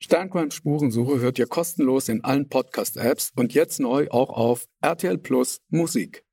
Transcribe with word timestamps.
Sternquant 0.00 0.54
Spurensuche 0.54 1.18
hört 1.18 1.40
ihr 1.40 1.48
kostenlos 1.48 2.08
in 2.08 2.22
allen 2.22 2.48
Podcast-Apps 2.48 3.32
und 3.34 3.52
jetzt 3.52 3.80
neu 3.80 4.06
auch 4.10 4.30
auf 4.30 4.68
RTL 4.80 5.18
Plus 5.18 5.60
Musik. 5.70 6.24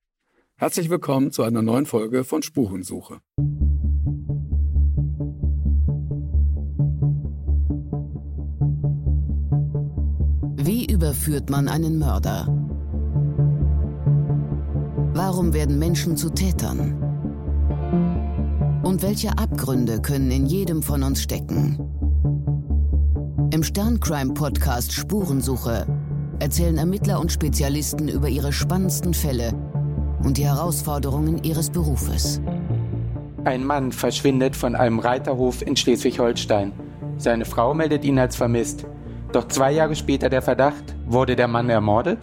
Herzlich 0.55 0.91
willkommen 0.91 1.31
zu 1.31 1.41
einer 1.41 1.63
neuen 1.63 1.87
Folge 1.87 2.23
von 2.23 2.43
Spurensuche. 2.43 3.21
Wie 10.57 10.85
überführt 10.85 11.49
man 11.49 11.67
einen 11.67 11.97
Mörder? 11.97 12.45
Warum 15.15 15.55
werden 15.55 15.79
Menschen 15.79 16.17
zu 16.17 16.29
Tätern? 16.29 17.01
Und 18.83 19.01
welche 19.01 19.35
Abgründe 19.39 20.03
können 20.03 20.29
in 20.29 20.45
jedem 20.45 20.83
von 20.83 21.01
uns 21.01 21.23
stecken? 21.23 21.94
Im 23.55 23.63
Sterncrime-Podcast 23.63 24.91
Spurensuche 24.91 25.87
erzählen 26.39 26.77
Ermittler 26.77 27.21
und 27.21 27.31
Spezialisten 27.31 28.09
über 28.09 28.27
ihre 28.27 28.51
spannendsten 28.51 29.13
Fälle 29.13 29.53
und 30.21 30.35
die 30.35 30.43
Herausforderungen 30.43 31.41
ihres 31.41 31.69
Berufes. 31.69 32.41
Ein 33.45 33.63
Mann 33.63 33.93
verschwindet 33.93 34.57
von 34.57 34.75
einem 34.75 34.99
Reiterhof 34.99 35.61
in 35.61 35.77
Schleswig-Holstein. 35.77 36.73
Seine 37.15 37.45
Frau 37.45 37.73
meldet 37.73 38.03
ihn 38.03 38.19
als 38.19 38.35
vermisst. 38.35 38.87
Doch 39.31 39.47
zwei 39.47 39.71
Jahre 39.71 39.95
später 39.95 40.29
der 40.29 40.41
Verdacht, 40.41 40.93
wurde 41.05 41.37
der 41.37 41.47
Mann 41.47 41.69
ermordet? 41.69 42.19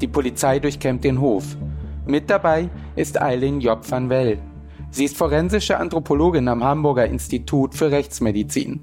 Die 0.00 0.08
Polizei 0.08 0.60
durchkämmt 0.60 1.04
den 1.04 1.20
Hof. 1.20 1.58
Mit 2.06 2.30
dabei 2.30 2.70
ist 2.96 3.20
Eileen 3.20 3.60
Job 3.60 3.84
van 3.86 4.08
Well. 4.08 4.38
Sie 4.90 5.04
ist 5.04 5.18
forensische 5.18 5.76
Anthropologin 5.76 6.48
am 6.48 6.64
Hamburger 6.64 7.04
Institut 7.04 7.74
für 7.74 7.90
Rechtsmedizin. 7.90 8.80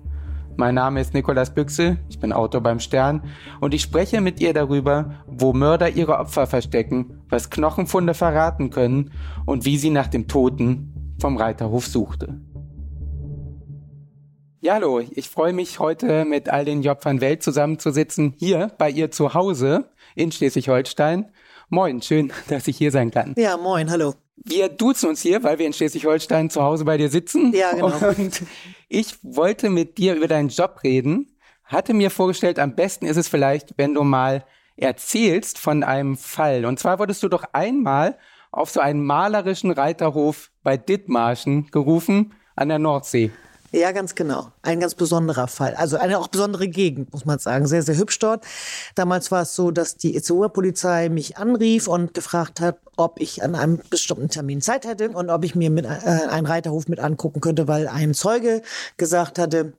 Mein 0.62 0.76
Name 0.76 1.02
ist 1.02 1.16
Nikolas 1.16 1.56
Büchse, 1.56 1.98
ich 2.08 2.20
bin 2.20 2.32
Autor 2.32 2.62
beim 2.62 2.80
Stern 2.80 3.24
und 3.62 3.74
ich 3.74 3.82
spreche 3.82 4.22
mit 4.22 4.40
ihr 4.40 4.54
darüber, 4.54 5.24
wo 5.26 5.54
Mörder 5.54 5.90
ihre 5.90 6.20
Opfer 6.20 6.46
verstecken, 6.46 7.24
was 7.30 7.50
Knochenfunde 7.50 8.14
verraten 8.14 8.70
können 8.70 9.12
und 9.48 9.66
wie 9.66 9.80
sie 9.80 9.90
nach 9.90 10.06
dem 10.06 10.28
Toten 10.28 11.16
vom 11.20 11.38
Reiterhof 11.38 11.88
suchte. 11.88 12.40
Ja, 14.60 14.76
hallo, 14.76 15.00
ich 15.00 15.30
freue 15.30 15.54
mich 15.54 15.80
heute 15.80 16.26
mit 16.26 16.48
all 16.48 16.64
den 16.64 16.86
van 16.86 17.22
Welt 17.22 17.42
zusammenzusitzen, 17.42 18.36
hier 18.38 18.72
bei 18.78 18.92
ihr 18.92 19.10
zu 19.10 19.34
Hause 19.34 19.90
in 20.14 20.32
Schleswig-Holstein. 20.32 21.32
Moin, 21.70 22.04
schön, 22.04 22.32
dass 22.50 22.68
ich 22.68 22.78
hier 22.78 22.92
sein 22.92 23.10
kann. 23.10 23.34
Ja, 23.36 23.58
moin, 23.58 23.90
hallo. 23.90 24.14
Wir 24.44 24.70
duzen 24.70 25.10
uns 25.10 25.22
hier, 25.22 25.44
weil 25.44 25.60
wir 25.60 25.68
in 25.68 25.74
Schleswig-Holstein 25.74 26.50
zu 26.50 26.62
Hause 26.62 26.86
bei 26.86 26.98
dir 26.98 27.10
sitzen. 27.10 27.54
Ja, 27.54 27.72
genau. 27.74 27.92
Und 28.18 28.44
ich 28.90 29.16
wollte 29.22 29.70
mit 29.70 29.98
dir 29.98 30.16
über 30.16 30.28
deinen 30.28 30.50
Job 30.50 30.80
reden, 30.84 31.38
hatte 31.64 31.94
mir 31.94 32.10
vorgestellt, 32.10 32.60
am 32.60 32.76
besten 32.76 33.06
ist 33.06 33.18
es 33.18 33.28
vielleicht, 33.28 33.78
wenn 33.78 33.94
du 33.94 34.04
mal 34.04 34.46
erzählst 34.76 35.58
von 35.58 35.84
einem 35.84 36.18
Fall. 36.18 36.66
Und 36.66 36.80
zwar 36.80 37.00
wurdest 37.00 37.24
du 37.24 37.30
doch 37.30 37.46
einmal 37.54 38.18
auf 38.52 38.70
so 38.70 38.80
einen 38.80 39.06
malerischen 39.06 39.72
Reiterhof 39.72 40.52
bei 40.64 40.76
Dithmarschen 40.76 41.68
gerufen 41.72 42.34
an 42.56 42.70
der 42.70 42.80
Nordsee. 42.80 43.32
Ja, 43.74 43.94
ganz 43.94 44.16
genau. 44.16 44.52
Ein 44.64 44.82
ganz 44.82 44.96
besonderer 44.96 45.48
Fall. 45.48 45.76
Also 45.76 45.96
eine 45.98 46.20
auch 46.20 46.28
besondere 46.28 46.68
Gegend, 46.68 47.14
muss 47.14 47.24
man 47.24 47.40
sagen. 47.40 47.68
Sehr, 47.68 47.82
sehr 47.84 47.96
hübsch 47.96 48.20
dort. 48.20 48.44
Damals 48.96 49.32
war 49.32 49.44
es 49.44 49.56
so, 49.56 49.72
dass 49.72 49.96
die 49.96 50.16
Itzehoer 50.18 50.50
Polizei 50.50 51.08
mich 51.08 51.38
anrief 51.38 51.88
und 51.88 52.14
gefragt 52.14 52.60
hat, 52.60 52.80
ob 52.98 53.22
ich 53.22 53.44
an 53.44 53.56
einem 53.56 53.80
bestimmten 53.90 54.28
Termin 54.28 54.60
Zeit 54.60 54.86
hätte 54.86 55.12
und 55.12 55.30
ob 55.30 55.46
ich 55.46 55.56
mir 55.56 55.70
mit, 55.70 55.86
äh, 55.86 55.88
einen 55.88 56.48
Reiterhof 56.48 56.90
mit 56.90 57.00
angucken 57.00 57.40
könnte, 57.40 57.70
weil 57.70 57.88
ein 57.88 58.14
Zeuge 58.14 58.62
gesagt 58.98 59.40
hatte 59.40 59.72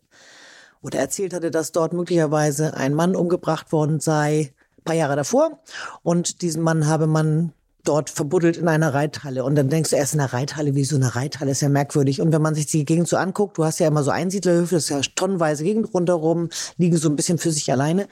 oder 0.81 0.99
erzählt 0.99 1.35
hatte, 1.35 1.51
dass 1.51 1.73
dort 1.73 1.93
möglicherweise 1.93 2.75
ein 2.75 2.95
Mann 2.95 3.15
umgebracht 3.15 3.73
worden 3.73 4.01
sei, 4.01 4.55
paar 4.85 4.97
Jahre 4.97 5.17
davor. 5.17 5.61
Und 6.03 6.41
diesen 6.41 6.63
Mann 6.63 6.87
habe 6.87 7.07
man 7.07 7.53
dort 7.85 8.11
verbuddelt 8.11 8.57
in 8.57 8.69
einer 8.69 8.95
Reithalle. 8.95 9.45
Und 9.45 9.55
dann 9.55 9.69
denkst 9.69 9.91
du 9.91 9.97
erst 9.97 10.15
in 10.15 10.21
einer 10.21 10.33
Reithalle, 10.33 10.75
wie 10.75 10.85
so 10.85 10.97
eine 10.97 11.15
Reithalle, 11.15 11.51
ist 11.51 11.63
ja 11.63 11.69
merkwürdig. 11.69 12.21
Und 12.21 12.33
wenn 12.33 12.43
man 12.43 12.55
sich 12.55 12.67
die 12.67 12.85
Gegend 12.85 13.09
so 13.09 13.17
anguckt, 13.17 13.59
du 13.59 13.65
hast 13.65 13.81
ja 13.81 13.89
immer 13.89 14.03
so 14.03 14.11
Einsiedlerhöfe, 14.11 14.77
das 14.77 14.85
ist 14.85 14.91
ja 14.91 15.01
tonnenweise 15.15 15.65
Gegend 15.65 15.93
rundherum, 15.93 16.49
liegen 16.79 16.97
so 16.97 17.09
ein 17.09 17.17
bisschen 17.17 17.39
für 17.39 17.51
sich 17.51 17.71
alleine. 17.73 18.09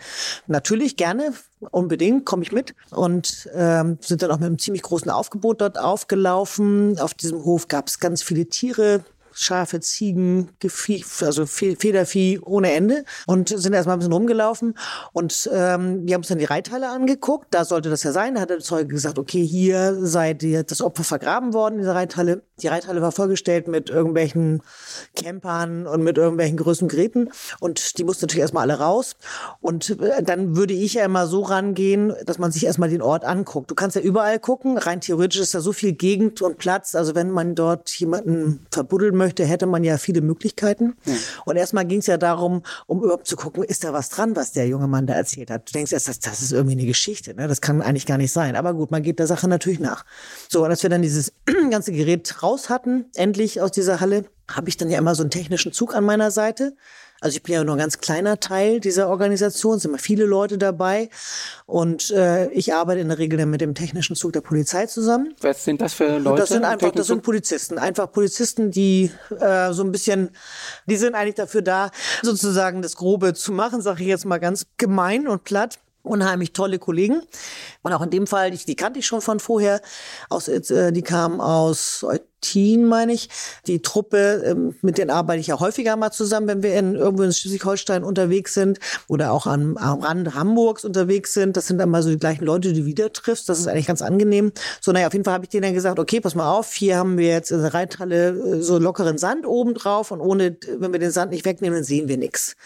Natürlich, 0.46 0.96
gerne, 0.96 1.32
unbedingt, 1.70 2.26
komme 2.26 2.42
ich 2.42 2.52
mit. 2.52 2.74
Und 2.90 3.48
ähm, 3.54 3.98
sind 4.00 4.22
dann 4.22 4.30
auch 4.30 4.38
mit 4.38 4.46
einem 4.46 4.58
ziemlich 4.58 4.82
großen 4.82 5.10
Aufgebot 5.10 5.60
dort 5.60 5.78
aufgelaufen. 5.78 6.98
Auf 6.98 7.14
diesem 7.14 7.44
Hof 7.44 7.68
gab 7.68 7.88
es 7.88 8.00
ganz 8.00 8.22
viele 8.22 8.46
Tiere, 8.46 9.04
Schafe, 9.40 9.80
Ziegen, 9.80 10.50
Gefieh, 10.58 11.04
also 11.22 11.46
Federvieh 11.46 12.38
ohne 12.40 12.72
Ende 12.72 13.04
und 13.26 13.48
sind 13.48 13.72
erstmal 13.72 13.96
ein 13.96 14.00
bisschen 14.00 14.12
rumgelaufen 14.12 14.74
und 15.12 15.48
ähm, 15.52 16.06
wir 16.06 16.14
haben 16.14 16.20
uns 16.20 16.28
dann 16.28 16.38
die 16.38 16.44
Reithalle 16.44 16.90
angeguckt, 16.90 17.46
da 17.50 17.64
sollte 17.64 17.88
das 17.88 18.02
ja 18.02 18.12
sein, 18.12 18.34
da 18.34 18.42
hat 18.42 18.50
der 18.50 18.58
Zeuge 18.58 18.88
gesagt, 18.88 19.18
okay, 19.18 19.44
hier 19.44 19.96
sei 20.06 20.34
das 20.34 20.82
Opfer 20.82 21.04
vergraben 21.04 21.54
worden 21.54 21.76
in 21.76 21.80
dieser 21.80 21.94
Reithalle. 21.94 22.42
Die 22.60 22.68
Reithalle 22.68 23.00
war 23.00 23.12
vollgestellt 23.12 23.66
mit 23.66 23.88
irgendwelchen 23.88 24.62
Campern 25.16 25.86
und 25.86 26.02
mit 26.02 26.18
irgendwelchen 26.18 26.58
größeren 26.58 26.88
Geräten 26.88 27.30
und 27.60 27.96
die 27.98 28.04
mussten 28.04 28.24
natürlich 28.24 28.42
erstmal 28.42 28.70
alle 28.70 28.80
raus. 28.80 29.16
Und 29.60 29.98
äh, 30.00 30.22
dann 30.22 30.56
würde 30.56 30.74
ich 30.74 30.94
ja 30.94 31.04
immer 31.04 31.26
so 31.26 31.40
rangehen, 31.40 32.12
dass 32.26 32.38
man 32.38 32.52
sich 32.52 32.66
erstmal 32.66 32.90
den 32.90 33.00
Ort 33.00 33.24
anguckt. 33.24 33.70
Du 33.70 33.74
kannst 33.74 33.96
ja 33.96 34.02
überall 34.02 34.38
gucken, 34.38 34.76
rein 34.76 35.00
theoretisch 35.00 35.40
ist 35.40 35.54
da 35.54 35.60
so 35.60 35.72
viel 35.72 35.92
Gegend 35.92 36.42
und 36.42 36.58
Platz, 36.58 36.94
also 36.94 37.14
wenn 37.14 37.30
man 37.30 37.54
dort 37.54 37.88
jemanden 37.98 38.66
verbuddeln 38.70 39.16
möchte, 39.16 39.29
hätte 39.38 39.66
man 39.66 39.84
ja 39.84 39.98
viele 39.98 40.20
Möglichkeiten. 40.20 40.96
Ja. 41.04 41.14
Und 41.44 41.56
erstmal 41.56 41.84
ging 41.84 42.00
es 42.00 42.06
ja 42.06 42.16
darum, 42.16 42.62
um 42.86 43.02
überhaupt 43.02 43.26
zu 43.26 43.36
gucken, 43.36 43.62
ist 43.62 43.84
da 43.84 43.92
was 43.92 44.08
dran, 44.08 44.36
was 44.36 44.52
der 44.52 44.66
junge 44.66 44.88
Mann 44.88 45.06
da 45.06 45.14
erzählt 45.14 45.50
hat. 45.50 45.68
Du 45.68 45.72
denkst 45.72 45.92
erst, 45.92 46.08
das, 46.08 46.20
das 46.20 46.42
ist 46.42 46.52
irgendwie 46.52 46.76
eine 46.76 46.86
Geschichte, 46.86 47.34
ne? 47.34 47.48
das 47.48 47.60
kann 47.60 47.82
eigentlich 47.82 48.06
gar 48.06 48.18
nicht 48.18 48.32
sein. 48.32 48.56
Aber 48.56 48.74
gut, 48.74 48.90
man 48.90 49.02
geht 49.02 49.18
der 49.18 49.26
Sache 49.26 49.48
natürlich 49.48 49.80
nach. 49.80 50.04
So, 50.48 50.64
und 50.64 50.70
als 50.70 50.82
wir 50.82 50.90
dann 50.90 51.02
dieses 51.02 51.32
ganze 51.70 51.92
Gerät 51.92 52.42
raus 52.42 52.68
hatten, 52.68 53.06
endlich 53.14 53.60
aus 53.60 53.72
dieser 53.72 54.00
Halle, 54.00 54.24
habe 54.50 54.68
ich 54.68 54.76
dann 54.76 54.90
ja 54.90 54.98
immer 54.98 55.14
so 55.14 55.22
einen 55.22 55.30
technischen 55.30 55.72
Zug 55.72 55.94
an 55.94 56.04
meiner 56.04 56.30
Seite. 56.30 56.74
Also 57.20 57.36
ich 57.36 57.42
bin 57.42 57.54
ja 57.54 57.64
nur 57.64 57.74
ein 57.74 57.78
ganz 57.78 57.98
kleiner 57.98 58.40
Teil 58.40 58.80
dieser 58.80 59.08
Organisation, 59.08 59.76
es 59.76 59.82
sind 59.82 59.90
immer 59.90 59.98
viele 59.98 60.24
Leute 60.24 60.56
dabei 60.56 61.10
und 61.66 62.10
äh, 62.10 62.48
ich 62.50 62.72
arbeite 62.72 63.00
in 63.00 63.08
der 63.08 63.18
Regel 63.18 63.38
dann 63.38 63.50
mit 63.50 63.60
dem 63.60 63.74
technischen 63.74 64.16
Zug 64.16 64.32
der 64.32 64.40
Polizei 64.40 64.86
zusammen. 64.86 65.34
Was 65.40 65.64
sind 65.64 65.80
das 65.80 65.92
für 65.92 66.18
Leute? 66.18 66.40
Das 66.40 66.48
sind 66.48 66.64
einfach, 66.64 66.90
das 66.92 67.08
sind 67.08 67.22
Polizisten, 67.22 67.78
einfach 67.78 68.10
Polizisten, 68.10 68.70
die 68.70 69.10
äh, 69.38 69.72
so 69.72 69.82
ein 69.82 69.92
bisschen, 69.92 70.30
die 70.86 70.96
sind 70.96 71.14
eigentlich 71.14 71.34
dafür 71.34 71.62
da, 71.62 71.90
sozusagen 72.22 72.80
das 72.80 72.96
Grobe 72.96 73.34
zu 73.34 73.52
machen, 73.52 73.82
sage 73.82 74.02
ich 74.02 74.08
jetzt 74.08 74.24
mal 74.24 74.38
ganz 74.38 74.66
gemein 74.78 75.28
und 75.28 75.44
platt 75.44 75.78
unheimlich 76.02 76.52
tolle 76.52 76.78
Kollegen. 76.78 77.22
Und 77.82 77.92
auch 77.92 78.02
in 78.02 78.10
dem 78.10 78.26
Fall, 78.26 78.50
die, 78.50 78.76
kannte 78.76 78.98
ich 78.98 79.06
schon 79.06 79.20
von 79.20 79.40
vorher. 79.40 79.80
Aus, 80.28 80.48
äh, 80.48 80.92
die 80.92 81.02
kamen 81.02 81.40
aus 81.40 82.04
Eutin, 82.04 82.84
meine 82.84 83.12
ich. 83.12 83.28
Die 83.66 83.82
Truppe, 83.82 84.42
ähm, 84.44 84.74
mit 84.82 84.98
denen 84.98 85.10
arbeite 85.10 85.40
ich 85.40 85.46
ja 85.48 85.60
häufiger 85.60 85.96
mal 85.96 86.10
zusammen, 86.10 86.46
wenn 86.46 86.62
wir 86.62 86.74
in, 86.78 86.94
irgendwo 86.94 87.22
in 87.22 87.32
Schleswig-Holstein 87.32 88.04
unterwegs 88.04 88.54
sind 88.54 88.78
oder 89.08 89.32
auch 89.32 89.46
am, 89.46 89.76
am 89.76 90.00
Rand 90.00 90.34
Hamburgs 90.34 90.84
unterwegs 90.84 91.32
sind. 91.32 91.56
Das 91.56 91.66
sind 91.66 91.78
dann 91.78 91.90
mal 91.90 92.02
so 92.02 92.10
die 92.10 92.18
gleichen 92.18 92.44
Leute, 92.44 92.72
die 92.72 92.80
du 92.80 92.86
wieder 92.86 93.12
triffst. 93.12 93.48
Das 93.48 93.58
ist 93.58 93.66
eigentlich 93.66 93.86
ganz 93.86 94.02
angenehm. 94.02 94.52
So, 94.80 94.92
naja, 94.92 95.06
auf 95.06 95.12
jeden 95.12 95.24
Fall 95.24 95.34
habe 95.34 95.44
ich 95.44 95.50
denen 95.50 95.62
dann 95.62 95.74
gesagt, 95.74 95.98
okay, 95.98 96.20
pass 96.20 96.34
mal 96.34 96.50
auf, 96.50 96.72
hier 96.72 96.96
haben 96.96 97.18
wir 97.18 97.28
jetzt 97.28 97.50
in 97.50 97.60
der 97.62 97.74
Reithalle 97.74 98.28
äh, 98.30 98.62
so 98.62 98.78
lockeren 98.78 99.18
Sand 99.18 99.46
oben 99.46 99.74
drauf 99.74 100.10
und 100.10 100.20
ohne, 100.20 100.56
wenn 100.78 100.92
wir 100.92 101.00
den 101.00 101.10
Sand 101.10 101.32
nicht 101.32 101.44
wegnehmen, 101.44 101.84
sehen 101.84 102.08
wir 102.08 102.16
nichts. 102.16 102.56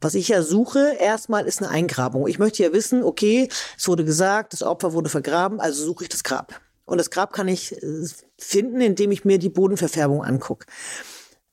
Was 0.00 0.14
ich 0.14 0.28
ja 0.28 0.42
suche, 0.42 0.96
erstmal 1.00 1.46
ist 1.46 1.60
eine 1.60 1.70
Eingrabung. 1.70 2.28
Ich 2.28 2.38
möchte 2.38 2.62
ja 2.62 2.72
wissen, 2.72 3.02
okay, 3.02 3.48
es 3.76 3.88
wurde 3.88 4.04
gesagt, 4.04 4.52
das 4.52 4.62
Opfer 4.62 4.92
wurde 4.92 5.08
vergraben, 5.08 5.60
also 5.60 5.84
suche 5.84 6.04
ich 6.04 6.08
das 6.08 6.22
Grab. 6.22 6.60
Und 6.84 6.98
das 6.98 7.10
Grab 7.10 7.32
kann 7.32 7.48
ich 7.48 7.72
äh, 7.82 8.06
finden, 8.38 8.80
indem 8.80 9.10
ich 9.10 9.24
mir 9.24 9.38
die 9.38 9.50
Bodenverfärbung 9.50 10.24
angucke. 10.24 10.66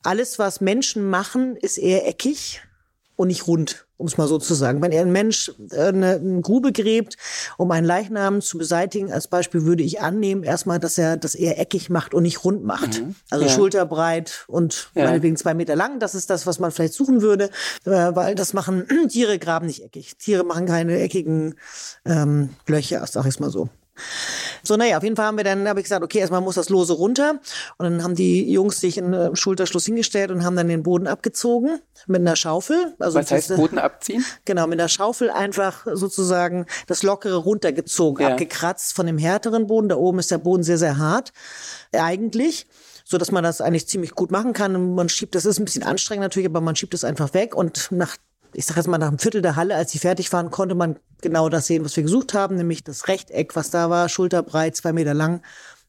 Alles, 0.03 0.38
was 0.38 0.61
Menschen 0.61 1.09
machen, 1.09 1.56
ist 1.56 1.78
eher 1.78 2.07
eckig 2.07 2.61
und 3.16 3.28
nicht 3.30 3.48
rund, 3.48 3.86
um 3.98 4.08
es 4.08 4.18
mal 4.18 4.28
so 4.28 4.38
zu 4.38 4.53
sagen. 4.53 4.81
Wenn 4.81 4.92
er 4.92 5.02
ein 5.02 5.12
Mensch 5.12 5.51
äh, 5.72 5.88
eine, 5.88 6.16
eine 6.16 6.42
Grube 6.42 6.72
gräbt, 6.72 7.18
um 7.57 7.72
einen 7.72 7.86
Leichnam 7.86 8.42
zu 8.42 8.57
beseitigen, 8.57 9.12
als 9.12 9.28
Beispiel 9.28 9.63
würde 9.63 9.84
ich 9.84 10.01
annehmen, 10.01 10.44
erstmal, 10.44 10.80
dass 10.80 10.98
er 10.98 11.18
das 11.18 11.36
eher 11.36 11.60
eckig 11.60 11.89
macht 11.89 12.13
und 12.13 12.24
nicht 12.24 12.44
rund 12.44 12.63
macht. 12.63 13.01
Mhm. 13.01 13.16
Also 13.30 13.45
ja. 13.45 13.51
schulterbreit 13.51 14.45
und 14.48 14.92
ja. 14.95 15.06
meinetwegen 15.06 15.38
zwei 15.38 15.54
Meter 15.54 15.75
lang. 15.75 16.00
Das 16.00 16.16
ist 16.16 16.30
das, 16.30 16.45
was 16.45 16.60
man 16.60 16.72
vielleicht 16.72 16.94
suchen 16.94 17.22
würde, 17.22 17.45
äh, 17.86 17.92
weil 18.16 18.36
das 18.36 18.54
machen 18.54 18.86
Tiere 19.10 19.39
graben 19.39 19.68
nicht 19.68 19.84
eckig. 19.84 20.18
Tiere 20.18 20.44
machen 20.44 20.66
keine 20.66 21.00
eckigen 21.00 21.56
ähm, 22.06 22.50
Löcher, 22.68 23.06
sag 23.07 23.25
ich 23.25 23.39
mal 23.39 23.50
so. 23.50 23.69
So, 24.63 24.75
naja, 24.77 24.97
auf 24.97 25.03
jeden 25.03 25.15
Fall 25.15 25.25
haben 25.25 25.38
wir 25.38 25.44
dann, 25.44 25.68
habe 25.68 25.80
ich 25.80 25.86
gesagt, 25.86 26.03
okay, 26.03 26.19
erstmal 26.19 26.42
muss 26.42 26.56
das 26.56 26.69
Lose 26.69 26.94
runter. 26.94 27.39
Und 27.77 27.86
dann 27.86 28.03
haben 28.03 28.15
die 28.15 28.51
Jungs 28.51 28.80
sich 28.80 28.97
in 28.97 29.13
äh, 29.13 29.36
Schulterschluss 29.36 29.86
hingestellt 29.86 30.31
und 30.31 30.44
haben 30.44 30.56
dann 30.56 30.68
den 30.68 30.83
Boden 30.83 31.07
abgezogen 31.07 31.80
mit 32.07 32.21
einer 32.21 32.36
Schaufel. 32.36 32.95
Also 33.00 33.19
Was 33.19 33.31
heißt 33.31 33.56
Boden 33.56 33.77
abziehen? 33.77 34.25
Genau, 34.45 34.68
mit 34.68 34.80
einer 34.80 34.89
Schaufel 34.89 35.30
einfach 35.30 35.86
sozusagen 35.92 36.65
das 36.88 37.03
Lockere 37.03 37.36
runtergezogen, 37.36 38.25
ja. 38.25 38.31
abgekratzt 38.31 38.94
von 38.94 39.06
dem 39.06 39.18
härteren 39.18 39.68
Boden. 39.68 39.89
Da 39.89 39.95
oben 39.95 40.19
ist 40.19 40.31
der 40.31 40.38
Boden 40.39 40.63
sehr, 40.63 40.77
sehr 40.77 40.98
hart, 40.98 41.31
eigentlich 41.91 42.68
so 43.07 43.19
dass 43.19 43.31
man 43.31 43.44
das 43.44 43.62
eigentlich 43.62 43.88
ziemlich 43.88 44.15
gut 44.15 44.31
machen 44.31 44.51
kann. 44.51 44.75
Und 44.75 44.95
man 44.95 45.09
schiebt, 45.09 45.36
das 45.36 45.45
ist 45.45 45.59
ein 45.59 45.65
bisschen 45.65 45.83
anstrengend 45.83 46.24
natürlich, 46.24 46.50
aber 46.50 46.59
man 46.59 46.75
schiebt 46.75 46.95
es 46.95 47.03
einfach 47.03 47.33
weg 47.36 47.56
und 47.56 47.89
nach 47.91 48.18
ich 48.56 48.66
sage 48.66 48.80
jetzt 48.80 48.88
mal 48.88 48.98
nach 48.98 49.10
einem 49.10 49.19
Viertel 49.19 49.42
der 49.42 49.56
Halle, 49.56 49.75
als 49.75 49.92
sie 49.92 50.00
fertig 50.00 50.31
waren, 50.34 50.50
konnte 50.50 50.75
man 50.75 50.98
genau 51.22 51.50
das 51.50 51.68
sehen, 51.68 51.84
was 51.86 51.96
wir 51.96 52.04
gesucht 52.04 52.34
haben, 52.34 52.56
nämlich 52.56 52.84
das 52.84 53.07
Rechteck, 53.07 53.56
was 53.56 53.69
da 53.69 53.90
war, 53.90 54.10
schulterbreit, 54.10 54.75
zwei 54.75 54.94
Meter 54.94 55.13
lang 55.13 55.42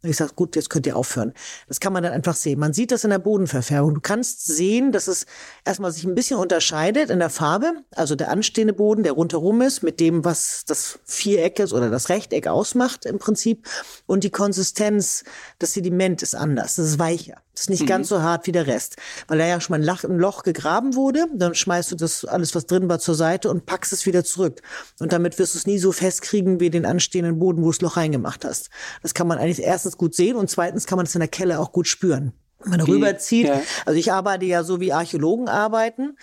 und 0.07 0.11
ich 0.11 0.19
sage, 0.19 0.35
gut, 0.37 0.55
jetzt 0.55 0.71
könnt 0.71 0.87
ihr 0.87 0.97
aufhören. 0.97 1.33
Das 1.67 1.81
kann 1.81 1.93
man 1.93 2.03
dann 2.03 2.13
einfach 2.13 2.37
sehen. 2.37 2.61
Man 2.61 2.73
sieht 2.73 2.93
das 2.93 3.03
in 3.03 3.11
der 3.11 3.19
Bodenverfärbung. 3.19 3.95
Du 3.95 4.01
kannst 4.01 4.47
sehen, 4.47 4.93
dass 4.93 5.09
es 5.09 5.27
erstmal 5.65 5.91
sich 5.91 6.05
ein 6.05 6.15
bisschen 6.15 6.39
unterscheidet 6.39 7.11
in 7.11 7.19
der 7.19 7.29
Farbe. 7.29 7.73
Also 7.93 8.15
der 8.15 8.31
anstehende 8.31 8.73
Boden, 8.73 9.03
der 9.03 9.13
rundherum 9.13 9.63
ist, 9.63 9.83
mit 9.83 9.99
dem, 9.99 10.25
was 10.25 10.65
das 10.65 11.01
Viereck 11.05 11.59
ist 11.59 11.73
oder 11.73 11.91
das 11.91 12.09
Rechteck 12.09 12.47
ausmacht 12.47 13.05
im 13.05 13.19
Prinzip. 13.19 13.67
Und 14.07 14.23
die 14.23 14.31
Konsistenz, 14.31 15.25
das 15.59 15.73
Sediment 15.73 16.23
ist 16.23 16.37
anders. 16.37 16.77
Das 16.77 16.87
ist 16.87 16.99
weicher. 16.99 17.43
Das 17.57 17.63
ist 17.63 17.71
nicht 17.71 17.83
mhm. 17.83 17.87
ganz 17.87 18.09
so 18.09 18.21
hart 18.21 18.47
wie 18.47 18.53
der 18.53 18.67
Rest. 18.67 18.97
Weil 19.29 19.39
da 19.39 19.47
ja 19.47 19.61
schon 19.61 19.81
mal 19.81 19.89
ein 19.89 20.19
Loch 20.19 20.43
gegraben 20.43 20.95
wurde, 20.95 21.27
dann 21.35 21.55
schmeißt 21.55 21.91
du 21.91 21.97
das 21.97 22.27
alles, 22.27 22.55
was 22.55 22.67
drin 22.67 22.89
war, 22.89 22.99
zur 22.99 23.15
Seite 23.15 23.51
und 23.51 23.65
packst 23.65 23.95
es 23.95 24.05
wieder 24.05 24.25
zurück. 24.25 24.61
Und 25.01 25.13
damit 25.13 25.39
wirst 25.39 25.55
du 25.55 25.59
es 25.59 25.67
nie 25.67 25.79
so 25.79 25.91
festkriegen 25.91 26.61
wie 26.61 26.69
den 26.69 26.85
anstehenden 26.85 27.39
Boden, 27.39 27.63
wo 27.63 27.67
du 27.67 27.73
das 27.73 27.81
Loch 27.81 27.97
reingemacht 27.97 28.45
hast. 28.45 28.69
Das 29.03 29.15
kann 29.15 29.27
man 29.27 29.39
eigentlich 29.39 29.63
erstens 29.63 29.97
gut 29.97 30.15
sehen 30.15 30.37
und 30.37 30.51
zweitens 30.51 30.87
kann 30.87 30.97
man 30.97 31.07
es 31.07 31.15
in 31.15 31.21
der 31.21 31.29
Kelle 31.29 31.59
auch 31.59 31.73
gut 31.73 31.89
spüren 31.89 32.35
wenn 32.61 32.71
man 32.71 32.81
rüberzieht. 32.81 33.49
Ja. 33.49 33.63
Also 33.85 33.99
ich 33.99 34.13
arbeite 34.13 34.45
ja 34.45 34.65
so 34.65 34.81
wie 34.81 34.93
Archäologen 34.93 35.49
arbeiten, 35.49 36.17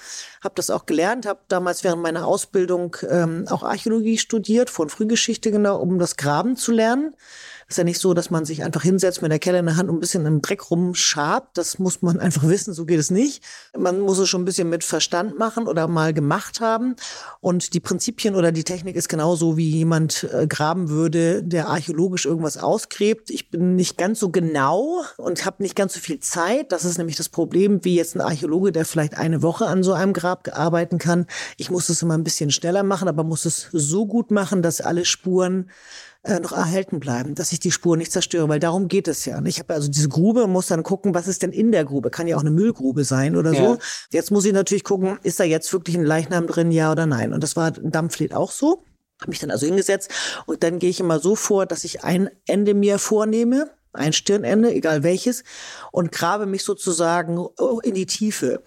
habe 0.43 0.55
das 0.55 0.69
auch 0.69 0.85
gelernt, 0.85 1.25
habe 1.25 1.39
damals 1.47 1.83
während 1.83 2.01
meiner 2.01 2.27
Ausbildung 2.27 2.97
ähm, 3.09 3.45
auch 3.49 3.63
Archäologie 3.63 4.17
studiert, 4.17 4.69
von 4.69 4.89
Frühgeschichte 4.89 5.51
genau, 5.51 5.79
um 5.79 5.99
das 5.99 6.17
Graben 6.17 6.55
zu 6.55 6.71
lernen. 6.71 7.15
Ist 7.73 7.77
ja 7.77 7.83
nicht 7.83 7.99
so, 7.99 8.13
dass 8.13 8.29
man 8.29 8.45
sich 8.45 8.63
einfach 8.63 8.83
hinsetzt 8.83 9.23
mit 9.23 9.31
der 9.31 9.39
Kelle 9.39 9.57
in 9.57 9.65
der 9.65 9.77
Hand 9.77 9.89
und 9.89 9.95
ein 9.95 9.99
bisschen 9.99 10.27
im 10.27 10.43
Dreck 10.43 10.69
rumschabt. 10.69 11.57
Das 11.57 11.79
muss 11.79 12.03
man 12.03 12.19
einfach 12.19 12.43
wissen, 12.47 12.71
so 12.71 12.85
geht 12.85 12.99
es 12.99 13.09
nicht. 13.09 13.43
Man 13.75 13.99
muss 13.99 14.19
es 14.19 14.29
schon 14.29 14.43
ein 14.43 14.45
bisschen 14.45 14.69
mit 14.69 14.83
Verstand 14.83 15.39
machen 15.39 15.65
oder 15.65 15.87
mal 15.87 16.13
gemacht 16.13 16.61
haben. 16.61 16.95
Und 17.41 17.73
die 17.73 17.79
Prinzipien 17.79 18.35
oder 18.35 18.51
die 18.51 18.63
Technik 18.63 18.95
ist 18.95 19.09
genauso, 19.09 19.57
wie 19.57 19.71
jemand 19.71 20.29
äh, 20.31 20.45
graben 20.45 20.89
würde, 20.89 21.41
der 21.41 21.67
archäologisch 21.67 22.27
irgendwas 22.27 22.59
ausgräbt. 22.59 23.31
Ich 23.31 23.49
bin 23.49 23.75
nicht 23.75 23.97
ganz 23.97 24.19
so 24.19 24.29
genau 24.29 25.01
und 25.17 25.43
habe 25.43 25.63
nicht 25.63 25.75
ganz 25.75 25.95
so 25.95 25.99
viel 25.99 26.19
Zeit. 26.19 26.71
Das 26.71 26.85
ist 26.85 26.99
nämlich 26.99 27.15
das 27.15 27.29
Problem, 27.29 27.83
wie 27.83 27.95
jetzt 27.95 28.15
ein 28.15 28.21
Archäologe, 28.21 28.71
der 28.71 28.85
vielleicht 28.85 29.17
eine 29.17 29.41
Woche 29.41 29.65
an 29.65 29.81
so 29.81 29.93
einem 29.93 30.13
Grab 30.13 30.47
arbeiten 30.55 30.99
kann. 30.99 31.25
Ich 31.57 31.71
muss 31.71 31.89
es 31.89 32.03
immer 32.03 32.15
ein 32.19 32.23
bisschen 32.23 32.51
schneller 32.51 32.83
machen, 32.83 33.07
aber 33.07 33.23
muss 33.23 33.45
es 33.45 33.69
so 33.71 34.05
gut 34.05 34.29
machen, 34.29 34.61
dass 34.61 34.79
alle 34.79 35.05
Spuren 35.05 35.71
äh, 36.23 36.39
noch 36.39 36.53
erhalten 36.53 36.99
bleiben, 36.99 37.35
dass 37.35 37.51
ich 37.51 37.59
die 37.59 37.71
Spur 37.71 37.97
nicht 37.97 38.11
zerstöre, 38.11 38.47
weil 38.47 38.59
darum 38.59 38.87
geht 38.87 39.07
es 39.07 39.25
ja. 39.25 39.41
Ich 39.43 39.59
habe 39.59 39.73
also 39.73 39.89
diese 39.89 40.07
Grube, 40.07 40.47
muss 40.47 40.67
dann 40.67 40.83
gucken, 40.83 41.13
was 41.13 41.27
ist 41.27 41.43
denn 41.43 41.51
in 41.51 41.71
der 41.71 41.83
Grube? 41.85 42.09
Kann 42.09 42.27
ja 42.27 42.37
auch 42.37 42.41
eine 42.41 42.51
Müllgrube 42.51 43.03
sein 43.03 43.35
oder 43.35 43.51
ja. 43.51 43.63
so. 43.63 43.77
Jetzt 44.09 44.31
muss 44.31 44.45
ich 44.45 44.53
natürlich 44.53 44.85
gucken, 44.85 45.19
ist 45.23 45.39
da 45.39 45.43
jetzt 45.43 45.71
wirklich 45.73 45.97
ein 45.97 46.05
Leichnam 46.05 46.47
drin, 46.47 46.71
ja 46.71 46.91
oder 46.91 47.05
nein? 47.05 47.33
Und 47.33 47.43
das 47.43 47.55
war 47.55 47.77
in 47.77 47.91
Dampflied 47.91 48.33
auch 48.33 48.51
so. 48.51 48.83
Habe 49.19 49.31
mich 49.31 49.39
dann 49.39 49.51
also 49.51 49.65
hingesetzt 49.65 50.11
und 50.45 50.63
dann 50.63 50.79
gehe 50.79 50.89
ich 50.89 50.99
immer 50.99 51.19
so 51.19 51.35
vor, 51.35 51.65
dass 51.65 51.83
ich 51.83 52.03
ein 52.03 52.29
Ende 52.45 52.73
mir 52.73 52.99
vornehme, 52.99 53.69
ein 53.93 54.11
Stirnende, 54.11 54.73
egal 54.73 55.03
welches, 55.03 55.43
und 55.91 56.11
grabe 56.11 56.45
mich 56.45 56.63
sozusagen 56.63 57.37
oh, 57.37 57.79
in 57.83 57.93
die 57.93 58.05
Tiefe. 58.05 58.63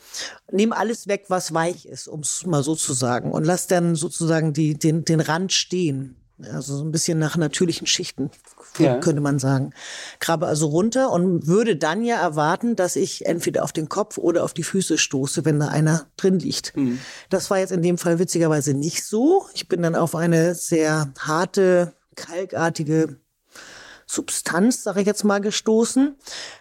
Nehme 0.51 0.77
alles 0.77 1.09
weg, 1.09 1.25
was 1.29 1.53
weich 1.53 1.87
ist, 1.87 2.07
um 2.07 2.21
es 2.21 2.47
mal 2.47 2.63
so 2.63 2.75
zu 2.75 2.93
sagen, 2.93 3.33
und 3.33 3.45
lass 3.45 3.67
dann 3.67 3.97
sozusagen 3.97 4.53
die, 4.53 4.79
den, 4.79 5.05
den 5.05 5.21
Rand 5.21 5.53
stehen. 5.53 6.17
Also 6.43 6.77
so 6.77 6.85
ein 6.85 6.93
bisschen 6.93 7.19
nach 7.19 7.37
natürlichen 7.37 7.87
Schichten, 7.87 8.31
ja. 8.79 8.99
könnte 8.99 9.23
man 9.23 9.39
sagen. 9.39 9.73
Grabe 10.21 10.47
also 10.47 10.67
runter 10.67 11.11
und 11.11 11.47
würde 11.47 11.77
dann 11.77 12.05
ja 12.05 12.17
erwarten, 12.17 12.77
dass 12.77 12.97
ich 12.97 13.25
entweder 13.25 13.65
auf 13.65 13.73
den 13.73 13.89
Kopf 13.89 14.19
oder 14.19 14.45
auf 14.45 14.53
die 14.53 14.63
Füße 14.63 14.99
stoße, 14.99 15.47
wenn 15.47 15.59
da 15.59 15.69
einer 15.69 16.07
drin 16.19 16.39
liegt. 16.39 16.77
Mhm. 16.77 16.99
Das 17.31 17.51
war 17.51 17.59
jetzt 17.59 17.73
in 17.73 17.83
dem 17.83 17.97
Fall 17.97 18.19
witzigerweise 18.19 18.75
nicht 18.75 19.05
so. 19.05 19.47
Ich 19.55 19.69
bin 19.69 19.81
dann 19.83 19.95
auf 19.95 20.15
eine 20.15 20.55
sehr 20.55 21.13
harte, 21.19 21.95
kalkartige 22.17 23.19
Substanz, 24.07 24.85
sage 24.85 25.01
ich 25.01 25.07
jetzt 25.07 25.25
mal, 25.25 25.41
gestoßen. 25.41 26.17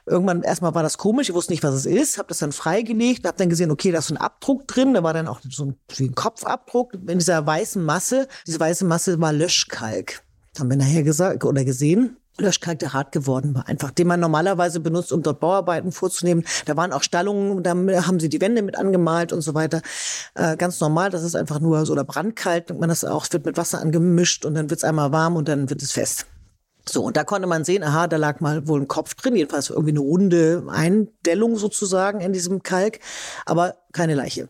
Irgendwann 0.06 0.42
erstmal 0.42 0.74
war 0.74 0.84
das 0.84 0.98
komisch, 0.98 1.30
ich 1.30 1.36
wusste 1.36 1.54
nicht, 1.54 1.64
was 1.64 1.76
es 1.76 1.86
ist, 1.86 2.18
habe 2.18 2.30
das 2.30 2.40
dann 2.40 2.52
freigelegt, 2.52 3.26
habe 3.26 3.38
dann 3.38 3.50
gesehen, 3.50 3.72
okay, 3.72 3.92
da 3.92 4.00
ist 4.00 4.08
so 4.08 4.16
ein 4.16 4.22
Abdruck 4.22 4.68
drin, 4.68 4.94
da 4.94 5.04
war 5.04 5.14
dann 5.14 5.28
auch 5.28 5.40
so 5.50 5.66
ein, 5.66 5.76
wie 5.96 6.06
ein 6.06 6.16
Kopfabdruck 6.16 6.94
in 6.94 7.20
dieser 7.20 7.46
weißen 7.46 7.84
Masse. 7.84 8.28
Diese 8.48 8.60
weiße 8.60 8.86
Masse 8.86 9.22
war 9.22 9.32
Löschkalk. 9.32 10.24
Haben 10.60 10.70
wir 10.70 10.78
nachher 10.78 11.04
gesagt 11.04 11.44
oder 11.46 11.64
gesehen. 11.64 12.18
Löschkalk, 12.38 12.80
der 12.80 12.94
hart 12.94 13.12
geworden 13.14 13.56
war, 13.56 13.68
einfach, 13.68 13.92
den 13.92 14.08
man 14.08 14.20
normalerweise 14.20 14.82
benutzt, 14.82 15.14
um 15.14 15.24
dort 15.24 15.40
Bauarbeiten 15.40 15.94
vorzunehmen. 15.94 16.44
Da 16.66 16.76
waren 16.76 16.92
auch 16.92 17.04
Stallungen, 17.04 17.64
da 17.64 17.72
haben 17.72 18.20
sie 18.20 18.28
die 18.28 18.42
Wände 18.42 18.62
mit 18.62 18.78
angemalt 18.78 19.32
und 19.32 19.42
so 19.42 19.54
weiter. 19.54 19.82
Äh, 20.34 20.58
ganz 20.58 20.80
normal, 20.82 21.12
das 21.12 21.24
ist 21.24 21.36
einfach 21.36 21.62
nur 21.62 21.86
so, 21.86 21.94
oder 21.94 22.04
brandkalt, 22.04 22.78
man 22.78 22.90
das 22.90 23.06
auch, 23.06 23.26
wird 23.32 23.46
mit 23.46 23.56
Wasser 23.56 23.80
angemischt 23.80 24.44
und 24.46 24.56
dann 24.56 24.70
wird 24.70 24.80
es 24.80 24.84
einmal 24.84 25.14
warm 25.14 25.38
und 25.38 25.48
dann 25.48 25.70
wird 25.70 25.82
es 25.82 25.94
fest. 25.94 26.26
So, 26.88 27.04
und 27.04 27.18
da 27.18 27.24
konnte 27.24 27.48
man 27.48 27.64
sehen, 27.64 27.84
aha, 27.84 28.08
da 28.08 28.18
lag 28.18 28.40
mal 28.42 28.68
wohl 28.68 28.82
ein 28.82 28.88
Kopf 28.88 29.16
drin, 29.16 29.36
jedenfalls 29.36 29.70
irgendwie 29.70 29.92
eine 29.92 30.00
runde 30.00 30.64
Eindellung 30.70 31.58
sozusagen 31.58 32.22
in 32.22 32.32
diesem 32.32 32.62
Kalk, 32.62 33.00
aber 33.46 33.78
keine 33.92 34.14
Leiche. 34.14 34.50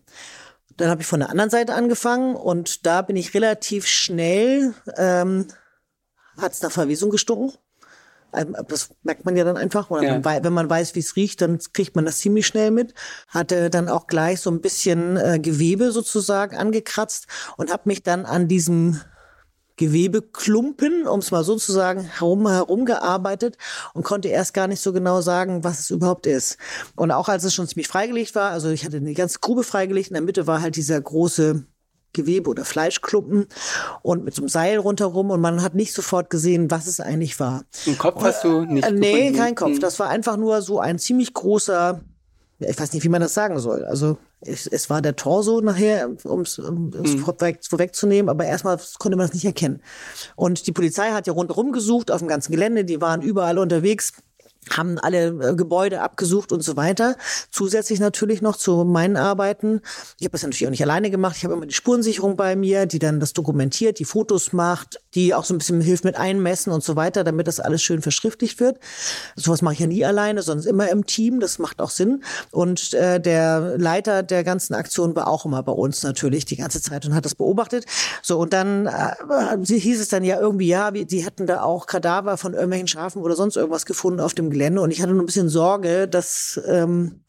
Dann 0.78 0.90
habe 0.90 1.02
ich 1.02 1.08
von 1.08 1.22
der 1.22 1.30
anderen 1.30 1.50
Seite 1.50 1.74
angefangen 1.74 2.36
und 2.36 2.86
da 2.86 3.02
bin 3.02 3.16
ich 3.16 3.34
relativ 3.34 3.88
schnell, 3.88 4.74
ähm, 4.98 5.48
hat 6.38 6.52
es 6.52 6.62
nach 6.62 6.72
Verwesung 6.72 7.10
gestunken. 7.10 7.54
Ähm, 8.34 8.56
das 8.68 8.90
merkt 9.04 9.24
man 9.26 9.38
ja 9.38 9.44
dann 9.46 9.56
einfach. 9.56 9.90
Ja. 10.02 10.44
wenn 10.44 10.54
man 10.54 10.70
weiß, 10.70 10.96
wie 10.96 11.00
es 11.00 11.16
riecht, 11.16 11.42
dann 11.42 11.60
kriegt 11.74 11.96
man 11.96 12.06
das 12.06 12.20
ziemlich 12.20 12.46
schnell 12.46 12.72
mit. 12.72 12.94
Hatte 13.30 13.70
dann 13.70 13.88
auch 13.88 14.08
gleich 14.08 14.42
so 14.42 14.52
ein 14.52 14.60
bisschen 14.60 15.16
äh, 15.16 15.40
Gewebe 15.40 15.92
sozusagen 15.92 16.58
angekratzt 16.58 17.28
und 17.56 17.72
habe 17.72 17.84
mich 17.86 18.04
dann 18.04 18.26
an 18.26 18.50
diesem 18.50 19.00
Gewebeklumpen, 19.78 21.06
um 21.08 21.20
es 21.20 21.32
mal 21.32 21.44
so 21.44 21.56
zu 21.58 21.72
sagen, 21.72 22.02
herum, 22.02 22.48
herumgearbeitet 22.48 23.58
und 23.94 24.04
konnte 24.04 24.30
erst 24.30 24.54
gar 24.54 24.68
nicht 24.68 24.82
so 24.82 24.94
genau 24.94 25.22
sagen, 25.22 25.64
was 25.64 25.80
es 25.80 25.90
überhaupt 25.90 26.28
ist. 26.28 26.58
Und 26.96 27.12
auch 27.12 27.28
als 27.28 27.44
es 27.44 27.54
schon 27.54 27.68
ziemlich 27.68 27.88
freigelegt 27.88 28.36
war, 28.36 28.52
also 28.52 28.70
ich 28.70 28.86
hatte 28.86 29.02
die 29.02 29.14
ganze 29.14 29.40
Grube 29.40 29.64
freigelegt, 29.64 30.10
in 30.10 30.14
der 30.14 30.24
Mitte 30.24 30.48
war 30.48 30.62
halt 30.62 30.76
dieser 30.76 31.00
große 31.02 31.66
Gewebe 32.14 32.50
oder 32.50 32.64
Fleischklumpen 32.64 33.48
und 34.02 34.24
mit 34.24 34.34
so 34.34 34.42
einem 34.42 34.50
Seil 34.50 34.78
rundherum 34.78 35.30
und 35.30 35.42
man 35.42 35.62
hat 35.62 35.76
nicht 35.76 35.94
sofort 35.94 36.30
gesehen, 36.30 36.72
was 36.72 36.88
es 36.88 37.02
eigentlich 37.02 37.40
war. 37.40 37.66
Ein 37.86 37.98
Kopf 37.98 38.24
hast 38.24 38.44
du 38.44 38.62
nicht? 38.62 38.88
Äh, 38.88 38.92
nee, 38.92 39.34
kein 39.34 39.54
Kopf. 39.54 39.80
Das 39.80 40.00
war 40.00 40.08
einfach 40.08 40.38
nur 40.38 40.62
so 40.62 40.80
ein 40.80 40.98
ziemlich 40.98 41.34
großer 41.34 42.00
ich 42.60 42.80
weiß 42.80 42.94
nicht, 42.94 43.04
wie 43.04 43.10
man 43.10 43.22
das 43.22 43.34
sagen 43.34 43.60
soll. 43.60 43.84
Also 43.86 44.18
es, 44.42 44.68
es 44.68 44.90
war 44.90 45.02
der 45.02 45.16
Torso 45.16 45.62
nachher, 45.62 46.10
um 46.24 46.42
es 46.42 46.58
mhm. 46.58 47.20
vorweg, 47.20 47.60
vorwegzunehmen, 47.68 48.30
aber 48.30 48.46
erstmal 48.46 48.80
konnte 49.00 49.18
man 49.18 49.28
es 49.28 49.34
nicht 49.34 49.46
erkennen. 49.46 49.82
Und 50.36 50.68
die 50.68 50.72
Polizei 50.72 51.12
hat 51.12 51.28
ja 51.28 51.34
rundherum 51.34 51.72
gesucht 51.72 52.12
auf 52.12 52.20
dem 52.20 52.28
ganzen 52.28 52.52
Gelände, 52.52 52.86
die 52.86 53.02
waren 53.02 53.22
überall 53.22 53.58
unterwegs 53.58 54.14
haben 54.72 54.98
alle 55.00 55.28
äh, 55.28 55.56
Gebäude 55.56 56.02
abgesucht 56.02 56.52
und 56.52 56.62
so 56.62 56.76
weiter. 56.76 57.18
Zusätzlich 57.52 58.00
natürlich 58.00 58.42
noch 58.42 58.56
zu 58.56 58.84
meinen 58.84 59.18
Arbeiten. 59.18 59.82
Ich 60.20 60.26
habe 60.26 60.32
das 60.32 60.44
natürlich 60.44 60.66
auch 60.66 60.72
nicht 60.72 60.84
alleine 60.84 61.12
gemacht. 61.12 61.36
Ich 61.38 61.44
habe 61.44 61.54
immer 61.54 61.66
die 61.66 61.74
Spurensicherung 61.74 62.36
bei 62.36 62.56
mir, 62.56 62.86
die 62.86 63.00
dann 63.00 63.20
das 63.20 63.34
dokumentiert, 63.34 64.00
die 64.00 64.06
Fotos 64.06 64.54
macht, 64.54 65.00
die 65.16 65.34
auch 65.34 65.46
so 65.46 65.54
ein 65.54 65.58
bisschen 65.58 65.82
hilft 65.82 66.04
mit 66.04 66.18
Einmessen 66.18 66.72
und 66.72 66.84
so 66.84 66.96
weiter, 66.96 67.24
damit 67.24 67.48
das 67.48 67.60
alles 67.60 67.82
schön 67.82 68.02
verschriftlicht 68.02 68.60
wird. 68.60 68.80
Sowas 69.36 69.62
mache 69.62 69.74
ich 69.74 69.80
ja 69.80 69.88
nie 69.88 70.06
alleine, 70.06 70.42
sondern 70.42 70.68
immer 70.68 70.90
im 70.90 71.06
Team. 71.06 71.40
Das 71.40 71.58
macht 71.58 71.82
auch 71.82 71.90
Sinn. 71.90 72.24
Und 72.52 72.94
äh, 72.94 73.20
der 73.20 73.78
Leiter 73.78 74.24
der 74.24 74.44
ganzen 74.44 74.74
Aktion 74.74 75.16
war 75.16 75.28
auch 75.28 75.46
immer 75.46 75.64
bei 75.64 75.72
uns 75.72 76.04
natürlich 76.04 76.46
die 76.46 76.58
ganze 76.58 76.82
Zeit 76.82 77.06
und 77.06 77.16
hat 77.16 77.26
das 77.26 77.36
beobachtet. 77.36 77.86
So 78.22 78.40
und 78.40 78.54
dann 78.54 78.88
äh, 78.88 79.66
hieß 79.66 80.02
es 80.02 80.10
dann 80.10 80.24
ja 80.24 80.40
irgendwie, 80.40 80.68
ja, 80.68 80.92
die 80.92 81.26
hätten 81.26 81.48
da 81.48 81.64
auch 81.64 81.88
Kadaver 81.88 82.38
von 82.38 82.54
irgendwelchen 82.54 82.88
Schafen 82.88 83.22
oder 83.22 83.36
sonst 83.36 83.56
irgendwas 83.56 83.86
gefunden 83.86 84.20
auf 84.20 84.34
dem 84.34 84.50
Gelände 84.50 84.82
und 84.82 84.92
ich 84.92 85.02
hatte 85.02 85.14
nur 85.14 85.24
ein 85.24 85.26
bisschen 85.26 85.50
Sorge, 85.50 86.08
dass 86.08 86.60
ähm, 86.68 87.22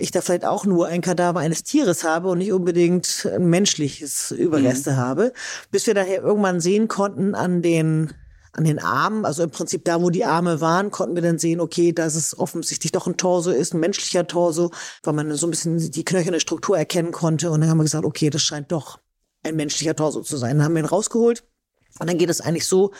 ich 0.00 0.10
da 0.10 0.20
vielleicht 0.20 0.44
auch 0.44 0.64
nur 0.64 0.86
ein 0.86 1.00
Kadaver 1.00 1.40
eines 1.40 1.62
Tieres 1.62 2.04
habe 2.04 2.28
und 2.28 2.38
nicht 2.38 2.52
unbedingt 2.52 3.28
ein 3.32 3.48
menschliches 3.48 4.30
Überreste 4.30 4.92
mhm. 4.92 4.96
habe, 4.96 5.32
bis 5.70 5.86
wir 5.86 5.94
daher 5.94 6.22
irgendwann 6.22 6.60
sehen 6.60 6.88
konnten 6.88 7.34
an 7.34 7.62
den 7.62 8.12
an 8.52 8.64
den 8.64 8.80
Armen, 8.80 9.24
also 9.24 9.44
im 9.44 9.50
Prinzip 9.50 9.84
da, 9.84 10.02
wo 10.02 10.10
die 10.10 10.24
Arme 10.24 10.60
waren, 10.60 10.90
konnten 10.90 11.14
wir 11.14 11.22
dann 11.22 11.38
sehen, 11.38 11.60
okay, 11.60 11.92
dass 11.92 12.16
es 12.16 12.36
offensichtlich 12.36 12.90
doch 12.90 13.06
ein 13.06 13.16
Torso 13.16 13.52
ist, 13.52 13.74
ein 13.74 13.80
menschlicher 13.80 14.26
Torso, 14.26 14.72
weil 15.04 15.14
man 15.14 15.32
so 15.36 15.46
ein 15.46 15.50
bisschen 15.50 15.78
die 15.78 16.04
knöcherne 16.04 16.40
Struktur 16.40 16.76
erkennen 16.76 17.12
konnte. 17.12 17.52
Und 17.52 17.60
dann 17.60 17.70
haben 17.70 17.78
wir 17.78 17.84
gesagt, 17.84 18.04
okay, 18.04 18.28
das 18.28 18.42
scheint 18.42 18.72
doch 18.72 18.98
ein 19.44 19.54
menschlicher 19.54 19.94
Torso 19.94 20.22
zu 20.22 20.36
sein. 20.36 20.56
Dann 20.56 20.64
haben 20.64 20.74
wir 20.74 20.82
ihn 20.82 20.88
rausgeholt. 20.88 21.44
Und 22.00 22.08
dann 22.08 22.18
geht 22.18 22.28
es 22.30 22.40
eigentlich 22.40 22.66
so, 22.66 22.92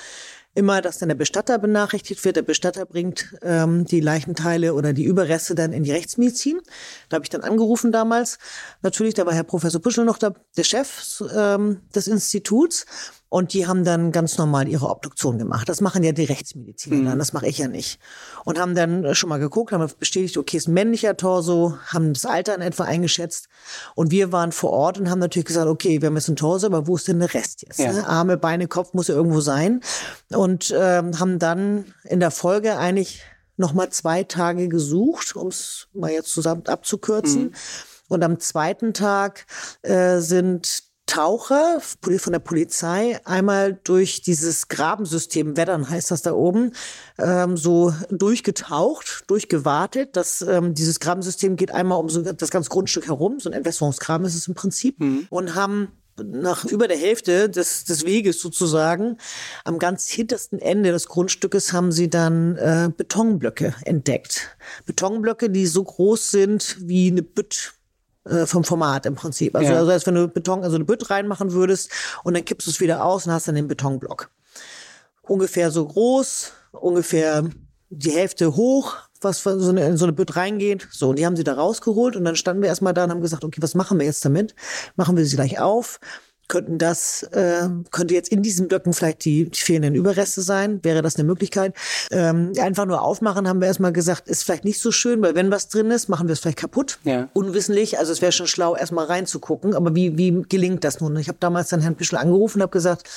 immer, 0.55 0.83
dass 0.83 0.99
dann 0.99 1.09
der 1.09 1.17
Bestatter 1.17 1.59
benachrichtigt 1.59 2.25
wird. 2.25 2.37
Der 2.37 2.43
Bestatter 2.43 2.85
bringt 2.87 3.37
ähm, 3.43 3.85
die 3.85 4.01
Leichenteile 4.01 4.75
oder 4.75 4.93
die 4.93 5.05
Überreste 5.05 5.55
dann 5.55 5.73
in 5.73 5.85
die 5.85 5.93
Rechtsmedizin. 5.93 6.61
Da 7.09 7.17
habe 7.17 7.25
ich 7.25 7.31
dann 7.31 7.43
angerufen 7.43 7.93
damals. 7.93 8.39
Natürlich, 8.83 9.15
da 9.15 9.27
war 9.27 9.35
Herr 9.35 9.45
Professor 9.45 9.81
Puschel 9.81 10.05
noch 10.05 10.19
der, 10.19 10.35
der 10.57 10.65
Chef 10.65 11.23
ähm, 11.35 11.83
des 11.95 12.09
Instituts. 12.09 12.87
Und 13.31 13.55
die 13.55 13.69
haben 13.69 13.85
dann 13.85 14.11
ganz 14.11 14.37
normal 14.39 14.69
ihre 14.69 14.91
Obduktion 14.91 15.39
gemacht. 15.39 15.69
Das 15.69 15.81
machen 15.81 16.03
ja 16.03 16.11
die 16.11 16.25
Rechtsmediziner 16.25 16.97
Mhm. 16.97 17.05
dann, 17.07 17.19
das 17.21 17.33
mache 17.33 17.47
ich 17.47 17.59
ja 17.59 17.69
nicht. 17.69 18.01
Und 18.45 18.59
haben 18.59 18.75
dann 18.75 19.15
schon 19.15 19.29
mal 19.29 19.39
geguckt, 19.39 19.73
haben 19.73 19.89
bestätigt, 20.01 20.37
okay, 20.37 20.57
ist 20.57 20.67
ein 20.67 20.75
männlicher 20.75 21.17
Torso, 21.17 21.79
haben 21.87 22.13
das 22.13 22.27
Alter 22.27 22.57
in 22.57 22.61
etwa 22.61 22.85
eingeschätzt. 22.85 23.49
Und 23.95 24.11
wir 24.11 24.33
waren 24.33 24.51
vor 24.51 24.71
Ort 24.71 24.99
und 24.99 25.09
haben 25.09 25.21
natürlich 25.21 25.47
gesagt, 25.47 25.69
okay, 25.69 26.03
wir 26.03 26.09
haben 26.09 26.17
jetzt 26.17 26.29
einen 26.29 26.37
Torso, 26.37 26.67
aber 26.67 26.89
wo 26.89 26.97
ist 26.97 27.07
denn 27.07 27.21
der 27.21 27.33
Rest 27.33 27.63
jetzt? 27.63 27.79
Ja. 27.79 27.93
Ne? 27.93 28.07
Arme, 28.07 28.37
Beine, 28.37 28.67
Kopf 28.67 28.95
muss 28.95 29.07
ja 29.07 29.15
irgendwo 29.15 29.41
sein. 29.41 29.81
Und 30.31 30.75
ähm, 30.77 31.21
haben 31.21 31.39
dann 31.39 31.85
in 32.03 32.19
der 32.19 32.33
Folge 32.33 32.79
eigentlich 32.79 33.23
noch 33.57 33.75
mal 33.75 33.91
zwei 33.91 34.25
Tage 34.25 34.69
gesucht, 34.69 35.37
um 35.37 35.49
es 35.49 35.87
mal 35.93 36.11
jetzt 36.11 36.33
zusammen 36.33 36.67
abzukürzen. 36.67 37.55
Und 38.09 38.25
am 38.25 38.41
zweiten 38.41 38.93
Tag 38.93 39.47
äh, 39.83 40.19
sind 40.19 40.90
Taucher 41.11 41.81
von 41.81 42.33
der 42.33 42.39
Polizei 42.39 43.19
einmal 43.25 43.81
durch 43.83 44.23
dieses 44.23 44.69
Grabensystem, 44.69 45.57
Weddern 45.57 45.91
heißt 45.91 46.13
das 46.13 46.23
da 46.23 46.33
oben, 46.33 46.73
ähm, 47.19 47.57
so 47.57 47.93
durchgetaucht, 48.11 49.25
durchgewartet. 49.27 50.15
Das, 50.15 50.41
ähm, 50.41 50.73
dieses 50.73 51.01
Grabensystem 51.01 51.57
geht 51.57 51.73
einmal 51.73 51.99
um 51.99 52.09
so 52.09 52.23
das 52.23 52.51
ganze 52.53 52.71
Grundstück 52.71 53.09
herum, 53.09 53.41
so 53.41 53.51
ein 53.51 53.55
Entwässerungsgraben 53.55 54.25
ist 54.25 54.37
es 54.37 54.47
im 54.47 54.55
Prinzip, 54.55 55.01
und 55.31 55.57
haben 55.57 55.89
nach 56.23 56.65
über 56.65 56.87
der 56.87 56.97
Hälfte 56.99 57.51
des, 57.51 57.85
des 57.85 58.05
Weges 58.05 58.41
sozusagen, 58.41 59.17
am 59.65 59.81
ganz 59.81 60.09
hintersten 60.09 60.61
Ende 60.61 60.93
des 60.93 61.09
Grundstückes 61.09 61.73
haben 61.73 61.91
sie 61.91 62.09
dann 62.09 62.57
äh, 62.57 62.91
Betonblöcke 62.97 63.75
entdeckt. 63.85 64.57
Betonblöcke, 64.87 65.51
die 65.51 65.67
so 65.67 65.83
groß 65.83 66.31
sind 66.31 66.77
wie 66.81 67.11
eine 67.11 67.23
Bütt 67.23 67.80
äh, 68.31 68.47
vom 68.47 68.65
Format 68.65 69.07
im 69.07 69.15
Prinzip. 69.15 69.55
Also, 69.55 69.73
Ja. 69.73 69.79
also 69.79 69.91
als 69.91 70.07
wenn 70.07 70.15
du 70.15 70.29
Beton, 70.29 70.63
also 70.63 70.77
eine 70.77 70.85
Bütt 70.85 71.11
reinmachen 71.11 71.53
würdest 71.53 71.91
und 72.25 72.35
dann 72.35 72.45
kippst 72.45 72.67
du 72.67 72.71
es 72.71 72.81
wieder 72.81 73.05
aus 73.05 73.27
und 73.27 73.33
hast 73.33 73.49
dann 73.49 73.55
den 73.55 73.69
Betonblock. 73.69 74.31
Ungefähr 75.23 75.71
so 75.71 75.87
groß, 75.87 76.53
ungefähr 76.73 77.45
die 77.91 78.11
Hälfte 78.13 78.57
hoch, 78.57 78.97
was 79.21 79.43
so 79.43 79.51
eine, 79.51 79.87
in 79.87 79.97
so 79.97 80.05
eine 80.07 80.13
Bütt 80.13 80.37
reingeht. 80.37 80.89
So, 80.91 81.11
und 81.11 81.19
die 81.19 81.27
haben 81.27 81.37
sie 81.37 81.45
da 81.45 81.55
rausgeholt 81.55 82.17
und 82.17 82.25
dann 82.25 82.37
standen 82.37 82.63
wir 82.63 82.69
erstmal 82.69 82.95
da 82.95 83.05
und 83.05 83.11
haben 83.11 83.21
gesagt, 83.21 83.45
okay, 83.45 83.61
was 83.61 83.75
machen 83.75 83.99
wir 83.99 84.07
jetzt 84.07 84.25
damit? 84.25 84.55
Machen 84.97 85.17
wir 85.17 85.25
sie 85.27 85.37
gleich 85.37 85.61
auf? 85.61 86.01
Könnten 86.51 86.79
das, 86.79 87.23
äh, 87.33 87.69
könnte 87.93 88.13
jetzt 88.13 88.29
in 88.29 88.43
diesen 88.43 88.67
Blöcken 88.67 88.93
vielleicht 88.93 89.25
die, 89.25 89.49
die 89.49 89.61
fehlenden 89.61 89.95
Überreste 89.95 90.43
sein? 90.43 90.81
Wäre 90.83 91.01
das 91.01 91.15
eine 91.15 91.23
Möglichkeit? 91.23 91.75
Ähm, 92.11 92.53
einfach 92.61 92.87
nur 92.87 93.03
aufmachen, 93.03 93.47
haben 93.47 93.61
wir 93.61 93.69
erstmal 93.69 93.93
gesagt, 93.93 94.29
ist 94.29 94.43
vielleicht 94.43 94.65
nicht 94.65 94.81
so 94.81 94.91
schön, 94.91 95.23
weil 95.23 95.37
wenn 95.37 95.53
was 95.53 95.69
drin 95.69 95.93
ist, 95.93 96.09
machen 96.09 96.27
wir 96.27 96.33
es 96.33 96.41
vielleicht 96.41 96.59
kaputt. 96.59 96.99
Ja. 97.05 97.29
Unwissentlich. 97.35 98.01
Also 98.01 98.11
es 98.11 98.21
wäre 98.21 98.33
schon 98.33 98.49
schlau, 98.49 98.75
erstmal 98.75 99.07
reinzugucken. 99.07 99.75
Aber 99.75 99.95
wie, 99.95 100.19
wie 100.19 100.43
gelingt 100.49 100.83
das 100.83 101.01
nun? 101.01 101.17
Ich 101.19 101.29
habe 101.29 101.39
damals 101.39 101.69
dann 101.69 101.81
Herrn 101.83 101.95
Bischel 101.95 102.19
angerufen 102.19 102.59
und 102.59 102.63
habe 102.63 102.73
gesagt, 102.73 103.09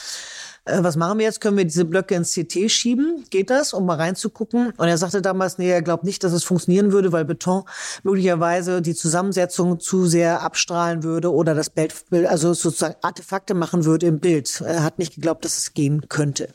äh, 0.66 0.82
was 0.82 0.96
machen 0.96 1.20
wir 1.20 1.26
jetzt? 1.26 1.42
Können 1.42 1.58
wir 1.58 1.66
diese 1.66 1.86
Blöcke 1.86 2.16
ins 2.16 2.34
CT 2.34 2.72
schieben? 2.72 3.26
Geht 3.30 3.50
das, 3.50 3.74
um 3.74 3.86
mal 3.86 3.98
reinzugucken? 3.98 4.74
Und 4.78 4.88
er 4.88 4.98
sagte 4.98 5.22
damals, 5.22 5.58
nee, 5.58 5.70
er 5.70 5.82
glaubt 5.82 6.04
nicht, 6.04 6.24
dass 6.24 6.32
es 6.32 6.44
funktionieren 6.44 6.92
würde, 6.92 7.12
weil 7.12 7.26
Beton 7.26 7.64
möglicherweise 8.04 8.82
die 8.82 8.96
Zusammensetzung 8.96 9.80
zu 9.80 10.06
sehr 10.06 10.42
abstrahlen 10.42 11.04
würde 11.04 11.34
oder 11.34 11.54
das 11.54 11.70
Bild, 11.70 11.94
also 12.28 12.54
sozusagen 12.54 12.96
Artefakte 13.02 13.54
machen 13.54 13.86
würde 13.86 14.06
im 14.08 14.20
Bild. 14.20 14.62
Er 14.62 14.84
hat 14.84 15.00
nicht 15.00 15.16
geglaubt, 15.16 15.44
dass 15.44 15.58
es 15.58 15.74
gehen 15.74 16.08
könnte. 16.08 16.50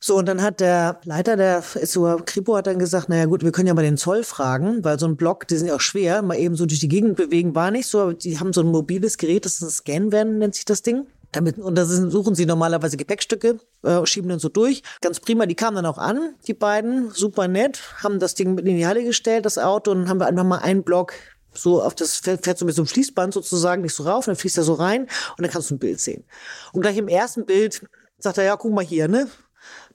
So, 0.00 0.16
und 0.16 0.26
dann 0.26 0.42
hat 0.42 0.60
der 0.60 1.00
Leiter 1.04 1.36
der 1.36 1.60
SUA 1.60 2.18
Kripo 2.24 2.56
hat 2.56 2.68
dann 2.68 2.78
gesagt, 2.78 3.08
naja 3.08 3.26
gut, 3.26 3.42
wir 3.42 3.50
können 3.50 3.66
ja 3.66 3.74
mal 3.74 3.82
den 3.82 3.96
Zoll 3.96 4.22
fragen, 4.22 4.84
weil 4.84 4.96
so 4.98 5.06
ein 5.06 5.16
Block, 5.16 5.48
die 5.48 5.56
sind 5.56 5.66
ja 5.66 5.74
auch 5.74 5.80
schwer, 5.80 6.22
mal 6.22 6.38
eben 6.38 6.54
so 6.54 6.66
durch 6.66 6.78
die 6.78 6.88
Gegend 6.88 7.16
bewegen 7.16 7.56
war 7.56 7.72
nicht 7.72 7.88
so, 7.88 8.00
aber 8.00 8.14
die 8.14 8.38
haben 8.38 8.52
so 8.52 8.60
ein 8.60 8.68
mobiles 8.68 9.18
Gerät, 9.18 9.44
das 9.44 9.54
ist 9.54 9.62
ein 9.62 9.70
Scan-Van, 9.70 10.38
nennt 10.38 10.54
sich 10.54 10.64
das 10.64 10.82
Ding. 10.82 11.08
Damit, 11.32 11.58
und 11.58 11.74
da 11.74 11.84
suchen 11.84 12.34
sie 12.34 12.46
normalerweise 12.46 12.96
Gepäckstücke, 12.96 13.58
äh, 13.82 14.06
schieben 14.06 14.30
dann 14.30 14.38
so 14.38 14.48
durch. 14.48 14.82
Ganz 15.02 15.20
prima, 15.20 15.44
die 15.46 15.54
kamen 15.54 15.76
dann 15.76 15.86
auch 15.86 15.98
an, 15.98 16.34
die 16.46 16.54
beiden, 16.54 17.10
super 17.10 17.48
nett, 17.48 17.80
haben 18.02 18.18
das 18.18 18.34
Ding 18.34 18.54
mit 18.54 18.66
in 18.66 18.76
die 18.76 18.86
Halle 18.86 19.04
gestellt, 19.04 19.44
das 19.44 19.58
Auto, 19.58 19.90
und 19.90 20.08
haben 20.08 20.20
wir 20.20 20.26
einfach 20.26 20.44
mal 20.44 20.58
einen 20.58 20.84
Block 20.84 21.12
so 21.52 21.82
auf 21.82 21.94
das 21.94 22.16
fährt, 22.18 22.44
fährt 22.44 22.58
so 22.58 22.64
mit 22.64 22.74
so 22.74 22.82
einem 22.82 22.86
Fließband 22.86 23.34
sozusagen 23.34 23.82
nicht 23.82 23.94
so 23.94 24.04
rauf, 24.04 24.26
dann 24.26 24.36
fließt 24.36 24.58
er 24.58 24.64
so 24.64 24.74
rein 24.74 25.02
und 25.02 25.42
dann 25.42 25.50
kannst 25.50 25.70
du 25.70 25.74
ein 25.74 25.78
Bild 25.78 26.00
sehen. 26.00 26.24
Und 26.72 26.82
gleich 26.82 26.96
im 26.96 27.08
ersten 27.08 27.44
Bild 27.46 27.82
sagt 28.18 28.38
er, 28.38 28.44
ja, 28.44 28.56
guck 28.56 28.72
mal 28.72 28.84
hier, 28.84 29.08
ne? 29.08 29.28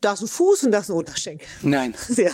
Da 0.01 0.13
ist 0.13 0.21
ein 0.21 0.27
Fuß 0.27 0.63
und 0.63 0.71
da 0.71 0.79
ist 0.79 0.89
ein 0.89 0.95
Unterschenkel. 0.95 1.47
Nein. 1.61 1.95
Ja. 2.15 2.31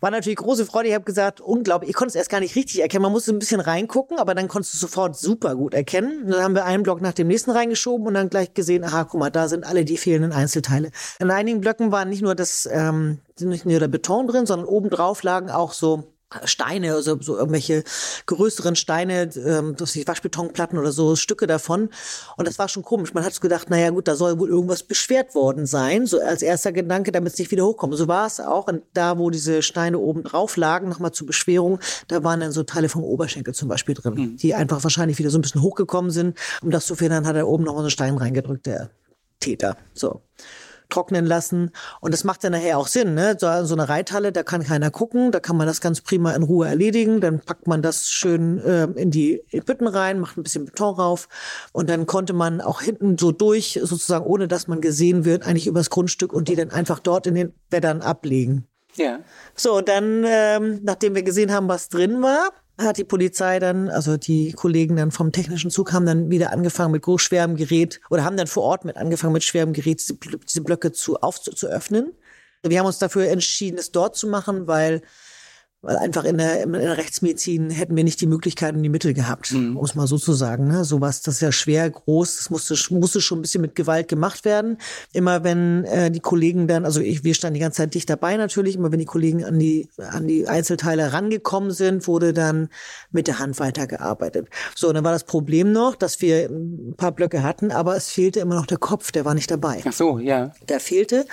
War 0.00 0.10
natürlich 0.10 0.38
große 0.38 0.66
Freude. 0.66 0.88
Ich 0.88 0.94
habe 0.94 1.04
gesagt, 1.04 1.40
unglaublich. 1.40 1.90
Ich 1.90 1.96
konnte 1.96 2.10
es 2.10 2.14
erst 2.14 2.30
gar 2.30 2.40
nicht 2.40 2.56
richtig 2.56 2.80
erkennen. 2.80 3.02
Man 3.02 3.12
musste 3.12 3.32
ein 3.32 3.38
bisschen 3.38 3.60
reingucken, 3.60 4.18
aber 4.18 4.34
dann 4.34 4.48
konntest 4.48 4.74
du 4.74 4.78
sofort 4.78 5.16
super 5.16 5.54
gut 5.54 5.74
erkennen. 5.74 6.24
Und 6.24 6.30
dann 6.30 6.42
haben 6.42 6.54
wir 6.54 6.64
einen 6.64 6.82
Block 6.82 7.00
nach 7.00 7.12
dem 7.12 7.28
nächsten 7.28 7.50
reingeschoben 7.50 8.06
und 8.06 8.14
dann 8.14 8.30
gleich 8.30 8.54
gesehen, 8.54 8.82
aha, 8.82 9.04
guck 9.04 9.20
mal, 9.20 9.30
da 9.30 9.48
sind 9.48 9.64
alle 9.64 9.84
die 9.84 9.98
fehlenden 9.98 10.32
Einzelteile. 10.32 10.90
In 11.18 11.30
einigen 11.30 11.60
Blöcken 11.60 11.92
waren 11.92 12.08
nicht 12.08 12.22
nur 12.22 12.34
das, 12.34 12.68
ähm, 12.70 13.20
nicht 13.38 13.66
nur 13.66 13.78
der 13.78 13.88
Beton 13.88 14.26
drin, 14.26 14.46
sondern 14.46 14.66
obendrauf 14.66 15.22
lagen 15.22 15.50
auch 15.50 15.72
so 15.72 16.04
Steine, 16.44 16.94
also 16.94 17.20
so 17.20 17.36
irgendwelche 17.36 17.82
größeren 18.26 18.76
Steine, 18.76 19.30
ähm, 19.34 19.74
das 19.76 19.92
sind 19.92 20.06
Waschbetonplatten 20.06 20.78
oder 20.78 20.92
so, 20.92 21.16
Stücke 21.16 21.46
davon. 21.46 21.90
Und 22.36 22.46
das 22.46 22.58
war 22.58 22.68
schon 22.68 22.84
komisch. 22.84 23.14
Man 23.14 23.24
hat 23.24 23.34
so 23.34 23.40
gedacht, 23.40 23.70
naja 23.70 23.90
gut, 23.90 24.06
da 24.06 24.14
soll 24.14 24.38
wohl 24.38 24.48
irgendwas 24.48 24.82
beschwert 24.82 25.34
worden 25.34 25.66
sein, 25.66 26.06
so 26.06 26.20
als 26.20 26.42
erster 26.42 26.72
Gedanke, 26.72 27.12
damit 27.12 27.32
es 27.32 27.38
nicht 27.38 27.50
wieder 27.50 27.64
hochkommt. 27.64 27.96
So 27.96 28.08
war 28.08 28.26
es 28.26 28.40
auch. 28.40 28.68
Und 28.68 28.82
da, 28.94 29.18
wo 29.18 29.30
diese 29.30 29.62
Steine 29.62 29.98
oben 29.98 30.22
drauf 30.22 30.56
lagen, 30.56 30.88
nochmal 30.88 31.12
zur 31.12 31.26
Beschwerung, 31.26 31.80
da 32.08 32.22
waren 32.22 32.40
dann 32.40 32.52
so 32.52 32.62
Teile 32.62 32.88
vom 32.88 33.02
Oberschenkel 33.02 33.54
zum 33.54 33.68
Beispiel 33.68 33.94
drin, 33.94 34.36
die 34.36 34.54
einfach 34.54 34.82
wahrscheinlich 34.84 35.18
wieder 35.18 35.30
so 35.30 35.38
ein 35.38 35.42
bisschen 35.42 35.62
hochgekommen 35.62 36.10
sind. 36.10 36.38
Um 36.62 36.70
das 36.70 36.86
zu 36.86 36.94
verhindern, 36.94 37.26
hat 37.26 37.36
er 37.36 37.48
oben 37.48 37.64
nochmal 37.64 37.82
so 37.82 37.86
einen 37.86 37.90
Stein 37.90 38.16
reingedrückt, 38.16 38.66
der 38.66 38.90
Täter. 39.40 39.76
So 39.94 40.22
trocknen 40.90 41.26
lassen. 41.26 41.70
Und 42.00 42.12
das 42.12 42.24
macht 42.24 42.44
ja 42.44 42.50
nachher 42.50 42.78
auch 42.78 42.86
Sinn, 42.86 43.14
ne? 43.14 43.36
So, 43.38 43.64
so 43.64 43.74
eine 43.74 43.88
Reithalle, 43.88 44.32
da 44.32 44.42
kann 44.42 44.64
keiner 44.64 44.90
gucken, 44.90 45.32
da 45.32 45.40
kann 45.40 45.56
man 45.56 45.66
das 45.66 45.80
ganz 45.80 46.00
prima 46.00 46.32
in 46.32 46.42
Ruhe 46.42 46.66
erledigen. 46.66 47.20
Dann 47.20 47.40
packt 47.40 47.66
man 47.66 47.82
das 47.82 48.08
schön 48.08 48.58
äh, 48.58 48.84
in 48.96 49.10
die 49.10 49.42
Bütten 49.64 49.86
rein, 49.86 50.20
macht 50.20 50.36
ein 50.36 50.42
bisschen 50.42 50.66
Beton 50.66 50.94
rauf 50.94 51.28
und 51.72 51.88
dann 51.88 52.06
konnte 52.06 52.32
man 52.32 52.60
auch 52.60 52.80
hinten 52.80 53.16
so 53.18 53.32
durch, 53.32 53.78
sozusagen 53.82 54.26
ohne 54.26 54.48
dass 54.48 54.68
man 54.68 54.80
gesehen 54.80 55.24
wird, 55.24 55.46
eigentlich 55.46 55.66
übers 55.66 55.90
Grundstück 55.90 56.32
und 56.32 56.48
die 56.48 56.56
dann 56.56 56.70
einfach 56.70 56.98
dort 56.98 57.26
in 57.26 57.34
den 57.34 57.52
Bäddern 57.70 58.02
ablegen. 58.02 58.66
Ja. 58.94 59.20
So, 59.54 59.80
dann, 59.80 60.24
ähm, 60.26 60.80
nachdem 60.82 61.14
wir 61.14 61.22
gesehen 61.22 61.52
haben, 61.52 61.68
was 61.68 61.88
drin 61.88 62.22
war, 62.22 62.50
hat 62.80 62.96
die 62.96 63.04
Polizei 63.04 63.58
dann, 63.58 63.88
also 63.88 64.16
die 64.16 64.52
Kollegen 64.52 64.96
dann 64.96 65.10
vom 65.10 65.32
technischen 65.32 65.70
Zug 65.70 65.92
haben 65.92 66.06
dann 66.06 66.30
wieder 66.30 66.52
angefangen 66.52 66.92
mit 66.92 67.04
schwerem 67.20 67.56
Gerät 67.56 68.00
oder 68.10 68.24
haben 68.24 68.36
dann 68.36 68.46
vor 68.46 68.62
Ort 68.64 68.84
mit 68.84 68.96
angefangen 68.96 69.32
mit 69.32 69.44
schwerem 69.44 69.72
Gerät 69.72 70.00
diese, 70.00 70.14
Bl- 70.14 70.40
diese 70.44 70.62
Blöcke 70.62 70.92
zu, 70.92 71.16
auf, 71.20 71.40
zu. 71.40 71.68
Wir 72.62 72.78
haben 72.78 72.86
uns 72.86 72.98
dafür 72.98 73.28
entschieden, 73.28 73.78
es 73.78 73.92
dort 73.92 74.16
zu 74.16 74.26
machen, 74.26 74.66
weil 74.66 75.02
weil 75.82 75.96
einfach 75.96 76.24
in 76.24 76.36
der, 76.36 76.62
in 76.62 76.72
der 76.72 76.98
Rechtsmedizin 76.98 77.70
hätten 77.70 77.96
wir 77.96 78.04
nicht 78.04 78.20
die 78.20 78.26
Möglichkeit 78.26 78.74
und 78.74 78.82
die 78.82 78.90
Mittel 78.90 79.14
gehabt, 79.14 79.50
um 79.52 79.82
es 79.82 79.94
mal 79.94 80.06
so 80.06 80.18
zu 80.18 80.34
sagen. 80.34 80.68
Ne? 80.68 80.84
Sowas, 80.84 81.22
das 81.22 81.36
ist 81.36 81.40
ja 81.40 81.52
schwer, 81.52 81.88
groß, 81.88 82.36
das 82.36 82.50
musste, 82.50 82.74
musste 82.94 83.22
schon 83.22 83.38
ein 83.38 83.42
bisschen 83.42 83.62
mit 83.62 83.74
Gewalt 83.74 84.08
gemacht 84.08 84.44
werden. 84.44 84.76
Immer 85.14 85.42
wenn 85.42 85.84
äh, 85.84 86.10
die 86.10 86.20
Kollegen 86.20 86.68
dann, 86.68 86.84
also 86.84 87.00
ich, 87.00 87.24
wir 87.24 87.34
standen 87.34 87.54
die 87.54 87.60
ganze 87.60 87.78
Zeit 87.78 87.94
dicht 87.94 88.10
dabei 88.10 88.36
natürlich, 88.36 88.76
immer 88.76 88.92
wenn 88.92 88.98
die 88.98 89.06
Kollegen 89.06 89.42
an 89.42 89.58
die, 89.58 89.88
an 89.96 90.26
die 90.26 90.46
Einzelteile 90.46 91.14
rangekommen 91.14 91.70
sind, 91.70 92.06
wurde 92.06 92.34
dann 92.34 92.68
mit 93.10 93.26
der 93.26 93.38
Hand 93.38 93.58
weitergearbeitet. 93.58 94.48
So, 94.74 94.88
und 94.88 94.94
dann 94.96 95.04
war 95.04 95.12
das 95.12 95.24
Problem 95.24 95.72
noch, 95.72 95.96
dass 95.96 96.20
wir 96.20 96.50
ein 96.50 96.94
paar 96.98 97.12
Blöcke 97.12 97.42
hatten, 97.42 97.70
aber 97.70 97.96
es 97.96 98.10
fehlte 98.10 98.40
immer 98.40 98.54
noch 98.54 98.66
der 98.66 98.78
Kopf, 98.78 99.12
der 99.12 99.24
war 99.24 99.34
nicht 99.34 99.50
dabei 99.50 99.82
Ach 99.86 99.92
so, 99.92 100.18
ja. 100.18 100.52
der 100.68 100.80
fehlte. 100.80 101.24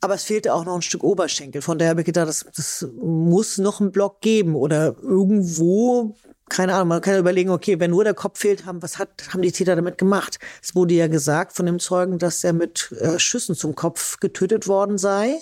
Aber 0.00 0.14
es 0.14 0.24
fehlte 0.24 0.52
auch 0.54 0.64
noch 0.64 0.74
ein 0.74 0.82
Stück 0.82 1.02
Oberschenkel. 1.02 1.62
Von 1.62 1.78
daher 1.78 1.90
habe 1.90 2.02
ich 2.02 2.06
gedacht, 2.06 2.28
das, 2.28 2.46
das 2.54 2.86
muss 3.00 3.58
noch 3.58 3.80
einen 3.80 3.92
Block 3.92 4.20
geben 4.20 4.54
oder 4.54 4.94
irgendwo, 5.00 6.14
keine 6.48 6.74
Ahnung, 6.74 6.88
man 6.88 7.00
kann 7.00 7.14
ja 7.14 7.20
überlegen, 7.20 7.50
okay, 7.50 7.80
wenn 7.80 7.90
nur 7.90 8.04
der 8.04 8.14
Kopf 8.14 8.40
fehlt, 8.40 8.66
haben, 8.66 8.82
was 8.82 8.98
hat, 8.98 9.28
haben 9.30 9.42
die 9.42 9.52
Täter 9.52 9.74
damit 9.74 9.98
gemacht? 9.98 10.38
Es 10.62 10.74
wurde 10.74 10.94
ja 10.94 11.08
gesagt 11.08 11.56
von 11.56 11.66
dem 11.66 11.78
Zeugen, 11.78 12.18
dass 12.18 12.44
er 12.44 12.52
mit 12.52 12.92
äh, 13.00 13.18
Schüssen 13.18 13.54
zum 13.54 13.74
Kopf 13.74 14.20
getötet 14.20 14.68
worden 14.68 14.98
sei. 14.98 15.40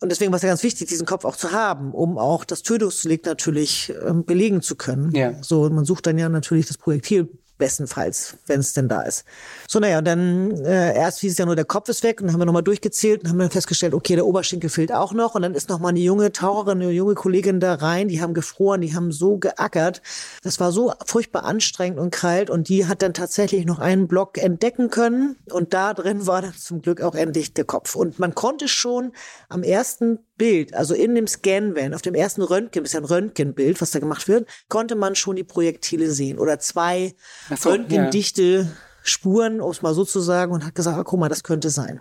Und 0.00 0.10
deswegen 0.10 0.30
war 0.30 0.36
es 0.36 0.42
ja 0.42 0.50
ganz 0.50 0.62
wichtig, 0.62 0.88
diesen 0.88 1.06
Kopf 1.06 1.24
auch 1.24 1.36
zu 1.36 1.52
haben, 1.52 1.92
um 1.92 2.18
auch 2.18 2.44
das 2.44 2.62
Tötungsdelikt 2.62 3.24
natürlich 3.26 3.94
ähm, 4.06 4.24
belegen 4.24 4.60
zu 4.62 4.76
können. 4.76 5.10
Ja. 5.14 5.42
So, 5.42 5.68
man 5.70 5.84
sucht 5.84 6.06
dann 6.06 6.18
ja 6.18 6.28
natürlich 6.28 6.66
das 6.66 6.76
Projektil 6.76 7.28
bestenfalls, 7.58 8.36
wenn 8.46 8.60
es 8.60 8.74
denn 8.74 8.88
da 8.88 9.02
ist. 9.02 9.24
So, 9.68 9.78
naja, 9.78 9.98
und 9.98 10.04
dann 10.04 10.64
äh, 10.64 10.94
erst 10.94 11.20
hieß 11.20 11.32
es 11.32 11.38
ja 11.38 11.46
nur, 11.46 11.56
der 11.56 11.64
Kopf 11.64 11.88
ist 11.88 12.02
weg 12.02 12.20
und 12.20 12.26
dann 12.26 12.34
haben 12.34 12.40
wir 12.40 12.46
nochmal 12.46 12.62
durchgezählt 12.62 13.22
und 13.22 13.30
haben 13.30 13.38
dann 13.38 13.50
festgestellt, 13.50 13.94
okay, 13.94 14.14
der 14.14 14.26
Oberschenkel 14.26 14.70
fehlt 14.70 14.92
auch 14.92 15.12
noch 15.12 15.34
und 15.34 15.42
dann 15.42 15.54
ist 15.54 15.68
nochmal 15.68 15.90
eine 15.90 16.00
junge 16.00 16.32
Taucherin, 16.32 16.82
eine 16.82 16.90
junge 16.90 17.14
Kollegin 17.14 17.60
da 17.60 17.74
rein, 17.74 18.08
die 18.08 18.20
haben 18.20 18.34
gefroren, 18.34 18.80
die 18.80 18.94
haben 18.94 19.12
so 19.12 19.38
geackert. 19.38 20.02
Das 20.42 20.60
war 20.60 20.72
so 20.72 20.92
furchtbar 21.06 21.44
anstrengend 21.44 21.98
und 21.98 22.10
kalt 22.10 22.50
und 22.50 22.68
die 22.68 22.86
hat 22.86 23.02
dann 23.02 23.14
tatsächlich 23.14 23.64
noch 23.64 23.78
einen 23.78 24.08
Block 24.08 24.38
entdecken 24.38 24.90
können 24.90 25.36
und 25.50 25.72
da 25.74 25.94
drin 25.94 26.26
war 26.26 26.42
dann 26.42 26.54
zum 26.54 26.82
Glück 26.82 27.00
auch 27.00 27.14
endlich 27.14 27.54
der 27.54 27.64
Kopf. 27.64 27.94
Und 27.94 28.18
man 28.18 28.34
konnte 28.34 28.68
schon 28.68 29.12
am 29.48 29.62
ersten 29.62 30.18
Bild, 30.36 30.74
also 30.74 30.94
in 30.94 31.14
dem 31.14 31.26
Scan-Van, 31.26 31.94
auf 31.94 32.02
dem 32.02 32.14
ersten 32.14 32.42
Röntgen, 32.42 32.82
das 32.82 32.90
ist 32.90 32.94
ja 32.94 33.00
ein 33.00 33.06
Röntgenbild, 33.06 33.80
was 33.80 33.90
da 33.90 33.98
gemacht 33.98 34.28
wird, 34.28 34.48
konnte 34.68 34.94
man 34.94 35.14
schon 35.14 35.36
die 35.36 35.44
Projektile 35.44 36.10
sehen 36.10 36.38
oder 36.38 36.58
zwei 36.58 37.14
so, 37.56 37.70
röntgendichte 37.70 38.68
Spuren, 39.02 39.60
um 39.60 39.70
es 39.70 39.82
mal 39.82 39.94
so 39.94 40.04
zu 40.04 40.20
sagen, 40.20 40.52
und 40.52 40.64
hat 40.64 40.74
gesagt, 40.74 40.98
ah, 40.98 41.04
guck 41.04 41.20
mal, 41.20 41.28
das 41.28 41.44
könnte 41.44 41.70
sein. 41.70 42.00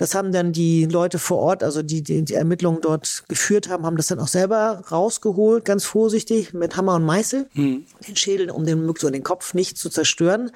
Das 0.00 0.14
haben 0.14 0.32
dann 0.32 0.52
die 0.54 0.86
Leute 0.86 1.18
vor 1.18 1.36
Ort, 1.36 1.62
also 1.62 1.82
die, 1.82 2.02
die 2.02 2.24
die 2.24 2.32
Ermittlungen 2.32 2.80
dort 2.80 3.24
geführt 3.28 3.68
haben, 3.68 3.84
haben 3.84 3.98
das 3.98 4.06
dann 4.06 4.18
auch 4.18 4.28
selber 4.28 4.82
rausgeholt, 4.90 5.66
ganz 5.66 5.84
vorsichtig, 5.84 6.54
mit 6.54 6.74
Hammer 6.78 6.94
und 6.94 7.04
Meißel, 7.04 7.50
mhm. 7.52 7.84
den 8.08 8.16
Schädel, 8.16 8.48
um 8.50 8.64
den, 8.64 8.90
so 8.98 9.10
den 9.10 9.22
Kopf 9.22 9.52
nicht 9.52 9.76
zu 9.76 9.90
zerstören. 9.90 10.52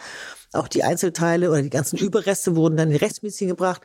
Auch 0.55 0.67
die 0.67 0.83
Einzelteile 0.83 1.51
oder 1.51 1.61
die 1.61 1.69
ganzen 1.69 1.99
Überreste 1.99 2.57
wurden 2.57 2.79
dann 2.79 2.89
in 2.89 2.93
die 2.93 3.05
Rechtsmedizin 3.05 3.49
gebracht. 3.49 3.83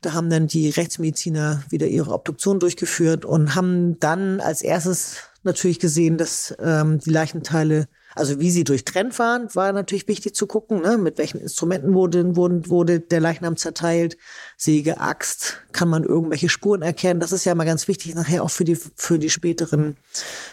Da 0.00 0.14
haben 0.14 0.30
dann 0.30 0.46
die 0.46 0.70
Rechtsmediziner 0.70 1.62
wieder 1.68 1.86
ihre 1.86 2.10
Obduktion 2.10 2.58
durchgeführt 2.58 3.26
und 3.26 3.54
haben 3.54 4.00
dann 4.00 4.40
als 4.40 4.62
erstes 4.62 5.16
natürlich 5.42 5.80
gesehen, 5.80 6.16
dass 6.16 6.54
ähm, 6.60 6.98
die 7.00 7.10
Leichenteile 7.10 7.88
also 8.14 8.40
wie 8.40 8.50
sie 8.50 8.64
durchtrennt 8.64 9.18
waren, 9.18 9.48
war 9.54 9.72
natürlich 9.72 10.06
wichtig 10.08 10.34
zu 10.34 10.46
gucken, 10.46 10.82
ne? 10.82 10.98
mit 10.98 11.18
welchen 11.18 11.40
Instrumenten 11.40 11.94
wurde, 11.94 12.36
wurde, 12.36 12.68
wurde 12.68 13.00
der 13.00 13.20
Leichnam 13.20 13.56
zerteilt, 13.56 14.16
Säge, 14.56 15.00
Axt, 15.00 15.62
kann 15.72 15.88
man 15.88 16.04
irgendwelche 16.04 16.48
Spuren 16.48 16.82
erkennen. 16.82 17.20
Das 17.20 17.32
ist 17.32 17.44
ja 17.44 17.54
mal 17.54 17.64
ganz 17.64 17.88
wichtig 17.88 18.14
nachher 18.14 18.42
auch 18.42 18.50
für 18.50 18.64
die, 18.64 18.76
für 18.76 19.18
die 19.18 19.30
späteren 19.30 19.96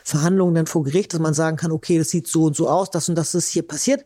Verhandlungen 0.03 0.55
dann 0.55 0.67
vor 0.67 0.83
Gericht, 0.83 1.13
dass 1.13 1.19
man 1.19 1.33
sagen 1.33 1.57
kann, 1.57 1.71
okay, 1.71 1.97
das 1.97 2.09
sieht 2.09 2.27
so 2.27 2.45
und 2.45 2.55
so 2.55 2.67
aus, 2.67 2.89
das 2.89 3.09
und 3.09 3.15
das 3.15 3.35
ist 3.35 3.49
hier 3.49 3.63
passiert. 3.63 4.05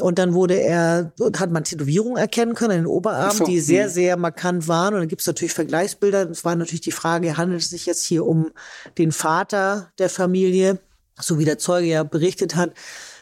Und 0.00 0.18
dann 0.18 0.32
wurde 0.32 0.54
er, 0.54 1.12
hat 1.38 1.50
man 1.50 1.64
Tätowierungen 1.64 2.18
erkennen 2.18 2.54
können 2.54 2.70
in 2.70 2.78
den 2.82 2.86
Oberarmen, 2.86 3.36
so, 3.36 3.44
die 3.44 3.58
sehr, 3.58 3.86
hm. 3.86 3.92
sehr 3.92 4.16
markant 4.16 4.68
waren. 4.68 4.94
Und 4.94 5.00
dann 5.00 5.08
gibt 5.08 5.22
es 5.22 5.26
natürlich 5.26 5.52
Vergleichsbilder. 5.52 6.30
Es 6.30 6.44
war 6.44 6.54
natürlich 6.54 6.82
die 6.82 6.92
Frage, 6.92 7.36
handelt 7.36 7.62
es 7.62 7.70
sich 7.70 7.86
jetzt 7.86 8.04
hier 8.04 8.24
um 8.24 8.52
den 8.96 9.10
Vater 9.10 9.90
der 9.98 10.08
Familie? 10.08 10.78
So 11.20 11.38
wie 11.38 11.44
der 11.44 11.58
Zeuge 11.58 11.86
ja 11.86 12.02
berichtet 12.02 12.56
hat, 12.56 12.72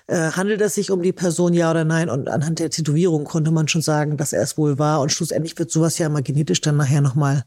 äh, 0.06 0.30
handelt 0.32 0.60
es 0.60 0.74
sich 0.74 0.90
um 0.90 1.02
die 1.02 1.12
Person, 1.12 1.52
ja 1.52 1.70
oder 1.70 1.84
nein? 1.84 2.08
Und 2.08 2.28
anhand 2.28 2.58
der 2.58 2.70
Tätowierung 2.70 3.24
konnte 3.24 3.50
man 3.50 3.68
schon 3.68 3.82
sagen, 3.82 4.16
dass 4.16 4.32
er 4.32 4.42
es 4.42 4.56
wohl 4.56 4.78
war. 4.78 5.00
Und 5.00 5.10
schlussendlich 5.10 5.58
wird 5.58 5.70
sowas 5.70 5.98
ja 5.98 6.08
mal 6.08 6.22
genetisch 6.22 6.60
dann 6.60 6.76
nachher 6.76 7.00
nochmal 7.00 7.44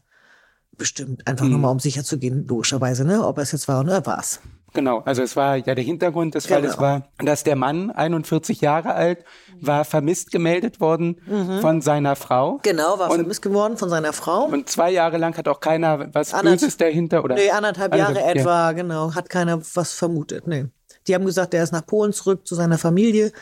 bestimmt. 0.76 1.26
Einfach 1.26 1.46
mhm. 1.46 1.52
nochmal, 1.52 1.72
um 1.72 1.80
sicher 1.80 2.04
zu 2.04 2.18
gehen, 2.18 2.46
logischerweise, 2.46 3.04
ne? 3.04 3.24
ob 3.24 3.38
er 3.38 3.42
es 3.42 3.52
jetzt 3.52 3.68
war 3.68 3.80
oder 3.80 4.04
war 4.06 4.18
es. 4.20 4.40
Genau, 4.72 5.02
also 5.04 5.22
es 5.22 5.36
war 5.36 5.56
ja 5.56 5.74
der 5.74 5.84
Hintergrund 5.84 6.34
des 6.34 6.46
Falles 6.46 6.72
genau. 6.72 6.82
war, 6.82 7.02
dass 7.18 7.44
der 7.44 7.56
Mann, 7.56 7.90
41 7.90 8.60
Jahre 8.60 8.94
alt, 8.94 9.24
war 9.60 9.84
vermisst 9.84 10.30
gemeldet 10.30 10.80
worden 10.80 11.20
mhm. 11.26 11.60
von 11.60 11.80
seiner 11.80 12.16
Frau. 12.16 12.60
Genau, 12.62 12.98
war 12.98 13.10
und, 13.10 13.16
vermisst 13.16 13.42
geworden 13.42 13.76
von 13.76 13.88
seiner 13.88 14.12
Frau. 14.12 14.44
Und 14.44 14.68
zwei 14.68 14.90
Jahre 14.90 15.18
lang 15.18 15.36
hat 15.36 15.48
auch 15.48 15.60
keiner 15.60 16.12
was 16.14 16.32
Anderth 16.34 16.60
Böses 16.60 16.76
dahinter 16.76 17.24
oder? 17.24 17.34
Nee, 17.34 17.50
anderthalb 17.50 17.94
Jahre 17.94 18.22
also, 18.22 18.38
etwa, 18.38 18.66
ja. 18.66 18.72
genau, 18.72 19.14
hat 19.14 19.28
keiner 19.28 19.60
was 19.74 19.92
vermutet, 19.92 20.46
nee. 20.46 20.66
Die 21.06 21.14
haben 21.14 21.24
gesagt, 21.24 21.54
er 21.54 21.62
ist 21.62 21.72
nach 21.72 21.86
Polen 21.86 22.12
zurück 22.12 22.46
zu 22.46 22.54
seiner 22.54 22.78
Familie, 22.78 23.32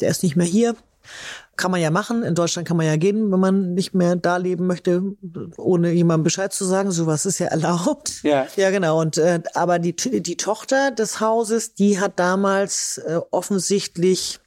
der 0.00 0.10
ist 0.10 0.22
nicht 0.22 0.36
mehr 0.36 0.46
hier 0.46 0.76
kann 1.56 1.70
man 1.70 1.80
ja 1.80 1.90
machen. 1.90 2.22
In 2.22 2.34
Deutschland 2.34 2.66
kann 2.66 2.76
man 2.76 2.86
ja 2.86 2.96
gehen, 2.96 3.30
wenn 3.30 3.40
man 3.40 3.74
nicht 3.74 3.94
mehr 3.94 4.16
da 4.16 4.38
leben 4.38 4.66
möchte, 4.66 5.02
ohne 5.58 5.92
jemandem 5.92 6.24
Bescheid 6.24 6.52
zu 6.52 6.64
sagen. 6.64 6.90
Sowas 6.90 7.26
ist 7.26 7.38
ja 7.38 7.46
erlaubt. 7.46 8.10
Ja, 8.22 8.46
ja 8.56 8.70
genau. 8.70 9.00
Und 9.00 9.18
äh, 9.18 9.40
aber 9.54 9.78
die 9.78 9.94
die 9.94 10.36
Tochter 10.36 10.90
des 10.90 11.20
Hauses, 11.20 11.74
die 11.74 11.98
hat 12.00 12.18
damals 12.18 12.98
äh, 12.98 13.18
offensichtlich 13.30 14.40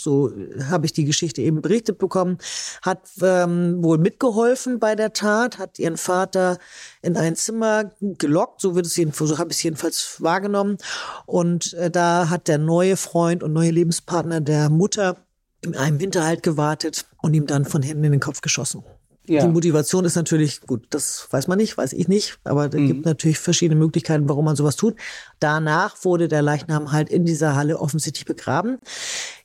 so 0.00 0.32
habe 0.68 0.86
ich 0.86 0.92
die 0.92 1.04
Geschichte 1.04 1.42
eben 1.42 1.60
berichtet 1.60 1.98
bekommen, 1.98 2.38
hat 2.82 3.10
ähm, 3.22 3.82
wohl 3.82 3.98
mitgeholfen 3.98 4.78
bei 4.78 4.94
der 4.94 5.12
Tat, 5.12 5.58
hat 5.58 5.78
ihren 5.78 5.96
Vater 5.96 6.58
in 7.02 7.16
ein 7.16 7.36
Zimmer 7.36 7.90
gelockt, 8.00 8.60
so 8.60 8.74
wird 8.74 8.86
es 8.86 8.96
jedenfalls, 8.96 9.30
so 9.30 9.38
habe 9.38 9.50
ich 9.50 9.58
es 9.58 9.62
jedenfalls 9.62 10.16
wahrgenommen. 10.22 10.78
Und 11.26 11.74
äh, 11.74 11.90
da 11.90 12.30
hat 12.30 12.48
der 12.48 12.58
neue 12.58 12.96
Freund 12.96 13.42
und 13.42 13.52
neue 13.52 13.70
Lebenspartner 13.70 14.40
der 14.40 14.70
Mutter 14.70 15.16
in 15.62 15.76
einem 15.76 15.98
Hinterhalt 15.98 16.42
gewartet 16.42 17.06
und 17.22 17.34
ihm 17.34 17.46
dann 17.46 17.64
von 17.64 17.82
hinten 17.82 18.04
in 18.04 18.12
den 18.12 18.20
Kopf 18.20 18.40
geschossen. 18.40 18.82
Ja. 19.26 19.42
Die 19.42 19.52
Motivation 19.52 20.04
ist 20.04 20.16
natürlich, 20.16 20.62
gut, 20.62 20.86
das 20.90 21.28
weiß 21.30 21.46
man 21.46 21.58
nicht, 21.58 21.76
weiß 21.76 21.92
ich 21.92 22.08
nicht, 22.08 22.38
aber 22.42 22.66
es 22.66 22.74
mhm. 22.74 22.86
gibt 22.86 23.04
natürlich 23.04 23.38
verschiedene 23.38 23.78
Möglichkeiten, 23.78 24.28
warum 24.28 24.44
man 24.44 24.56
sowas 24.56 24.76
tut. 24.76 24.96
Danach 25.40 26.04
wurde 26.04 26.28
der 26.28 26.42
Leichnam 26.42 26.92
halt 26.92 27.08
in 27.08 27.24
dieser 27.24 27.56
Halle 27.56 27.78
offensichtlich 27.78 28.26
begraben. 28.26 28.78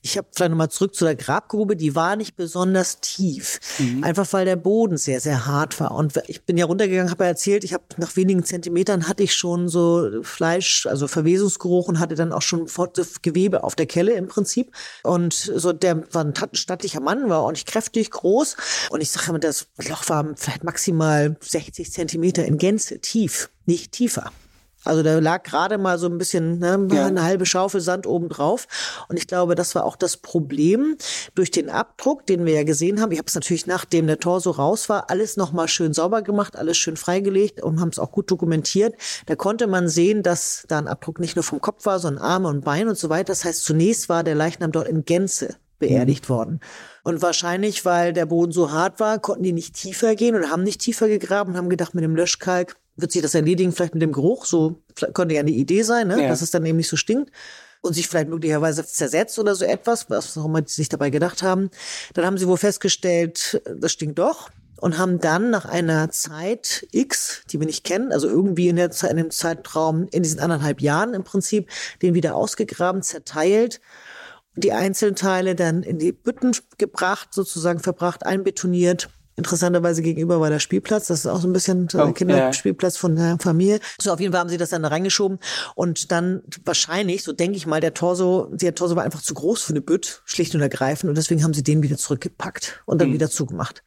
Ich 0.02 0.18
habe 0.18 0.28
vielleicht 0.32 0.52
nochmal 0.52 0.70
zurück 0.70 0.94
zu 0.94 1.06
der 1.06 1.16
Grabgrube, 1.16 1.76
die 1.76 1.96
war 1.96 2.18
nicht 2.18 2.36
besonders 2.36 3.00
tief. 3.00 3.60
Mhm. 3.80 4.04
Einfach 4.04 4.32
weil 4.34 4.46
der 4.46 4.58
Boden 4.58 4.98
sehr, 4.98 5.22
sehr 5.22 5.46
hart 5.46 5.80
war. 5.80 5.92
Und 5.92 6.22
ich 6.28 6.44
bin 6.44 6.58
ja 6.58 6.66
runtergegangen, 6.66 7.10
habe 7.10 7.24
ja 7.24 7.30
erzählt, 7.30 7.64
ich 7.64 7.74
habe 7.74 7.86
nach 7.98 8.16
wenigen 8.18 8.44
Zentimetern 8.44 9.08
hatte 9.08 9.24
ich 9.24 9.34
schon 9.34 9.70
so 9.70 10.22
Fleisch, 10.22 10.86
also 10.86 11.08
Verwesungsgeruch 11.08 11.88
und 11.88 12.00
hatte 12.00 12.16
dann 12.16 12.34
auch 12.34 12.42
schon 12.42 12.68
Gewebe 13.22 13.64
auf 13.64 13.76
der 13.76 13.86
Kelle 13.86 14.14
im 14.14 14.28
Prinzip. 14.28 14.72
Und 15.04 15.34
so 15.34 15.72
der 15.72 16.04
war 16.14 16.26
ein 16.26 16.34
stattlicher 16.54 17.00
Mann, 17.00 17.30
war 17.30 17.42
ordentlich 17.42 17.66
kräftig, 17.66 18.12
groß. 18.12 18.58
Und 18.90 19.02
ich 19.02 19.12
sage 19.12 19.30
immer, 19.30 19.40
das 19.40 19.68
Loch 19.88 20.08
war 20.10 20.26
vielleicht 20.36 20.66
maximal 20.66 21.38
60 21.40 21.92
Zentimeter 21.92 22.46
in 22.46 22.58
Gänze 22.58 23.00
tief, 23.00 23.50
nicht 23.66 23.94
tiefer. 23.94 24.32
Also 24.86 25.04
da 25.04 25.20
lag 25.20 25.44
gerade 25.44 25.78
mal 25.78 25.98
so 25.98 26.08
ein 26.08 26.18
bisschen 26.18 26.60
ne, 26.60 26.88
ja. 26.92 27.08
eine 27.08 27.24
halbe 27.24 27.46
Schaufel 27.46 27.82
Sand 27.82 28.08
oben 28.08 28.30
drauf. 28.30 28.68
Und 29.10 29.18
ich 29.18 29.28
glaube, 29.28 29.56
das 29.56 29.76
war 29.76 29.84
auch 29.84 29.96
das 29.96 30.18
Problem 30.18 30.98
durch 31.34 31.52
den 31.52 31.70
Abdruck, 31.70 32.26
den 32.26 32.46
wir 32.46 32.54
ja 32.54 32.64
gesehen 32.64 33.02
haben. 33.02 33.12
Ich 33.12 33.18
habe 33.18 33.28
es 33.28 33.36
natürlich, 33.36 33.68
nachdem 33.68 34.08
der 34.08 34.20
Torso 34.20 34.52
raus 34.52 34.88
war, 34.90 35.10
alles 35.10 35.38
nochmal 35.38 35.68
schön 35.68 35.94
sauber 35.94 36.22
gemacht, 36.22 36.56
alles 36.56 36.78
schön 36.78 36.98
freigelegt 36.98 37.62
und 37.62 37.82
haben 37.82 37.90
es 37.90 38.00
auch 38.00 38.12
gut 38.12 38.30
dokumentiert. 38.32 38.96
Da 39.26 39.36
konnte 39.36 39.68
man 39.68 39.88
sehen, 39.88 40.24
dass 40.24 40.66
da 40.68 40.78
ein 40.78 40.88
Abdruck 40.88 41.20
nicht 41.20 41.36
nur 41.36 41.44
vom 41.44 41.62
Kopf 41.62 41.86
war, 41.86 42.00
sondern 42.00 42.24
Arme 42.24 42.48
und 42.48 42.64
Beine 42.64 42.92
und 42.92 42.98
so 42.98 43.10
weiter. 43.10 43.26
Das 43.26 43.44
heißt, 43.44 43.64
zunächst 43.64 44.08
war 44.10 44.24
der 44.24 44.36
Leichnam 44.36 44.72
dort 44.72 44.88
in 44.88 45.06
Gänze 45.06 45.56
beerdigt 45.80 46.30
mhm. 46.30 46.34
worden. 46.34 46.60
Und 47.04 47.22
wahrscheinlich, 47.22 47.86
weil 47.86 48.14
der 48.14 48.26
Boden 48.26 48.52
so 48.52 48.72
hart 48.72 49.00
war, 49.00 49.20
konnten 49.20 49.44
die 49.44 49.54
nicht 49.54 49.76
tiefer 49.76 50.16
gehen 50.16 50.36
oder 50.36 50.50
haben 50.50 50.64
nicht 50.64 50.82
tiefer 50.82 51.08
gegraben 51.08 51.52
und 51.52 51.58
haben 51.58 51.70
gedacht, 51.70 51.94
mit 51.94 52.04
dem 52.04 52.16
Löschkalk 52.16 52.78
wird 52.96 53.12
sich 53.12 53.22
das 53.22 53.36
erledigen, 53.36 53.72
vielleicht 53.72 53.94
mit 53.94 54.02
dem 54.02 54.12
Geruch. 54.12 54.46
So 54.46 54.82
könnte 55.14 55.36
ja 55.36 55.42
eine 55.42 55.52
Idee 55.52 55.84
sein, 55.84 56.08
ne? 56.08 56.24
Ja. 56.24 56.30
dass 56.30 56.42
es 56.42 56.52
dann 56.52 56.66
eben 56.66 56.78
nicht 56.78 56.90
so 56.90 56.96
stinkt 56.96 57.32
und 57.82 57.94
sich 57.94 58.08
vielleicht 58.08 58.30
möglicherweise 58.30 58.86
zersetzt 58.86 59.38
oder 59.38 59.56
so 59.56 59.66
etwas, 59.66 60.10
was 60.10 60.38
auch 60.38 60.46
immer 60.46 60.62
die 60.62 60.72
sich 60.72 60.90
dabei 60.90 61.10
gedacht 61.10 61.44
haben. 61.44 61.70
Dann 62.14 62.26
haben 62.26 62.38
sie 62.38 62.48
wohl 62.48 62.58
festgestellt, 62.58 63.62
das 63.78 63.92
stinkt 63.92 64.18
doch 64.20 64.50
und 64.78 64.98
haben 64.98 65.20
dann 65.20 65.52
nach 65.52 65.66
einer 65.66 66.10
Zeit 66.10 66.88
X, 66.92 67.44
die 67.52 67.60
wir 67.60 67.68
nicht 67.68 67.84
kennen, 67.84 68.12
also 68.12 68.28
irgendwie 68.28 68.68
in, 68.68 68.76
der 68.76 68.92
Zeit, 68.92 69.12
in 69.12 69.18
dem 69.18 69.32
Zeitraum, 69.32 70.08
in 70.12 70.24
diesen 70.24 70.40
anderthalb 70.40 70.82
Jahren 70.82 71.14
im 71.14 71.24
Prinzip, 71.24 71.70
den 72.02 72.14
wieder 72.14 72.36
ausgegraben, 72.36 73.02
zerteilt, 73.02 73.80
die 74.56 74.74
Einzelteile 74.74 75.56
dann 75.56 75.84
in 75.84 76.00
die 76.00 76.12
Bütten 76.12 76.56
gebracht, 76.78 77.30
sozusagen 77.34 77.80
verbracht, 77.80 78.26
einbetoniert 78.26 79.10
Interessanterweise 79.38 80.02
gegenüber 80.02 80.40
war 80.40 80.50
der 80.50 80.60
Spielplatz. 80.60 81.08
Das 81.08 81.20
ist 81.20 81.28
auch 81.28 81.42
so 81.42 81.48
ein 81.48 81.54
bisschen 81.54 81.90
ein 81.94 82.00
oh, 82.00 82.14
Kinderspielplatz 82.14 82.96
von 82.96 83.16
der 83.16 83.38
Familie. 83.40 83.80
So, 84.00 84.14
auf 84.14 84.20
jeden 84.20 84.32
Fall 84.32 84.40
haben 84.40 84.50
sie 84.50 84.58
das 84.58 84.70
dann 84.70 84.84
da 84.84 84.90
reingeschoben. 84.90 85.40
Und 85.76 86.12
dann 86.12 86.42
wahrscheinlich, 86.64 87.24
so 87.24 87.34
denke 87.34 87.58
ich 87.58 87.66
mal, 87.66 87.82
der 87.82 87.94
Torso, 87.94 88.50
der 88.52 88.76
Torso 88.76 88.96
war 88.96 89.04
einfach 89.04 89.22
zu 89.22 89.34
groß 89.34 89.62
für 89.62 89.74
eine 89.74 89.82
Bütt, 89.82 90.22
schlicht 90.26 90.56
und 90.56 90.62
ergreifend. 90.62 91.10
Und 91.10 91.18
deswegen 91.18 91.44
haben 91.44 91.54
sie 91.54 91.64
den 91.64 91.84
wieder 91.84 91.98
zurückgepackt 91.98 92.82
und 92.86 93.02
dann 93.02 93.10
mhm. 93.10 93.14
wieder 93.14 93.30
zugemacht. 93.30 93.84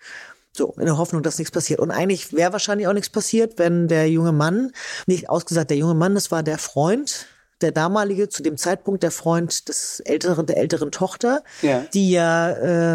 So, 0.54 0.74
in 0.76 0.86
der 0.86 0.98
Hoffnung, 0.98 1.22
dass 1.22 1.38
nichts 1.38 1.52
passiert. 1.52 1.80
Und 1.80 1.90
eigentlich 1.90 2.32
wäre 2.32 2.52
wahrscheinlich 2.52 2.88
auch 2.88 2.92
nichts 2.92 3.10
passiert, 3.10 3.58
wenn 3.58 3.88
der 3.88 4.10
junge 4.10 4.32
Mann, 4.32 4.72
nicht 5.06 5.30
ausgesagt, 5.30 5.70
der 5.70 5.76
junge 5.78 5.94
Mann, 5.94 6.14
das 6.14 6.30
war 6.30 6.42
der 6.42 6.58
Freund 6.58 7.26
der 7.60 7.72
damalige, 7.72 8.28
zu 8.28 8.42
dem 8.42 8.56
Zeitpunkt 8.56 9.02
der 9.02 9.10
Freund 9.10 9.68
des 9.68 10.00
älteren, 10.00 10.46
der 10.46 10.58
älteren 10.58 10.90
Tochter, 10.90 11.42
ja. 11.62 11.84
die 11.92 12.10
ja, 12.10 12.50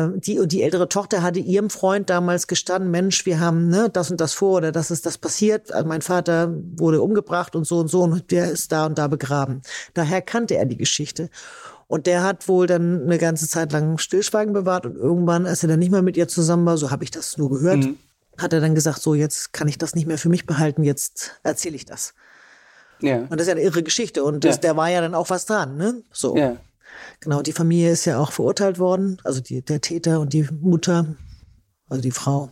äh, 0.05 0.11
die, 0.15 0.39
und 0.39 0.51
die 0.51 0.63
ältere 0.63 0.87
Tochter 0.89 1.21
hatte 1.21 1.39
ihrem 1.39 1.69
Freund 1.69 2.09
damals 2.09 2.47
gestanden, 2.47 2.91
Mensch, 2.91 3.25
wir 3.25 3.39
haben 3.39 3.67
ne, 3.67 3.89
das 3.91 4.11
und 4.11 4.21
das 4.21 4.33
vor 4.33 4.57
oder 4.57 4.71
das 4.71 4.91
ist 4.91 5.05
das 5.05 5.17
passiert. 5.17 5.71
Also 5.73 5.87
mein 5.87 6.01
Vater 6.01 6.53
wurde 6.75 7.01
umgebracht 7.01 7.55
und 7.55 7.65
so 7.65 7.79
und 7.79 7.89
so 7.89 8.03
und 8.03 8.31
der 8.31 8.51
ist 8.51 8.71
da 8.71 8.85
und 8.85 8.97
da 8.97 9.07
begraben. 9.07 9.61
Daher 9.93 10.21
kannte 10.21 10.55
er 10.55 10.65
die 10.65 10.77
Geschichte. 10.77 11.29
Und 11.87 12.07
der 12.07 12.23
hat 12.23 12.47
wohl 12.47 12.65
dann 12.65 13.03
eine 13.03 13.17
ganze 13.17 13.47
Zeit 13.47 13.71
lang 13.71 13.97
Stillschweigen 13.97 14.53
bewahrt 14.53 14.85
und 14.85 14.95
irgendwann, 14.95 15.45
als 15.45 15.63
er 15.63 15.69
dann 15.69 15.79
nicht 15.79 15.91
mehr 15.91 16.01
mit 16.01 16.17
ihr 16.17 16.27
zusammen 16.27 16.65
war, 16.65 16.77
so 16.77 16.89
habe 16.89 17.03
ich 17.03 17.11
das 17.11 17.37
nur 17.37 17.49
gehört, 17.49 17.79
mhm. 17.79 17.97
hat 18.37 18.53
er 18.53 18.61
dann 18.61 18.73
gesagt, 18.73 19.01
so 19.01 19.13
jetzt 19.13 19.53
kann 19.53 19.67
ich 19.67 19.77
das 19.77 19.93
nicht 19.93 20.07
mehr 20.07 20.17
für 20.17 20.29
mich 20.29 20.45
behalten, 20.45 20.83
jetzt 20.83 21.39
erzähle 21.43 21.75
ich 21.75 21.85
das. 21.85 22.13
Ja. 23.03 23.19
Und 23.29 23.33
das 23.33 23.41
ist 23.41 23.47
ja 23.47 23.53
eine 23.53 23.61
irre 23.61 23.83
Geschichte. 23.83 24.23
Und 24.23 24.43
das, 24.43 24.55
ja. 24.55 24.61
der 24.61 24.77
war 24.77 24.89
ja 24.89 25.01
dann 25.01 25.13
auch 25.13 25.29
was 25.29 25.45
dran, 25.45 25.77
ne? 25.77 26.01
So. 26.11 26.35
Ja. 26.35 26.57
Genau, 27.19 27.41
die 27.41 27.53
Familie 27.53 27.91
ist 27.91 28.05
ja 28.05 28.19
auch 28.19 28.31
verurteilt 28.31 28.79
worden, 28.79 29.17
also 29.23 29.39
die, 29.39 29.61
der 29.61 29.81
Täter 29.81 30.19
und 30.19 30.33
die 30.33 30.47
Mutter, 30.61 31.15
also 31.87 32.01
die 32.01 32.11
Frau. 32.11 32.51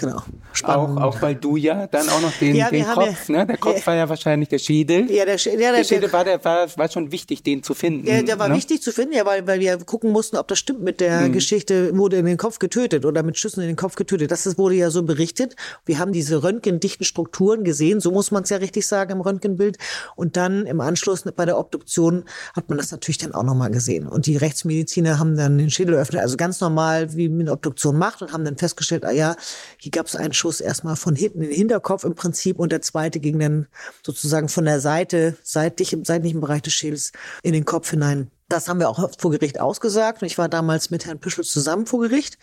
Genau. 0.00 0.22
Spannend. 0.52 1.00
Auch, 1.00 1.16
auch 1.16 1.22
weil 1.22 1.34
du 1.34 1.56
ja 1.56 1.88
dann 1.88 2.08
auch 2.08 2.20
noch 2.20 2.32
den, 2.38 2.54
ja, 2.54 2.70
den 2.70 2.84
Kopf, 2.86 3.28
ja, 3.28 3.38
ne? 3.38 3.46
Der 3.46 3.56
Kopf 3.56 3.80
ja, 3.80 3.86
war 3.86 3.94
ja 3.96 4.08
wahrscheinlich 4.08 4.48
der 4.48 4.60
Schädel. 4.60 5.10
Ja, 5.10 5.24
der, 5.24 5.36
ja, 5.36 5.56
der, 5.56 5.72
der 5.72 5.84
Schädel 5.84 6.12
war, 6.12 6.24
der, 6.24 6.42
war, 6.44 6.68
war 6.76 6.88
schon 6.88 7.10
wichtig, 7.10 7.42
den 7.42 7.64
zu 7.64 7.74
finden. 7.74 8.06
Ja, 8.06 8.22
der 8.22 8.38
war 8.38 8.48
ne? 8.48 8.54
wichtig 8.54 8.80
zu 8.80 8.92
finden, 8.92 9.14
ja, 9.14 9.26
weil, 9.26 9.44
weil 9.48 9.58
wir 9.58 9.76
gucken 9.78 10.12
mussten, 10.12 10.36
ob 10.36 10.46
das 10.46 10.60
stimmt 10.60 10.82
mit 10.82 11.00
der 11.00 11.22
mhm. 11.22 11.32
Geschichte, 11.32 11.96
wurde 11.96 12.16
in 12.16 12.26
den 12.26 12.36
Kopf 12.36 12.60
getötet 12.60 13.04
oder 13.04 13.24
mit 13.24 13.38
Schüssen 13.38 13.60
in 13.60 13.66
den 13.66 13.74
Kopf 13.74 13.96
getötet. 13.96 14.30
Das 14.30 14.56
wurde 14.56 14.76
ja 14.76 14.90
so 14.90 15.02
berichtet. 15.02 15.56
Wir 15.84 15.98
haben 15.98 16.12
diese 16.12 16.44
röntgendichten 16.44 17.04
Strukturen 17.04 17.64
gesehen, 17.64 17.98
so 17.98 18.12
muss 18.12 18.30
man 18.30 18.44
es 18.44 18.50
ja 18.50 18.58
richtig 18.58 18.86
sagen 18.86 19.10
im 19.10 19.20
Röntgenbild. 19.20 19.78
Und 20.14 20.36
dann 20.36 20.64
im 20.66 20.80
Anschluss 20.80 21.24
bei 21.34 21.44
der 21.44 21.58
Obduktion 21.58 22.24
hat 22.54 22.68
man 22.68 22.78
das 22.78 22.92
natürlich 22.92 23.18
dann 23.18 23.34
auch 23.34 23.42
nochmal 23.42 23.72
gesehen. 23.72 24.06
Und 24.06 24.26
die 24.26 24.36
Rechtsmediziner 24.36 25.18
haben 25.18 25.36
dann 25.36 25.58
den 25.58 25.70
Schädel 25.70 25.96
eröffnet, 25.96 26.22
also 26.22 26.36
ganz 26.36 26.60
normal, 26.60 27.16
wie 27.16 27.28
man 27.28 27.40
eine 27.40 27.52
Obduktion 27.52 27.98
macht 27.98 28.22
und 28.22 28.32
haben 28.32 28.44
dann 28.44 28.56
festgestellt, 28.56 29.04
ah 29.04 29.10
ja, 29.10 29.34
hier 29.78 29.87
gab 29.90 30.06
es 30.06 30.16
einen 30.16 30.32
Schuss 30.32 30.60
erstmal 30.60 30.96
von 30.96 31.14
hinten 31.14 31.42
in 31.42 31.48
den 31.48 31.56
Hinterkopf 31.56 32.04
im 32.04 32.14
Prinzip 32.14 32.58
und 32.58 32.72
der 32.72 32.82
zweite 32.82 33.20
ging 33.20 33.38
dann 33.38 33.66
sozusagen 34.04 34.48
von 34.48 34.64
der 34.64 34.80
Seite, 34.80 35.36
seitlich 35.42 35.92
im 35.92 36.04
seitlichen 36.04 36.40
Bereich 36.40 36.62
des 36.62 36.72
Schädels 36.72 37.12
in 37.42 37.52
den 37.52 37.64
Kopf 37.64 37.90
hinein. 37.90 38.30
Das 38.48 38.68
haben 38.68 38.80
wir 38.80 38.88
auch 38.88 39.10
vor 39.18 39.30
Gericht 39.30 39.60
ausgesagt 39.60 40.22
und 40.22 40.26
ich 40.26 40.38
war 40.38 40.48
damals 40.48 40.90
mit 40.90 41.06
Herrn 41.06 41.20
Püschel 41.20 41.44
zusammen 41.44 41.86
vor 41.86 42.00
Gericht. 42.00 42.38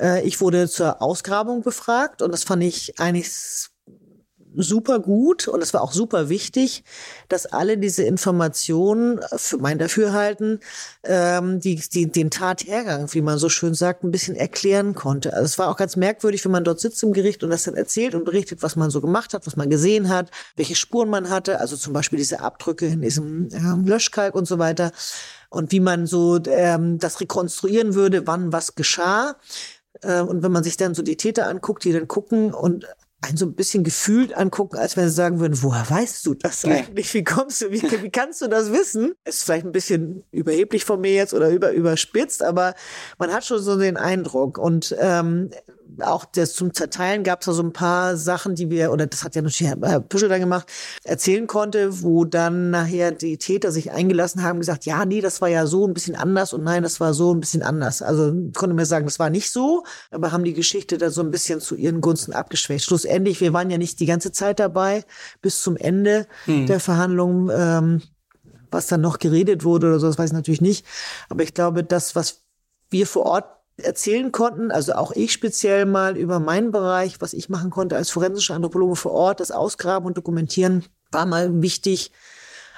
Äh, 0.00 0.26
ich 0.26 0.40
wurde 0.40 0.68
zur 0.68 1.02
Ausgrabung 1.02 1.62
befragt 1.62 2.22
und 2.22 2.32
das 2.32 2.44
fand 2.44 2.62
ich 2.62 2.98
eigentlich 2.98 3.30
super 4.56 4.98
gut 4.98 5.48
und 5.48 5.62
es 5.62 5.74
war 5.74 5.82
auch 5.82 5.92
super 5.92 6.28
wichtig, 6.28 6.84
dass 7.28 7.46
alle 7.46 7.78
diese 7.78 8.02
Informationen 8.02 9.20
für 9.36 9.58
mein 9.58 9.78
Dafürhalten 9.78 10.60
ähm, 11.04 11.60
die, 11.60 11.76
die, 11.76 12.10
den 12.10 12.30
Tathergang, 12.30 13.12
wie 13.12 13.22
man 13.22 13.38
so 13.38 13.48
schön 13.48 13.74
sagt, 13.74 14.04
ein 14.04 14.10
bisschen 14.10 14.36
erklären 14.36 14.94
konnte. 14.94 15.32
Also 15.32 15.44
es 15.44 15.58
war 15.58 15.68
auch 15.68 15.76
ganz 15.76 15.96
merkwürdig, 15.96 16.44
wenn 16.44 16.52
man 16.52 16.64
dort 16.64 16.80
sitzt 16.80 17.02
im 17.02 17.12
Gericht 17.12 17.44
und 17.44 17.50
das 17.50 17.64
dann 17.64 17.74
erzählt 17.74 18.14
und 18.14 18.24
berichtet, 18.24 18.62
was 18.62 18.76
man 18.76 18.90
so 18.90 19.00
gemacht 19.00 19.34
hat, 19.34 19.46
was 19.46 19.56
man 19.56 19.70
gesehen 19.70 20.08
hat, 20.08 20.30
welche 20.56 20.74
Spuren 20.74 21.08
man 21.08 21.30
hatte, 21.30 21.60
also 21.60 21.76
zum 21.76 21.92
Beispiel 21.92 22.18
diese 22.18 22.40
Abdrücke 22.40 22.86
in 22.86 23.02
diesem 23.02 23.48
ähm, 23.52 23.86
Löschkalk 23.86 24.34
und 24.34 24.46
so 24.46 24.58
weiter 24.58 24.92
und 25.50 25.72
wie 25.72 25.80
man 25.80 26.06
so 26.06 26.38
ähm, 26.46 26.98
das 26.98 27.20
rekonstruieren 27.20 27.94
würde, 27.94 28.26
wann 28.26 28.52
was 28.52 28.74
geschah. 28.74 29.36
Äh, 30.02 30.20
und 30.20 30.42
wenn 30.42 30.52
man 30.52 30.64
sich 30.64 30.76
dann 30.76 30.94
so 30.94 31.02
die 31.02 31.16
Täter 31.16 31.48
anguckt, 31.48 31.84
die 31.84 31.92
dann 31.92 32.08
gucken 32.08 32.52
und 32.52 32.86
einen 33.22 33.36
so 33.36 33.46
ein 33.46 33.54
bisschen 33.54 33.82
gefühlt 33.82 34.36
angucken, 34.36 34.76
als 34.76 34.96
wenn 34.96 35.08
sie 35.08 35.14
sagen 35.14 35.40
würden, 35.40 35.62
woher 35.62 35.88
weißt 35.88 36.24
du 36.26 36.34
das 36.34 36.64
eigentlich? 36.64 37.12
Wie 37.14 37.24
kommst 37.24 37.62
du, 37.62 37.70
wie, 37.70 37.82
wie 38.02 38.10
kannst 38.10 38.42
du 38.42 38.46
das 38.46 38.72
wissen? 38.72 39.14
Ist 39.24 39.44
vielleicht 39.44 39.64
ein 39.64 39.72
bisschen 39.72 40.24
überheblich 40.30 40.84
von 40.84 41.00
mir 41.00 41.14
jetzt 41.14 41.34
oder 41.34 41.50
über, 41.50 41.72
überspitzt, 41.72 42.42
aber 42.42 42.74
man 43.18 43.32
hat 43.32 43.44
schon 43.44 43.60
so 43.60 43.78
den 43.78 43.96
Eindruck. 43.96 44.58
Und 44.58 44.94
ähm, 45.00 45.50
auch 46.00 46.24
das 46.24 46.54
zum 46.54 46.74
Zerteilen 46.74 47.24
gab 47.24 47.40
es 47.40 47.46
da 47.46 47.52
so 47.52 47.62
ein 47.62 47.72
paar 47.72 48.16
Sachen, 48.16 48.54
die 48.54 48.70
wir, 48.70 48.92
oder 48.92 49.06
das 49.06 49.24
hat 49.24 49.34
ja 49.34 49.42
natürlich 49.42 49.70
Herr 49.70 50.00
Püschel 50.00 50.28
dann 50.28 50.40
gemacht, 50.40 50.68
erzählen 51.04 51.46
konnte, 51.46 52.02
wo 52.02 52.24
dann 52.24 52.70
nachher 52.70 53.12
die 53.12 53.38
Täter 53.38 53.72
sich 53.72 53.92
eingelassen 53.92 54.42
haben, 54.42 54.58
gesagt, 54.58 54.84
ja, 54.84 55.04
nee, 55.04 55.20
das 55.20 55.40
war 55.40 55.48
ja 55.48 55.66
so 55.66 55.86
ein 55.86 55.94
bisschen 55.94 56.16
anders 56.16 56.52
und 56.52 56.64
nein, 56.64 56.82
das 56.82 57.00
war 57.00 57.14
so 57.14 57.34
ein 57.34 57.40
bisschen 57.40 57.62
anders. 57.62 58.02
Also 58.02 58.34
konnte 58.54 58.74
mir 58.74 58.86
sagen, 58.86 59.06
das 59.06 59.18
war 59.18 59.30
nicht 59.30 59.50
so, 59.50 59.84
aber 60.10 60.32
haben 60.32 60.44
die 60.44 60.54
Geschichte 60.54 60.98
da 60.98 61.10
so 61.10 61.22
ein 61.22 61.30
bisschen 61.30 61.60
zu 61.60 61.74
ihren 61.74 62.00
Gunsten 62.00 62.32
abgeschwächt. 62.32 62.84
Schlussendlich, 62.84 63.40
wir 63.40 63.52
waren 63.52 63.70
ja 63.70 63.78
nicht 63.78 64.00
die 64.00 64.06
ganze 64.06 64.32
Zeit 64.32 64.60
dabei, 64.60 65.04
bis 65.42 65.62
zum 65.62 65.76
Ende 65.76 66.26
hm. 66.44 66.66
der 66.66 66.80
Verhandlungen. 66.80 67.50
Ähm, 67.52 68.02
was 68.70 68.88
dann 68.88 69.00
noch 69.00 69.18
geredet 69.18 69.64
wurde 69.64 69.86
oder 69.86 70.00
so, 70.00 70.08
das 70.08 70.18
weiß 70.18 70.30
ich 70.30 70.34
natürlich 70.34 70.60
nicht. 70.60 70.84
Aber 71.28 71.42
ich 71.42 71.54
glaube, 71.54 71.84
das, 71.84 72.16
was 72.16 72.42
wir 72.90 73.06
vor 73.06 73.26
Ort 73.26 73.55
erzählen 73.76 74.32
konnten, 74.32 74.70
also 74.70 74.94
auch 74.94 75.12
ich 75.12 75.32
speziell 75.32 75.84
mal 75.84 76.16
über 76.16 76.40
meinen 76.40 76.70
Bereich, 76.70 77.20
was 77.20 77.32
ich 77.32 77.48
machen 77.48 77.70
konnte 77.70 77.96
als 77.96 78.10
forensischer 78.10 78.54
Anthropologe 78.54 78.96
vor 78.96 79.12
Ort, 79.12 79.40
das 79.40 79.50
Ausgraben 79.50 80.06
und 80.06 80.16
Dokumentieren, 80.16 80.84
war 81.10 81.26
mal 81.26 81.62
wichtig, 81.62 82.10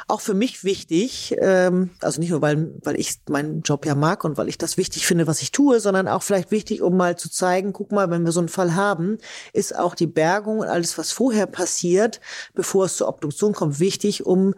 auch 0.08 0.22
für 0.22 0.34
mich 0.34 0.64
wichtig, 0.64 1.36
ähm, 1.38 1.90
also 2.00 2.18
nicht 2.18 2.30
nur, 2.30 2.40
weil, 2.40 2.74
weil 2.82 2.98
ich 2.98 3.20
meinen 3.28 3.60
Job 3.60 3.84
ja 3.84 3.94
mag 3.94 4.24
und 4.24 4.38
weil 4.38 4.48
ich 4.48 4.56
das 4.56 4.78
wichtig 4.78 5.06
finde, 5.06 5.26
was 5.26 5.42
ich 5.42 5.52
tue, 5.52 5.80
sondern 5.80 6.08
auch 6.08 6.22
vielleicht 6.22 6.50
wichtig, 6.50 6.80
um 6.80 6.96
mal 6.96 7.18
zu 7.18 7.30
zeigen, 7.30 7.74
guck 7.74 7.92
mal, 7.92 8.10
wenn 8.10 8.24
wir 8.24 8.32
so 8.32 8.40
einen 8.40 8.48
Fall 8.48 8.74
haben, 8.74 9.18
ist 9.52 9.78
auch 9.78 9.94
die 9.94 10.06
Bergung 10.06 10.60
und 10.60 10.68
alles, 10.68 10.96
was 10.96 11.12
vorher 11.12 11.46
passiert, 11.46 12.20
bevor 12.54 12.86
es 12.86 12.96
zur 12.96 13.08
Obduktion 13.08 13.52
kommt, 13.52 13.80
wichtig, 13.80 14.24
um 14.24 14.54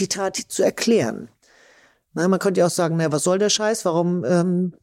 die 0.00 0.08
Tat 0.08 0.36
zu 0.36 0.64
erklären. 0.64 1.28
Na, 2.14 2.26
man 2.26 2.40
könnte 2.40 2.60
ja 2.60 2.66
auch 2.66 2.70
sagen, 2.70 2.96
na, 2.96 3.12
was 3.12 3.22
soll 3.22 3.38
der 3.38 3.50
Scheiß? 3.50 3.84
Warum 3.84 4.24
ähm, 4.24 4.74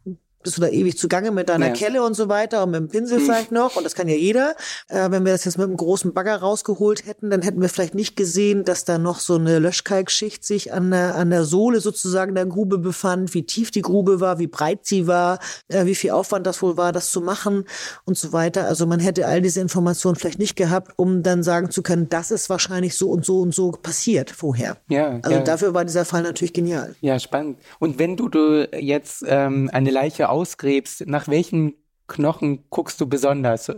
bist 0.46 0.58
du 0.58 0.62
da 0.62 0.68
ewig 0.70 0.98
zugange 0.98 1.32
mit 1.32 1.50
deiner 1.50 1.68
ja. 1.68 1.74
Kelle 1.74 2.04
und 2.04 2.14
so 2.14 2.30
weiter 2.30 2.64
und 2.64 2.72
mit 2.72 2.80
dem 2.80 2.88
Pinsel 2.88 3.20
vielleicht 3.20 3.52
noch 3.52 3.76
und 3.76 3.84
das 3.84 3.96
kann 3.96 4.08
ja 4.08 4.16
jeder. 4.16 4.56
Äh, 4.88 5.12
wenn 5.12 5.26
wir 5.26 5.32
das 5.32 5.44
jetzt 5.44 5.58
mit 5.58 5.68
einem 5.68 5.76
großen 5.76 6.14
Bagger 6.14 6.38
rausgeholt 6.38 7.06
hätten, 7.06 7.30
dann 7.32 7.42
hätten 7.42 7.62
wir 7.62 7.68
vielleicht 7.68 7.96
nicht 7.96 8.16
gesehen, 8.16 8.64
dass 8.64 8.86
da 8.86 8.98
noch 8.98 9.20
so 9.20 9.36
eine 9.36 9.60
Löschkalkschicht 9.60 10.46
sich 10.46 10.72
an 10.72 10.92
der, 10.92 11.16
an 11.16 11.32
der 11.32 11.44
Sohle 11.44 11.82
sozusagen 11.82 12.36
der 12.36 12.46
Grube 12.46 12.78
befand, 12.78 13.34
wie 13.34 13.44
tief 13.44 13.72
die 13.72 13.82
Grube 13.82 14.22
war, 14.22 14.38
wie 14.38 14.48
breit 14.48 14.86
sie 14.86 15.08
war, 15.08 15.40
äh, 15.68 15.86
wie 15.86 15.96
viel 15.96 16.12
Aufwand 16.12 16.46
das 16.46 16.62
wohl 16.62 16.78
war, 16.78 16.92
das 16.92 17.10
zu 17.10 17.22
machen 17.22 17.66
und 18.06 18.18
so 18.18 18.32
weiter. 18.32 18.68
Also 18.68 18.86
man 18.86 19.00
hätte 19.00 19.28
all 19.28 19.42
diese 19.42 19.62
Informationen 19.62 20.16
vielleicht 20.16 20.40
nicht 20.40 20.56
gehabt, 20.56 20.94
um 20.96 21.24
dann 21.24 21.42
sagen 21.42 21.72
zu 21.72 21.82
können, 21.82 22.08
das 22.10 22.30
ist 22.30 22.50
wahrscheinlich 22.50 22.96
so 22.96 23.10
und 23.10 23.26
so 23.26 23.40
und 23.42 23.54
so 23.54 23.72
passiert 23.72 24.30
vorher. 24.30 24.78
Ja, 24.90 25.20
also 25.24 25.38
ja. 25.38 25.42
dafür 25.42 25.74
war 25.74 25.86
dieser 25.86 26.06
Fall 26.06 26.22
natürlich 26.22 26.54
genial. 26.54 26.96
Ja, 27.02 27.18
spannend. 27.20 27.58
Und 27.80 27.98
wenn 27.98 28.16
du, 28.16 28.30
du 28.30 28.70
jetzt 28.80 29.26
ähm, 29.28 29.70
eine 29.74 29.90
Leiche 29.90 30.30
ausgräbst, 30.36 31.08
nach 31.08 31.30
welchen 31.30 31.76
Knochen 32.08 32.66
guckst 32.70 33.00
du 33.00 33.08
besonders? 33.08 33.72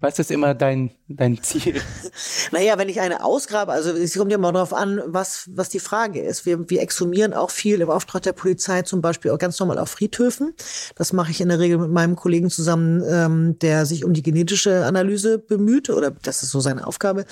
Was 0.00 0.20
ist 0.20 0.30
immer 0.30 0.54
dein, 0.54 0.92
dein 1.08 1.42
Ziel? 1.42 1.80
naja, 2.52 2.78
wenn 2.78 2.88
ich 2.88 3.00
eine 3.00 3.24
ausgrabe, 3.24 3.72
also 3.72 3.90
es 3.90 4.16
kommt 4.16 4.30
ja 4.30 4.38
mal 4.38 4.52
darauf 4.52 4.72
an, 4.72 5.02
was, 5.06 5.50
was 5.52 5.70
die 5.70 5.80
Frage 5.80 6.22
ist. 6.22 6.46
Wir, 6.46 6.70
wir 6.70 6.82
exhumieren 6.82 7.34
auch 7.34 7.50
viel 7.50 7.80
im 7.80 7.90
Auftrag 7.90 8.22
der 8.22 8.32
Polizei, 8.32 8.82
zum 8.82 9.02
Beispiel 9.02 9.32
auch 9.32 9.38
ganz 9.38 9.58
normal 9.58 9.80
auf 9.80 9.90
Friedhöfen. 9.90 10.54
Das 10.94 11.12
mache 11.12 11.32
ich 11.32 11.40
in 11.40 11.48
der 11.48 11.58
Regel 11.58 11.78
mit 11.78 11.90
meinem 11.90 12.14
Kollegen 12.14 12.48
zusammen, 12.48 13.02
ähm, 13.10 13.58
der 13.58 13.86
sich 13.86 14.04
um 14.04 14.12
die 14.12 14.22
genetische 14.22 14.84
Analyse 14.84 15.40
bemüht, 15.40 15.90
oder 15.90 16.12
das 16.12 16.44
ist 16.44 16.50
so 16.50 16.60
seine 16.60 16.86
Aufgabe. 16.86 17.24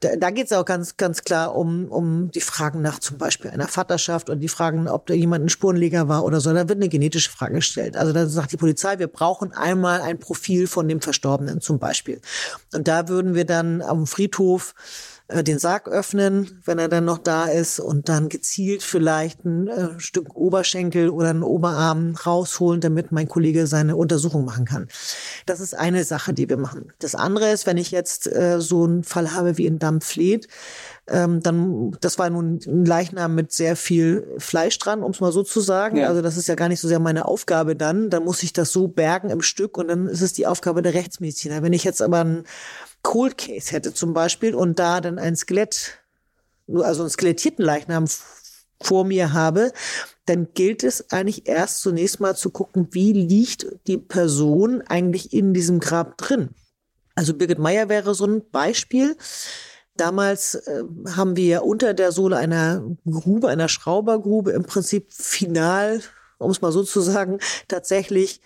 Da, 0.00 0.16
da 0.16 0.30
geht 0.30 0.46
es 0.46 0.52
auch 0.52 0.64
ganz, 0.64 0.96
ganz 0.96 1.22
klar 1.24 1.54
um, 1.54 1.86
um 1.86 2.30
die 2.30 2.40
Fragen 2.40 2.82
nach 2.82 2.98
zum 2.98 3.18
Beispiel 3.18 3.50
einer 3.50 3.68
Vaterschaft 3.68 4.30
und 4.30 4.40
die 4.40 4.48
Fragen, 4.48 4.88
ob 4.88 5.06
da 5.06 5.14
jemand 5.14 5.44
ein 5.44 5.48
Spurenleger 5.48 6.08
war 6.08 6.24
oder 6.24 6.40
so. 6.40 6.52
Da 6.52 6.68
wird 6.68 6.78
eine 6.78 6.88
genetische 6.88 7.30
Frage 7.30 7.54
gestellt. 7.54 7.96
Also 7.96 8.12
da 8.12 8.26
sagt 8.26 8.52
die 8.52 8.56
Polizei, 8.56 8.98
wir 8.98 9.08
brauchen 9.08 9.52
einmal 9.52 10.00
ein 10.00 10.18
Profil 10.18 10.66
von 10.66 10.88
dem 10.88 11.00
Verstorbenen 11.00 11.60
zum 11.60 11.78
Beispiel. 11.78 11.96
Beispiel. 11.96 12.20
Und 12.72 12.88
da 12.88 13.08
würden 13.08 13.34
wir 13.34 13.44
dann 13.44 13.82
am 13.82 14.06
Friedhof 14.06 14.74
äh, 15.28 15.42
den 15.42 15.58
Sarg 15.58 15.88
öffnen, 15.88 16.62
wenn 16.64 16.78
er 16.78 16.88
dann 16.88 17.04
noch 17.04 17.18
da 17.18 17.46
ist 17.46 17.80
und 17.80 18.08
dann 18.08 18.28
gezielt 18.28 18.82
vielleicht 18.82 19.44
ein 19.44 19.66
äh, 19.66 19.98
Stück 19.98 20.36
Oberschenkel 20.36 21.10
oder 21.10 21.30
einen 21.30 21.42
Oberarm 21.42 22.14
rausholen, 22.14 22.80
damit 22.80 23.10
mein 23.10 23.26
Kollege 23.28 23.66
seine 23.66 23.96
Untersuchung 23.96 24.44
machen 24.44 24.64
kann. 24.64 24.88
Das 25.44 25.60
ist 25.60 25.74
eine 25.74 26.04
Sache, 26.04 26.32
die 26.32 26.48
wir 26.48 26.56
machen. 26.56 26.92
Das 27.00 27.14
andere 27.14 27.50
ist, 27.50 27.66
wenn 27.66 27.76
ich 27.76 27.90
jetzt 27.90 28.26
äh, 28.28 28.60
so 28.60 28.84
einen 28.84 29.02
Fall 29.02 29.32
habe 29.32 29.58
wie 29.58 29.66
in 29.66 29.80
Dampfleet, 29.80 30.48
ähm, 31.08 31.40
dann, 31.40 31.96
das 32.00 32.18
war 32.18 32.30
nun 32.30 32.60
ein 32.66 32.84
Leichnam 32.84 33.34
mit 33.34 33.52
sehr 33.52 33.76
viel 33.76 34.26
Fleisch 34.38 34.78
dran, 34.78 35.02
um 35.02 35.12
es 35.12 35.20
mal 35.20 35.30
so 35.30 35.42
zu 35.42 35.60
sagen. 35.60 35.98
Ja. 35.98 36.08
Also 36.08 36.20
das 36.20 36.36
ist 36.36 36.48
ja 36.48 36.56
gar 36.56 36.68
nicht 36.68 36.80
so 36.80 36.88
sehr 36.88 36.98
meine 36.98 37.26
Aufgabe 37.26 37.76
dann. 37.76 38.10
Dann 38.10 38.24
muss 38.24 38.42
ich 38.42 38.52
das 38.52 38.72
so 38.72 38.88
bergen 38.88 39.30
im 39.30 39.40
Stück 39.40 39.78
und 39.78 39.88
dann 39.88 40.08
ist 40.08 40.20
es 40.20 40.32
die 40.32 40.46
Aufgabe 40.46 40.82
der 40.82 40.94
Rechtsmediziner. 40.94 41.62
Wenn 41.62 41.72
ich 41.72 41.84
jetzt 41.84 42.02
aber 42.02 42.20
einen 42.20 42.44
Cold 43.06 43.38
Case 43.38 43.70
hätte 43.70 43.94
zum 43.94 44.14
Beispiel 44.14 44.52
und 44.56 44.80
da 44.80 45.00
dann 45.00 45.20
ein 45.20 45.36
Skelett, 45.36 46.00
also 46.68 47.02
einen 47.02 47.10
skelettierten 47.10 47.64
Leichnam 47.64 48.06
vor 48.82 49.04
mir 49.04 49.32
habe, 49.32 49.72
dann 50.24 50.48
gilt 50.54 50.82
es 50.82 51.12
eigentlich 51.12 51.46
erst 51.46 51.82
zunächst 51.82 52.18
mal 52.18 52.36
zu 52.36 52.50
gucken, 52.50 52.88
wie 52.90 53.12
liegt 53.12 53.68
die 53.86 53.96
Person 53.96 54.82
eigentlich 54.82 55.32
in 55.32 55.54
diesem 55.54 55.78
Grab 55.78 56.18
drin. 56.18 56.50
Also 57.14 57.32
Birgit 57.32 57.60
Meyer 57.60 57.88
wäre 57.88 58.12
so 58.16 58.26
ein 58.26 58.42
Beispiel. 58.50 59.16
Damals 59.96 60.56
äh, 60.56 60.82
haben 61.14 61.36
wir 61.36 61.62
unter 61.62 61.94
der 61.94 62.10
Sohle 62.10 62.36
einer 62.36 62.82
Grube, 63.08 63.48
einer 63.48 63.68
Schraubergrube 63.68 64.50
im 64.50 64.64
Prinzip 64.64 65.12
final, 65.12 66.02
um 66.38 66.50
es 66.50 66.60
mal 66.60 66.72
so 66.72 66.82
zu 66.82 67.00
sagen, 67.00 67.38
tatsächlich 67.68 68.40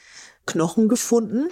Knochen 0.45 0.91
gefunden. 0.91 1.49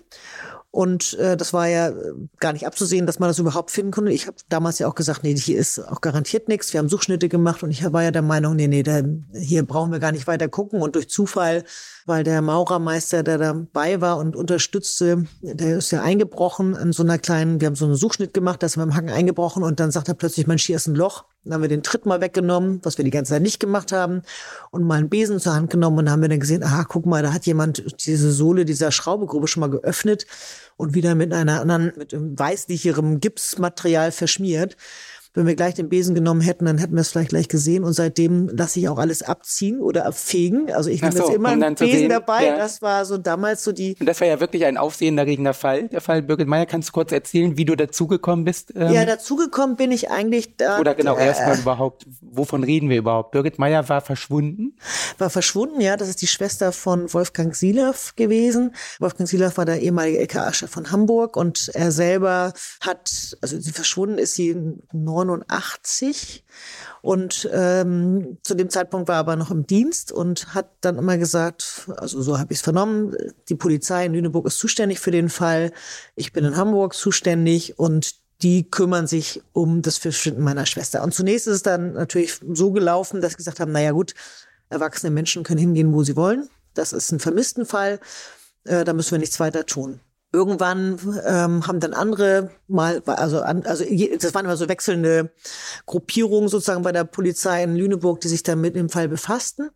Und 0.70 1.14
äh, 1.14 1.37
das 1.37 1.54
war 1.54 1.66
ja 1.66 1.88
äh, 1.88 1.94
gar 2.40 2.52
nicht 2.52 2.66
abzusehen, 2.66 3.07
dass 3.07 3.18
man 3.18 3.31
das 3.31 3.38
überhaupt 3.38 3.70
finden 3.70 3.90
konnte. 3.90 4.12
Ich 4.12 4.26
habe 4.26 4.37
damals 4.50 4.78
ja 4.78 4.87
auch 4.87 4.94
gesagt, 4.94 5.24
nee, 5.24 5.35
hier 5.35 5.59
ist 5.59 5.78
auch 5.78 6.02
garantiert 6.02 6.48
nichts. 6.48 6.72
Wir 6.74 6.78
haben 6.78 6.90
Suchschnitte 6.90 7.31
gemacht 7.31 7.62
und 7.62 7.70
ich 7.70 7.90
war 7.90 8.02
ja 8.02 8.11
der 8.11 8.22
Meinung, 8.22 8.54
nee, 8.54 8.68
nee, 8.68 8.83
da, 8.83 9.00
hier 9.33 9.64
brauchen 9.64 9.92
wir 9.92 9.98
gar 9.98 10.12
nicht 10.12 10.26
weiter 10.26 10.48
gucken. 10.48 10.83
Und 10.83 10.94
durch 10.94 11.09
Zufall, 11.09 11.64
weil 12.04 12.22
der 12.22 12.42
Maurermeister, 12.42 13.22
der 13.22 13.38
dabei 13.38 14.02
war 14.02 14.18
und 14.18 14.37
unterstützte, 14.37 15.24
der 15.40 15.78
ist 15.78 15.90
ja 15.90 16.02
eingebrochen 16.02 16.76
in 16.76 16.92
so 16.92 17.02
einer 17.02 17.18
kleinen, 17.18 17.62
wir 17.62 17.66
haben 17.68 17.74
so 17.74 17.87
einen 17.87 17.94
Suchschnitt 17.94 18.35
gemacht, 18.35 18.62
da 18.62 18.66
ist 18.66 18.76
mit 18.76 18.85
dem 18.85 18.94
Hacken 18.94 19.11
eingebrochen 19.11 19.62
und 19.62 19.81
dann 19.81 19.90
sagt 19.90 20.09
er 20.09 20.14
plötzlich, 20.14 20.46
Mensch, 20.46 20.66
hier 20.66 20.76
ist 20.76 20.87
ein 20.87 20.94
Loch 20.94 21.24
Dann 21.49 21.55
haben 21.55 21.63
wir 21.63 21.69
den 21.69 21.83
Tritt 21.83 22.05
mal 22.05 22.21
weggenommen, 22.21 22.81
was 22.83 22.99
wir 22.99 23.05
die 23.05 23.11
ganze 23.11 23.33
Zeit 23.33 23.43
nicht 23.43 23.59
gemacht 23.59 23.91
haben, 23.91 24.23
und 24.71 24.85
mal 24.85 24.99
einen 24.99 25.09
Besen 25.09 25.41
zur 25.41 25.55
Hand 25.55 25.71
genommen 25.71 25.99
und 25.99 26.11
haben 26.11 26.21
wir 26.21 26.29
dann 26.29 26.41
gesehen, 26.41 26.63
aha, 26.63 26.85
guck 26.85 27.07
mal, 27.07 27.23
da 27.23 27.33
hat 27.33 27.47
jemand 27.47 27.83
diese 28.07 28.31
Sohle 28.33 28.67
dieser 28.67 28.93
Schraubegrube 28.93 29.49
schon 29.49 29.63
mal 29.63 29.71
geöffnet 29.71 30.27
und 30.77 30.95
wieder 30.95 31.15
mit 31.15 31.33
einer 31.33 31.61
anderen, 31.63 31.93
mit 31.97 32.13
einem 32.13 32.39
weißlicherem 32.39 33.21
Gipsmaterial 33.21 34.13
verschmiert. 34.13 34.77
Wenn 35.38 35.46
wir 35.46 35.55
gleich 35.55 35.74
den 35.74 35.88
Besen 35.88 36.16
genommen 36.16 36.40
hätten, 36.40 36.64
dann 36.64 36.79
hätten 36.79 36.94
wir 36.94 37.01
es 37.01 37.11
vielleicht 37.11 37.29
gleich 37.29 37.46
gesehen. 37.46 37.85
Und 37.85 37.92
seitdem 37.92 38.48
lasse 38.48 38.81
ich 38.81 38.88
auch 38.88 38.98
alles 38.98 39.22
abziehen 39.22 39.81
oder 39.81 40.05
abfegen. 40.05 40.72
Also 40.72 40.90
ich 40.90 41.01
nehme 41.01 41.12
so, 41.12 41.27
jetzt 41.27 41.37
immer 41.37 41.51
einen 41.51 41.77
Besen 41.77 41.96
sehen, 41.96 42.09
dabei. 42.09 42.46
Ja. 42.46 42.57
Das 42.57 42.83
war 42.83 43.05
so 43.05 43.18
damals 43.18 43.62
so 43.62 43.70
die. 43.70 43.94
Und 44.01 44.07
das 44.07 44.20
war 44.20 44.27
ja 44.27 44.40
wirklich 44.40 44.64
ein 44.64 44.77
aufsehenerregender 44.77 45.55
Fall, 45.55 45.87
der 45.87 46.01
Fall 46.01 46.22
Birgit 46.22 46.48
Meyer. 46.48 46.66
Kannst 46.66 46.88
du 46.88 46.92
kurz 46.92 47.12
erzählen, 47.12 47.57
wie 47.57 47.64
du 47.64 47.77
dazugekommen 47.77 48.44
bist? 48.44 48.72
Ähm? 48.74 48.92
Ja, 48.92 49.05
dazugekommen 49.05 49.77
bin 49.77 49.92
ich 49.92 50.11
eigentlich 50.11 50.57
da. 50.57 50.81
Oder 50.81 50.96
genau, 50.96 51.16
äh, 51.16 51.27
erstmal 51.27 51.57
überhaupt, 51.57 52.05
wovon 52.20 52.64
reden 52.64 52.90
wir 52.90 52.98
überhaupt? 52.98 53.31
Birgit 53.31 53.61
Meyer 53.61 53.88
war 53.88 54.01
verschwunden? 54.01 54.77
War 55.18 55.31
verschwunden, 55.31 55.81
ja. 55.81 55.96
Das 55.96 56.09
ist 56.09 56.20
die 56.20 56.27
Schwester 56.27 56.72
von 56.72 57.14
Wolfgang 57.14 57.55
Silaff 57.55 58.16
gewesen. 58.16 58.74
Wolfgang 58.98 59.29
Silaff 59.29 59.57
war 59.57 59.66
der 59.66 59.83
ehemalige 59.83 60.18
LKA-Chef 60.18 60.68
von 60.68 60.90
Hamburg 60.90 61.37
und 61.37 61.70
er 61.74 61.92
selber 61.92 62.55
hat, 62.81 63.37
also 63.40 63.61
sie 63.61 63.70
verschwunden 63.70 64.18
ist 64.18 64.35
sie 64.35 64.57
89 65.29 66.45
und 67.03 67.49
ähm, 67.53 68.38
zu 68.43 68.55
dem 68.55 68.71
Zeitpunkt 68.71 69.09
war 69.09 69.17
er 69.17 69.21
aber 69.21 69.37
noch 69.37 69.51
im 69.51 69.67
Dienst 69.67 70.12
und 70.12 70.55
hat 70.55 70.71
dann 70.81 70.99
immer 70.99 71.17
gesagt, 71.17 71.88
also 71.97 72.21
so 72.23 72.38
habe 72.38 72.53
ich 72.53 72.59
es 72.59 72.62
vernommen, 72.62 73.14
die 73.49 73.55
Polizei 73.55 74.07
in 74.07 74.14
Lüneburg 74.14 74.47
ist 74.47 74.59
zuständig 74.59 74.99
für 75.01 75.11
den 75.11 75.29
Fall, 75.29 75.73
ich 76.17 76.33
bin 76.33 76.45
in 76.45 76.57
Hamburg 76.57 76.95
zuständig 76.95 77.79
und 77.79 78.17
die 78.43 78.71
kümmern 78.71 79.07
sich 79.07 79.43
um 79.53 79.83
das 79.83 79.97
Verschwinden 79.97 80.43
meiner 80.43 80.67
Schwester. 80.67 81.03
Und 81.03 81.12
zunächst 81.12 81.47
ist 81.47 81.55
es 81.55 81.62
dann 81.62 81.95
natürlich 81.95 82.41
so 82.53 82.71
gelaufen, 82.71 83.21
dass 83.21 83.33
sie 83.33 83.38
gesagt 83.38 83.61
haben, 83.61 83.73
naja 83.73 83.91
gut, 83.91 84.14
erwachsene 84.69 85.11
Menschen 85.11 85.43
können 85.43 85.59
hingehen, 85.59 85.93
wo 85.93 86.05
sie 86.05 86.17
wollen. 86.17 86.49
Das 86.75 86.93
ist 86.93 87.11
ein 87.11 87.19
Vermisstenfall, 87.19 87.99
äh, 88.64 88.85
da 88.85 88.93
müssen 88.93 89.12
wir 89.12 89.19
nichts 89.19 89.41
weiter 89.41 89.67
tun. 89.67 90.01
Irgendwann 90.31 90.99
ähm, 91.27 91.67
haben 91.67 91.81
dann 91.81 91.95
andere 91.95 92.51
mal, 92.67 93.01
also, 93.07 93.41
also 93.41 93.85
das 94.19 94.35
waren 94.35 94.45
immer 94.45 94.59
so 94.59 94.69
wechselnde 94.69 95.33
Gruppierungen 95.87 96.51
sozusagen 96.51 96.83
bei 96.83 96.93
der 96.93 97.05
Polizei 97.05 97.62
in 97.62 97.75
Lüneburg, 97.75 98.21
die 98.21 98.29
sich 98.29 98.43
dann 98.43 98.61
mit 98.61 98.77
dem 98.77 98.91
Fall 98.91 99.09
befassten. 99.09 99.71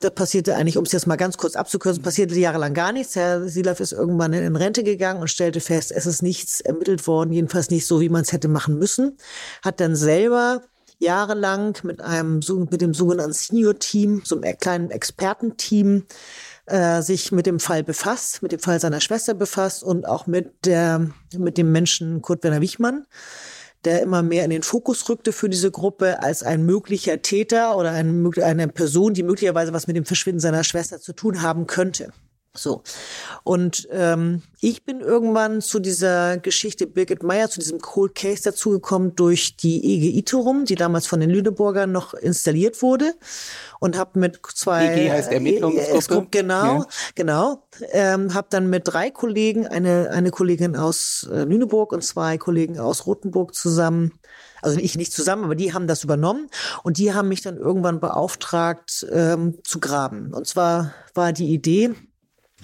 Das 0.00 0.10
passierte 0.12 0.56
eigentlich, 0.56 0.78
um 0.78 0.84
es 0.84 0.90
jetzt 0.90 1.06
mal 1.06 1.14
ganz 1.14 1.36
kurz 1.36 1.54
abzukürzen, 1.54 2.02
passierte 2.02 2.34
jahrelang 2.34 2.74
gar 2.74 2.90
nichts. 2.90 3.14
Herr 3.14 3.48
Silaf 3.48 3.78
ist 3.78 3.92
irgendwann 3.92 4.32
in 4.32 4.56
Rente 4.56 4.82
gegangen 4.82 5.20
und 5.20 5.28
stellte 5.28 5.60
fest, 5.60 5.92
es 5.92 6.06
ist 6.06 6.22
nichts 6.22 6.60
ermittelt 6.60 7.06
worden, 7.06 7.32
jedenfalls 7.32 7.70
nicht 7.70 7.86
so, 7.86 8.00
wie 8.00 8.08
man 8.08 8.22
es 8.22 8.32
hätte 8.32 8.48
machen 8.48 8.80
müssen. 8.80 9.16
Hat 9.62 9.78
dann 9.78 9.94
selber 9.94 10.62
jahrelang 10.98 11.76
mit 11.84 12.00
einem 12.00 12.40
mit 12.70 12.80
dem 12.80 12.94
sogenannten 12.94 13.32
Senior 13.32 13.78
Team, 13.78 14.22
so 14.24 14.40
einem 14.40 14.58
kleinen 14.58 14.90
Expertenteam 14.90 16.04
äh, 16.66 17.02
sich 17.02 17.32
mit 17.32 17.46
dem 17.46 17.60
Fall 17.60 17.82
befasst, 17.82 18.42
mit 18.42 18.52
dem 18.52 18.60
Fall 18.60 18.80
seiner 18.80 19.00
Schwester 19.00 19.34
befasst 19.34 19.82
und 19.82 20.06
auch 20.06 20.26
mit 20.26 20.64
der, 20.64 21.10
mit 21.36 21.58
dem 21.58 21.72
Menschen 21.72 22.22
Kurt 22.22 22.42
Werner 22.42 22.60
Wichmann, 22.60 23.06
der 23.84 24.02
immer 24.02 24.22
mehr 24.22 24.44
in 24.44 24.50
den 24.50 24.62
Fokus 24.62 25.08
rückte 25.08 25.32
für 25.32 25.48
diese 25.48 25.70
Gruppe 25.70 26.22
als 26.22 26.42
ein 26.42 26.64
möglicher 26.64 27.20
Täter 27.20 27.76
oder 27.76 27.90
eine, 27.90 28.30
eine 28.42 28.68
Person, 28.68 29.14
die 29.14 29.22
möglicherweise 29.22 29.72
was 29.72 29.86
mit 29.86 29.96
dem 29.96 30.06
Verschwinden 30.06 30.40
seiner 30.40 30.64
Schwester 30.64 31.00
zu 31.00 31.12
tun 31.12 31.42
haben 31.42 31.66
könnte. 31.66 32.12
So. 32.56 32.84
Und 33.42 33.88
ähm, 33.90 34.42
ich 34.60 34.84
bin 34.84 35.00
irgendwann 35.00 35.60
zu 35.60 35.80
dieser 35.80 36.38
Geschichte 36.38 36.86
Birgit 36.86 37.24
Meyer, 37.24 37.50
zu 37.50 37.58
diesem 37.58 37.80
Cold 37.80 38.14
Case 38.14 38.44
dazugekommen 38.44 39.16
durch 39.16 39.56
die 39.56 39.84
EG 39.84 40.16
Iterum, 40.18 40.64
die 40.64 40.76
damals 40.76 41.08
von 41.08 41.18
den 41.18 41.30
Lüneburgern 41.30 41.90
noch 41.90 42.14
installiert 42.14 42.80
wurde. 42.80 43.14
Und 43.80 43.98
habe 43.98 44.20
mit 44.20 44.38
zwei 44.54 44.86
EG 44.86 45.10
heißt 45.10 45.32
Ermittlungsgruppe. 45.32 46.28
Genau, 46.30 46.78
ja. 46.78 46.86
genau. 47.16 47.66
Ähm, 47.90 48.34
habe 48.34 48.46
dann 48.50 48.70
mit 48.70 48.82
drei 48.86 49.10
Kollegen, 49.10 49.66
eine, 49.66 50.10
eine 50.10 50.30
Kollegin 50.30 50.76
aus 50.76 51.28
äh, 51.32 51.42
Lüneburg 51.42 51.92
und 51.92 52.04
zwei 52.04 52.38
Kollegen 52.38 52.78
aus 52.78 53.04
Rothenburg 53.04 53.54
zusammen 53.54 54.12
also 54.62 54.78
ich 54.80 54.96
nicht 54.96 55.12
zusammen, 55.12 55.44
aber 55.44 55.56
die 55.56 55.74
haben 55.74 55.86
das 55.86 56.04
übernommen 56.04 56.48
und 56.84 56.96
die 56.96 57.12
haben 57.12 57.28
mich 57.28 57.42
dann 57.42 57.58
irgendwann 57.58 58.00
beauftragt 58.00 59.06
ähm, 59.12 59.58
zu 59.62 59.78
graben. 59.78 60.32
Und 60.32 60.46
zwar 60.46 60.94
war 61.12 61.34
die 61.34 61.52
Idee, 61.52 61.94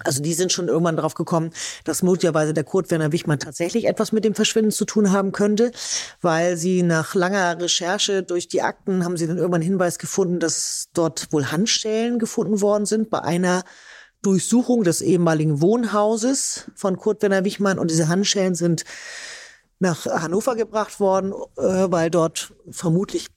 also 0.03 0.21
die 0.21 0.33
sind 0.33 0.51
schon 0.51 0.67
irgendwann 0.67 0.97
drauf 0.97 1.13
gekommen, 1.13 1.51
dass 1.83 2.03
möglicherweise 2.03 2.53
der 2.53 2.63
Kurt 2.63 2.91
Werner 2.91 3.11
Wichmann 3.11 3.39
tatsächlich 3.39 3.85
etwas 3.85 4.11
mit 4.11 4.23
dem 4.23 4.35
Verschwinden 4.35 4.71
zu 4.71 4.85
tun 4.85 5.11
haben 5.11 5.31
könnte, 5.31 5.71
weil 6.21 6.57
sie 6.57 6.83
nach 6.83 7.15
langer 7.15 7.59
Recherche 7.59 8.23
durch 8.23 8.47
die 8.47 8.61
Akten 8.61 9.03
haben 9.03 9.17
sie 9.17 9.27
dann 9.27 9.37
irgendwann 9.37 9.61
Hinweis 9.61 9.99
gefunden, 9.99 10.39
dass 10.39 10.89
dort 10.93 11.31
wohl 11.31 11.51
Handstellen 11.51 12.19
gefunden 12.19 12.61
worden 12.61 12.85
sind 12.85 13.09
bei 13.09 13.21
einer 13.21 13.63
Durchsuchung 14.21 14.83
des 14.83 15.01
ehemaligen 15.01 15.61
Wohnhauses 15.61 16.69
von 16.75 16.97
Kurt 16.97 17.21
Werner 17.21 17.43
Wichmann 17.43 17.79
und 17.79 17.89
diese 17.89 18.07
Handschellen 18.07 18.55
sind 18.55 18.83
nach 19.79 20.05
Hannover 20.05 20.55
gebracht 20.55 20.99
worden, 20.99 21.33
äh, 21.57 21.91
weil 21.91 22.11
dort 22.11 22.53
vermutlich 22.69 23.27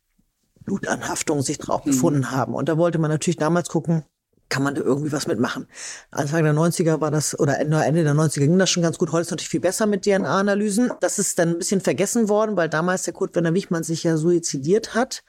Blutanhaftungen 0.65 1.43
sich 1.43 1.59
drauf 1.59 1.85
mhm. 1.85 1.91
befunden 1.91 2.31
haben. 2.31 2.55
Und 2.55 2.69
da 2.69 2.77
wollte 2.77 2.99
man 2.99 3.11
natürlich 3.11 3.37
damals 3.37 3.69
gucken, 3.69 4.05
kann 4.49 4.63
man 4.63 4.75
da 4.75 4.83
irgendwie 4.83 5.13
was 5.13 5.27
mitmachen. 5.27 5.67
Anfang 6.11 6.45
der 6.45 6.55
90er 6.55 7.01
war 7.01 7.11
das, 7.11 7.39
oder 7.39 7.59
Ende 7.59 8.05
der 8.05 8.15
90er 8.15 8.41
ging 8.41 8.59
das 8.59 8.71
schon 8.71 8.83
ganz 8.83 8.99
gut. 8.99 9.11
Heute 9.13 9.23
ist 9.23 9.31
natürlich 9.31 9.49
viel 9.49 9.61
besser 9.61 9.87
mit 9.87 10.05
DNA-Analysen. 10.05 10.93
Das 11.01 11.19
ist 11.19 11.39
dann 11.39 11.51
ein 11.51 11.59
bisschen 11.59 11.81
vergessen 11.81 12.29
worden, 12.29 12.57
weil 12.57 12.69
damals 12.69 13.03
der 13.03 13.15
Kurt 13.15 13.35
Werner 13.35 13.55
Wichmann 13.55 13.83
sich 13.83 14.05
ja 14.05 14.17
suizidiert 14.17 14.95
hat 14.95 15.25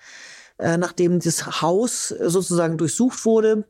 äh, 0.58 0.78
nachdem 0.78 1.20
das 1.20 1.62
Haus 1.62 2.10
sozusagen 2.10 2.78
durchsucht 2.78 3.26
wurde, 3.26 3.66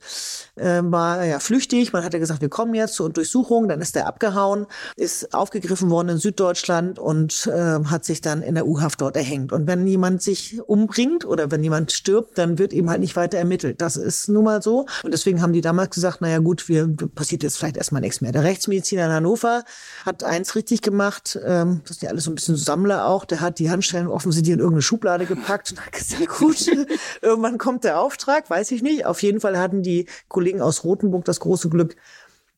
äh, 0.55 0.81
war 0.83 1.19
er 1.19 1.25
ja 1.25 1.39
flüchtig. 1.39 1.93
Man 1.93 2.03
hat 2.03 2.13
ja 2.13 2.19
gesagt, 2.19 2.41
wir 2.41 2.49
kommen 2.49 2.75
jetzt 2.75 2.93
zur 2.93 3.09
Durchsuchung. 3.09 3.67
Dann 3.67 3.81
ist 3.81 3.95
er 3.95 4.07
abgehauen, 4.07 4.67
ist 4.95 5.33
aufgegriffen 5.33 5.89
worden 5.89 6.09
in 6.09 6.17
Süddeutschland 6.17 6.99
und 6.99 7.47
äh, 7.47 7.83
hat 7.85 8.05
sich 8.05 8.21
dann 8.21 8.43
in 8.43 8.55
der 8.55 8.67
U-Haft 8.67 9.01
dort 9.01 9.17
erhängt. 9.17 9.51
Und 9.51 9.67
wenn 9.67 9.87
jemand 9.87 10.21
sich 10.21 10.61
umbringt 10.67 11.25
oder 11.25 11.49
wenn 11.49 11.63
jemand 11.63 11.91
stirbt, 11.91 12.37
dann 12.37 12.59
wird 12.59 12.71
eben 12.71 12.89
halt 12.89 12.99
nicht 12.99 13.15
weiter 13.15 13.37
ermittelt. 13.37 13.81
Das 13.81 13.97
ist 13.97 14.29
nun 14.29 14.43
mal 14.43 14.61
so. 14.61 14.85
Und 15.03 15.13
deswegen 15.13 15.41
haben 15.41 15.53
die 15.53 15.61
damals 15.61 15.89
gesagt, 15.95 16.21
naja 16.21 16.37
gut, 16.37 16.69
wir 16.69 16.87
passiert 17.15 17.41
jetzt 17.41 17.57
vielleicht 17.57 17.77
erstmal 17.77 18.01
nichts 18.01 18.21
mehr. 18.21 18.31
Der 18.31 18.43
Rechtsmediziner 18.43 19.05
in 19.05 19.11
Hannover 19.11 19.63
hat 20.05 20.23
eins 20.23 20.55
richtig 20.55 20.81
gemacht. 20.83 21.39
Ähm, 21.43 21.81
das 21.87 21.97
sind 21.97 22.03
ja 22.03 22.09
alles 22.11 22.25
so 22.25 22.31
ein 22.31 22.35
bisschen 22.35 22.55
Sammler 22.55 23.07
auch. 23.07 23.25
Der 23.25 23.41
hat 23.41 23.57
die 23.57 23.71
Handstellen 23.71 24.07
offensichtlich 24.07 24.53
in 24.53 24.59
irgendeine 24.59 24.83
Schublade 24.83 25.25
gepackt 25.25 25.71
und 25.71 25.83
hat 25.83 25.91
gesagt, 25.91 26.27
gut, 26.27 26.74
Irgendwann 27.21 27.57
kommt 27.57 27.83
der 27.83 27.99
Auftrag, 27.99 28.49
weiß 28.49 28.71
ich 28.71 28.81
nicht. 28.81 29.05
Auf 29.05 29.21
jeden 29.21 29.39
Fall 29.39 29.57
hatten 29.57 29.83
die 29.83 30.07
Kollegen 30.27 30.61
aus 30.61 30.83
Rothenburg 30.83 31.25
das 31.25 31.39
große 31.39 31.69
Glück, 31.69 31.95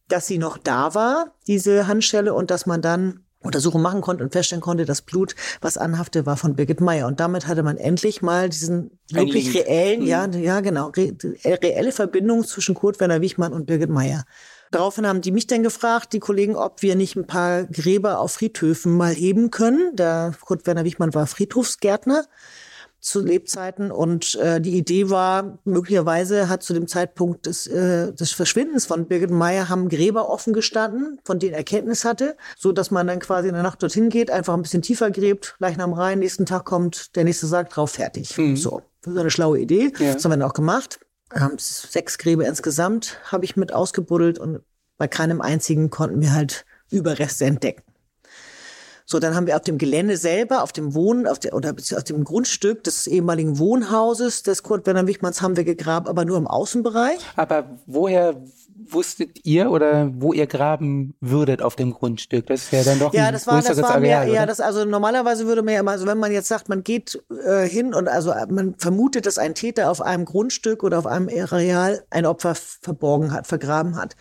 dass 0.07 0.27
sie 0.27 0.37
noch 0.37 0.57
da 0.57 0.93
war, 0.95 1.33
diese 1.47 1.87
Handstelle, 1.87 2.33
und 2.33 2.51
dass 2.51 2.65
man 2.65 2.81
dann 2.81 3.25
Untersuchungen 3.47 3.83
machen 3.83 4.01
konnte 4.01 4.23
und 4.23 4.31
feststellen 4.31 4.61
konnte, 4.61 4.85
das 4.85 5.01
Blut, 5.01 5.35
was 5.61 5.77
anhafte, 5.77 6.25
war 6.25 6.37
von 6.37 6.55
Birgit 6.55 6.81
Meyer. 6.81 7.07
Und 7.07 7.19
damit 7.19 7.47
hatte 7.47 7.63
man 7.63 7.77
endlich 7.77 8.21
mal 8.21 8.49
diesen 8.49 8.99
wirklich 9.11 9.55
reellen, 9.55 10.01
mhm. 10.01 10.07
ja, 10.07 10.27
ja, 10.27 10.59
genau, 10.59 10.87
re 10.89 11.15
reelle 11.45 11.91
Verbindung 11.91 12.43
zwischen 12.45 12.75
Kurt 12.75 12.99
Werner 12.99 13.21
Wichmann 13.21 13.53
und 13.53 13.65
Birgit 13.65 13.89
Meyer. 13.89 14.23
Daraufhin 14.71 15.07
haben 15.07 15.21
die 15.21 15.31
mich 15.31 15.47
dann 15.47 15.63
gefragt, 15.63 16.11
die 16.11 16.19
Kollegen, 16.19 16.55
ob 16.55 16.81
wir 16.81 16.95
nicht 16.95 17.15
ein 17.15 17.25
paar 17.25 17.63
Gräber 17.63 18.19
auf 18.19 18.33
Friedhöfen 18.33 18.91
mal 18.95 19.13
heben 19.13 19.49
können. 19.49 19.95
Der 19.95 20.33
Kurt 20.41 20.67
Werner 20.67 20.83
Wichmann 20.83 21.13
war 21.13 21.25
Friedhofsgärtner 21.25 22.25
zu 23.07 23.21
Lebzeiten. 23.21 23.91
Und 23.91 24.35
äh, 24.35 24.59
die 24.59 24.77
Idee 24.77 25.09
war, 25.09 25.59
möglicherweise 25.63 26.49
hat 26.49 26.63
zu 26.63 26.73
dem 26.73 26.87
Zeitpunkt 26.87 27.45
des, 27.45 27.67
äh, 27.67 28.13
des 28.13 28.31
Verschwindens 28.31 28.85
von 28.85 29.07
Birgit 29.07 29.31
Meyer 29.31 29.69
haben 29.69 29.89
Gräber 29.89 30.29
offen 30.29 30.53
gestanden, 30.53 31.19
von 31.23 31.39
denen 31.39 31.53
Erkenntnis 31.53 32.05
hatte, 32.05 32.35
so 32.57 32.71
dass 32.71 32.91
man 32.91 33.07
dann 33.07 33.19
quasi 33.19 33.47
in 33.47 33.53
der 33.53 33.63
Nacht 33.63 33.81
dorthin 33.81 34.09
geht, 34.09 34.29
einfach 34.29 34.53
ein 34.53 34.61
bisschen 34.61 34.81
tiefer 34.81 35.11
gräbt, 35.11 35.55
Leichnam 35.59 35.93
rein, 35.93 36.19
nächsten 36.19 36.45
Tag 36.45 36.65
kommt 36.65 37.15
der 37.15 37.23
nächste 37.23 37.47
Sarg 37.47 37.69
drauf, 37.69 37.91
fertig. 37.91 38.37
Mhm. 38.37 38.57
So, 38.57 38.81
das 39.01 39.13
ist 39.13 39.19
eine 39.19 39.31
schlaue 39.31 39.59
Idee. 39.59 39.93
Ja. 39.97 40.13
Das 40.13 40.23
haben 40.23 40.31
wir 40.31 40.37
dann 40.37 40.49
auch 40.49 40.53
gemacht. 40.53 40.99
Ähm, 41.33 41.51
sechs 41.57 42.17
Gräber 42.17 42.45
insgesamt 42.45 43.19
habe 43.31 43.45
ich 43.45 43.55
mit 43.55 43.73
ausgebuddelt 43.73 44.39
und 44.39 44.61
bei 44.97 45.07
keinem 45.07 45.41
einzigen 45.41 45.89
konnten 45.89 46.21
wir 46.21 46.33
halt 46.33 46.65
Überreste 46.89 47.45
entdecken. 47.45 47.83
So, 49.09 49.19
dann 49.19 49.35
haben 49.35 49.47
wir 49.47 49.55
auf 49.55 49.61
dem 49.61 49.77
Gelände 49.77 50.17
selber, 50.17 50.63
auf 50.63 50.73
dem 50.73 50.93
Wohn, 50.93 51.27
auf 51.27 51.39
der, 51.39 51.53
oder 51.53 51.73
auf 51.95 52.03
dem 52.03 52.25
Grundstück 52.25 52.83
des 52.83 53.07
ehemaligen 53.07 53.57
Wohnhauses 53.57 54.43
des 54.43 54.63
Kurt 54.63 54.85
Werner 54.85 55.07
Wichmanns 55.07 55.41
haben 55.41 55.55
wir 55.55 55.63
gegraben, 55.63 56.07
aber 56.07 56.25
nur 56.25 56.35
im 56.35 56.45
Außenbereich. 56.45 57.19
Aber 57.37 57.77
woher 57.85 58.35
wusstet 58.75 59.45
ihr 59.45 59.71
oder 59.71 60.11
wo 60.13 60.33
ihr 60.33 60.45
graben 60.45 61.15
würdet 61.21 61.61
auf 61.61 61.77
dem 61.77 61.93
Grundstück? 61.93 62.47
Das 62.47 62.63
ist 62.63 62.73
ja 62.73 62.83
dann 62.83 62.99
doch 62.99 63.13
ja, 63.13 63.31
das 63.31 63.47
war, 63.47 63.61
das 63.61 63.81
war 63.81 63.97
mehr, 64.01 64.25
ja, 64.25 64.45
das 64.45 64.59
also 64.59 64.83
normalerweise 64.83 65.47
würde 65.47 65.61
man 65.61 65.73
ja 65.73 65.79
immer, 65.79 65.91
also 65.91 66.05
wenn 66.05 66.17
man 66.17 66.33
jetzt 66.33 66.49
sagt, 66.49 66.67
man 66.67 66.83
geht 66.83 67.17
äh, 67.45 67.65
hin 67.65 67.93
und 67.93 68.09
also 68.09 68.33
man 68.49 68.75
vermutet, 68.77 69.25
dass 69.25 69.37
ein 69.37 69.55
Täter 69.55 69.89
auf 69.89 70.01
einem 70.01 70.25
Grundstück 70.25 70.83
oder 70.83 70.99
auf 70.99 71.07
einem 71.07 71.29
Areal 71.29 72.03
ein 72.09 72.25
Opfer 72.25 72.55
verborgen 72.55 73.31
hat, 73.31 73.47
vergraben 73.47 73.95
hat 73.95 74.17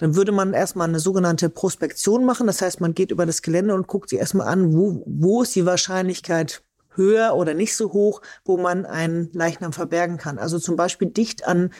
dann 0.00 0.16
würde 0.16 0.32
man 0.32 0.54
erstmal 0.54 0.88
eine 0.88 0.98
sogenannte 0.98 1.50
Prospektion 1.50 2.24
machen. 2.24 2.46
Das 2.46 2.62
heißt, 2.62 2.80
man 2.80 2.94
geht 2.94 3.10
über 3.10 3.26
das 3.26 3.42
Gelände 3.42 3.74
und 3.74 3.86
guckt 3.86 4.08
sich 4.08 4.18
erstmal 4.18 4.48
an, 4.48 4.72
wo, 4.72 5.04
wo 5.06 5.42
ist 5.42 5.54
die 5.54 5.66
Wahrscheinlichkeit 5.66 6.62
höher 6.94 7.34
oder 7.36 7.52
nicht 7.52 7.76
so 7.76 7.92
hoch, 7.92 8.22
wo 8.44 8.56
man 8.56 8.86
einen 8.86 9.30
Leichnam 9.32 9.74
verbergen 9.74 10.16
kann. 10.16 10.38
Also 10.38 10.58
zum 10.58 10.76
Beispiel 10.76 11.08
dicht 11.08 11.46
an 11.46 11.70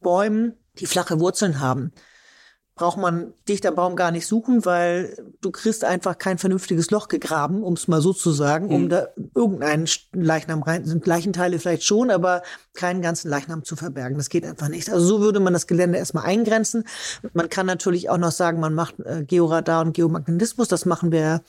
Bäumen, 0.00 0.54
die 0.78 0.86
flache 0.86 1.20
Wurzeln 1.20 1.60
haben 1.60 1.92
braucht 2.80 2.96
man 2.96 3.34
dicht 3.46 3.66
am 3.66 3.74
Baum 3.74 3.94
gar 3.94 4.10
nicht 4.10 4.26
suchen, 4.26 4.64
weil 4.64 5.14
du 5.42 5.50
kriegst 5.50 5.84
einfach 5.84 6.16
kein 6.16 6.38
vernünftiges 6.38 6.90
Loch 6.90 7.08
gegraben, 7.08 7.62
um 7.62 7.74
es 7.74 7.88
mal 7.88 8.00
so 8.00 8.14
zu 8.14 8.30
sagen, 8.30 8.70
um 8.74 8.84
mhm. 8.84 8.88
da 8.88 9.08
irgendeinen 9.34 9.86
Leichnam 10.14 10.62
rein, 10.62 10.86
sind 10.86 11.06
Leichenteile 11.06 11.58
vielleicht 11.58 11.84
schon, 11.84 12.10
aber 12.10 12.42
keinen 12.72 13.02
ganzen 13.02 13.28
Leichnam 13.28 13.64
zu 13.64 13.76
verbergen. 13.76 14.16
Das 14.16 14.30
geht 14.30 14.46
einfach 14.46 14.70
nicht. 14.70 14.88
Also 14.88 15.04
so 15.04 15.20
würde 15.20 15.40
man 15.40 15.52
das 15.52 15.66
Gelände 15.66 15.98
erstmal 15.98 16.24
eingrenzen. 16.24 16.84
Man 17.34 17.50
kann 17.50 17.66
natürlich 17.66 18.08
auch 18.08 18.16
noch 18.16 18.32
sagen, 18.32 18.60
man 18.60 18.72
macht 18.72 18.98
äh, 19.00 19.24
Georadar 19.24 19.82
und 19.82 19.92
Geomagnetismus. 19.92 20.68
Das 20.68 20.86
machen 20.86 21.12
wir 21.12 21.42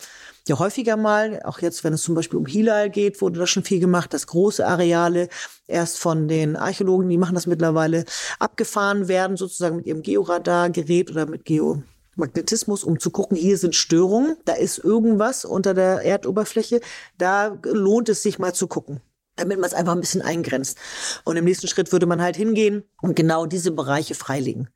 ja 0.47 0.59
häufiger 0.59 0.97
mal. 0.97 1.41
Auch 1.43 1.59
jetzt, 1.59 1.83
wenn 1.83 1.93
es 1.93 2.03
zum 2.03 2.15
Beispiel 2.15 2.39
um 2.39 2.45
Hilal 2.45 2.89
geht, 2.89 3.21
wurde 3.21 3.39
das 3.39 3.49
schon 3.49 3.63
viel 3.63 3.79
gemacht, 3.79 4.13
dass 4.13 4.27
große 4.27 4.65
Areale 4.65 5.29
erst 5.67 5.99
von 5.99 6.27
den 6.27 6.55
Archäologen, 6.55 7.09
die 7.09 7.17
machen 7.17 7.35
das 7.35 7.47
mittlerweile, 7.47 8.05
abgefahren 8.39 9.07
werden, 9.07 9.37
sozusagen 9.37 9.77
mit 9.77 9.85
ihrem 9.85 10.01
Georadargerät 10.01 11.11
oder 11.11 11.25
mit 11.25 11.45
Geomagnetismus, 11.45 12.83
um 12.83 12.99
zu 12.99 13.11
gucken, 13.11 13.37
hier 13.37 13.57
sind 13.57 13.75
Störungen, 13.75 14.37
da 14.45 14.53
ist 14.53 14.79
irgendwas 14.79 15.45
unter 15.45 15.73
der 15.73 16.01
Erdoberfläche, 16.03 16.81
da 17.17 17.57
lohnt 17.63 18.09
es 18.09 18.23
sich 18.23 18.39
mal 18.39 18.53
zu 18.53 18.67
gucken 18.67 19.01
damit 19.37 19.57
man 19.57 19.67
es 19.67 19.73
einfach 19.73 19.93
ein 19.93 20.01
bisschen 20.01 20.21
eingrenzt. 20.21 20.77
Und 21.23 21.35
im 21.35 21.45
nächsten 21.45 21.67
Schritt 21.67 21.91
würde 21.91 22.05
man 22.05 22.21
halt 22.21 22.35
hingehen 22.35 22.83
und 23.01 23.15
genau 23.15 23.47
diese 23.47 23.71
Bereiche 23.71 24.13
freilegen 24.13 24.69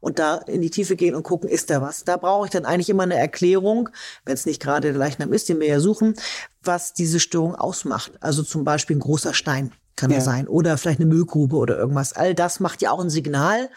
und 0.00 0.18
da 0.18 0.36
in 0.36 0.62
die 0.62 0.70
Tiefe 0.70 0.96
gehen 0.96 1.14
und 1.14 1.22
gucken, 1.22 1.48
ist 1.48 1.70
da 1.70 1.80
was. 1.82 2.04
Da 2.04 2.16
brauche 2.16 2.46
ich 2.46 2.50
dann 2.50 2.64
eigentlich 2.64 2.90
immer 2.90 3.04
eine 3.04 3.16
Erklärung, 3.16 3.88
wenn 4.24 4.34
es 4.34 4.46
nicht 4.46 4.62
gerade 4.62 4.92
der 4.92 4.98
Leichnam 4.98 5.32
ist, 5.32 5.48
den 5.48 5.60
wir 5.60 5.66
ja 5.66 5.80
suchen, 5.80 6.14
was 6.62 6.92
diese 6.92 7.20
Störung 7.20 7.54
ausmacht. 7.54 8.12
Also 8.20 8.42
zum 8.42 8.64
Beispiel 8.64 8.96
ein 8.96 9.00
großer 9.00 9.34
Stein 9.34 9.72
kann 9.96 10.10
ja. 10.10 10.16
er 10.16 10.22
sein 10.22 10.46
oder 10.46 10.76
vielleicht 10.76 11.00
eine 11.00 11.08
Müllgrube 11.08 11.56
oder 11.56 11.78
irgendwas. 11.78 12.12
All 12.12 12.34
das 12.34 12.60
macht 12.60 12.82
ja 12.82 12.90
auch 12.90 13.00
ein 13.00 13.10
Signal. 13.10 13.70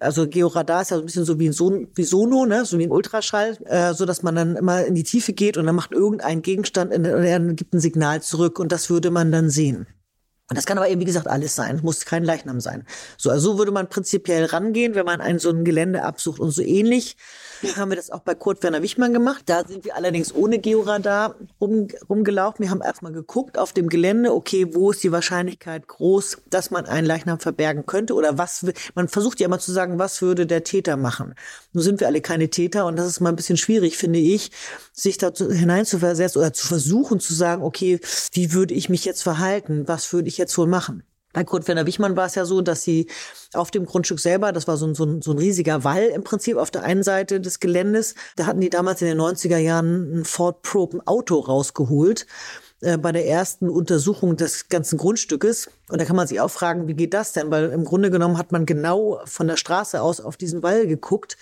Also 0.00 0.28
Georadar 0.28 0.82
ist 0.82 0.90
ja 0.90 0.96
so 0.96 1.02
ein 1.02 1.06
bisschen 1.06 1.24
so 1.24 1.38
wie 1.38 1.48
ein 1.48 1.52
Son 1.52 1.88
wie 1.94 2.04
Sono, 2.04 2.46
ne, 2.46 2.64
so 2.64 2.78
wie 2.78 2.84
ein 2.84 2.92
Ultraschall, 2.92 3.58
äh, 3.64 3.92
so 3.94 4.06
dass 4.06 4.22
man 4.22 4.36
dann 4.36 4.56
immer 4.56 4.84
in 4.84 4.94
die 4.94 5.02
Tiefe 5.02 5.32
geht 5.32 5.56
und 5.56 5.66
dann 5.66 5.74
macht 5.74 5.92
irgendein 5.92 6.42
Gegenstand 6.42 6.92
in, 6.92 7.04
und 7.04 7.24
er 7.24 7.40
gibt 7.54 7.74
ein 7.74 7.80
Signal 7.80 8.22
zurück 8.22 8.58
und 8.58 8.72
das 8.72 8.88
würde 8.88 9.10
man 9.10 9.32
dann 9.32 9.50
sehen. 9.50 9.86
Und 10.50 10.58
das 10.58 10.66
kann 10.66 10.76
aber 10.76 10.90
eben, 10.90 11.00
wie 11.00 11.06
gesagt, 11.06 11.26
alles 11.26 11.54
sein. 11.54 11.80
muss 11.82 12.04
kein 12.04 12.22
Leichnam 12.22 12.60
sein. 12.60 12.86
So, 13.16 13.30
also 13.30 13.52
so 13.52 13.58
würde 13.58 13.72
man 13.72 13.88
prinzipiell 13.88 14.44
rangehen, 14.44 14.94
wenn 14.94 15.06
man 15.06 15.22
ein 15.22 15.38
so 15.38 15.48
ein 15.48 15.64
Gelände 15.64 16.02
absucht. 16.02 16.38
Und 16.38 16.50
so 16.50 16.60
ähnlich 16.60 17.16
haben 17.76 17.90
wir 17.90 17.96
das 17.96 18.10
auch 18.10 18.20
bei 18.20 18.34
Kurt 18.34 18.62
Werner 18.62 18.82
Wichmann 18.82 19.14
gemacht. 19.14 19.44
Da 19.46 19.66
sind 19.66 19.86
wir 19.86 19.96
allerdings 19.96 20.34
ohne 20.34 20.58
Georadar 20.58 21.36
rum, 21.62 21.88
rumgelaufen. 22.10 22.62
Wir 22.62 22.70
haben 22.70 22.82
erstmal 22.82 23.12
geguckt 23.12 23.56
auf 23.56 23.72
dem 23.72 23.88
Gelände, 23.88 24.34
okay, 24.34 24.66
wo 24.74 24.90
ist 24.90 25.02
die 25.02 25.12
Wahrscheinlichkeit 25.12 25.88
groß, 25.88 26.42
dass 26.50 26.70
man 26.70 26.84
einen 26.84 27.06
Leichnam 27.06 27.40
verbergen 27.40 27.86
könnte 27.86 28.12
oder 28.12 28.36
was, 28.36 28.66
man 28.94 29.08
versucht 29.08 29.40
ja 29.40 29.46
immer 29.46 29.58
zu 29.58 29.72
sagen, 29.72 29.98
was 29.98 30.20
würde 30.20 30.46
der 30.46 30.62
Täter 30.62 30.98
machen. 30.98 31.34
Nun 31.72 31.82
sind 31.82 32.00
wir 32.00 32.06
alle 32.06 32.20
keine 32.20 32.50
Täter 32.50 32.84
und 32.84 32.96
das 32.96 33.06
ist 33.06 33.20
mal 33.20 33.30
ein 33.30 33.36
bisschen 33.36 33.56
schwierig, 33.56 33.96
finde 33.96 34.18
ich, 34.18 34.50
sich 34.92 35.16
da 35.16 35.32
hineinzuversetzen 35.34 36.40
oder 36.40 36.52
zu 36.52 36.66
versuchen 36.66 37.18
zu 37.18 37.32
sagen, 37.32 37.62
okay, 37.62 37.98
wie 38.32 38.52
würde 38.52 38.74
ich 38.74 38.90
mich 38.90 39.04
jetzt 39.06 39.22
verhalten? 39.22 39.88
Was 39.88 40.12
würde 40.12 40.28
ich 40.28 40.33
jetzt 40.38 40.56
wohl 40.58 40.66
machen? 40.66 41.02
Bei 41.34 41.42
Kurt 41.42 41.66
Werner 41.66 41.84
Wichmann 41.84 42.16
war 42.16 42.26
es 42.26 42.36
ja 42.36 42.44
so, 42.44 42.62
dass 42.62 42.84
sie 42.84 43.08
auf 43.54 43.72
dem 43.72 43.86
Grundstück 43.86 44.20
selber, 44.20 44.52
das 44.52 44.68
war 44.68 44.76
so 44.76 44.86
ein, 44.86 44.94
so, 44.94 45.04
ein, 45.04 45.20
so 45.20 45.32
ein 45.32 45.38
riesiger 45.38 45.82
Wall 45.82 46.04
im 46.04 46.22
Prinzip 46.22 46.56
auf 46.56 46.70
der 46.70 46.84
einen 46.84 47.02
Seite 47.02 47.40
des 47.40 47.58
Geländes, 47.58 48.14
da 48.36 48.46
hatten 48.46 48.60
die 48.60 48.70
damals 48.70 49.02
in 49.02 49.08
den 49.08 49.20
90er 49.20 49.58
Jahren 49.58 50.20
ein 50.20 50.24
Ford 50.24 50.62
Probe, 50.62 50.98
ein 50.98 51.06
Auto 51.08 51.40
rausgeholt 51.40 52.26
äh, 52.82 52.98
bei 52.98 53.10
der 53.10 53.26
ersten 53.26 53.68
Untersuchung 53.68 54.36
des 54.36 54.68
ganzen 54.68 54.96
Grundstückes. 54.96 55.70
Und 55.88 56.00
da 56.00 56.04
kann 56.04 56.14
man 56.14 56.28
sich 56.28 56.40
auch 56.40 56.50
fragen, 56.50 56.86
wie 56.86 56.94
geht 56.94 57.14
das 57.14 57.32
denn? 57.32 57.50
Weil 57.50 57.70
im 57.70 57.84
Grunde 57.84 58.12
genommen 58.12 58.38
hat 58.38 58.52
man 58.52 58.64
genau 58.64 59.20
von 59.24 59.48
der 59.48 59.56
Straße 59.56 60.00
aus 60.00 60.20
auf 60.20 60.36
diesen 60.36 60.62
Wall 60.62 60.86
geguckt. 60.86 61.36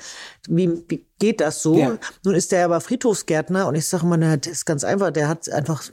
Wie, 0.48 0.84
wie 0.88 1.06
geht 1.18 1.42
das 1.42 1.60
so? 1.60 1.76
Ja. 1.76 1.98
Nun 2.24 2.34
ist 2.34 2.50
der 2.52 2.64
aber 2.64 2.80
Friedhofsgärtner 2.80 3.66
und 3.66 3.74
ich 3.74 3.86
sage 3.86 4.06
mal, 4.06 4.38
das 4.38 4.50
ist 4.50 4.64
ganz 4.64 4.84
einfach, 4.84 5.10
der 5.10 5.28
hat 5.28 5.50
einfach 5.50 5.84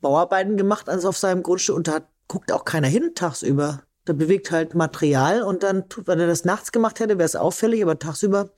Bauarbeiten 0.00 0.56
gemacht 0.56 0.88
also 0.88 1.08
auf 1.08 1.18
seinem 1.18 1.42
Grundstück 1.42 1.76
und 1.76 1.88
hat 1.88 2.04
guckt 2.30 2.52
auch 2.52 2.64
keiner 2.64 2.86
hin 2.86 3.10
tagsüber. 3.16 3.82
Da 4.04 4.12
bewegt 4.12 4.52
halt 4.52 4.74
Material 4.76 5.42
und 5.42 5.64
dann, 5.64 5.88
tut, 5.88 6.06
wenn 6.06 6.20
er 6.20 6.28
das 6.28 6.44
nachts 6.44 6.70
gemacht 6.70 7.00
hätte, 7.00 7.18
wäre 7.18 7.26
es 7.26 7.34
auffällig, 7.34 7.82
aber 7.82 7.98
tagsüber 7.98 8.50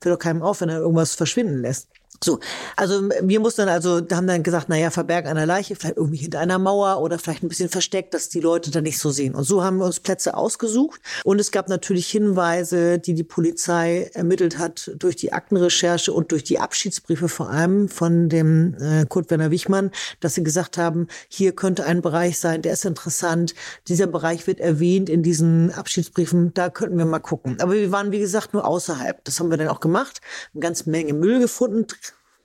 fällt 0.00 0.14
doch 0.14 0.18
keinem 0.18 0.42
auf, 0.42 0.60
wenn 0.60 0.68
er 0.68 0.80
irgendwas 0.80 1.14
verschwinden 1.14 1.62
lässt. 1.62 1.88
So, 2.24 2.38
also 2.76 3.08
wir 3.20 3.40
mussten 3.40 3.62
dann 3.62 3.68
also, 3.68 4.00
haben 4.12 4.26
dann 4.26 4.42
gesagt, 4.42 4.68
naja, 4.68 4.90
Verberg 4.90 5.26
einer 5.26 5.44
Leiche, 5.44 5.74
vielleicht 5.74 5.96
irgendwie 5.96 6.18
hinter 6.18 6.38
einer 6.38 6.58
Mauer 6.58 7.00
oder 7.00 7.18
vielleicht 7.18 7.42
ein 7.42 7.48
bisschen 7.48 7.68
versteckt, 7.68 8.14
dass 8.14 8.28
die 8.28 8.40
Leute 8.40 8.70
da 8.70 8.80
nicht 8.80 8.98
so 8.98 9.10
sehen. 9.10 9.34
Und 9.34 9.44
so 9.44 9.64
haben 9.64 9.78
wir 9.78 9.86
uns 9.86 9.98
Plätze 9.98 10.36
ausgesucht. 10.36 11.00
Und 11.24 11.40
es 11.40 11.50
gab 11.50 11.68
natürlich 11.68 12.08
Hinweise, 12.08 12.98
die 12.98 13.14
die 13.14 13.24
Polizei 13.24 14.10
ermittelt 14.14 14.58
hat 14.58 14.92
durch 14.96 15.16
die 15.16 15.32
Aktenrecherche 15.32 16.12
und 16.12 16.30
durch 16.30 16.44
die 16.44 16.60
Abschiedsbriefe 16.60 17.28
vor 17.28 17.50
allem 17.50 17.88
von 17.88 18.28
dem 18.28 18.74
äh, 18.80 19.04
Kurt 19.06 19.30
Werner 19.30 19.50
Wichmann, 19.50 19.90
dass 20.20 20.34
sie 20.34 20.44
gesagt 20.44 20.78
haben, 20.78 21.08
hier 21.28 21.52
könnte 21.52 21.84
ein 21.86 22.02
Bereich 22.02 22.38
sein, 22.38 22.62
der 22.62 22.74
ist 22.74 22.84
interessant. 22.84 23.54
Dieser 23.88 24.06
Bereich 24.06 24.46
wird 24.46 24.60
erwähnt 24.60 25.08
in 25.08 25.22
diesen 25.22 25.72
Abschiedsbriefen, 25.72 26.54
da 26.54 26.70
könnten 26.70 26.98
wir 26.98 27.04
mal 27.04 27.18
gucken. 27.18 27.56
Aber 27.60 27.72
wir 27.72 27.90
waren, 27.90 28.12
wie 28.12 28.20
gesagt, 28.20 28.54
nur 28.54 28.64
außerhalb. 28.64 29.24
Das 29.24 29.40
haben 29.40 29.50
wir 29.50 29.56
dann 29.56 29.68
auch 29.68 29.80
gemacht. 29.80 30.20
Eine 30.54 30.60
ganze 30.60 30.88
Menge 30.88 31.14
Müll 31.14 31.40
gefunden, 31.40 31.86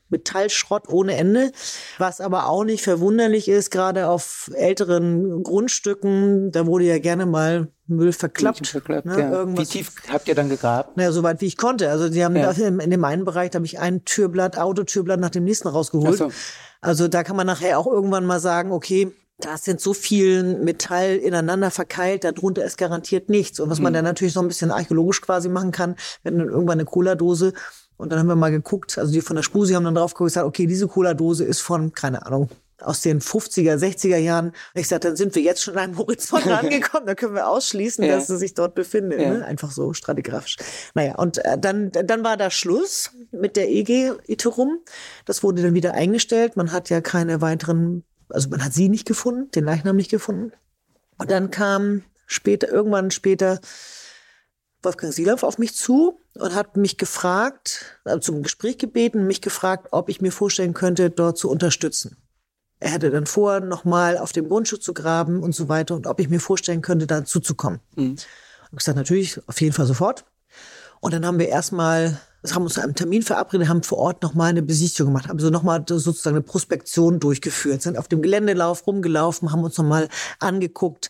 Metallschrott 0.10 0.90
ohne 0.90 1.16
Ende. 1.16 1.52
Was 1.98 2.22
aber 2.22 2.48
auch 2.48 2.64
nicht 2.64 2.84
verwunderlich 2.84 3.48
ist, 3.48 3.72
gerade 3.72 4.08
auf 4.08 4.50
älteren 4.54 5.44
Grundstücken, 5.44 6.52
da 6.52 6.66
wurde 6.66 6.86
ja 6.86 7.00
gerne 7.00 7.26
mal 7.26 7.68
Müll 7.88 8.12
verklappt. 8.12 8.68
verklappt 8.68 9.06
ne? 9.06 9.20
ja. 9.20 9.58
Wie 9.58 9.66
tief 9.66 9.92
habt 10.12 10.28
ihr 10.28 10.36
dann 10.36 10.50
gegraben? 10.50 10.92
Naja, 10.96 11.12
so 11.12 11.24
weit 11.24 11.42
wie 11.42 11.46
ich 11.46 11.58
konnte. 11.58 11.90
Also 11.90 12.10
die 12.10 12.24
haben 12.24 12.36
ja. 12.36 12.52
in 12.52 12.90
dem 12.90 13.04
einen 13.04 13.26
Bereich, 13.26 13.52
da 13.52 13.58
habe 13.58 13.66
ich 13.66 13.80
ein 13.80 14.04
Türblatt, 14.04 14.58
Autotürblatt 14.58 15.20
nach 15.20 15.30
dem 15.30 15.46
nächsten 15.46 15.68
rausgeholt. 15.70 16.18
So. 16.18 16.32
Also 16.82 17.08
da 17.08 17.24
kann 17.24 17.36
man 17.36 17.48
nachher 17.48 17.80
auch 17.80 17.88
irgendwann 17.88 18.26
mal 18.26 18.40
sagen, 18.40 18.72
okay, 18.72 19.12
da 19.40 19.56
sind 19.58 19.80
so 19.80 19.94
viel 19.94 20.44
Metall 20.44 21.16
ineinander 21.16 21.70
verkeilt, 21.70 22.24
darunter 22.24 22.66
ist 22.66 22.78
garantiert 22.78 23.30
nichts. 23.30 23.60
Und 23.60 23.70
was 23.70 23.80
man 23.80 23.92
hm. 23.92 23.96
dann 23.96 24.06
natürlich 24.06 24.34
so 24.34 24.42
ein 24.42 24.48
bisschen 24.48 24.72
archäologisch 24.72 25.22
quasi 25.22 25.48
machen 25.48 25.72
kann, 25.72 25.96
wenn 26.24 26.40
dann 26.40 26.50
irgendwann 26.50 26.80
eine 26.80 26.86
Cola-Dose 26.86 27.54
und 27.98 28.12
dann 28.12 28.20
haben 28.20 28.28
wir 28.28 28.36
mal 28.36 28.52
geguckt, 28.52 28.98
also 28.98 29.12
die 29.12 29.22
von 29.22 29.36
der 29.36 29.44
Spusi 29.44 29.74
haben 29.74 29.84
dann 29.84 29.96
drauf 29.96 30.14
geguckt 30.14 30.22
und 30.22 30.34
gesagt, 30.34 30.48
okay, 30.48 30.68
diese 30.68 30.88
Cola-Dose 30.88 31.44
ist 31.44 31.62
von, 31.62 31.92
keine 31.94 32.26
Ahnung, 32.26 32.50
aus 32.80 33.02
den 33.02 33.22
50er, 33.22 33.76
60er 33.76 34.18
Jahren. 34.18 34.52
Ich 34.76 34.88
sagte, 34.88 35.08
dann 35.08 35.18
sind 35.18 35.34
wir 35.34 35.42
jetzt 35.42 35.64
schon 35.64 35.74
an 35.76 35.80
einem 35.80 35.98
Horizont 35.98 36.48
angekommen, 36.48 37.08
da 37.08 37.16
können 37.16 37.34
wir 37.34 37.48
ausschließen, 37.48 38.04
ja. 38.04 38.16
dass 38.16 38.28
sie 38.28 38.38
sich 38.38 38.54
dort 38.54 38.76
befindet. 38.76 39.20
Ja. 39.20 39.34
Ne? 39.34 39.46
Einfach 39.46 39.72
so 39.72 39.94
stratigraphisch. 39.94 40.58
Naja, 40.94 41.16
und 41.16 41.44
äh, 41.44 41.58
dann, 41.58 41.92
dann 41.92 42.24
war 42.24 42.38
da 42.38 42.52
Schluss 42.52 43.12
mit 43.32 43.56
der 43.56 43.70
EG-Iterum. 43.70 44.80
Das 45.26 45.44
wurde 45.44 45.64
dann 45.64 45.74
wieder 45.74 45.94
eingestellt. 45.94 46.56
Man 46.56 46.72
hat 46.72 46.90
ja 46.90 47.02
keine 47.02 47.42
weiteren, 47.42 48.04
also 48.30 48.50
man 48.50 48.64
hat 48.64 48.74
sie 48.74 48.90
nicht 48.90 49.08
gefunden, 49.08 49.50
den 49.52 49.64
Leichnam 49.64 49.96
nicht 49.96 50.12
gefunden. 50.12 50.52
Und 51.18 51.32
dann 51.32 51.50
kam 51.50 52.04
später, 52.28 52.70
irgendwann 52.70 53.10
später, 53.10 53.60
Wolfgang 54.84 55.12
Silauf 55.12 55.42
auf 55.42 55.58
mich 55.58 55.76
zu 55.76 56.20
und 56.42 56.56
hat 56.56 56.78
mich 56.78 56.98
gefragt, 56.98 58.00
also 58.04 58.20
zum 58.20 58.44
Gespräch 58.44 58.78
gebeten, 58.78 59.28
mich 59.28 59.42
gefragt, 59.42 59.90
ob 59.92 60.10
ich 60.10 60.22
mir 60.22 60.32
vorstellen 60.32 60.74
könnte, 60.74 61.10
dort 61.10 61.38
zu 61.38 61.50
unterstützen. 61.50 62.18
Er 62.80 62.92
hätte 62.92 63.10
dann 63.10 63.26
vor, 63.26 63.60
nochmal 63.60 64.18
auf 64.18 64.32
dem 64.32 64.48
Grundstück 64.48 64.84
zu 64.84 64.94
graben 64.94 65.42
und 65.42 65.56
so 65.56 65.68
weiter 65.68 65.96
und 65.96 66.06
ob 66.06 66.20
ich 66.20 66.30
mir 66.30 66.40
vorstellen 66.40 66.82
könnte, 66.82 67.08
da 67.08 67.26
zuzukommen. 67.26 67.80
Mhm. 67.96 68.12
Und 68.12 68.28
ich 68.72 68.78
gesagt, 68.78 68.98
natürlich, 68.98 69.40
auf 69.48 69.60
jeden 69.62 69.74
Fall 69.74 69.86
sofort. 69.86 70.26
Und 71.00 71.14
dann 71.14 71.26
haben 71.26 71.40
wir 71.40 71.50
erstmal 71.50 72.20
haben 72.46 72.64
uns 72.64 72.76
zu 72.76 72.82
einem 72.82 72.96
Termin 72.96 73.24
verabredet, 73.24 73.68
haben 73.68 73.84
vor 73.84 73.98
Ort 73.98 74.24
nochmal 74.24 74.50
eine 74.50 74.62
Besichtigung 74.62 75.14
gemacht, 75.14 75.28
haben 75.28 75.40
so 75.40 75.50
nochmal 75.50 75.84
sozusagen 75.88 76.36
eine 76.36 76.44
Prospektion 76.44 77.20
durchgeführt, 77.20 77.82
sind 77.82 77.98
auf 77.98 78.08
dem 78.08 78.22
Geländelauf 78.22 78.86
rumgelaufen, 78.86 79.52
haben 79.52 79.64
uns 79.64 79.78
nochmal 79.78 80.08
angeguckt, 80.40 81.10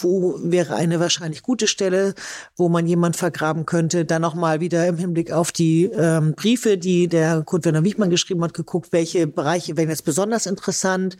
wo 0.00 0.38
wäre 0.42 0.74
eine 0.74 1.00
wahrscheinlich 1.00 1.42
gute 1.42 1.66
Stelle, 1.66 2.14
wo 2.56 2.68
man 2.68 2.86
jemand 2.86 3.16
vergraben 3.16 3.66
könnte. 3.66 4.04
Dann 4.04 4.22
nochmal 4.22 4.60
wieder 4.60 4.86
im 4.86 4.98
Hinblick 4.98 5.32
auf 5.32 5.52
die 5.52 5.84
ähm, 5.84 6.34
Briefe, 6.34 6.76
die 6.76 7.08
der 7.08 7.42
Kurt 7.42 7.64
Werner 7.64 7.84
Wichmann 7.84 8.10
geschrieben 8.10 8.42
hat, 8.42 8.54
geguckt, 8.54 8.88
welche 8.92 9.26
Bereiche 9.26 9.76
wären 9.76 9.90
jetzt 9.90 10.04
besonders 10.04 10.46
interessant 10.46 11.16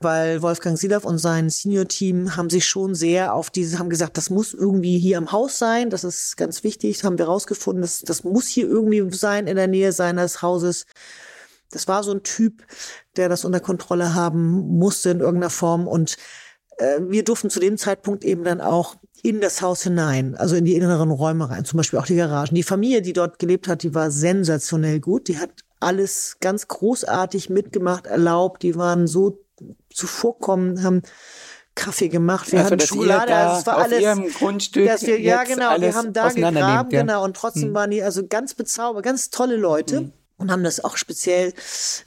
weil 0.00 0.42
Wolfgang 0.42 0.78
Silav 0.78 1.04
und 1.04 1.18
sein 1.18 1.50
Senior-Team 1.50 2.36
haben 2.36 2.50
sich 2.50 2.66
schon 2.66 2.94
sehr 2.94 3.34
auf 3.34 3.50
diese, 3.50 3.78
haben 3.78 3.90
gesagt, 3.90 4.16
das 4.16 4.30
muss 4.30 4.54
irgendwie 4.54 4.98
hier 4.98 5.18
im 5.18 5.32
Haus 5.32 5.58
sein, 5.58 5.90
das 5.90 6.04
ist 6.04 6.36
ganz 6.36 6.64
wichtig, 6.64 6.96
das 6.96 7.04
haben 7.04 7.18
wir 7.18 7.26
rausgefunden, 7.26 7.82
das, 7.82 8.00
das 8.00 8.24
muss 8.24 8.48
hier 8.48 8.68
irgendwie 8.68 9.04
sein 9.14 9.46
in 9.46 9.56
der 9.56 9.68
Nähe 9.68 9.92
seines 9.92 10.42
Hauses. 10.42 10.86
Das 11.70 11.88
war 11.88 12.02
so 12.04 12.12
ein 12.12 12.22
Typ, 12.22 12.64
der 13.16 13.28
das 13.28 13.44
unter 13.44 13.60
Kontrolle 13.60 14.14
haben 14.14 14.78
musste 14.78 15.10
in 15.10 15.20
irgendeiner 15.20 15.50
Form 15.50 15.88
und 15.88 16.16
äh, 16.78 17.00
wir 17.00 17.24
durften 17.24 17.50
zu 17.50 17.60
dem 17.60 17.78
Zeitpunkt 17.78 18.24
eben 18.24 18.44
dann 18.44 18.60
auch 18.60 18.96
in 19.22 19.40
das 19.40 19.62
Haus 19.62 19.82
hinein, 19.82 20.34
also 20.36 20.54
in 20.54 20.64
die 20.64 20.74
inneren 20.74 21.10
Räume 21.10 21.48
rein, 21.48 21.64
zum 21.64 21.78
Beispiel 21.78 21.98
auch 21.98 22.06
die 22.06 22.16
Garagen. 22.16 22.54
Die 22.54 22.62
Familie, 22.62 23.00
die 23.00 23.14
dort 23.14 23.38
gelebt 23.38 23.68
hat, 23.68 23.82
die 23.82 23.94
war 23.94 24.10
sensationell 24.10 25.00
gut. 25.00 25.28
Die 25.28 25.38
hat 25.38 25.50
alles 25.80 26.36
ganz 26.40 26.68
großartig 26.68 27.50
mitgemacht, 27.50 28.06
erlaubt. 28.06 28.62
Die 28.62 28.76
waren 28.76 29.06
so 29.06 29.43
zuvorkommen, 29.92 30.82
haben 30.82 31.02
Kaffee 31.74 32.08
gemacht, 32.08 32.52
wir 32.52 32.60
Also, 32.60 32.72
hatten 32.72 32.86
Schokolade, 32.86 33.30
da 33.30 33.48
also 33.48 33.60
es 33.60 33.66
war 33.66 33.76
auf 33.76 33.84
alles. 33.84 34.00
ihrem 34.00 34.28
Grundstück 34.30 34.86
dass 34.86 35.02
wir, 35.02 35.20
ja, 35.20 35.42
genau, 35.44 35.80
wir 35.80 35.94
haben 35.94 36.12
da 36.12 36.28
gegraben, 36.28 36.90
ja. 36.90 37.00
genau, 37.00 37.24
und 37.24 37.36
trotzdem 37.36 37.74
waren 37.74 37.90
die 37.90 38.02
also 38.02 38.26
ganz 38.26 38.54
bezaubert, 38.54 39.04
ganz 39.04 39.30
tolle 39.30 39.56
Leute. 39.56 40.02
Mhm. 40.02 40.12
Und 40.36 40.50
haben 40.50 40.64
das 40.64 40.82
auch 40.82 40.96
speziell, 40.96 41.52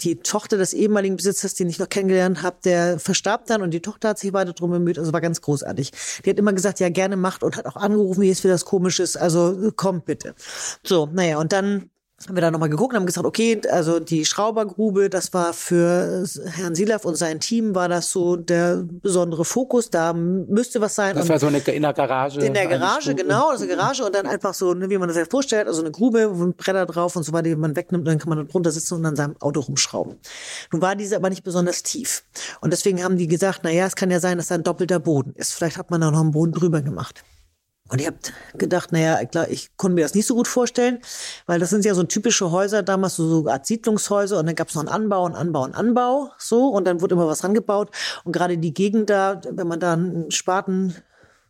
die 0.02 0.18
Tochter 0.18 0.58
des 0.58 0.74
ehemaligen 0.74 1.16
Besitzers, 1.16 1.54
den 1.54 1.70
ich 1.70 1.80
noch 1.80 1.88
kennengelernt 1.88 2.44
habe, 2.44 2.58
der 2.62 3.00
verstarb 3.00 3.46
dann 3.46 3.62
und 3.62 3.72
die 3.72 3.80
Tochter 3.82 4.10
hat 4.10 4.20
sich 4.20 4.34
weiter 4.34 4.52
drum 4.52 4.70
bemüht. 4.70 5.00
Also 5.00 5.14
war 5.14 5.22
ganz 5.22 5.42
großartig. 5.42 5.92
Die 6.26 6.30
hat 6.30 6.38
immer 6.38 6.52
gesagt, 6.52 6.82
ja, 6.82 6.90
gerne 6.90 7.16
macht 7.16 7.42
und 7.42 7.56
hat 7.56 7.66
auch 7.66 7.78
angerufen, 7.78 8.20
wie 8.20 8.30
es 8.30 8.42
für 8.42 8.50
das 8.50 8.66
komisch 8.66 9.00
ist. 9.00 9.16
Also 9.16 9.72
kommt 9.78 10.04
bitte. 10.04 10.36
So, 10.84 11.08
naja, 11.14 11.38
und 11.40 11.54
dann 11.54 11.90
haben 12.26 12.36
wir 12.36 12.42
da 12.42 12.50
nochmal 12.50 12.70
geguckt 12.70 12.94
und 12.94 13.00
haben 13.00 13.06
gesagt, 13.06 13.28
okay, 13.28 13.62
also 13.72 14.00
die 14.00 14.26
Schraubergrube, 14.26 15.10
das 15.10 15.34
war 15.34 15.54
für 15.54 16.26
Herrn 16.56 16.74
Silaf 16.74 17.06
und 17.06 17.16
sein 17.16 17.40
Team, 17.40 17.76
war 17.76 17.88
das 17.90 18.12
so 18.12 18.36
der 18.36 18.84
besondere 18.84 19.46
Fokus. 19.46 19.92
Da 19.92 20.14
müsste 20.14 20.82
was 20.82 20.96
sein. 20.96 21.16
Das 21.16 21.26
Und 21.26 21.30
war 21.30 21.40
so 21.40 21.46
eine 21.46 21.60
in 21.60 21.84
der 21.84 21.94
Garage. 21.94 22.42
in 22.42 22.56
der 22.56 22.66
Garage, 22.66 23.14
genau, 23.14 23.50
also 23.50 23.68
Garage 23.68 24.04
und 24.04 24.16
dann 24.16 24.26
einfach 24.26 24.56
so, 24.56 24.74
ne, 24.74 24.90
wie 24.90 24.98
man 24.98 25.08
das 25.08 25.16
sich 25.18 25.30
vorstellt, 25.30 25.68
also 25.68 25.82
eine 25.82 25.92
Grube, 25.92 26.28
wo 26.38 26.44
ein 26.44 26.54
Bretter 26.54 26.88
drauf 26.88 27.16
und 27.16 27.22
so 27.24 27.34
weiter, 27.34 27.50
die 27.50 27.56
man 27.56 27.76
wegnimmt, 27.76 28.08
dann 28.08 28.18
kann 28.18 28.30
man 28.30 28.40
da 28.40 28.44
drunter 28.46 28.72
sitzen 28.72 28.96
und 28.96 29.06
an 29.06 29.16
seinem 29.16 29.36
Auto 29.40 29.60
rumschrauben. 29.60 30.18
Nun 30.72 30.82
war 30.82 30.96
diese 30.96 31.18
aber 31.18 31.30
nicht 31.30 31.44
besonders 31.44 31.84
tief. 31.84 32.24
Und 32.62 32.74
deswegen 32.74 33.04
haben 33.04 33.18
die 33.18 33.28
gesagt, 33.28 33.60
na 33.64 33.70
ja, 33.70 33.86
es 33.86 33.96
kann 33.96 34.10
ja 34.10 34.20
sein, 34.20 34.38
dass 34.38 34.48
da 34.48 34.56
ein 34.56 34.64
doppelter 34.64 35.00
Boden 35.00 35.34
ist. 35.36 35.54
Vielleicht 35.54 35.78
hat 35.78 35.92
man 35.92 36.02
da 36.02 36.10
noch 36.10 36.22
einen 36.22 36.32
Boden 36.32 36.52
drüber 36.52 36.82
gemacht. 36.82 37.24
Und 37.90 38.02
ich 38.02 38.08
habe 38.08 38.18
gedacht, 38.58 38.92
naja, 38.92 39.24
klar, 39.26 39.50
ich 39.50 39.76
konnte 39.78 39.96
mir 39.96 40.02
das 40.02 40.14
nicht 40.14 40.28
so 40.28 40.36
gut 40.36 40.48
vorstellen, 40.48 41.00
weil 41.46 41.60
das 41.60 41.70
sind 41.70 41.86
ja 41.86 41.94
so 41.94 42.04
typische 42.04 42.52
Häuser 42.52 42.84
damals, 42.84 43.16
so, 43.16 43.28
so 43.28 43.50
Art 43.50 43.66
Siedlungshäuser 43.66 44.40
und 44.40 44.46
dann 44.46 44.56
gab 44.56 44.70
es 44.70 44.76
noch 44.76 44.82
einen 44.82 44.90
Anbau, 44.90 45.26
einen 45.26 45.36
Anbau, 45.36 45.64
einen 45.64 45.74
Anbau, 45.74 46.32
so 46.38 46.68
und 46.68 46.86
dann 46.86 47.02
wurde 47.02 47.16
immer 47.16 47.28
was 47.28 47.44
rangebaut 47.44 47.92
und 48.24 48.34
gerade 48.34 48.58
die 48.58 48.74
Gegend 48.74 49.10
da, 49.10 49.40
wenn 49.50 49.68
man 49.68 49.80
da 49.80 49.94
einen 49.94 50.32
Spaten 50.32 50.96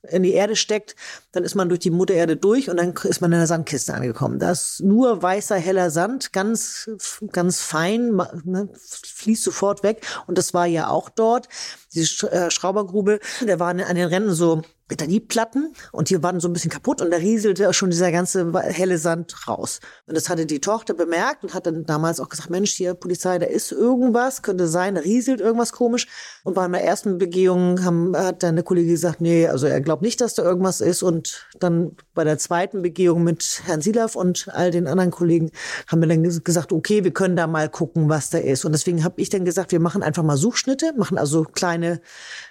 in 0.10 0.24
die 0.24 0.34
Erde 0.34 0.56
steckt, 0.56 0.96
dann 1.32 1.44
ist 1.44 1.56
man 1.56 1.70
durch 1.70 1.80
die 1.80 1.90
Mutter 1.90 2.14
Erde 2.14 2.38
durch 2.38 2.70
und 2.70 2.78
dann 2.78 2.94
ist 3.04 3.22
man 3.22 3.32
in 3.32 3.40
der 3.40 3.48
Sandkiste 3.48 3.94
angekommen. 3.94 4.40
Da 4.40 4.52
ist 4.52 4.82
nur 4.82 5.22
weißer, 5.22 5.56
heller 5.56 5.92
Sand, 5.92 6.34
ganz, 6.34 6.90
ganz 7.32 7.60
fein, 7.62 8.16
ne, 8.44 8.70
fließt 8.74 9.44
sofort 9.44 9.84
weg. 9.84 10.06
Und 10.28 10.38
das 10.38 10.54
war 10.54 10.66
ja 10.66 10.90
auch 10.90 11.10
dort. 11.10 11.50
Diese 11.94 12.32
äh, 12.32 12.52
Schraubergrube, 12.52 13.20
da 13.46 13.60
waren 13.60 13.82
an 13.82 13.96
den 13.96 14.08
Rändern 14.08 14.34
so 14.34 14.62
Betadieplatten 14.88 15.74
und 15.92 16.10
die 16.10 16.22
waren 16.24 16.40
so 16.40 16.48
ein 16.48 16.54
bisschen 16.54 16.72
kaputt 16.72 17.02
und 17.02 17.12
da 17.12 17.18
rieselte 17.18 17.74
schon 17.74 17.90
dieser 17.90 18.12
ganze 18.12 18.52
helle 18.64 18.98
Sand 18.98 19.48
raus. 19.48 19.80
Und 20.06 20.16
das 20.16 20.30
hatte 20.30 20.46
die 20.46 20.62
Tochter 20.62 20.94
bemerkt 20.94 21.44
und 21.44 21.54
hat 21.54 21.66
dann 21.66 21.86
damals 21.86 22.20
auch 22.20 22.30
gesagt, 22.30 22.50
Mensch, 22.50 22.72
hier 22.72 22.94
Polizei, 22.94 23.38
da 23.38 23.46
ist 23.46 23.72
irgendwas, 23.72 24.42
könnte 24.42 24.68
sein, 24.68 24.96
da 24.96 25.02
rieselt 25.02 25.42
irgendwas 25.42 25.72
komisch. 25.72 26.08
Und 26.44 26.54
bei 26.54 26.64
einer 26.64 26.82
ersten 26.82 27.18
Begehung 27.18 27.84
haben, 27.84 28.16
hat 28.16 28.44
dann 28.44 28.56
der 28.56 28.64
Kollege 28.64 28.92
gesagt, 28.92 29.22
nee, 29.22 29.48
also 29.48 29.68
er 29.68 29.82
glaubt 29.82 30.02
nicht, 30.02 30.22
dass 30.22 30.36
da 30.36 30.44
irgendwas 30.44 30.82
ist. 30.82 31.04
Und 31.04 31.48
dann 31.60 31.96
bei 32.14 32.24
der 32.24 32.38
zweiten 32.38 32.82
Begehung 32.82 33.24
mit 33.24 33.62
Herrn 33.66 33.82
Silaf 33.82 34.16
und 34.16 34.48
all 34.54 34.72
den 34.72 34.88
anderen 34.88 35.12
Kollegen 35.12 35.52
haben 35.88 36.02
wir 36.02 36.08
dann 36.08 36.24
ges- 36.24 36.44
gesagt, 36.44 36.72
okay, 36.72 37.04
wir 37.04 37.12
können 37.12 37.36
da 37.36 37.48
mal 37.48 37.70
gucken, 37.70 38.10
was 38.10 38.30
da 38.30 38.38
ist. 38.38 38.64
Und 38.66 38.72
deswegen 38.72 39.04
habe 39.04 39.20
ich 39.20 39.30
dann 39.30 39.46
gesagt, 39.46 39.72
wir 39.72 39.80
machen 39.80 40.02
einfach 40.02 40.24
mal 40.24 40.38
Suchschnitte, 40.38 40.94
machen 40.96 41.18
also 41.18 41.44
kleine 41.44 42.00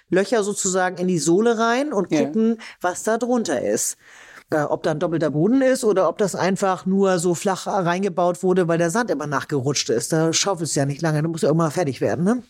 Löcher 0.09 0.43
sozusagen 0.43 0.97
in 0.97 1.07
die 1.07 1.19
Sohle 1.19 1.57
rein 1.57 1.93
und 1.93 2.11
Ja. 2.11 2.25
gucken, 2.25 2.59
was 2.81 3.03
da 3.03 3.17
drunter 3.17 3.61
ist. 3.61 3.97
Äh, 4.49 4.61
ob 4.61 4.83
da 4.83 4.91
ein 4.91 4.99
doppelter 4.99 5.31
Boden 5.31 5.61
ist 5.61 5.83
oder 5.83 6.07
ob 6.07 6.17
das 6.17 6.33
einfach 6.33 6.85
nur 6.85 7.19
so 7.19 7.35
flach 7.35 7.67
reingebaut 7.67 8.43
wurde, 8.43 8.69
weil 8.69 8.77
der 8.77 8.91
Sand 8.91 9.11
immer 9.11 9.27
nachgerutscht 9.27 9.89
ist. 9.89 10.13
Da 10.13 10.31
schaufelt 10.31 10.69
es 10.69 10.75
ja 10.75 10.85
nicht 10.85 11.01
lange, 11.01 11.21
da 11.21 11.27
muss 11.27 11.41
ja 11.41 11.49
irgendwann 11.49 11.71
fertig 11.71 11.99
werden, 11.99 12.23
ne? 12.23 12.43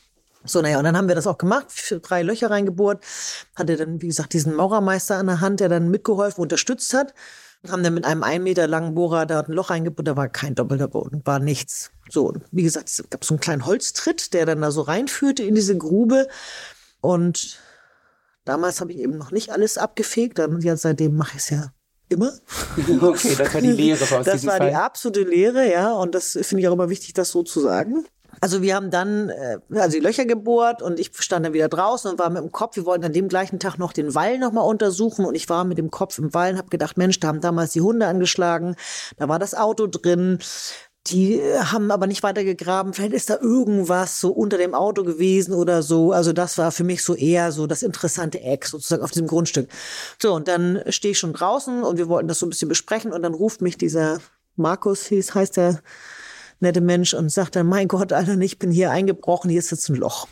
So, 0.44 0.62
naja, 0.62 0.78
und 0.78 0.84
dann 0.84 0.96
haben 0.96 1.08
wir 1.08 1.16
das 1.16 1.26
auch 1.26 1.40
gemacht, 1.40 1.68
drei 2.04 2.22
Löcher 2.22 2.52
reingebohrt, 2.52 3.04
hatte 3.56 3.76
dann, 3.76 4.02
wie 4.02 4.08
gesagt, 4.08 4.34
diesen 4.34 4.54
Maurermeister 4.56 5.18
an 5.18 5.26
der 5.26 5.42
Hand, 5.42 5.60
der 5.60 5.70
dann 5.70 5.90
mitgeholfen, 5.90 6.42
unterstützt 6.42 6.94
hat. 6.94 7.14
Haben 7.68 7.82
dann 7.84 7.96
mit 7.96 8.06
einem 8.06 8.22
ein 8.22 8.44
Meter 8.44 8.68
langen 8.68 8.94
Bohrer 8.94 9.26
da 9.26 9.42
ein 9.42 9.52
Loch 9.52 9.72
reingebohrt, 9.72 10.08
da 10.08 10.16
war 10.16 10.30
kein 10.30 10.54
doppelter 10.54 10.88
Boden, 10.88 11.22
war 11.26 11.40
nichts. 11.40 11.90
So, 12.10 12.34
wie 12.52 12.64
gesagt, 12.64 12.88
es 12.90 13.04
gab 13.10 13.26
so 13.26 13.34
einen 13.34 13.42
kleinen 13.42 13.66
Holztritt, 13.66 14.34
der 14.34 14.46
dann 14.46 14.62
da 14.62 14.70
so 14.70 14.82
reinführte 14.82 15.42
in 15.42 15.56
diese 15.56 15.76
Grube. 15.76 16.28
Und 17.08 17.58
damals 18.44 18.82
habe 18.82 18.92
ich 18.92 18.98
eben 18.98 19.18
noch 19.18 19.32
nicht 19.32 19.50
alles 19.50 19.78
abgefegt, 19.78 20.40
dann 20.40 20.60
ja, 20.60 20.76
seitdem 20.76 21.16
mache 21.16 21.38
ich 21.38 21.44
es 21.44 21.50
ja 21.52 21.72
immer. 22.10 22.34
Okay, 23.02 23.36
das 23.38 23.54
war 23.54 23.62
die 23.62 23.72
Lehre 23.72 24.04
aus 24.04 24.26
Das 24.26 24.46
war 24.46 24.58
Fall. 24.58 24.70
die 24.70 24.76
absolute 24.76 25.22
Lehre, 25.22 25.72
ja. 25.72 25.94
Und 25.94 26.14
das 26.14 26.34
finde 26.34 26.60
ich 26.60 26.68
auch 26.68 26.74
immer 26.74 26.90
wichtig, 26.90 27.14
das 27.14 27.32
so 27.32 27.44
zu 27.44 27.62
sagen. 27.62 28.06
Also 28.42 28.62
wir 28.62 28.76
haben 28.76 28.92
dann 28.92 29.30
äh, 29.30 29.58
also 29.72 29.98
die 29.98 30.04
Löcher 30.04 30.26
gebohrt 30.26 30.82
und 30.82 31.00
ich 31.00 31.12
stand 31.18 31.46
dann 31.46 31.54
wieder 31.54 31.70
draußen 31.70 32.12
und 32.12 32.20
war 32.20 32.30
mit 32.30 32.44
dem 32.44 32.52
Kopf, 32.52 32.76
wir 32.76 32.86
wollten 32.86 33.06
an 33.06 33.14
dem 33.14 33.30
gleichen 33.30 33.58
Tag 33.58 33.78
noch 33.80 33.94
den 33.94 34.14
Wall 34.14 34.38
nochmal 34.38 34.68
untersuchen 34.68 35.26
und 35.26 35.34
ich 35.34 35.48
war 35.50 35.64
mit 35.64 35.78
dem 35.78 35.90
Kopf 35.90 36.20
im 36.20 36.34
Wall 36.34 36.52
und 36.52 36.58
habe 36.58 36.70
gedacht, 36.70 36.98
Mensch, 36.98 37.20
da 37.20 37.30
haben 37.30 37.42
damals 37.42 37.72
die 37.72 37.82
Hunde 37.82 38.06
angeschlagen, 38.06 38.76
da 39.18 39.28
war 39.28 39.40
das 39.40 39.56
Auto 39.56 39.88
drin, 39.88 40.40
die 41.10 41.40
äh, 41.40 41.60
haben 41.60 41.92
aber 41.92 42.08
nicht 42.08 42.24
weiter 42.24 42.44
gegraben, 42.44 42.94
vielleicht 42.94 43.14
ist 43.14 43.30
da 43.30 43.38
irgendwas 43.40 44.20
so 44.20 44.32
unter 44.32 44.58
dem 44.58 44.74
Auto 44.74 45.04
gewesen 45.04 45.54
oder 45.54 45.84
so. 45.84 46.12
Also 46.12 46.34
das 46.34 46.58
war 46.58 46.72
für 46.72 46.84
mich 46.84 47.04
so 47.04 47.16
eher 47.16 47.52
so 47.52 47.68
das 47.68 47.84
interessante 47.84 48.42
Eck 48.42 48.66
sozusagen 48.66 49.04
auf 49.04 49.12
diesem 49.12 49.28
Grundstück. 49.28 49.70
So, 50.22 50.34
und 50.34 50.48
dann 50.48 50.82
stehe 50.90 51.14
ich 51.14 51.20
schon 51.20 51.34
draußen 51.34 51.84
und 51.84 51.98
wir 51.98 52.08
wollten 52.08 52.28
das 52.28 52.40
so 52.40 52.46
ein 52.46 52.50
bisschen 52.50 52.70
besprechen 52.70 53.12
und 53.12 53.22
dann 53.24 53.34
ruft 53.34 53.62
mich 53.62 53.78
dieser 53.78 54.20
Markus, 54.56 55.06
hieß, 55.06 55.36
heißt 55.36 55.58
der 55.58 55.82
nette 56.60 56.82
Mensch, 56.82 57.14
und 57.14 57.30
sagt 57.30 57.56
dann, 57.56 57.68
mein 57.68 57.88
Gott, 57.88 58.14
Alter, 58.14 58.38
ich 58.40 58.60
bin 58.60 58.72
hier 58.72 58.92
eingebrochen, 58.92 59.50
hier 59.50 59.60
ist 59.60 59.72
jetzt 59.72 59.90
ein 59.90 59.96
Loch. 59.96 60.28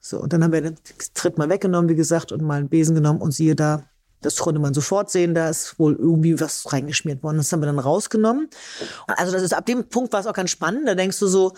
So, 0.00 0.20
und 0.20 0.32
dann 0.32 0.44
haben 0.44 0.52
wir 0.52 0.60
den 0.60 0.76
Tritt 1.14 1.38
mal 1.38 1.48
weggenommen, 1.48 1.88
wie 1.88 1.94
gesagt, 1.94 2.30
und 2.30 2.42
mal 2.42 2.58
einen 2.58 2.68
Besen 2.68 2.94
genommen 2.94 3.22
und 3.22 3.32
siehe 3.32 3.54
da, 3.54 3.84
das 4.24 4.36
konnte 4.36 4.60
man 4.60 4.74
sofort 4.74 5.10
sehen, 5.10 5.34
da 5.34 5.48
ist 5.48 5.78
wohl 5.78 5.94
irgendwie 5.94 6.40
was 6.40 6.72
reingeschmiert 6.72 7.22
worden. 7.22 7.38
Das 7.38 7.52
haben 7.52 7.60
wir 7.60 7.66
dann 7.66 7.78
rausgenommen. 7.78 8.48
Also 9.06 9.32
das 9.32 9.42
ist 9.42 9.54
ab 9.54 9.66
dem 9.66 9.88
Punkt 9.88 10.12
war 10.12 10.20
es 10.20 10.26
auch 10.26 10.32
ganz 10.32 10.50
spannend. 10.50 10.88
Da 10.88 10.94
denkst 10.94 11.18
du 11.18 11.26
so, 11.26 11.52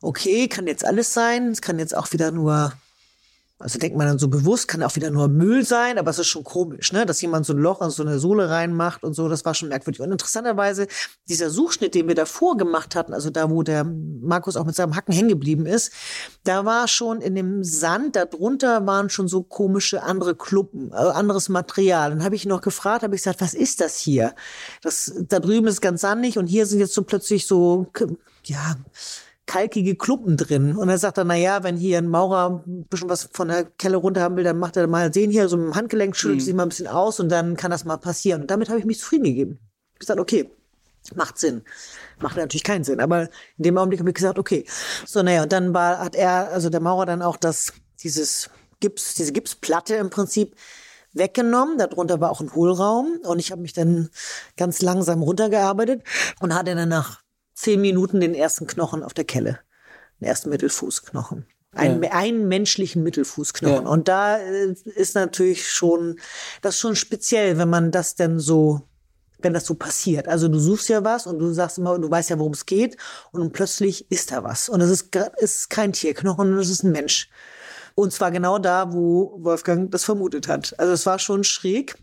okay, 0.00 0.48
kann 0.48 0.66
jetzt 0.66 0.84
alles 0.84 1.12
sein. 1.12 1.50
Es 1.50 1.60
kann 1.60 1.78
jetzt 1.78 1.96
auch 1.96 2.12
wieder 2.12 2.30
nur, 2.30 2.72
also 3.58 3.78
denkt 3.78 3.96
man 3.96 4.06
dann 4.06 4.18
so 4.18 4.28
bewusst, 4.28 4.68
kann 4.68 4.82
auch 4.82 4.96
wieder 4.96 5.10
nur 5.10 5.28
Müll 5.28 5.64
sein, 5.64 5.96
aber 5.96 6.10
es 6.10 6.18
ist 6.18 6.26
schon 6.26 6.44
komisch, 6.44 6.92
ne, 6.92 7.06
dass 7.06 7.22
jemand 7.22 7.46
so 7.46 7.54
ein 7.54 7.58
Loch 7.58 7.80
an 7.80 7.90
so 7.90 8.02
eine 8.02 8.18
Sohle 8.18 8.50
reinmacht 8.50 9.02
und 9.02 9.14
so. 9.14 9.30
Das 9.30 9.46
war 9.46 9.54
schon 9.54 9.70
merkwürdig. 9.70 10.00
Und 10.00 10.12
interessanterweise 10.12 10.86
dieser 11.26 11.48
Suchschnitt, 11.48 11.94
den 11.94 12.06
wir 12.06 12.14
davor 12.14 12.58
gemacht 12.58 12.94
hatten, 12.94 13.14
also 13.14 13.30
da, 13.30 13.48
wo 13.48 13.62
der 13.62 13.84
Markus 13.84 14.56
auch 14.56 14.66
mit 14.66 14.74
seinem 14.74 14.94
Hacken 14.94 15.14
hängen 15.14 15.30
geblieben 15.30 15.64
ist, 15.64 15.92
da 16.44 16.66
war 16.66 16.86
schon 16.86 17.22
in 17.22 17.34
dem 17.34 17.64
Sand, 17.64 18.16
darunter 18.16 18.86
waren 18.86 19.08
schon 19.08 19.26
so 19.26 19.42
komische 19.42 20.02
andere 20.02 20.34
Kluppen, 20.34 20.90
äh, 20.92 20.96
anderes 20.96 21.48
Material. 21.48 22.10
Dann 22.10 22.24
habe 22.24 22.34
ich 22.34 22.44
ihn 22.44 22.50
noch 22.50 22.60
gefragt, 22.60 23.04
habe 23.04 23.14
ich 23.14 23.22
gesagt, 23.22 23.40
was 23.40 23.54
ist 23.54 23.80
das 23.80 23.98
hier? 23.98 24.34
Das 24.82 25.14
da 25.28 25.40
drüben 25.40 25.66
ist 25.66 25.80
ganz 25.80 26.02
sandig 26.02 26.36
und 26.36 26.46
hier 26.46 26.66
sind 26.66 26.78
jetzt 26.78 26.92
so 26.92 27.02
plötzlich 27.02 27.46
so 27.46 27.86
ja 28.44 28.76
kalkige 29.46 29.94
Kluppen 29.94 30.36
drin. 30.36 30.76
Und 30.76 30.88
er 30.88 30.98
sagt 30.98 31.18
dann, 31.18 31.28
na 31.28 31.36
ja, 31.36 31.62
wenn 31.62 31.76
hier 31.76 31.98
ein 31.98 32.08
Maurer 32.08 32.62
ein 32.66 32.84
bisschen 32.84 33.08
was 33.08 33.28
von 33.32 33.48
der 33.48 33.64
Kelle 33.64 33.96
runter 33.96 34.20
haben 34.20 34.36
will, 34.36 34.44
dann 34.44 34.58
macht 34.58 34.76
er 34.76 34.86
mal 34.86 35.10
den 35.10 35.30
hier 35.30 35.48
so 35.48 35.56
mit 35.56 35.66
dem 35.66 35.74
Handgelenk, 35.74 36.16
schüttelt 36.16 36.42
sich 36.42 36.54
mal 36.54 36.64
ein 36.64 36.70
bisschen 36.70 36.88
aus 36.88 37.20
und 37.20 37.28
dann 37.30 37.56
kann 37.56 37.70
das 37.70 37.84
mal 37.84 37.96
passieren. 37.96 38.42
Und 38.42 38.50
damit 38.50 38.68
habe 38.68 38.78
ich 38.78 38.84
mich 38.84 38.98
zufrieden 38.98 39.24
gegeben. 39.24 39.58
Ich 39.94 40.00
gesagt, 40.00 40.20
okay, 40.20 40.50
macht 41.14 41.38
Sinn. 41.38 41.62
Macht 42.18 42.36
natürlich 42.36 42.64
keinen 42.64 42.84
Sinn. 42.84 43.00
Aber 43.00 43.22
in 43.56 43.64
dem 43.64 43.78
Augenblick 43.78 44.00
habe 44.00 44.10
ich 44.10 44.16
gesagt, 44.16 44.38
okay. 44.38 44.66
So, 45.06 45.22
naja, 45.22 45.44
und 45.44 45.52
dann 45.52 45.72
war, 45.72 46.00
hat 46.00 46.16
er, 46.16 46.50
also 46.50 46.68
der 46.68 46.80
Maurer 46.80 47.06
dann 47.06 47.22
auch 47.22 47.36
das, 47.36 47.72
dieses 48.02 48.50
Gips, 48.80 49.14
diese 49.14 49.32
Gipsplatte 49.32 49.94
im 49.94 50.10
Prinzip 50.10 50.56
weggenommen. 51.12 51.78
Darunter 51.78 52.20
war 52.20 52.30
auch 52.30 52.40
ein 52.40 52.54
Hohlraum. 52.54 53.20
Und 53.22 53.38
ich 53.38 53.52
habe 53.52 53.62
mich 53.62 53.72
dann 53.72 54.08
ganz 54.56 54.82
langsam 54.82 55.22
runtergearbeitet 55.22 56.02
und 56.40 56.54
hatte 56.54 56.74
dann 56.74 56.88
nach 56.88 57.22
zehn 57.56 57.80
Minuten 57.80 58.20
den 58.20 58.34
ersten 58.34 58.68
Knochen 58.68 59.02
auf 59.02 59.14
der 59.14 59.24
Kelle. 59.24 59.58
Den 60.20 60.28
ersten 60.28 60.50
Mittelfußknochen. 60.50 61.46
Einen, 61.72 62.04
einen 62.04 62.48
menschlichen 62.48 63.02
Mittelfußknochen. 63.02 63.84
Ja. 63.84 63.90
Und 63.90 64.08
da 64.08 64.38
äh, 64.38 64.74
ist 64.94 65.14
natürlich 65.14 65.68
schon, 65.68 66.20
das 66.62 66.76
ist 66.76 66.80
schon 66.80 66.96
speziell, 66.96 67.58
wenn 67.58 67.68
man 67.68 67.90
das 67.90 68.14
denn 68.14 68.38
so 68.38 68.88
wenn 69.38 69.52
das 69.52 69.66
so 69.66 69.74
passiert. 69.74 70.28
Also 70.28 70.48
du 70.48 70.58
suchst 70.58 70.88
ja 70.88 71.04
was 71.04 71.26
und 71.26 71.38
du 71.38 71.52
sagst 71.52 71.78
immer, 71.78 71.98
du 71.98 72.10
weißt 72.10 72.30
ja, 72.30 72.38
worum 72.38 72.52
es 72.52 72.66
geht 72.66 72.96
und 73.32 73.52
plötzlich 73.52 74.10
ist 74.10 74.32
da 74.32 74.42
was. 74.42 74.68
Und 74.68 74.80
es 74.80 74.90
ist, 74.90 75.14
es 75.36 75.56
ist 75.56 75.70
kein 75.70 75.92
Tierknochen, 75.92 76.56
es 76.58 76.70
ist 76.70 76.82
ein 76.82 76.92
Mensch. 76.92 77.28
Und 77.94 78.12
zwar 78.12 78.30
genau 78.30 78.58
da, 78.58 78.92
wo 78.92 79.36
Wolfgang 79.42 79.90
das 79.90 80.04
vermutet 80.04 80.48
hat. 80.48 80.74
Also 80.78 80.92
es 80.92 81.06
war 81.06 81.18
schon 81.18 81.44
schräg, 81.44 81.96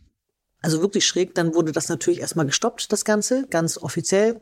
also 0.61 0.81
wirklich 0.81 1.07
schräg. 1.07 1.35
Dann 1.35 1.53
wurde 1.53 1.71
das 1.71 1.89
natürlich 1.89 2.21
erstmal 2.21 2.45
gestoppt, 2.45 2.91
das 2.91 3.03
Ganze, 3.05 3.47
ganz 3.47 3.77
offiziell. 3.77 4.41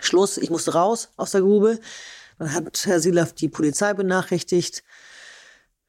Schluss, 0.00 0.36
ich 0.36 0.50
musste 0.50 0.74
raus 0.74 1.08
aus 1.16 1.32
der 1.32 1.42
Grube. 1.42 1.78
Dann 2.38 2.52
hat 2.52 2.86
Herr 2.86 3.00
Silaf 3.00 3.32
die 3.32 3.48
Polizei 3.48 3.92
benachrichtigt. 3.94 4.82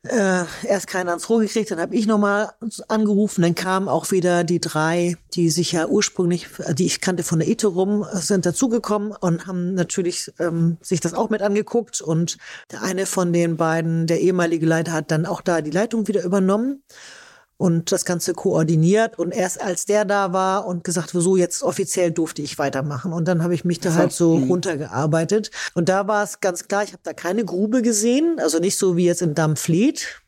äh, 0.08 0.44
erst 0.64 0.88
keiner 0.88 1.12
ans 1.12 1.30
Rohr 1.30 1.42
gekriegt, 1.42 1.72
dann 1.72 1.80
habe 1.80 1.96
ich 1.96 2.06
nochmal 2.06 2.52
angerufen, 2.88 3.42
dann 3.42 3.56
kamen 3.56 3.88
auch 3.88 4.12
wieder 4.12 4.44
die 4.44 4.60
drei, 4.60 5.18
die 5.34 5.50
sich 5.50 5.72
ja 5.72 5.88
ursprünglich, 5.88 6.48
die 6.74 6.86
ich 6.86 7.02
kannte 7.02 7.24
von 7.24 7.40
der 7.40 7.48
Iterum, 7.48 8.06
sind 8.14 8.46
dazugekommen 8.46 9.14
und 9.14 9.48
haben 9.48 9.74
natürlich 9.74 10.32
ähm, 10.40 10.78
sich 10.82 11.00
das 11.00 11.14
auch 11.14 11.30
mit 11.30 11.42
angeguckt 11.42 12.02
und 12.02 12.38
der 12.72 12.84
eine 12.84 13.06
von 13.06 13.34
den 13.34 13.58
beiden, 13.58 14.08
der 14.08 14.22
ehemalige 14.22 14.66
Leiter, 14.66 14.94
hat 14.94 15.12
dann 15.12 15.26
auch 15.26 15.42
da 15.42 15.62
die 15.62 15.72
Leitung 15.72 16.08
wieder 16.08 16.24
übernommen 16.24 16.84
und 17.58 17.92
das 17.92 18.06
Ganze 18.06 18.34
koordiniert. 18.34 19.18
Und 19.18 19.34
erst 19.34 19.62
als 19.62 19.86
der 19.86 20.06
da 20.06 20.34
war 20.34 20.66
und 20.66 20.84
gesagt, 20.84 21.12
so 21.14 21.36
jetzt 21.36 21.64
offiziell 21.64 22.12
durfte 22.12 22.42
ich 22.42 22.58
weitermachen. 22.58 23.14
Und 23.14 23.28
dann 23.28 23.44
habe 23.44 23.54
ich 23.54 23.66
mich 23.66 23.80
da 23.80 23.94
halt 23.94 24.12
so 24.12 24.38
runtergearbeitet. 24.38 25.52
Und 25.74 25.90
da 25.90 26.08
war 26.08 26.24
es 26.24 26.40
ganz 26.40 26.68
klar, 26.68 26.84
ich 26.84 26.94
habe 26.94 27.04
da 27.04 27.14
keine 27.14 27.46
Grube 27.46 27.82
gesehen, 27.82 28.40
also 28.40 28.60
nicht 28.60 28.78
so 28.78 28.98
wie 28.98 29.06
jetzt 29.06 29.22
in 29.22 29.36
Dampfleet, 29.36 30.22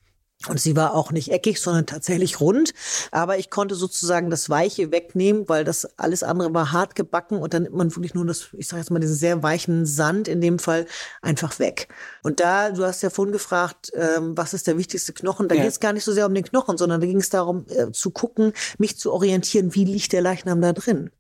und 0.50 0.60
sie 0.60 0.76
war 0.76 0.94
auch 0.94 1.12
nicht 1.12 1.32
eckig, 1.32 1.60
sondern 1.60 1.86
tatsächlich 1.86 2.40
rund. 2.40 2.74
Aber 3.12 3.38
ich 3.38 3.50
konnte 3.50 3.76
sozusagen 3.76 4.30
das 4.30 4.50
Weiche 4.50 4.92
wegnehmen, 4.92 5.48
weil 5.48 5.64
das 5.64 5.98
alles 5.98 6.24
andere 6.24 6.54
war 6.54 6.72
hart 6.72 6.96
gebacken 6.96 7.38
und 7.40 7.54
dann 7.54 7.64
nimmt 7.64 7.76
man 7.76 7.96
wirklich 7.96 8.14
nur 8.14 8.26
das, 8.26 8.50
ich 8.54 8.68
sage 8.68 8.82
jetzt 8.82 8.92
mal, 8.92 9.00
diesen 9.00 9.16
sehr 9.16 9.44
weichen 9.44 9.86
Sand 9.86 10.28
in 10.28 10.42
dem 10.42 10.60
Fall 10.60 10.86
einfach 11.22 11.60
weg. 11.60 11.88
Und 12.24 12.40
da, 12.40 12.72
du 12.72 12.84
hast 12.84 13.04
ja 13.04 13.10
vorhin 13.10 13.32
gefragt, 13.32 13.92
ähm, 13.94 14.38
was 14.38 14.54
ist 14.54 14.68
der 14.68 14.78
wichtigste 14.78 15.14
Knochen? 15.14 15.48
Da 15.48 15.56
ja. 15.56 15.64
geht 15.64 15.72
es 15.72 15.80
gar 15.80 15.94
nicht 15.94 16.04
so 16.04 16.12
sehr 16.12 16.26
um 16.26 16.34
den 16.34 16.44
Knochen, 16.44 16.78
sondern 16.78 17.02
da 17.02 17.08
ging 17.08 17.20
es 17.20 17.30
darum, 17.30 17.66
äh, 17.70 17.92
zu 17.92 18.12
gucken, 18.12 18.54
mich 18.78 18.98
zu 18.98 19.12
orientieren, 19.12 19.76
wie 19.76 19.86
liegt 19.86 20.14
der 20.14 20.22
Leichnam 20.22 20.62
da 20.62 20.74
drin. 20.74 21.12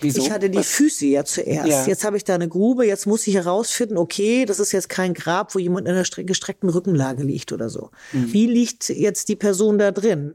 Wieso? 0.00 0.22
Ich 0.22 0.30
hatte 0.30 0.50
die 0.50 0.62
Füße 0.62 1.06
ja 1.06 1.24
zuerst. 1.24 1.68
Ja. 1.68 1.86
Jetzt 1.86 2.04
habe 2.04 2.16
ich 2.16 2.24
da 2.24 2.34
eine 2.34 2.48
Grube. 2.48 2.86
Jetzt 2.86 3.06
muss 3.06 3.26
ich 3.26 3.34
herausfinden, 3.34 3.98
okay, 3.98 4.44
das 4.44 4.58
ist 4.58 4.72
jetzt 4.72 4.88
kein 4.88 5.14
Grab, 5.14 5.54
wo 5.54 5.58
jemand 5.58 5.86
in 5.86 5.94
einer 5.94 6.04
gestreckten 6.04 6.68
Rückenlage 6.68 7.22
liegt 7.22 7.52
oder 7.52 7.68
so. 7.68 7.90
Mhm. 8.12 8.32
Wie 8.32 8.46
liegt 8.46 8.88
jetzt 8.88 9.28
die 9.28 9.36
Person 9.36 9.78
da 9.78 9.90
drin? 9.90 10.34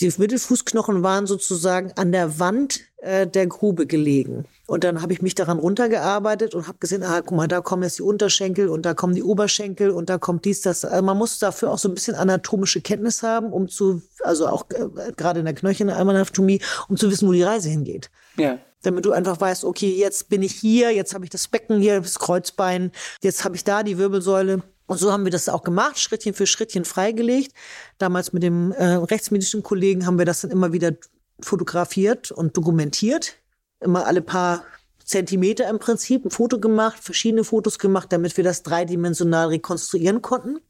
Die 0.00 0.12
Mittelfußknochen 0.16 1.02
waren 1.02 1.26
sozusagen 1.26 1.92
an 1.92 2.12
der 2.12 2.38
Wand 2.38 2.80
äh, 3.04 3.26
der 3.26 3.46
Grube 3.46 3.86
gelegen. 3.86 4.46
Und 4.66 4.82
dann 4.82 5.02
habe 5.02 5.12
ich 5.12 5.20
mich 5.20 5.34
daran 5.34 5.58
runtergearbeitet 5.58 6.54
und 6.54 6.66
habe 6.66 6.78
gesehen, 6.78 7.02
ah, 7.02 7.20
guck 7.20 7.36
mal, 7.36 7.46
da 7.46 7.60
kommen 7.60 7.82
jetzt 7.82 7.98
die 7.98 8.02
Unterschenkel 8.02 8.68
und 8.68 8.86
da 8.86 8.94
kommen 8.94 9.14
die 9.14 9.22
Oberschenkel 9.22 9.90
und 9.90 10.08
da 10.08 10.16
kommt 10.16 10.46
dies, 10.46 10.62
das. 10.62 10.84
Also 10.84 11.04
man 11.04 11.18
muss 11.18 11.38
dafür 11.38 11.70
auch 11.70 11.78
so 11.78 11.88
ein 11.88 11.94
bisschen 11.94 12.14
anatomische 12.14 12.80
Kenntnis 12.80 13.22
haben, 13.22 13.52
um 13.52 13.68
zu, 13.68 14.02
also 14.22 14.48
auch 14.48 14.64
äh, 14.70 15.12
gerade 15.16 15.40
in 15.40 15.44
der 15.44 15.54
Knöchelanatomie, 15.54 16.60
um 16.88 16.96
zu 16.96 17.10
wissen, 17.10 17.28
wo 17.28 17.32
die 17.32 17.42
Reise 17.42 17.68
hingeht. 17.68 18.10
Ja 18.36 18.58
damit 18.86 19.04
du 19.04 19.12
einfach 19.12 19.40
weißt, 19.40 19.64
okay, 19.64 19.94
jetzt 19.94 20.28
bin 20.28 20.42
ich 20.42 20.54
hier, 20.54 20.90
jetzt 20.92 21.14
habe 21.14 21.24
ich 21.24 21.30
das 21.30 21.48
Becken 21.48 21.80
hier, 21.80 22.00
das 22.00 22.18
Kreuzbein, 22.18 22.92
jetzt 23.22 23.44
habe 23.44 23.56
ich 23.56 23.64
da 23.64 23.82
die 23.82 23.98
Wirbelsäule. 23.98 24.62
Und 24.86 24.98
so 24.98 25.10
haben 25.10 25.24
wir 25.24 25.32
das 25.32 25.48
auch 25.48 25.62
gemacht, 25.62 25.98
Schrittchen 25.98 26.34
für 26.34 26.46
Schrittchen 26.46 26.84
freigelegt. 26.84 27.52
Damals 27.98 28.32
mit 28.32 28.42
dem 28.42 28.72
äh, 28.72 28.84
rechtsmedizinischen 28.84 29.62
Kollegen 29.62 30.06
haben 30.06 30.18
wir 30.18 30.26
das 30.26 30.42
dann 30.42 30.50
immer 30.50 30.72
wieder 30.72 30.92
fotografiert 31.40 32.30
und 32.30 32.56
dokumentiert. 32.56 33.36
Immer 33.80 34.06
alle 34.06 34.20
paar 34.20 34.64
Zentimeter 35.04 35.68
im 35.68 35.78
Prinzip 35.78 36.24
ein 36.24 36.30
Foto 36.30 36.58
gemacht, 36.58 36.98
verschiedene 37.02 37.44
Fotos 37.44 37.78
gemacht, 37.78 38.12
damit 38.12 38.36
wir 38.36 38.44
das 38.44 38.62
dreidimensional 38.62 39.48
rekonstruieren 39.48 40.22
konnten. 40.22 40.60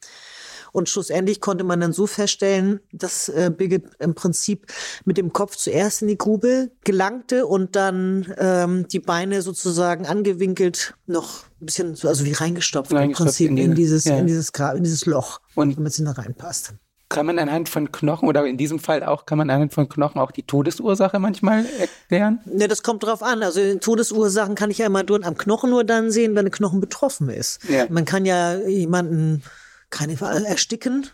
Und 0.74 0.88
schlussendlich 0.88 1.40
konnte 1.40 1.62
man 1.62 1.78
dann 1.78 1.92
so 1.92 2.08
feststellen, 2.08 2.80
dass 2.90 3.28
äh, 3.28 3.52
Birgit 3.56 3.84
im 4.00 4.16
Prinzip 4.16 4.66
mit 5.04 5.16
dem 5.16 5.32
Kopf 5.32 5.54
zuerst 5.54 6.02
in 6.02 6.08
die 6.08 6.18
Grube 6.18 6.72
gelangte 6.82 7.46
und 7.46 7.76
dann 7.76 8.34
ähm, 8.38 8.88
die 8.88 8.98
Beine 8.98 9.40
sozusagen 9.42 10.04
angewinkelt 10.04 10.94
noch 11.06 11.44
ein 11.60 11.66
bisschen, 11.66 11.94
so, 11.94 12.08
also 12.08 12.24
wie 12.24 12.32
reingestopft, 12.32 12.92
reingestopft 12.92 13.20
im 13.20 13.24
Prinzip 13.24 13.50
in, 13.50 13.56
die, 13.56 13.62
in 13.62 13.74
dieses, 13.76 14.04
ja. 14.04 14.18
in 14.18 14.26
dieses 14.26 14.52
Grab, 14.52 14.74
in 14.74 14.82
dieses 14.82 15.06
Loch, 15.06 15.40
und 15.54 15.76
damit 15.76 15.92
sie 15.92 16.02
da 16.02 16.10
reinpasst 16.10 16.74
kann 17.10 17.26
man 17.26 17.38
anhand 17.38 17.68
von 17.68 17.92
Knochen 17.92 18.28
oder 18.28 18.44
in 18.44 18.56
diesem 18.56 18.80
Fall 18.80 19.04
auch, 19.04 19.24
kann 19.24 19.38
man 19.38 19.48
anhand 19.48 19.72
von 19.72 19.88
Knochen 19.88 20.20
auch 20.20 20.32
die 20.32 20.42
Todesursache 20.42 21.20
manchmal 21.20 21.64
erklären? 21.78 22.40
Ne, 22.44 22.66
das 22.66 22.82
kommt 22.82 23.04
drauf 23.04 23.22
an. 23.22 23.44
Also 23.44 23.76
Todesursachen 23.76 24.56
kann 24.56 24.72
ich 24.72 24.78
ja 24.78 24.86
immer 24.86 25.04
am 25.08 25.36
Knochen 25.36 25.70
nur 25.70 25.84
dann 25.84 26.10
sehen, 26.10 26.34
wenn 26.34 26.46
der 26.46 26.50
Knochen 26.50 26.80
betroffen 26.80 27.28
ist. 27.28 27.60
Ja. 27.68 27.86
Man 27.88 28.04
kann 28.04 28.24
ja 28.24 28.56
jemanden 28.66 29.44
keine 29.94 30.16
ersticken 30.44 31.06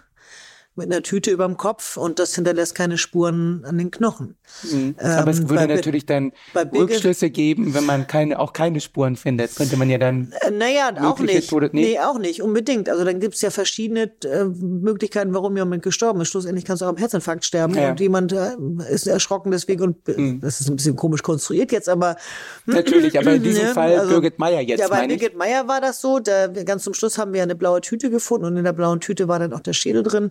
mit 0.76 0.90
einer 0.90 1.02
Tüte 1.02 1.30
überm 1.30 1.56
Kopf 1.56 1.96
und 1.96 2.18
das 2.18 2.34
hinterlässt 2.34 2.74
keine 2.74 2.96
Spuren 2.96 3.64
an 3.64 3.76
den 3.76 3.90
Knochen. 3.90 4.36
Mhm. 4.62 4.94
Aber 4.98 5.30
es 5.30 5.40
ähm, 5.40 5.50
würde 5.50 5.66
natürlich 5.66 6.06
dann 6.06 6.32
Rückschlüsse 6.54 7.30
geben, 7.30 7.74
wenn 7.74 7.84
man 7.84 8.06
keine, 8.06 8.38
auch 8.38 8.52
keine 8.52 8.80
Spuren 8.80 9.16
findet. 9.16 9.54
Könnte 9.56 9.76
man 9.76 9.90
ja 9.90 9.98
dann. 9.98 10.32
Äh, 10.40 10.50
naja, 10.50 10.92
auch 11.02 11.18
nicht. 11.18 11.50
Tode, 11.50 11.70
nee? 11.72 11.82
nee, 11.82 11.98
auch 11.98 12.18
nicht, 12.18 12.40
unbedingt. 12.40 12.88
Also 12.88 13.04
dann 13.04 13.18
gibt 13.18 13.34
es 13.34 13.42
ja 13.42 13.50
verschiedene 13.50 14.12
äh, 14.24 14.44
Möglichkeiten, 14.44 15.34
warum 15.34 15.56
jemand 15.56 15.82
gestorben 15.82 16.20
ist. 16.20 16.28
Schlussendlich 16.28 16.64
kannst 16.64 16.82
du 16.82 16.86
auch 16.86 16.90
am 16.90 16.96
Herzinfarkt 16.96 17.44
sterben 17.44 17.74
ja. 17.74 17.90
und 17.90 18.00
jemand 18.00 18.32
äh, 18.32 18.52
ist 18.90 19.06
erschrocken 19.06 19.50
deswegen 19.50 19.82
und 19.82 20.08
mhm. 20.08 20.40
das 20.40 20.60
ist 20.60 20.68
ein 20.68 20.76
bisschen 20.76 20.96
komisch 20.96 21.22
konstruiert 21.22 21.72
jetzt, 21.72 21.88
aber. 21.88 22.16
Natürlich, 22.66 23.18
aber 23.18 23.34
in 23.34 23.42
diesem 23.42 23.66
ne? 23.66 23.74
Fall 23.74 23.98
also, 23.98 24.10
Birgit 24.10 24.38
Meyer 24.38 24.60
jetzt. 24.60 24.80
Ja, 24.80 24.88
bei 24.88 25.06
Birgit 25.06 25.36
Meyer 25.36 25.66
war 25.66 25.80
das 25.80 26.00
so. 26.00 26.20
Da, 26.20 26.46
ganz 26.46 26.84
zum 26.84 26.94
Schluss 26.94 27.18
haben 27.18 27.32
wir 27.32 27.42
eine 27.42 27.56
blaue 27.56 27.80
Tüte 27.80 28.08
gefunden 28.08 28.46
und 28.46 28.56
in 28.56 28.64
der 28.64 28.72
blauen 28.72 29.00
Tüte 29.00 29.28
war 29.28 29.38
dann 29.38 29.52
auch 29.52 29.60
der 29.60 29.72
Schädel 29.72 30.02
drin. 30.02 30.30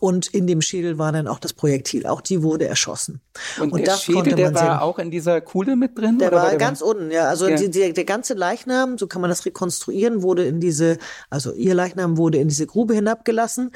Und 0.00 0.28
in 0.28 0.46
dem 0.46 0.62
Schädel 0.62 0.96
war 0.98 1.10
dann 1.10 1.26
auch 1.26 1.40
das 1.40 1.52
Projektil. 1.52 2.06
Auch 2.06 2.20
die 2.20 2.42
wurde 2.42 2.68
erschossen. 2.68 3.20
Und, 3.60 3.72
und 3.72 3.78
der 3.80 3.86
das 3.86 4.04
Schädel, 4.04 4.34
der 4.34 4.54
war 4.54 4.62
sehen. 4.62 4.78
auch 4.78 4.98
in 5.00 5.10
dieser 5.10 5.40
Kuhle 5.40 5.74
mit 5.74 5.98
drin? 5.98 6.18
Der 6.18 6.30
war 6.30 6.54
ganz 6.56 6.80
war? 6.80 6.88
unten, 6.88 7.10
ja. 7.10 7.28
Also 7.28 7.48
ja. 7.48 7.56
Die, 7.56 7.68
die, 7.68 7.92
der 7.92 8.04
ganze 8.04 8.34
Leichnam, 8.34 8.96
so 8.96 9.08
kann 9.08 9.20
man 9.20 9.28
das 9.28 9.44
rekonstruieren, 9.44 10.22
wurde 10.22 10.44
in 10.44 10.60
diese, 10.60 10.98
also 11.30 11.52
ihr 11.52 11.74
Leichnam 11.74 12.16
wurde 12.16 12.38
in 12.38 12.46
diese 12.46 12.66
Grube 12.66 12.94
hinabgelassen. 12.94 13.72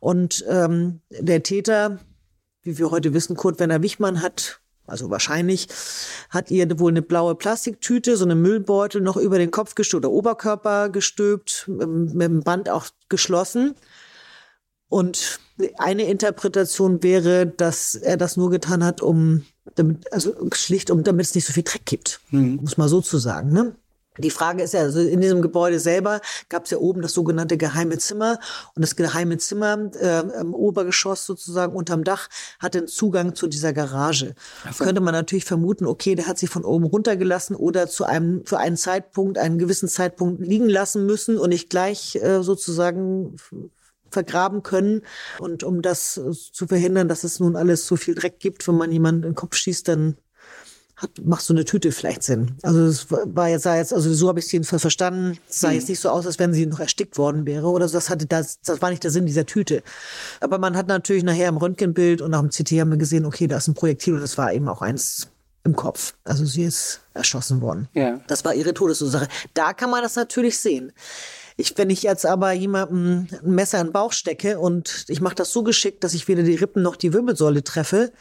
Und 0.00 0.44
ähm, 0.48 1.00
der 1.10 1.42
Täter, 1.42 1.98
wie 2.62 2.78
wir 2.78 2.90
heute 2.90 3.12
wissen, 3.12 3.36
Kurt 3.36 3.60
Werner 3.60 3.82
Wichmann 3.82 4.22
hat 4.22 4.60
also 4.86 5.10
wahrscheinlich 5.10 5.66
hat 6.30 6.50
ihr 6.50 6.78
wohl 6.78 6.92
eine 6.92 7.02
blaue 7.02 7.34
Plastiktüte, 7.34 8.16
so 8.16 8.24
eine 8.24 8.36
Müllbeutel 8.36 9.00
noch 9.00 9.16
über 9.16 9.38
den 9.38 9.50
Kopf 9.50 9.74
gestülpt 9.74 10.06
oder 10.06 10.14
Oberkörper 10.14 10.90
gestülpt, 10.90 11.64
mit 11.66 12.22
dem 12.22 12.42
Band 12.42 12.70
auch 12.70 12.86
geschlossen. 13.08 13.74
Und 14.88 15.40
eine 15.78 16.04
Interpretation 16.04 17.02
wäre, 17.02 17.46
dass 17.46 17.94
er 17.94 18.16
das 18.16 18.36
nur 18.36 18.50
getan 18.50 18.84
hat, 18.84 19.02
um 19.02 19.44
damit, 19.74 20.12
also 20.12 20.34
schlicht, 20.52 20.90
um 20.90 21.02
damit 21.02 21.26
es 21.26 21.34
nicht 21.34 21.46
so 21.46 21.52
viel 21.52 21.64
Dreck 21.64 21.86
gibt. 21.86 22.20
Mhm. 22.30 22.56
Muss 22.62 22.76
man 22.76 22.88
so 22.88 23.00
zu 23.00 23.18
sagen, 23.18 23.52
ne? 23.52 23.74
Die 24.18 24.30
Frage 24.30 24.62
ist 24.62 24.74
ja, 24.74 24.80
also 24.80 25.00
in 25.00 25.20
diesem 25.20 25.42
Gebäude 25.42 25.78
selber 25.78 26.20
gab 26.48 26.64
es 26.64 26.70
ja 26.70 26.78
oben 26.78 27.02
das 27.02 27.12
sogenannte 27.12 27.56
geheime 27.56 27.98
Zimmer 27.98 28.38
und 28.74 28.82
das 28.82 28.96
geheime 28.96 29.38
Zimmer 29.38 29.90
äh, 30.00 30.20
im 30.40 30.54
Obergeschoss 30.54 31.26
sozusagen 31.26 31.76
unterm 31.76 32.04
Dach 32.04 32.28
hat 32.58 32.74
den 32.74 32.86
Zugang 32.86 33.34
zu 33.34 33.46
dieser 33.46 33.72
Garage. 33.72 34.34
So. 34.72 34.84
Könnte 34.84 35.00
man 35.00 35.12
natürlich 35.12 35.44
vermuten, 35.44 35.86
okay, 35.86 36.14
der 36.14 36.26
hat 36.26 36.38
sich 36.38 36.48
von 36.48 36.64
oben 36.64 36.84
runtergelassen 36.84 37.56
oder 37.56 37.88
zu 37.88 38.04
einem 38.04 38.44
für 38.46 38.58
einen 38.58 38.76
Zeitpunkt, 38.76 39.38
einen 39.38 39.58
gewissen 39.58 39.88
Zeitpunkt 39.88 40.40
liegen 40.40 40.68
lassen 40.68 41.04
müssen 41.04 41.38
und 41.38 41.50
nicht 41.50 41.68
gleich 41.68 42.16
äh, 42.16 42.42
sozusagen 42.42 43.36
vergraben 44.16 44.62
können. 44.62 45.02
Und 45.38 45.62
um 45.62 45.82
das 45.82 46.16
äh, 46.16 46.32
zu 46.32 46.66
verhindern, 46.66 47.06
dass 47.06 47.22
es 47.22 47.38
nun 47.38 47.54
alles 47.54 47.86
so 47.86 47.96
viel 47.96 48.14
Dreck 48.14 48.40
gibt, 48.40 48.66
wenn 48.66 48.76
man 48.76 48.90
jemanden 48.90 49.24
in 49.24 49.30
den 49.30 49.34
Kopf 49.34 49.56
schießt, 49.56 49.86
dann 49.88 50.16
hat, 50.96 51.10
macht 51.22 51.42
so 51.42 51.52
eine 51.52 51.66
Tüte 51.66 51.92
vielleicht 51.92 52.22
Sinn. 52.22 52.56
Also 52.62 52.86
es 52.86 53.10
war 53.10 53.50
jetzt, 53.50 53.64
sah 53.64 53.76
jetzt, 53.76 53.92
also 53.92 54.14
so 54.14 54.28
habe 54.28 54.38
ich 54.38 54.46
es 54.46 54.52
jedenfalls 54.52 54.80
verstanden. 54.80 55.36
Es 55.46 55.60
sah 55.60 55.70
jetzt 55.70 55.90
nicht 55.90 56.00
so 56.00 56.08
aus, 56.08 56.24
als 56.24 56.38
wenn 56.38 56.54
sie 56.54 56.64
noch 56.64 56.80
erstickt 56.80 57.18
worden 57.18 57.44
wäre 57.44 57.66
oder 57.66 57.86
so. 57.86 57.98
Das 57.98 58.08
hatte 58.08 58.24
das, 58.24 58.60
das 58.62 58.80
war 58.80 58.88
nicht 58.88 59.04
der 59.04 59.10
Sinn 59.10 59.26
dieser 59.26 59.44
Tüte. 59.44 59.82
Aber 60.40 60.56
man 60.56 60.74
hat 60.74 60.88
natürlich 60.88 61.22
nachher 61.22 61.50
im 61.50 61.58
Röntgenbild 61.58 62.22
und 62.22 62.32
auch 62.32 62.42
im 62.42 62.48
CT 62.48 62.72
haben 62.80 62.90
wir 62.90 62.96
gesehen, 62.96 63.26
okay, 63.26 63.46
da 63.46 63.58
ist 63.58 63.68
ein 63.68 63.74
Projektil 63.74 64.14
und 64.14 64.20
das 64.20 64.38
war 64.38 64.54
eben 64.54 64.68
auch 64.68 64.80
eins 64.80 65.28
im 65.64 65.76
Kopf. 65.76 66.14
Also 66.24 66.46
sie 66.46 66.62
ist 66.62 67.00
erschossen 67.12 67.60
worden. 67.60 67.88
Ja. 67.92 68.20
Das 68.28 68.46
war 68.46 68.54
ihre 68.54 68.72
Todesursache. 68.72 69.28
Da 69.52 69.74
kann 69.74 69.90
man 69.90 70.02
das 70.02 70.16
natürlich 70.16 70.58
sehen. 70.58 70.92
Ich, 71.56 71.76
wenn 71.78 71.90
ich 71.90 72.02
jetzt 72.02 72.26
aber 72.26 72.52
jemandem 72.52 73.28
ein 73.42 73.54
Messer 73.54 73.80
in 73.80 73.88
den 73.88 73.92
Bauch 73.92 74.12
stecke 74.12 74.58
und 74.58 75.06
ich 75.08 75.20
mache 75.20 75.34
das 75.34 75.52
so 75.52 75.62
geschickt, 75.62 76.04
dass 76.04 76.14
ich 76.14 76.28
weder 76.28 76.42
die 76.42 76.56
Rippen 76.56 76.82
noch 76.82 76.96
die 76.96 77.12
Wirbelsäule 77.12 77.64
treffe, 77.64 78.12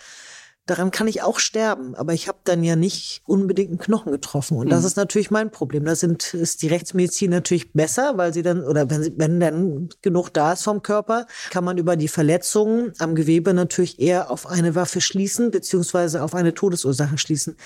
daran 0.65 0.89
kann 0.89 1.07
ich 1.07 1.21
auch 1.21 1.39
sterben, 1.39 1.95
aber 1.95 2.13
ich 2.13 2.27
habe 2.27 2.39
dann 2.43 2.63
ja 2.63 2.75
nicht 2.75 3.21
unbedingt 3.25 3.69
einen 3.69 3.77
Knochen 3.77 4.11
getroffen. 4.11 4.57
Und 4.57 4.69
das 4.69 4.81
mhm. 4.81 4.87
ist 4.87 4.97
natürlich 4.97 5.31
mein 5.31 5.51
Problem. 5.51 5.85
Da 5.85 5.95
sind, 5.95 6.33
ist 6.33 6.61
die 6.61 6.67
Rechtsmedizin 6.67 7.29
natürlich 7.29 7.73
besser, 7.73 8.17
weil 8.17 8.33
sie 8.33 8.41
dann, 8.41 8.63
oder 8.63 8.89
wenn, 8.89 9.13
wenn 9.17 9.39
dann 9.39 9.89
genug 10.01 10.29
da 10.29 10.53
ist 10.53 10.63
vom 10.63 10.81
Körper, 10.81 11.27
kann 11.51 11.63
man 11.63 11.77
über 11.77 11.95
die 11.95 12.07
Verletzungen 12.07 12.93
am 12.97 13.15
Gewebe 13.15 13.53
natürlich 13.53 13.99
eher 13.99 14.31
auf 14.31 14.47
eine 14.47 14.75
Waffe 14.75 15.01
schließen, 15.01 15.51
beziehungsweise 15.51 16.23
auf 16.23 16.33
eine 16.33 16.53
Todesursache 16.53 17.17
schließen. 17.17 17.57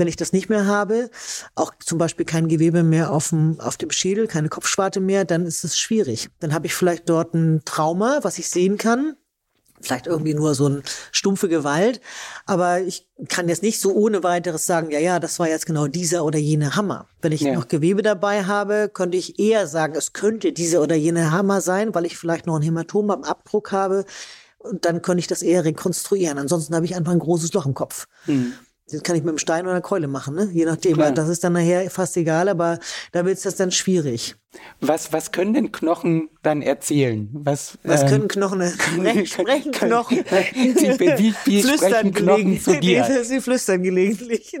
Wenn 0.00 0.08
ich 0.08 0.16
das 0.16 0.32
nicht 0.32 0.48
mehr 0.48 0.66
habe, 0.66 1.10
auch 1.54 1.74
zum 1.78 1.98
Beispiel 1.98 2.24
kein 2.24 2.48
Gewebe 2.48 2.82
mehr 2.82 3.12
auf 3.12 3.28
dem, 3.28 3.60
auf 3.60 3.76
dem 3.76 3.90
Schädel, 3.90 4.26
keine 4.28 4.48
Kopfschwarte 4.48 4.98
mehr, 4.98 5.26
dann 5.26 5.44
ist 5.44 5.62
es 5.62 5.78
schwierig. 5.78 6.30
Dann 6.40 6.54
habe 6.54 6.66
ich 6.66 6.74
vielleicht 6.74 7.10
dort 7.10 7.34
ein 7.34 7.60
Trauma, 7.66 8.20
was 8.22 8.38
ich 8.38 8.48
sehen 8.48 8.78
kann, 8.78 9.14
vielleicht 9.82 10.06
irgendwie 10.06 10.32
nur 10.32 10.54
so 10.54 10.64
eine 10.64 10.82
stumpfe 11.12 11.50
Gewalt. 11.50 12.00
Aber 12.46 12.80
ich 12.80 13.10
kann 13.28 13.50
jetzt 13.50 13.62
nicht 13.62 13.78
so 13.78 13.92
ohne 13.92 14.22
weiteres 14.22 14.64
sagen, 14.64 14.90
ja, 14.90 14.98
ja, 14.98 15.20
das 15.20 15.38
war 15.38 15.48
jetzt 15.48 15.66
genau 15.66 15.86
dieser 15.86 16.24
oder 16.24 16.38
jene 16.38 16.76
Hammer. 16.76 17.06
Wenn 17.20 17.32
ich 17.32 17.42
ja. 17.42 17.52
noch 17.52 17.68
Gewebe 17.68 18.00
dabei 18.00 18.44
habe, 18.44 18.88
könnte 18.88 19.18
ich 19.18 19.38
eher 19.38 19.66
sagen, 19.66 19.94
es 19.96 20.14
könnte 20.14 20.54
dieser 20.54 20.80
oder 20.80 20.94
jene 20.94 21.30
Hammer 21.30 21.60
sein, 21.60 21.94
weil 21.94 22.06
ich 22.06 22.16
vielleicht 22.16 22.46
noch 22.46 22.56
ein 22.56 22.62
Hämatom 22.62 23.10
am 23.10 23.22
Abdruck 23.22 23.70
habe. 23.70 24.06
Und 24.60 24.86
dann 24.86 25.02
könnte 25.02 25.20
ich 25.20 25.26
das 25.26 25.42
eher 25.42 25.66
rekonstruieren. 25.66 26.38
Ansonsten 26.38 26.74
habe 26.74 26.86
ich 26.86 26.96
einfach 26.96 27.12
ein 27.12 27.18
großes 27.18 27.52
Loch 27.52 27.66
im 27.66 27.74
Kopf. 27.74 28.06
Mhm. 28.24 28.54
Das 28.90 29.02
kann 29.02 29.16
ich 29.16 29.22
mit 29.22 29.30
einem 29.30 29.38
Stein 29.38 29.62
oder 29.62 29.72
einer 29.72 29.80
Keule 29.80 30.08
machen, 30.08 30.34
ne? 30.34 30.48
je 30.52 30.64
nachdem. 30.64 30.94
Klar. 30.94 31.12
Das 31.12 31.28
ist 31.28 31.44
dann 31.44 31.52
nachher 31.52 31.90
fast 31.90 32.16
egal, 32.16 32.48
aber 32.48 32.78
da 33.12 33.24
wird 33.24 33.36
es 33.36 33.44
das 33.44 33.56
dann 33.56 33.70
schwierig. 33.70 34.36
Was, 34.80 35.12
was 35.12 35.30
können 35.30 35.54
denn 35.54 35.70
Knochen 35.70 36.28
dann 36.42 36.62
erzählen? 36.62 37.28
Was, 37.32 37.78
was 37.84 38.02
ähm, 38.02 38.08
können 38.08 38.28
Knochen 38.28 38.62
sprechen? 38.68 39.26
sprechen 39.26 39.72
Knochen. 39.72 40.18
wie, 40.18 41.34
wie, 41.44 41.62
flüstern 41.62 42.12
Knochen 42.12 42.60
zu 42.60 42.80
dir? 42.80 43.04
Sie 43.22 43.40
flüstern 43.40 43.82
gelegentlich. 43.82 44.52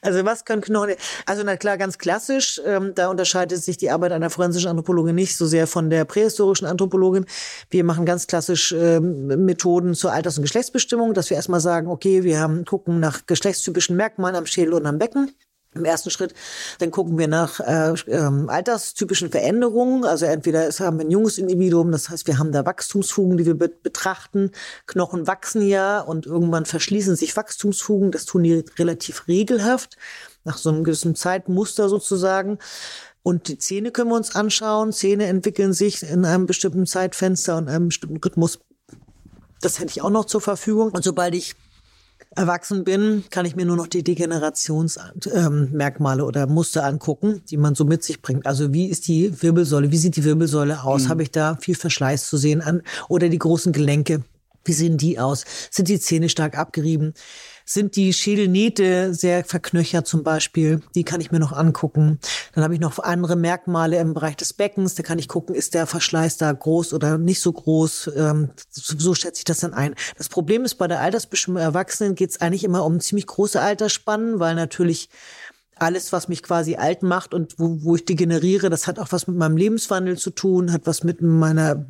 Also 0.00 0.24
was 0.24 0.44
können 0.44 0.62
Knochen? 0.62 0.94
Also 1.26 1.42
na 1.44 1.56
klar, 1.56 1.76
ganz 1.76 1.98
klassisch. 1.98 2.60
Ähm, 2.64 2.92
da 2.94 3.08
unterscheidet 3.08 3.62
sich 3.62 3.76
die 3.76 3.90
Arbeit 3.90 4.12
einer 4.12 4.30
forensischen 4.30 4.68
Anthropologin 4.68 5.14
nicht 5.14 5.36
so 5.36 5.46
sehr 5.46 5.66
von 5.66 5.90
der 5.90 6.04
prähistorischen 6.04 6.66
Anthropologin. 6.66 7.26
Wir 7.70 7.82
machen 7.82 8.06
ganz 8.06 8.26
klassisch 8.28 8.72
ähm, 8.72 9.26
Methoden 9.44 9.94
zur 9.94 10.12
Alters- 10.12 10.38
und 10.38 10.42
Geschlechtsbestimmung, 10.42 11.14
dass 11.14 11.30
wir 11.30 11.36
erstmal 11.36 11.60
sagen, 11.60 11.88
okay, 11.88 12.22
wir 12.22 12.38
haben 12.38 12.64
gucken 12.64 13.00
nach 13.00 13.26
geschlechtstypischen 13.26 13.96
Merkmalen 13.96 14.36
am 14.36 14.46
Schädel 14.46 14.74
und 14.74 14.86
am 14.86 14.98
Becken 14.98 15.32
im 15.78 15.84
ersten 15.84 16.10
Schritt. 16.10 16.34
Dann 16.78 16.90
gucken 16.90 17.18
wir 17.18 17.28
nach 17.28 17.60
äh, 17.60 17.94
ähm, 18.08 18.48
alterstypischen 18.48 19.30
Veränderungen. 19.30 20.04
Also 20.04 20.26
entweder 20.26 20.66
es 20.66 20.80
haben 20.80 20.98
wir 20.98 21.06
ein 21.06 21.10
junges 21.10 21.38
Individuum, 21.38 21.92
das 21.92 22.10
heißt, 22.10 22.26
wir 22.26 22.38
haben 22.38 22.52
da 22.52 22.66
Wachstumsfugen, 22.66 23.36
die 23.38 23.46
wir 23.46 23.54
be 23.54 23.68
betrachten. 23.68 24.50
Knochen 24.86 25.26
wachsen 25.26 25.62
ja 25.62 26.00
und 26.00 26.26
irgendwann 26.26 26.66
verschließen 26.66 27.16
sich 27.16 27.36
Wachstumsfugen. 27.36 28.10
Das 28.10 28.24
tun 28.24 28.42
die 28.42 28.64
relativ 28.78 29.28
regelhaft, 29.28 29.96
nach 30.44 30.58
so 30.58 30.70
einem 30.70 30.84
gewissen 30.84 31.14
Zeitmuster 31.14 31.88
sozusagen. 31.88 32.58
Und 33.22 33.48
die 33.48 33.58
Zähne 33.58 33.90
können 33.90 34.10
wir 34.10 34.16
uns 34.16 34.34
anschauen. 34.34 34.92
Zähne 34.92 35.26
entwickeln 35.26 35.72
sich 35.72 36.02
in 36.02 36.24
einem 36.24 36.46
bestimmten 36.46 36.86
Zeitfenster 36.86 37.56
und 37.56 37.68
einem 37.68 37.88
bestimmten 37.88 38.16
Rhythmus. 38.16 38.58
Das 39.60 39.78
hätte 39.78 39.90
ich 39.90 40.02
auch 40.02 40.10
noch 40.10 40.24
zur 40.24 40.40
Verfügung. 40.40 40.92
Und 40.92 41.04
sobald 41.04 41.34
ich 41.34 41.54
erwachsen 42.38 42.84
bin, 42.84 43.24
kann 43.30 43.44
ich 43.44 43.56
mir 43.56 43.66
nur 43.66 43.76
noch 43.76 43.88
die 43.88 44.04
Degenerationsmerkmale 44.04 46.22
ähm, 46.22 46.28
oder 46.28 46.46
Muster 46.46 46.84
angucken, 46.84 47.42
die 47.50 47.56
man 47.56 47.74
so 47.74 47.84
mit 47.84 48.04
sich 48.04 48.22
bringt. 48.22 48.46
Also 48.46 48.72
wie 48.72 48.86
ist 48.86 49.08
die 49.08 49.42
Wirbelsäule, 49.42 49.90
wie 49.90 49.98
sieht 49.98 50.16
die 50.16 50.24
Wirbelsäule 50.24 50.84
aus? 50.84 51.04
Mhm. 51.04 51.08
Habe 51.08 51.22
ich 51.24 51.30
da 51.30 51.58
viel 51.60 51.74
Verschleiß 51.74 52.28
zu 52.28 52.36
sehen 52.36 52.62
an? 52.62 52.82
Oder 53.08 53.28
die 53.28 53.38
großen 53.38 53.72
Gelenke, 53.72 54.22
wie 54.64 54.72
sehen 54.72 54.98
die 54.98 55.18
aus? 55.18 55.44
Sind 55.70 55.88
die 55.88 55.98
Zähne 55.98 56.28
stark 56.28 56.56
abgerieben? 56.56 57.14
Sind 57.68 57.96
die 57.96 58.14
Schädelnähte 58.14 59.12
sehr 59.12 59.44
verknöchert 59.44 60.06
zum 60.06 60.22
Beispiel. 60.22 60.80
Die 60.94 61.04
kann 61.04 61.20
ich 61.20 61.30
mir 61.30 61.38
noch 61.38 61.52
angucken. 61.52 62.18
Dann 62.54 62.64
habe 62.64 62.72
ich 62.72 62.80
noch 62.80 62.98
andere 62.98 63.36
Merkmale 63.36 63.98
im 63.98 64.14
Bereich 64.14 64.36
des 64.36 64.54
Beckens. 64.54 64.94
Da 64.94 65.02
kann 65.02 65.18
ich 65.18 65.28
gucken, 65.28 65.54
ist 65.54 65.74
der 65.74 65.86
Verschleiß 65.86 66.38
da 66.38 66.50
groß 66.50 66.94
oder 66.94 67.18
nicht 67.18 67.40
so 67.40 67.52
groß. 67.52 68.10
Ähm, 68.16 68.50
so 68.70 69.14
schätze 69.14 69.40
ich 69.40 69.44
das 69.44 69.60
dann 69.60 69.74
ein. 69.74 69.94
Das 70.16 70.30
Problem 70.30 70.64
ist, 70.64 70.76
bei 70.76 70.88
der 70.88 71.00
Altersbestimmung 71.00 71.60
Erwachsenen 71.60 72.14
geht 72.14 72.30
es 72.30 72.40
eigentlich 72.40 72.64
immer 72.64 72.86
um 72.86 73.00
ziemlich 73.00 73.26
große 73.26 73.60
Altersspannen, 73.60 74.40
weil 74.40 74.54
natürlich 74.54 75.10
alles, 75.80 76.12
was 76.12 76.28
mich 76.28 76.42
quasi 76.42 76.76
alt 76.76 77.02
macht 77.02 77.34
und 77.34 77.58
wo, 77.58 77.82
wo 77.82 77.96
ich 77.96 78.04
degeneriere, 78.04 78.70
das 78.70 78.86
hat 78.86 78.98
auch 78.98 79.12
was 79.12 79.26
mit 79.26 79.36
meinem 79.36 79.56
Lebenswandel 79.56 80.16
zu 80.18 80.30
tun, 80.30 80.72
hat 80.72 80.82
was 80.86 81.04
mit 81.04 81.22
meiner 81.22 81.86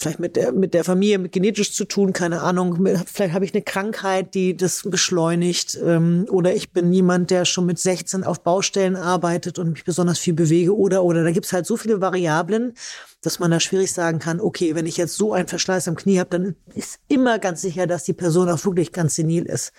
vielleicht 0.00 0.18
mit 0.18 0.36
der, 0.36 0.52
mit 0.52 0.72
der 0.72 0.84
Familie, 0.84 1.18
mit 1.18 1.32
genetisch 1.32 1.74
zu 1.74 1.84
tun, 1.84 2.12
keine 2.12 2.40
Ahnung. 2.40 2.88
Vielleicht 3.06 3.34
habe 3.34 3.44
ich 3.44 3.52
eine 3.52 3.62
Krankheit, 3.62 4.34
die 4.34 4.56
das 4.56 4.82
beschleunigt. 4.84 5.78
Ähm, 5.84 6.26
oder 6.30 6.54
ich 6.54 6.72
bin 6.72 6.92
jemand, 6.92 7.30
der 7.30 7.44
schon 7.44 7.66
mit 7.66 7.78
16 7.78 8.24
auf 8.24 8.42
Baustellen 8.42 8.96
arbeitet 8.96 9.58
und 9.58 9.72
mich 9.72 9.84
besonders 9.84 10.18
viel 10.18 10.34
bewege. 10.34 10.76
Oder, 10.76 11.04
oder. 11.04 11.22
Da 11.22 11.30
gibt's 11.30 11.52
halt 11.52 11.66
so 11.66 11.76
viele 11.76 12.00
Variablen, 12.00 12.72
dass 13.20 13.38
man 13.38 13.50
da 13.50 13.60
schwierig 13.60 13.92
sagen 13.92 14.18
kann, 14.18 14.40
okay, 14.40 14.74
wenn 14.74 14.86
ich 14.86 14.96
jetzt 14.96 15.16
so 15.16 15.34
einen 15.34 15.48
Verschleiß 15.48 15.86
am 15.88 15.96
Knie 15.96 16.18
habe, 16.18 16.30
dann 16.30 16.56
ist 16.74 16.98
immer 17.08 17.38
ganz 17.38 17.60
sicher, 17.60 17.86
dass 17.86 18.04
die 18.04 18.14
Person 18.14 18.48
auch 18.48 18.64
wirklich 18.64 18.92
ganz 18.92 19.16
senil 19.16 19.44
ist. 19.44 19.72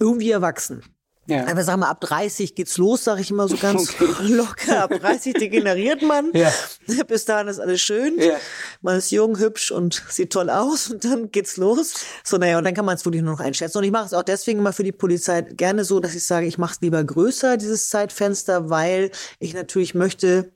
Irgendwie 0.00 0.32
erwachsen. 0.32 0.82
Ja. 1.26 1.46
Aber 1.46 1.64
sag 1.64 1.78
mal, 1.78 1.88
ab 1.88 2.00
30 2.00 2.54
geht's 2.54 2.76
los, 2.76 3.04
sage 3.04 3.20
ich 3.20 3.30
immer 3.30 3.48
so 3.48 3.56
ganz 3.56 3.94
okay. 4.00 4.06
locker. 4.28 4.84
Ab 4.84 4.90
30 5.00 5.34
degeneriert 5.34 6.02
man. 6.02 6.30
Ja. 6.34 6.52
Bis 7.08 7.24
dahin 7.24 7.48
ist 7.48 7.60
alles 7.60 7.80
schön. 7.80 8.18
Ja. 8.18 8.36
Man 8.82 8.98
ist 8.98 9.10
jung, 9.10 9.38
hübsch 9.38 9.70
und 9.70 10.02
sieht 10.08 10.32
toll 10.32 10.50
aus 10.50 10.90
und 10.90 11.04
dann 11.04 11.30
geht's 11.30 11.56
los. 11.56 11.94
So, 12.22 12.36
naja, 12.36 12.58
und 12.58 12.64
dann 12.64 12.74
kann 12.74 12.84
man 12.84 12.96
es 12.96 13.04
wirklich 13.04 13.22
nur 13.22 13.32
noch 13.32 13.40
einschätzen. 13.40 13.78
Und 13.78 13.84
ich 13.84 13.92
mache 13.92 14.06
es 14.06 14.14
auch 14.14 14.22
deswegen 14.22 14.58
immer 14.58 14.72
für 14.72 14.84
die 14.84 14.92
Polizei 14.92 15.42
gerne 15.42 15.84
so, 15.84 16.00
dass 16.00 16.14
ich 16.14 16.26
sage, 16.26 16.46
ich 16.46 16.58
mache 16.58 16.74
es 16.74 16.80
lieber 16.80 17.02
größer, 17.02 17.56
dieses 17.56 17.88
Zeitfenster, 17.88 18.70
weil 18.70 19.10
ich 19.38 19.54
natürlich 19.54 19.94
möchte, 19.94 20.52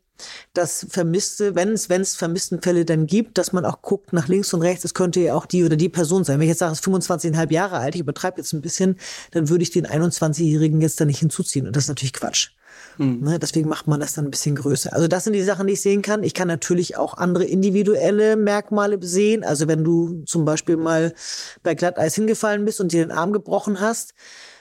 dass 0.54 0.86
Vermisste, 0.88 1.54
wenn 1.54 1.70
es, 1.70 1.88
wenn 1.88 2.00
es 2.00 2.14
Vermisstenfälle 2.14 2.84
dann 2.84 3.06
gibt, 3.06 3.38
dass 3.38 3.52
man 3.52 3.64
auch 3.64 3.82
guckt 3.82 4.12
nach 4.12 4.28
links 4.28 4.52
und 4.54 4.62
rechts, 4.62 4.84
es 4.84 4.94
könnte 4.94 5.20
ja 5.20 5.34
auch 5.34 5.46
die 5.46 5.64
oder 5.64 5.76
die 5.76 5.88
Person 5.88 6.24
sein. 6.24 6.38
Wenn 6.38 6.44
ich 6.44 6.50
jetzt 6.50 6.58
sage, 6.58 6.72
es 6.72 6.80
ist 6.80 6.86
25,5 6.86 7.52
Jahre 7.52 7.78
alt, 7.78 7.94
ich 7.94 8.00
übertreibe 8.00 8.38
jetzt 8.38 8.52
ein 8.52 8.60
bisschen, 8.60 8.96
dann 9.32 9.48
würde 9.48 9.62
ich 9.62 9.70
den 9.70 9.86
21-Jährigen 9.86 10.80
jetzt 10.80 11.00
da 11.00 11.04
nicht 11.04 11.20
hinzuziehen. 11.20 11.66
Und 11.66 11.76
das 11.76 11.84
ist 11.84 11.88
natürlich 11.88 12.12
Quatsch. 12.12 12.50
Mhm. 12.98 13.20
Ne, 13.20 13.38
deswegen 13.38 13.68
macht 13.68 13.86
man 13.86 14.00
das 14.00 14.14
dann 14.14 14.26
ein 14.26 14.30
bisschen 14.30 14.56
größer. 14.56 14.92
Also 14.92 15.08
das 15.08 15.24
sind 15.24 15.32
die 15.32 15.42
Sachen, 15.42 15.66
die 15.66 15.74
ich 15.74 15.80
sehen 15.80 16.02
kann. 16.02 16.22
Ich 16.22 16.34
kann 16.34 16.48
natürlich 16.48 16.96
auch 16.96 17.14
andere 17.14 17.44
individuelle 17.44 18.36
Merkmale 18.36 18.98
sehen. 19.00 19.44
Also 19.44 19.68
wenn 19.68 19.84
du 19.84 20.24
zum 20.26 20.44
Beispiel 20.44 20.76
mal 20.76 21.14
bei 21.62 21.74
Glatteis 21.74 22.14
hingefallen 22.14 22.64
bist 22.64 22.80
und 22.80 22.92
dir 22.92 23.04
den 23.04 23.12
Arm 23.12 23.32
gebrochen 23.32 23.80
hast, 23.80 24.14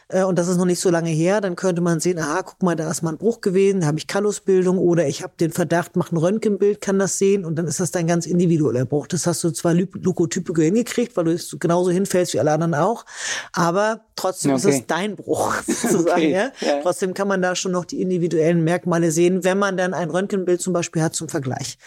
äh, 0.10 0.24
und 0.24 0.38
das 0.38 0.48
ist 0.48 0.58
noch 0.58 0.66
nicht 0.66 0.80
so 0.80 0.90
lange 0.90 1.10
her, 1.10 1.42
dann 1.42 1.56
könnte 1.56 1.82
man 1.82 2.00
sehen, 2.00 2.20
aha, 2.20 2.42
guck 2.44 2.64
mal, 2.64 2.76
da 2.76 2.90
ist 2.90 3.02
mal 3.02 3.12
ein 3.12 3.18
Bruch 3.18 3.42
gewesen, 3.42 3.82
da 3.82 3.88
habe 3.88 3.98
ich 3.98 4.08
Kallusbildung 4.08 4.78
oder 4.78 5.08
ich 5.08 5.24
habe 5.24 5.34
den 5.40 5.52
Verdacht, 5.52 5.96
mach 5.96 6.12
ein 6.12 6.18
Röntgenbild, 6.18 6.82
kann 6.82 7.00
das 7.00 7.18
sehen 7.18 7.46
und 7.46 7.56
dann 7.56 7.68
ist 7.68 7.80
das 7.80 7.92
dein 7.92 8.08
ganz 8.08 8.26
individueller 8.26 8.86
Bruch. 8.86 9.08
Das 9.08 9.28
hast 9.28 9.44
du 9.44 9.52
zwar 9.52 9.74
Lukotypico 9.74 10.62
hingekriegt, 10.62 11.18
weil 11.18 11.26
du 11.26 11.38
genauso 11.60 11.92
hinfällst 11.92 12.34
wie 12.34 12.40
alle 12.40 12.52
anderen 12.52 12.76
auch, 12.76 13.06
aber 13.52 14.02
trotzdem 14.16 14.54
okay. 14.54 14.70
ist 14.70 14.76
es 14.76 14.88
dein 14.88 15.16
Bruch 15.16 15.56
sozusagen. 15.68 16.12
Okay. 16.12 16.32
Ja? 16.32 16.52
ja? 16.62 16.82
Trotzdem 16.82 17.14
kann 17.14 17.28
man 17.28 17.42
da 17.42 17.56
schon 17.56 17.72
noch 17.72 17.86
die 17.86 18.02
individuellen 18.02 18.64
Merkmale 18.64 19.12
sehen, 19.12 19.44
wenn 19.44 19.58
man 19.58 19.78
dann 19.78 19.94
ein 19.94 20.10
Röntgenbild 20.10 20.62
zum 20.62 20.74
Beispiel 20.74 21.02
hat 21.02 21.16
zum 21.16 21.28
Vergleich. 21.28 21.78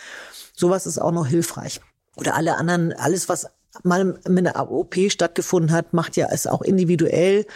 Sowas 0.54 0.86
ist 0.86 0.98
auch 0.98 1.12
noch 1.12 1.26
hilfreich. 1.26 1.80
Oder 2.16 2.34
alle 2.34 2.56
anderen, 2.56 2.92
alles, 2.92 3.28
was 3.28 3.46
mal 3.82 4.18
mit 4.28 4.46
einer 4.46 4.70
OP 4.70 4.96
stattgefunden 5.08 5.72
hat, 5.72 5.92
macht 5.92 6.16
ja 6.16 6.28
es 6.30 6.46
auch 6.46 6.62
individuell 6.62 7.46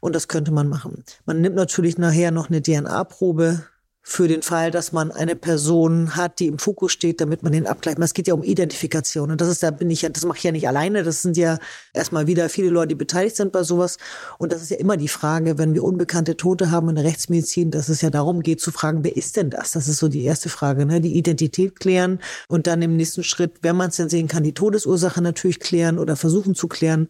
und 0.00 0.14
das 0.14 0.28
könnte 0.28 0.52
man 0.52 0.68
machen. 0.68 1.04
Man 1.26 1.40
nimmt 1.40 1.56
natürlich 1.56 1.98
nachher 1.98 2.30
noch 2.30 2.48
eine 2.48 2.62
DNA-Probe 2.62 3.64
für 4.02 4.28
den 4.28 4.42
Fall, 4.42 4.70
dass 4.70 4.92
man 4.92 5.10
eine 5.10 5.36
Person 5.36 6.16
hat, 6.16 6.40
die 6.40 6.46
im 6.46 6.58
Fokus 6.58 6.90
steht, 6.90 7.20
damit 7.20 7.42
man 7.42 7.52
den 7.52 7.66
abgleicht. 7.66 7.98
Es 7.98 8.14
geht 8.14 8.28
ja 8.28 8.34
um 8.34 8.42
Identifikation. 8.42 9.30
Und 9.30 9.40
das 9.40 9.48
ist, 9.48 9.62
da 9.62 9.70
bin 9.70 9.90
ich 9.90 10.02
ja, 10.02 10.08
das 10.08 10.24
mache 10.24 10.38
ich 10.38 10.44
ja 10.44 10.52
nicht 10.52 10.66
alleine. 10.66 11.02
Das 11.02 11.22
sind 11.22 11.36
ja 11.36 11.58
erstmal 11.92 12.26
wieder 12.26 12.48
viele 12.48 12.70
Leute, 12.70 12.88
die 12.88 12.94
beteiligt 12.94 13.36
sind 13.36 13.52
bei 13.52 13.62
sowas. 13.62 13.98
Und 14.38 14.52
das 14.52 14.62
ist 14.62 14.70
ja 14.70 14.78
immer 14.78 14.96
die 14.96 15.08
Frage, 15.08 15.58
wenn 15.58 15.74
wir 15.74 15.84
unbekannte 15.84 16.36
Tote 16.36 16.70
haben 16.70 16.88
in 16.88 16.94
der 16.96 17.04
Rechtsmedizin, 17.04 17.70
dass 17.70 17.88
es 17.90 18.00
ja 18.00 18.10
darum 18.10 18.42
geht 18.42 18.60
zu 18.60 18.72
fragen, 18.72 19.04
wer 19.04 19.16
ist 19.16 19.36
denn 19.36 19.50
das? 19.50 19.72
Das 19.72 19.86
ist 19.86 19.98
so 19.98 20.08
die 20.08 20.24
erste 20.24 20.48
Frage, 20.48 20.86
ne? 20.86 21.00
Die 21.00 21.16
Identität 21.16 21.78
klären 21.78 22.20
und 22.48 22.66
dann 22.66 22.80
im 22.80 22.96
nächsten 22.96 23.22
Schritt, 23.22 23.58
wenn 23.62 23.76
man 23.76 23.90
es 23.90 23.96
denn 23.96 24.08
sehen 24.08 24.28
kann, 24.28 24.42
die 24.42 24.54
Todesursache 24.54 25.20
natürlich 25.20 25.60
klären 25.60 25.98
oder 25.98 26.16
versuchen 26.16 26.54
zu 26.54 26.68
klären. 26.68 27.08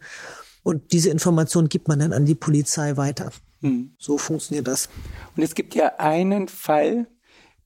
Und 0.62 0.92
diese 0.92 1.10
Information 1.10 1.68
gibt 1.68 1.88
man 1.88 1.98
dann 1.98 2.12
an 2.12 2.26
die 2.26 2.34
Polizei 2.34 2.96
weiter. 2.96 3.30
Hm. 3.62 3.94
So 3.98 4.18
funktioniert 4.18 4.66
das. 4.66 4.88
Und 5.36 5.42
es 5.42 5.54
gibt 5.54 5.74
ja 5.74 5.94
einen 5.98 6.48
Fall, 6.48 7.06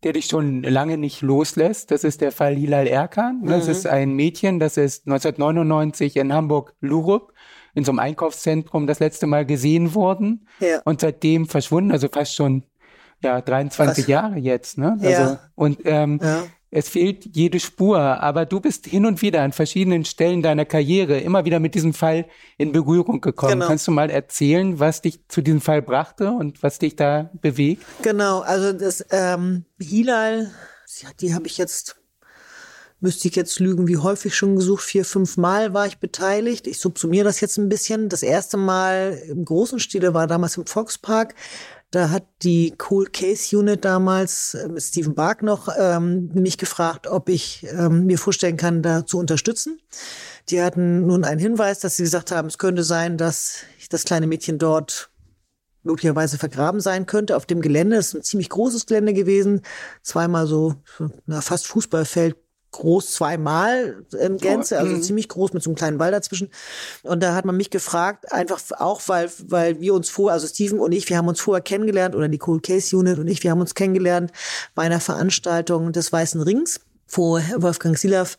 der 0.04 0.12
dich 0.12 0.26
schon 0.26 0.62
lange 0.62 0.98
nicht 0.98 1.22
loslässt. 1.22 1.90
Das 1.90 2.04
ist 2.04 2.20
der 2.20 2.30
Fall 2.30 2.54
Hilal 2.54 2.86
Erkan. 2.86 3.42
Das 3.46 3.64
mhm. 3.64 3.70
ist 3.70 3.86
ein 3.86 4.12
Mädchen, 4.12 4.60
das 4.60 4.76
ist 4.76 5.06
1999 5.06 6.16
in 6.16 6.32
Hamburg-Lurup 6.32 7.32
in 7.74 7.84
so 7.84 7.90
einem 7.90 7.98
Einkaufszentrum 7.98 8.86
das 8.86 9.00
letzte 9.00 9.26
Mal 9.26 9.44
gesehen 9.44 9.94
worden 9.94 10.46
ja. 10.60 10.80
und 10.84 11.00
seitdem 11.00 11.48
verschwunden, 11.48 11.90
also 11.90 12.08
fast 12.08 12.34
schon 12.34 12.62
ja 13.22 13.40
23 13.40 14.04
Was? 14.04 14.08
Jahre 14.08 14.38
jetzt, 14.38 14.78
ne? 14.78 14.92
Also, 15.00 15.08
ja. 15.08 15.40
Und 15.54 15.80
ähm, 15.84 16.20
ja. 16.22 16.44
Es 16.76 16.88
fehlt 16.88 17.36
jede 17.36 17.60
Spur, 17.60 18.00
aber 18.00 18.46
du 18.46 18.58
bist 18.58 18.86
hin 18.86 19.06
und 19.06 19.22
wieder 19.22 19.42
an 19.42 19.52
verschiedenen 19.52 20.04
Stellen 20.04 20.42
deiner 20.42 20.64
Karriere 20.64 21.20
immer 21.20 21.44
wieder 21.44 21.60
mit 21.60 21.76
diesem 21.76 21.94
Fall 21.94 22.26
in 22.58 22.72
Berührung 22.72 23.20
gekommen. 23.20 23.52
Genau. 23.52 23.68
Kannst 23.68 23.86
du 23.86 23.92
mal 23.92 24.10
erzählen, 24.10 24.80
was 24.80 25.00
dich 25.00 25.20
zu 25.28 25.40
diesem 25.40 25.60
Fall 25.60 25.82
brachte 25.82 26.32
und 26.32 26.64
was 26.64 26.80
dich 26.80 26.96
da 26.96 27.30
bewegt? 27.40 27.84
Genau, 28.02 28.40
also 28.40 28.72
das 28.72 29.06
ähm, 29.10 29.66
Hilal, 29.80 30.50
die 31.20 31.32
habe 31.32 31.46
ich 31.46 31.58
jetzt 31.58 31.94
müsste 33.04 33.28
ich 33.28 33.36
jetzt 33.36 33.60
lügen, 33.60 33.86
wie 33.86 33.98
häufig 33.98 34.34
schon 34.34 34.56
gesucht. 34.56 34.82
Vier, 34.82 35.04
fünf 35.04 35.36
Mal 35.36 35.74
war 35.74 35.86
ich 35.86 35.98
beteiligt. 35.98 36.66
Ich 36.66 36.80
subsumiere 36.80 37.24
das 37.24 37.40
jetzt 37.40 37.58
ein 37.58 37.68
bisschen. 37.68 38.08
Das 38.08 38.22
erste 38.22 38.56
Mal 38.56 39.22
im 39.28 39.44
großen 39.44 39.78
Stile 39.78 40.14
war 40.14 40.26
damals 40.26 40.56
im 40.56 40.66
Volkspark. 40.66 41.34
Da 41.94 42.10
hat 42.10 42.26
die 42.42 42.74
Cool 42.90 43.06
Case 43.06 43.56
Unit 43.56 43.84
damals 43.84 44.56
mit 44.68 44.82
Stephen 44.82 45.14
Bark 45.14 45.44
noch 45.44 45.68
ähm, 45.78 46.28
mich 46.34 46.58
gefragt, 46.58 47.06
ob 47.06 47.28
ich 47.28 47.64
ähm, 47.70 48.06
mir 48.06 48.18
vorstellen 48.18 48.56
kann, 48.56 48.82
da 48.82 49.06
zu 49.06 49.16
unterstützen. 49.16 49.78
Die 50.48 50.60
hatten 50.60 51.06
nun 51.06 51.22
einen 51.22 51.38
Hinweis, 51.38 51.78
dass 51.78 51.96
sie 51.96 52.02
gesagt 52.02 52.32
haben, 52.32 52.48
es 52.48 52.58
könnte 52.58 52.82
sein, 52.82 53.16
dass 53.16 53.58
das 53.90 54.02
kleine 54.02 54.26
Mädchen 54.26 54.58
dort 54.58 55.10
möglicherweise 55.84 56.36
vergraben 56.36 56.80
sein 56.80 57.06
könnte 57.06 57.36
auf 57.36 57.46
dem 57.46 57.60
Gelände. 57.60 57.94
Das 57.94 58.08
ist 58.08 58.14
ein 58.14 58.22
ziemlich 58.24 58.48
großes 58.48 58.86
Gelände 58.86 59.12
gewesen, 59.12 59.60
zweimal 60.02 60.48
so 60.48 60.74
na, 61.26 61.42
fast 61.42 61.68
Fußballfeld 61.68 62.34
groß 62.74 63.12
zweimal 63.12 64.04
in 64.18 64.38
Gänze, 64.38 64.78
also 64.78 64.96
mhm. 64.96 65.02
ziemlich 65.02 65.28
groß 65.28 65.52
mit 65.52 65.62
so 65.62 65.70
einem 65.70 65.76
kleinen 65.76 65.98
Wall 65.98 66.10
dazwischen. 66.10 66.50
Und 67.02 67.22
da 67.22 67.34
hat 67.34 67.44
man 67.44 67.56
mich 67.56 67.70
gefragt, 67.70 68.32
einfach 68.32 68.60
auch, 68.78 69.00
weil, 69.06 69.30
weil 69.46 69.80
wir 69.80 69.94
uns 69.94 70.10
vor, 70.10 70.32
also 70.32 70.46
Steven 70.46 70.80
und 70.80 70.92
ich, 70.92 71.08
wir 71.08 71.16
haben 71.16 71.28
uns 71.28 71.40
vorher 71.40 71.62
kennengelernt, 71.62 72.14
oder 72.14 72.28
die 72.28 72.38
Cold 72.38 72.64
Case 72.64 72.96
Unit 72.96 73.18
und 73.18 73.28
ich, 73.28 73.42
wir 73.42 73.50
haben 73.50 73.60
uns 73.60 73.74
kennengelernt 73.74 74.32
bei 74.74 74.82
einer 74.82 75.00
Veranstaltung 75.00 75.92
des 75.92 76.12
Weißen 76.12 76.40
Rings, 76.42 76.80
wo 77.08 77.38
Wolfgang 77.56 77.98
Silav 77.98 78.36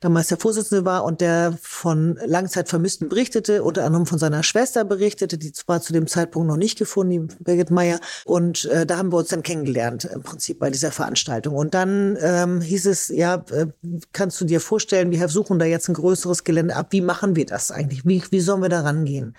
damals 0.00 0.28
der 0.28 0.38
Vorsitzende 0.38 0.84
war 0.84 1.04
und 1.04 1.20
der 1.20 1.56
von 1.60 2.18
Langzeitvermissten 2.24 3.08
berichtete, 3.08 3.62
unter 3.62 3.84
anderem 3.84 4.06
von 4.06 4.18
seiner 4.18 4.42
Schwester 4.42 4.84
berichtete, 4.84 5.38
die 5.38 5.52
zwar 5.52 5.80
zu 5.80 5.92
dem 5.92 6.06
Zeitpunkt 6.06 6.48
noch 6.48 6.56
nicht 6.56 6.78
gefunden, 6.78 7.28
die 7.28 7.44
Birgit 7.44 7.70
Meyer. 7.70 8.00
Und 8.24 8.66
äh, 8.66 8.86
da 8.86 8.98
haben 8.98 9.12
wir 9.12 9.18
uns 9.18 9.28
dann 9.28 9.42
kennengelernt 9.42 10.04
im 10.04 10.22
Prinzip 10.22 10.58
bei 10.58 10.70
dieser 10.70 10.90
Veranstaltung. 10.90 11.54
Und 11.54 11.74
dann 11.74 12.18
ähm, 12.20 12.60
hieß 12.60 12.86
es, 12.86 13.08
ja, 13.08 13.44
äh, 13.50 13.66
kannst 14.12 14.40
du 14.40 14.44
dir 14.44 14.60
vorstellen, 14.60 15.10
wir 15.10 15.28
suchen 15.28 15.58
da 15.58 15.64
jetzt 15.64 15.88
ein 15.88 15.94
größeres 15.94 16.44
Gelände 16.44 16.76
ab. 16.76 16.88
Wie 16.90 17.00
machen 17.00 17.36
wir 17.36 17.46
das 17.46 17.70
eigentlich? 17.70 18.04
Wie, 18.04 18.22
wie 18.30 18.40
sollen 18.40 18.62
wir 18.62 18.68
da 18.68 18.80
rangehen? 18.80 19.34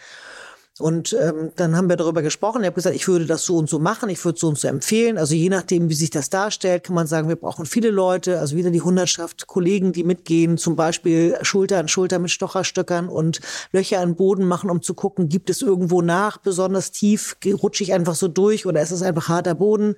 Und 0.78 1.14
ähm, 1.14 1.54
dann 1.56 1.74
haben 1.78 1.88
wir 1.88 1.96
darüber 1.96 2.22
gesprochen. 2.22 2.62
Ich 2.62 2.66
habe 2.66 2.76
gesagt, 2.76 2.98
ich 2.98 3.08
würde 3.08 3.26
das 3.26 3.46
so 3.46 3.56
und 3.56 3.70
so 3.70 3.80
machen, 3.80 4.10
ich 4.10 4.24
würde 4.26 4.38
so 4.38 4.50
und 4.50 4.60
so 4.60 4.68
empfehlen. 4.68 5.18
Also 5.18 5.34
je 5.34 5.48
nachdem, 5.48 5.90
wie 5.90 5.94
sich 5.94 6.10
das 6.10 6.30
darstellt, 6.30 6.84
kann 6.84 6.96
man 6.96 7.08
sagen, 7.08 7.30
wir 7.30 7.38
brauchen 7.38 7.66
viele 7.66 7.92
Leute, 7.92 8.40
also 8.42 8.58
wieder 8.58 8.72
die 8.72 8.82
Hundertschaft 8.82 9.48
Kollegen, 9.48 9.94
die 9.94 10.04
mitgehen, 10.04 10.58
zum 10.58 10.76
Beispiel 10.76 11.38
Schulter 11.44 11.80
an 11.80 11.88
Schulter 11.88 12.20
mit 12.20 12.32
Stocherstöckern 12.32 13.08
und 13.08 13.40
Löcher 13.72 14.02
an 14.02 14.16
Boden 14.16 14.44
machen, 14.44 14.70
um 14.70 14.82
zu 14.82 14.96
gucken, 14.96 15.30
gibt 15.30 15.50
es 15.50 15.62
irgendwo 15.62 16.02
nach, 16.02 16.40
besonders 16.40 16.92
tief, 16.92 17.38
rutsche 17.46 17.84
ich 17.84 17.94
einfach 17.94 18.16
so 18.16 18.28
durch 18.28 18.66
oder 18.66 18.82
ist 18.82 18.92
es 18.92 19.02
einfach 19.02 19.30
harter 19.30 19.56
Boden. 19.56 19.96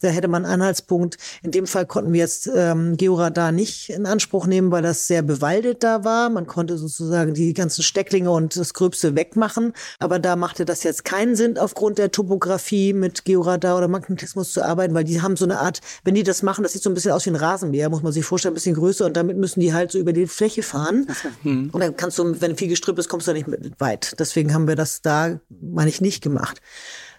Da 0.00 0.08
hätte 0.08 0.28
man 0.28 0.44
Anhaltspunkt. 0.44 1.16
In 1.42 1.50
dem 1.50 1.66
Fall 1.66 1.86
konnten 1.86 2.12
wir 2.12 2.20
jetzt 2.20 2.50
ähm, 2.54 2.96
Georadar 2.96 3.52
nicht 3.52 3.90
in 3.90 4.06
Anspruch 4.06 4.46
nehmen, 4.46 4.70
weil 4.70 4.82
das 4.82 5.06
sehr 5.06 5.22
bewaldet 5.22 5.82
da 5.82 6.04
war. 6.04 6.28
Man 6.28 6.46
konnte 6.46 6.76
sozusagen 6.76 7.34
die 7.34 7.54
ganzen 7.54 7.82
Stecklinge 7.82 8.30
und 8.30 8.56
das 8.56 8.74
Gröbste 8.74 9.16
wegmachen. 9.16 9.72
Aber 9.98 10.18
da 10.18 10.36
machte 10.36 10.64
das 10.64 10.82
jetzt 10.82 11.04
keinen 11.04 11.34
Sinn, 11.34 11.58
aufgrund 11.58 11.98
der 11.98 12.10
Topografie 12.10 12.92
mit 12.92 13.24
Georadar 13.24 13.78
oder 13.78 13.88
Magnetismus 13.88 14.52
zu 14.52 14.62
arbeiten, 14.62 14.94
weil 14.94 15.04
die 15.04 15.22
haben 15.22 15.36
so 15.36 15.44
eine 15.44 15.60
Art, 15.60 15.80
wenn 16.04 16.14
die 16.14 16.22
das 16.22 16.42
machen, 16.42 16.62
das 16.62 16.72
sieht 16.72 16.82
so 16.82 16.90
ein 16.90 16.94
bisschen 16.94 17.12
aus 17.12 17.26
wie 17.26 17.30
ein 17.30 17.36
Rasenmäher, 17.36 17.88
muss 17.88 18.02
man 18.02 18.12
sich 18.12 18.24
vorstellen, 18.24 18.52
ein 18.52 18.56
bisschen 18.56 18.74
größer 18.74 19.06
und 19.06 19.16
damit 19.16 19.36
müssen 19.36 19.60
die 19.60 19.72
halt 19.72 19.92
so 19.92 19.98
über 19.98 20.12
die 20.12 20.26
Fläche 20.26 20.62
fahren. 20.62 21.06
Hm. 21.42 21.70
Und 21.72 21.80
dann 21.80 21.96
kannst 21.96 22.18
du, 22.18 22.40
wenn 22.40 22.56
viel 22.56 22.68
Gestrüpp 22.68 22.98
ist, 22.98 23.08
kommst 23.08 23.26
du 23.26 23.30
da 23.32 23.34
nicht 23.36 23.48
mit 23.48 23.80
weit. 23.80 24.14
Deswegen 24.18 24.52
haben 24.54 24.68
wir 24.68 24.76
das 24.76 25.02
da, 25.02 25.40
meine 25.48 25.88
ich, 25.88 26.00
nicht 26.00 26.22
gemacht. 26.22 26.60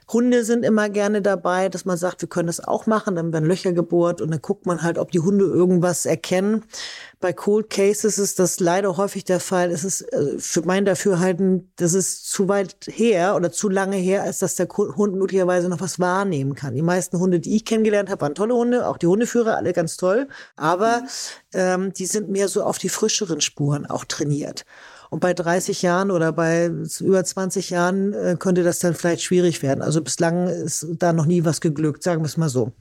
Hunde 0.09 0.45
sind 0.45 0.63
immer 0.63 0.87
gerne 0.87 1.21
dabei, 1.21 1.67
dass 1.67 1.83
man 1.83 1.97
sagt, 1.97 2.21
wir 2.21 2.29
können 2.29 2.47
das 2.47 2.61
auch 2.61 2.85
machen. 2.85 3.15
Dann 3.15 3.33
werden 3.33 3.45
Löcher 3.45 3.73
gebohrt 3.73 4.21
und 4.21 4.31
dann 4.31 4.41
guckt 4.41 4.65
man 4.65 4.81
halt, 4.81 4.97
ob 4.97 5.11
die 5.11 5.19
Hunde 5.19 5.45
irgendwas 5.45 6.05
erkennen. 6.05 6.63
Bei 7.19 7.33
Cold 7.33 7.69
Cases 7.69 8.17
ist 8.17 8.39
das 8.39 8.59
leider 8.61 8.95
häufig 8.95 9.25
der 9.25 9.41
Fall. 9.41 9.69
Es 9.69 9.83
ist 9.83 10.01
äh, 10.13 10.37
für 10.37 10.61
mein 10.61 10.85
Dafürhalten, 10.85 11.71
das 11.75 11.93
ist 11.93 12.29
zu 12.29 12.47
weit 12.47 12.75
her 12.87 13.35
oder 13.35 13.51
zu 13.51 13.67
lange 13.67 13.97
her, 13.97 14.23
als 14.23 14.39
dass 14.39 14.55
der 14.55 14.67
Hund 14.69 15.15
möglicherweise 15.15 15.67
noch 15.67 15.81
was 15.81 15.99
wahrnehmen 15.99 16.55
kann. 16.55 16.73
Die 16.73 16.81
meisten 16.81 17.19
Hunde, 17.19 17.39
die 17.41 17.55
ich 17.55 17.65
kennengelernt 17.65 18.09
habe, 18.09 18.21
waren 18.21 18.35
tolle 18.35 18.55
Hunde, 18.55 18.87
auch 18.87 18.97
die 18.97 19.07
Hundeführer, 19.07 19.57
alle 19.57 19.73
ganz 19.73 19.97
toll. 19.97 20.29
Aber 20.55 21.03
ähm, 21.53 21.91
die 21.91 22.05
sind 22.05 22.29
mehr 22.29 22.47
so 22.47 22.63
auf 22.63 22.77
die 22.77 22.89
frischeren 22.89 23.41
Spuren 23.41 23.85
auch 23.85 24.05
trainiert. 24.05 24.65
Und 25.09 25.19
bei 25.19 25.33
30 25.33 25.81
Jahren 25.81 26.11
oder 26.11 26.31
bei 26.33 26.71
über 26.99 27.23
20 27.23 27.69
Jahren 27.69 28.13
äh, 28.13 28.35
könnte 28.37 28.63
das 28.63 28.79
dann 28.79 28.93
vielleicht 28.93 29.21
schwierig 29.21 29.61
werden. 29.61 29.81
Also 29.81 30.01
bislang 30.01 30.47
ist 30.47 30.87
da 30.97 31.13
noch 31.13 31.25
nie 31.25 31.45
was 31.45 31.61
geglückt, 31.61 32.03
sagen 32.03 32.21
wir 32.21 32.27
es 32.27 32.37
mal 32.37 32.49
so. 32.49 32.71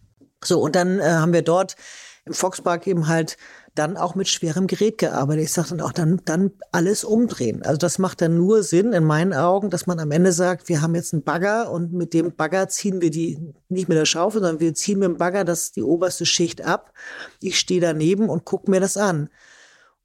So, 0.45 0.61
und 0.61 0.77
dann 0.77 0.99
äh, 0.99 1.05
haben 1.05 1.33
wir 1.33 1.43
dort 1.43 1.77
im 2.25 2.35
Foxpark 2.35 2.87
eben 2.87 3.07
halt 3.07 3.37
dann 3.77 3.97
auch 3.97 4.15
mit 4.15 4.29
schwerem 4.29 4.67
Gerät 4.67 4.99
gearbeitet. 4.99 5.45
Ich 5.45 5.53
sage 5.53 5.69
dann 5.71 5.81
auch, 5.81 5.93
dann, 5.93 6.21
dann 6.25 6.51
alles 6.73 7.05
umdrehen. 7.05 7.63
Also 7.63 7.77
das 7.77 7.99
macht 7.99 8.21
dann 8.21 8.37
nur 8.37 8.63
Sinn 8.63 8.93
in 8.93 9.05
meinen 9.05 9.33
Augen, 9.33 9.71
dass 9.71 9.87
man 9.87 10.01
am 10.01 10.11
Ende 10.11 10.33
sagt, 10.33 10.69
wir 10.69 10.83
haben 10.83 10.95
jetzt 10.95 11.13
einen 11.13 11.23
Bagger 11.23 11.71
und 11.71 11.93
mit 11.93 12.15
dem 12.15 12.35
Bagger 12.35 12.69
ziehen 12.69 13.01
wir 13.01 13.11
die, 13.11 13.39
nicht 13.69 13.89
mit 13.89 13.99
der 13.99 14.07
Schaufel, 14.07 14.41
sondern 14.41 14.61
wir 14.61 14.75
ziehen 14.75 14.99
mit 14.99 15.09
dem 15.09 15.17
Bagger 15.19 15.45
das, 15.45 15.73
die 15.73 15.83
oberste 15.83 16.27
Schicht 16.27 16.65
ab. 16.65 16.93
Ich 17.41 17.59
stehe 17.59 17.81
daneben 17.81 18.29
und 18.29 18.45
gucke 18.45 18.71
mir 18.71 18.81
das 18.81 18.97
an. 18.97 19.29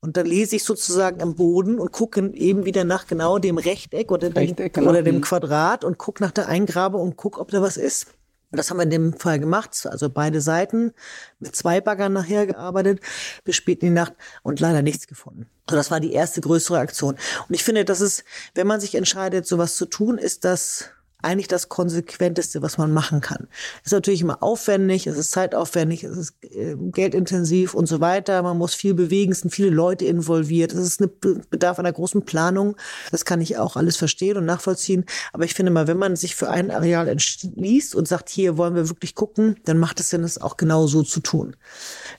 Und 0.01 0.17
dann 0.17 0.25
lese 0.25 0.55
ich 0.55 0.63
sozusagen 0.63 1.21
am 1.21 1.35
Boden 1.35 1.77
und 1.77 1.91
gucke 1.91 2.31
eben 2.33 2.65
wieder 2.65 2.83
nach 2.83 3.05
genau 3.05 3.37
dem 3.37 3.59
Rechteck 3.59 4.11
oder, 4.11 4.35
Rechteck, 4.35 4.73
dem, 4.73 4.81
genau. 4.81 4.89
oder 4.89 5.03
dem 5.03 5.17
mhm. 5.17 5.21
Quadrat 5.21 5.83
und 5.83 5.99
gucke 5.99 6.23
nach 6.23 6.31
der 6.31 6.47
Eingrabe 6.47 6.97
und 6.97 7.17
gucke, 7.17 7.39
ob 7.39 7.51
da 7.51 7.61
was 7.61 7.77
ist. 7.77 8.07
Und 8.51 8.57
das 8.57 8.69
haben 8.69 8.77
wir 8.77 8.83
in 8.83 8.89
dem 8.89 9.13
Fall 9.13 9.39
gemacht, 9.39 9.87
also 9.89 10.09
beide 10.09 10.41
Seiten, 10.41 10.93
mit 11.39 11.55
zwei 11.55 11.79
Baggern 11.79 12.11
nachher 12.11 12.47
gearbeitet, 12.47 12.99
bis 13.45 13.55
spät 13.55 13.81
in 13.81 13.89
die 13.89 13.93
Nacht 13.93 14.13
und 14.43 14.59
leider 14.59 14.81
nichts 14.81 15.07
gefunden. 15.07 15.45
So, 15.69 15.77
das 15.77 15.89
war 15.89 16.01
die 16.01 16.11
erste 16.11 16.41
größere 16.41 16.79
Aktion. 16.79 17.15
Und 17.47 17.55
ich 17.55 17.63
finde, 17.63 17.85
dass 17.85 18.01
es, 18.01 18.25
wenn 18.55 18.67
man 18.67 18.81
sich 18.81 18.95
entscheidet, 18.95 19.45
sowas 19.45 19.77
zu 19.77 19.85
tun, 19.85 20.17
ist 20.17 20.43
das 20.43 20.89
eigentlich 21.22 21.47
das 21.47 21.69
Konsequenteste, 21.69 22.61
was 22.61 22.78
man 22.78 22.91
machen 22.91 23.22
kann. 23.22 23.47
Ist 23.84 23.91
natürlich 23.93 24.22
immer 24.22 24.41
aufwendig, 24.41 25.07
es 25.07 25.17
ist 25.17 25.32
zeitaufwendig, 25.32 26.03
es 26.03 26.17
ist 26.17 26.43
äh, 26.43 26.76
geldintensiv 26.78 27.74
und 27.74 27.88
so 27.88 27.99
weiter. 27.99 28.41
Man 28.43 28.57
muss 28.57 28.74
viel 28.74 28.93
bewegen, 28.93 29.32
es 29.32 29.41
sind 29.41 29.51
viele 29.51 29.69
Leute 29.69 30.05
involviert, 30.05 30.74
es 30.74 30.80
ist 30.80 31.01
eine 31.01 31.07
Bedarf 31.07 31.80
einer 31.80 31.91
großen 31.91 32.24
Planung. 32.24 32.76
Das 33.11 33.26
kann 33.26 33.41
ich 33.41 33.57
auch 33.57 33.76
alles 33.76 33.97
verstehen 33.97 34.38
und 34.38 34.45
nachvollziehen. 34.45 35.05
Aber 35.34 35.45
ich 35.45 35.53
finde 35.53 35.72
mal, 35.72 35.88
wenn 35.88 35.97
man 35.97 36.15
sich 36.15 36.36
für 36.36 36.49
ein 36.49 36.72
Areal 36.72 37.07
entschließt 37.07 37.95
und 37.95 38.07
sagt, 38.07 38.30
hier 38.30 38.57
wollen 38.57 38.76
wir 38.76 38.89
wirklich 38.89 39.15
gucken, 39.15 39.57
dann 39.65 39.78
macht 39.78 39.99
es 39.99 40.09
Sinn, 40.09 40.24
es 40.24 40.41
auch 40.41 40.57
genau 40.57 40.88
so 40.88 41.03
zu 41.03 41.19
tun. 41.19 41.55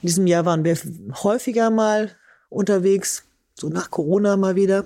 In 0.00 0.06
diesem 0.08 0.26
Jahr 0.26 0.44
waren 0.44 0.64
wir 0.64 0.76
häufiger 1.22 1.70
mal 1.70 2.10
unterwegs, 2.48 3.24
so 3.58 3.68
nach 3.68 3.90
Corona 3.90 4.36
mal 4.36 4.56
wieder 4.56 4.84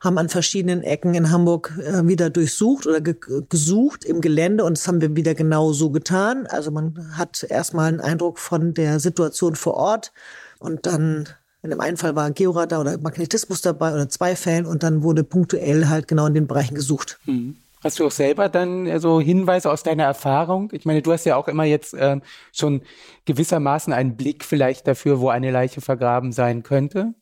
haben 0.00 0.18
an 0.18 0.28
verschiedenen 0.28 0.82
Ecken 0.82 1.14
in 1.14 1.30
Hamburg 1.30 1.72
äh, 1.78 2.06
wieder 2.06 2.30
durchsucht 2.30 2.86
oder 2.86 3.00
ge 3.00 3.16
gesucht 3.48 4.04
im 4.04 4.20
Gelände 4.20 4.64
und 4.64 4.76
das 4.76 4.86
haben 4.86 5.00
wir 5.00 5.16
wieder 5.16 5.34
genau 5.34 5.72
so 5.72 5.90
getan. 5.90 6.46
Also 6.46 6.70
man 6.70 7.16
hat 7.16 7.44
erstmal 7.48 7.88
einen 7.88 8.00
Eindruck 8.00 8.38
von 8.38 8.74
der 8.74 9.00
Situation 9.00 9.56
vor 9.56 9.74
Ort 9.74 10.12
und 10.58 10.86
dann 10.86 11.28
in 11.62 11.70
dem 11.70 11.80
einen 11.80 11.96
Fall 11.96 12.14
war 12.14 12.30
Georadar 12.30 12.80
oder 12.80 12.98
Magnetismus 12.98 13.60
dabei 13.60 13.92
oder 13.92 14.08
zwei 14.08 14.36
Fällen 14.36 14.66
und 14.66 14.82
dann 14.82 15.02
wurde 15.02 15.24
punktuell 15.24 15.88
halt 15.88 16.06
genau 16.06 16.26
in 16.26 16.34
den 16.34 16.46
Bereichen 16.46 16.74
gesucht. 16.74 17.18
Mhm. 17.24 17.56
Hast 17.86 18.00
du 18.00 18.06
auch 18.06 18.10
selber 18.10 18.48
dann 18.48 18.88
äh, 18.88 18.98
so 18.98 19.20
Hinweise 19.20 19.70
aus 19.70 19.84
deiner 19.84 20.02
Erfahrung? 20.02 20.70
Ich 20.72 20.84
meine, 20.86 21.02
du 21.02 21.12
hast 21.12 21.24
ja 21.24 21.36
auch 21.36 21.46
immer 21.46 21.62
jetzt 21.62 21.94
äh, 21.94 22.18
schon 22.52 22.82
gewissermaßen 23.26 23.92
einen 23.92 24.16
Blick 24.16 24.44
vielleicht 24.44 24.88
dafür, 24.88 25.20
wo 25.20 25.28
eine 25.28 25.52
Leiche 25.52 25.80
vergraben 25.80 26.32
sein 26.32 26.64
könnte. 26.64 27.14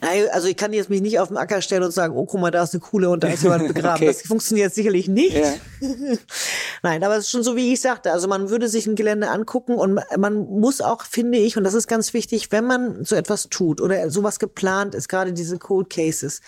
Nein, 0.00 0.26
also 0.30 0.46
ich 0.46 0.56
kann 0.56 0.72
jetzt 0.72 0.90
mich 0.90 1.00
nicht 1.00 1.18
auf 1.18 1.26
den 1.26 1.36
Acker 1.36 1.60
stellen 1.60 1.82
und 1.82 1.90
sagen, 1.90 2.14
oh 2.14 2.24
guck 2.24 2.40
mal, 2.40 2.52
da 2.52 2.62
ist 2.62 2.72
eine 2.72 2.82
Kuhle 2.82 3.10
und 3.10 3.24
da 3.24 3.28
ist 3.28 3.42
jemand 3.42 3.66
begraben. 3.74 3.96
okay. 3.96 4.06
Das 4.06 4.22
funktioniert 4.22 4.72
sicherlich 4.72 5.08
nicht. 5.08 5.36
Ja. 5.36 5.54
Nein, 6.84 7.02
aber 7.02 7.16
es 7.16 7.24
ist 7.24 7.30
schon 7.30 7.42
so, 7.42 7.56
wie 7.56 7.72
ich 7.72 7.80
sagte. 7.80 8.12
Also 8.12 8.28
man 8.28 8.48
würde 8.48 8.68
sich 8.68 8.86
ein 8.86 8.94
Gelände 8.94 9.28
angucken 9.28 9.74
und 9.74 9.98
man 10.16 10.34
muss 10.36 10.80
auch, 10.80 11.02
finde 11.02 11.38
ich, 11.38 11.56
und 11.56 11.64
das 11.64 11.74
ist 11.74 11.88
ganz 11.88 12.14
wichtig, 12.14 12.52
wenn 12.52 12.64
man 12.64 13.04
so 13.04 13.16
etwas 13.16 13.48
tut 13.48 13.80
oder 13.80 14.08
sowas 14.10 14.38
geplant 14.38 14.94
ist, 14.94 15.08
gerade 15.08 15.32
diese 15.32 15.58
Cold 15.58 15.90
Cases, 15.90 16.42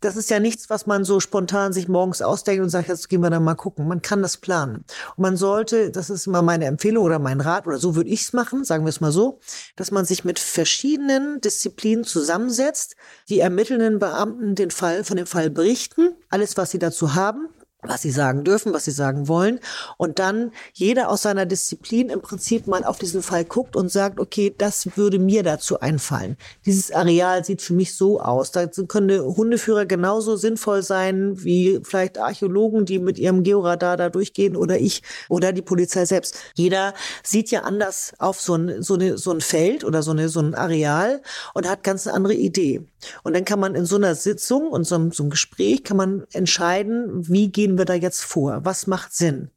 das 0.00 0.16
ist 0.16 0.30
ja 0.30 0.40
nichts, 0.40 0.70
was 0.70 0.86
man 0.86 1.04
so 1.04 1.20
spontan 1.20 1.72
sich 1.72 1.88
morgens 1.88 2.22
ausdenkt 2.22 2.62
und 2.62 2.70
sagt, 2.70 2.88
jetzt 2.88 3.08
gehen 3.08 3.20
wir 3.20 3.30
da 3.30 3.38
mal 3.38 3.54
gucken. 3.54 3.86
Man 3.86 4.02
kann 4.02 4.22
das 4.22 4.38
planen. 4.38 4.84
Und 5.16 5.22
man 5.22 5.36
sollte, 5.36 5.90
das 5.90 6.10
ist 6.10 6.26
immer 6.26 6.42
meine 6.42 6.64
Empfehlung 6.64 7.04
oder 7.04 7.18
mein 7.18 7.40
Rat, 7.40 7.66
oder 7.66 7.78
so 7.78 7.94
würde 7.94 8.10
ich 8.10 8.22
es 8.22 8.32
machen, 8.32 8.64
sagen 8.64 8.84
wir 8.84 8.90
es 8.90 9.00
mal 9.00 9.12
so, 9.12 9.40
dass 9.76 9.90
man 9.90 10.04
sich 10.04 10.24
mit 10.24 10.38
verschiedenen 10.38 11.40
Disziplinen 11.40 12.04
zusammensetzt, 12.04 12.96
die 13.28 13.40
ermittelnden 13.40 13.98
Beamten 13.98 14.54
den 14.54 14.70
Fall, 14.70 15.04
von 15.04 15.16
dem 15.16 15.26
Fall 15.26 15.50
berichten, 15.50 16.14
alles, 16.30 16.56
was 16.56 16.70
sie 16.70 16.78
dazu 16.78 17.14
haben, 17.14 17.48
was 17.82 18.02
sie 18.02 18.10
sagen 18.10 18.44
dürfen, 18.44 18.72
was 18.72 18.84
sie 18.84 18.90
sagen 18.90 19.28
wollen. 19.28 19.60
Und 19.96 20.18
dann 20.18 20.52
jeder 20.72 21.08
aus 21.08 21.22
seiner 21.22 21.46
Disziplin 21.46 22.10
im 22.10 22.20
Prinzip 22.20 22.66
mal 22.66 22.84
auf 22.84 22.98
diesen 22.98 23.22
Fall 23.22 23.44
guckt 23.44 23.76
und 23.76 23.90
sagt, 23.90 24.20
okay, 24.20 24.54
das 24.56 24.96
würde 24.96 25.18
mir 25.18 25.42
dazu 25.42 25.80
einfallen. 25.80 26.36
Dieses 26.66 26.92
Areal 26.92 27.44
sieht 27.44 27.62
für 27.62 27.72
mich 27.72 27.94
so 27.94 28.20
aus. 28.20 28.50
Da 28.50 28.66
können 28.66 29.20
Hundeführer 29.20 29.86
genauso 29.86 30.36
sinnvoll 30.36 30.82
sein 30.82 31.42
wie 31.44 31.80
vielleicht 31.82 32.18
Archäologen, 32.18 32.84
die 32.84 32.98
mit 32.98 33.18
ihrem 33.18 33.42
Georadar 33.42 33.96
da 33.96 34.10
durchgehen 34.10 34.56
oder 34.56 34.78
ich 34.78 35.02
oder 35.28 35.52
die 35.52 35.62
Polizei 35.62 36.04
selbst. 36.04 36.36
Jeder 36.54 36.94
sieht 37.22 37.50
ja 37.50 37.62
anders 37.62 38.12
auf 38.18 38.40
so 38.40 38.54
ein, 38.54 38.82
so, 38.82 38.94
eine, 38.94 39.18
so 39.18 39.32
ein 39.32 39.40
Feld 39.40 39.84
oder 39.84 40.02
so, 40.02 40.10
eine, 40.10 40.28
so 40.28 40.40
ein 40.40 40.54
Areal 40.54 41.22
und 41.54 41.68
hat 41.68 41.82
ganz 41.82 42.06
eine 42.06 42.16
andere 42.16 42.34
Idee. 42.34 42.82
Und 43.22 43.34
dann 43.34 43.44
kann 43.44 43.60
man 43.60 43.74
in 43.74 43.86
so 43.86 43.96
einer 43.96 44.14
Sitzung 44.14 44.68
und 44.68 44.84
so, 44.84 45.10
so 45.10 45.22
einem 45.22 45.30
Gespräch 45.30 45.84
kann 45.84 45.96
man 45.96 46.26
entscheiden, 46.32 47.28
wie 47.28 47.50
gehen 47.50 47.78
wir 47.78 47.84
da 47.84 47.94
jetzt 47.94 48.24
vor? 48.24 48.60
Was 48.64 48.86
macht 48.86 49.14
Sinn? 49.14 49.50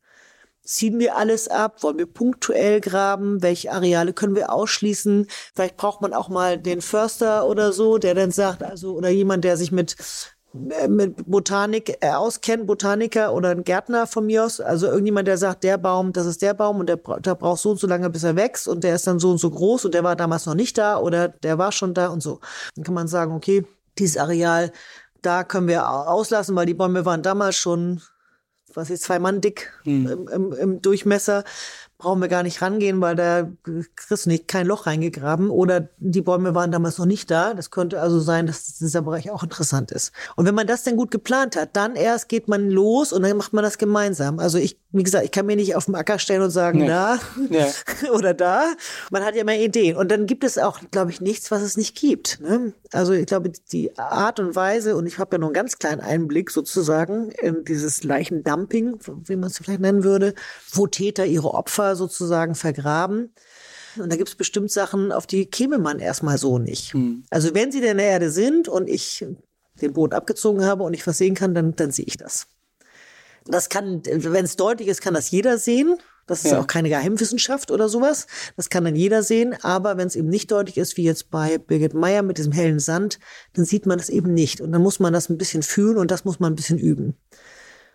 ziehen 0.64 1.00
wir 1.00 1.18
alles 1.18 1.48
ab? 1.48 1.84
Wollen 1.84 1.98
wir 1.98 2.06
punktuell 2.06 2.82
graben? 2.82 3.42
Welche 3.42 3.72
Areale 3.72 4.14
können 4.14 4.36
wir 4.36 4.52
ausschließen? 4.52 5.28
Vielleicht 5.54 5.78
braucht 5.78 6.02
man 6.02 6.14
auch 6.14 6.30
mal 6.30 6.58
den 6.58 6.82
Förster 6.82 7.48
oder 7.48 7.74
so, 7.74 7.98
der 7.98 8.16
dann 8.16 8.32
sagt, 8.32 8.64
also, 8.64 8.96
oder 8.96 9.10
jemand, 9.10 9.44
der 9.44 9.58
sich 9.58 9.72
mit 9.72 9.96
mit 10.54 11.30
Botanik 11.30 11.98
äh, 12.02 12.12
auskennt, 12.12 12.68
Botaniker 12.68 13.34
oder 13.34 13.50
ein 13.50 13.64
Gärtner 13.64 14.06
von 14.06 14.28
mir 14.28 14.46
aus, 14.46 14.60
also 14.60 14.88
irgendjemand, 14.88 15.28
der 15.28 15.38
sagt, 15.38 15.64
der 15.64 15.78
Baum, 15.78 16.14
das 16.14 16.28
ist 16.28 16.42
der 16.42 16.54
Baum 16.54 16.80
und 16.80 16.88
der, 16.88 16.98
der 16.98 17.36
braucht 17.36 17.62
so 17.62 17.72
und 17.72 17.80
so 17.80 17.88
lange, 17.88 18.10
bis 18.10 18.24
er 18.24 18.36
wächst 18.36 18.68
und 18.68 18.84
der 18.84 18.96
ist 18.96 19.08
dann 19.08 19.20
so 19.20 19.32
und 19.32 19.40
so 19.40 19.50
groß 19.50 19.86
und 19.86 19.94
der 19.94 20.04
war 20.04 20.16
damals 20.16 20.46
noch 20.46 20.54
nicht 20.54 20.78
da 20.78 20.98
oder 20.98 21.30
der 21.30 21.58
war 21.58 21.72
schon 21.72 21.94
da 21.94 22.08
und 22.08 22.22
so. 22.22 22.40
Dann 22.76 22.84
kann 22.84 22.94
man 22.94 23.08
sagen, 23.08 23.34
okay, 23.34 23.66
dieses 23.98 24.18
Areal, 24.18 24.72
da 25.22 25.44
können 25.44 25.68
wir 25.68 25.90
auslassen, 25.90 26.56
weil 26.56 26.68
die 26.68 26.74
Bäume 26.74 27.06
waren 27.06 27.24
damals 27.24 27.56
schon 27.56 28.02
was 28.76 28.90
ist 28.90 29.04
zwei 29.04 29.20
Mann 29.20 29.42
dick 29.42 29.72
hm. 29.84 30.08
im, 30.08 30.28
im, 30.28 30.54
im 30.54 30.82
Durchmesser 30.82 31.44
brauchen 32.04 32.22
wir 32.22 32.28
gar 32.28 32.44
nicht 32.44 32.62
rangehen, 32.62 33.00
weil 33.00 33.16
da 33.16 33.50
kriegst 33.96 34.26
du 34.26 34.30
nicht 34.30 34.50
kein 34.50 34.68
Loch 34.68 34.86
reingegraben 34.88 35.50
oder 35.50 35.88
die 36.00 36.22
Bäume 36.22 36.54
waren 36.54 36.70
damals 36.70 36.98
noch 36.98 37.06
nicht 37.06 37.32
da. 37.32 37.54
Das 37.54 37.72
könnte 37.72 38.02
also 38.02 38.20
sein, 38.20 38.46
dass 38.46 38.78
dieser 38.78 39.02
Bereich 39.02 39.32
auch 39.32 39.42
interessant 39.42 39.90
ist. 39.90 40.12
Und 40.36 40.46
wenn 40.46 40.54
man 40.54 40.68
das 40.68 40.84
dann 40.84 40.98
gut 40.98 41.12
geplant 41.12 41.56
hat, 41.56 41.78
dann 41.78 41.96
erst 41.96 42.28
geht 42.28 42.50
man 42.50 42.70
los 42.70 43.14
und 43.14 43.24
dann 43.24 43.38
macht 43.38 43.54
man 43.54 43.64
das 43.64 43.78
gemeinsam. 43.78 44.40
Also 44.40 44.58
ich, 44.58 44.78
wie 44.92 45.04
gesagt, 45.04 45.24
ich 45.24 45.32
kann 45.32 45.46
mir 45.46 45.56
nicht 45.56 45.78
auf 45.78 45.86
den 45.86 45.96
Acker 45.96 46.20
stellen 46.20 46.42
und 46.42 46.52
sagen, 46.52 46.80
nee. 46.80 46.88
da 46.88 47.20
ja. 47.50 47.68
oder 48.12 48.34
da. 48.34 48.74
Man 49.10 49.24
hat 49.24 49.36
ja 49.36 49.42
immer 49.42 49.56
Ideen. 49.56 49.96
Und 49.96 50.12
dann 50.12 50.26
gibt 50.26 50.44
es 50.44 50.58
auch, 50.58 50.82
glaube 50.92 51.12
ich, 51.12 51.22
nichts, 51.22 51.52
was 51.52 51.62
es 51.62 51.78
nicht 51.78 51.96
gibt. 51.96 52.42
Ne? 52.42 52.74
Also 52.92 53.14
ich 53.14 53.26
glaube, 53.26 53.50
die 53.72 53.98
Art 53.98 54.42
und 54.42 54.58
Weise, 54.58 54.98
und 54.98 55.08
ich 55.08 55.20
habe 55.20 55.36
ja 55.36 55.40
nur 55.40 55.50
einen 55.50 55.54
ganz 55.54 55.80
kleinen 55.80 56.02
Einblick 56.02 56.52
sozusagen 56.52 57.32
in 57.42 57.64
dieses 57.64 58.04
Leichendumping, 58.04 59.00
wie 59.26 59.38
man 59.38 59.50
es 59.50 59.58
vielleicht 59.58 59.80
nennen 59.80 60.04
würde, 60.04 60.34
wo 60.74 60.86
Täter 60.86 61.26
ihre 61.26 61.54
Opfer 61.54 61.93
sozusagen 61.96 62.56
vergraben. 62.56 63.34
Und 63.98 64.12
da 64.12 64.16
gibt 64.16 64.30
es 64.30 64.36
bestimmt 64.36 64.72
Sachen, 64.72 65.12
auf 65.12 65.28
die 65.28 65.46
käme 65.46 65.78
man 65.78 66.00
erstmal 66.00 66.38
so 66.38 66.58
nicht. 66.58 66.94
Mhm. 66.94 67.24
Also 67.30 67.54
wenn 67.54 67.72
sie 67.72 67.80
in 67.80 67.98
der 67.98 68.08
Erde 68.08 68.32
sind 68.32 68.68
und 68.68 68.90
ich 68.90 69.26
den 69.82 69.94
Boden 69.94 70.14
abgezogen 70.14 70.66
habe 70.66 70.84
und 70.84 70.94
ich 70.94 71.06
was 71.06 71.18
sehen 71.18 71.36
kann, 71.36 71.54
dann, 71.54 71.76
dann 71.76 71.92
sehe 71.92 72.06
ich 72.06 72.18
das. 72.18 72.48
Das 73.46 73.70
kann, 73.70 74.02
wenn 74.06 74.46
es 74.46 74.56
deutlich 74.56 74.88
ist, 74.88 75.02
kann 75.02 75.14
das 75.14 75.32
jeder 75.32 75.58
sehen. 75.58 75.98
Das 76.26 76.46
ist 76.46 76.52
ja. 76.52 76.62
auch 76.62 76.68
keine 76.68 76.88
Geheimwissenschaft 76.88 77.70
oder 77.70 77.90
sowas. 77.90 78.28
Das 78.56 78.70
kann 78.70 78.86
dann 78.86 78.96
jeder 78.96 79.24
sehen. 79.24 79.56
Aber 79.62 79.98
wenn 79.98 80.08
es 80.08 80.16
eben 80.16 80.30
nicht 80.30 80.52
deutlich 80.52 80.78
ist, 80.78 80.96
wie 80.96 81.04
jetzt 81.04 81.30
bei 81.30 81.58
Birgit 81.58 81.94
Meyer 81.94 82.24
mit 82.24 82.38
diesem 82.38 82.54
hellen 82.54 82.80
Sand, 82.80 83.20
dann 83.54 83.66
sieht 83.66 83.86
man 83.86 83.98
das 83.98 84.08
eben 84.08 84.34
nicht. 84.34 84.62
Und 84.62 84.72
dann 84.72 84.82
muss 84.82 85.02
man 85.02 85.12
das 85.12 85.30
ein 85.30 85.38
bisschen 85.38 85.64
fühlen 85.64 85.98
und 85.98 86.12
das 86.12 86.24
muss 86.24 86.40
man 86.40 86.54
ein 86.54 86.56
bisschen 86.56 86.80
üben. 86.80 87.18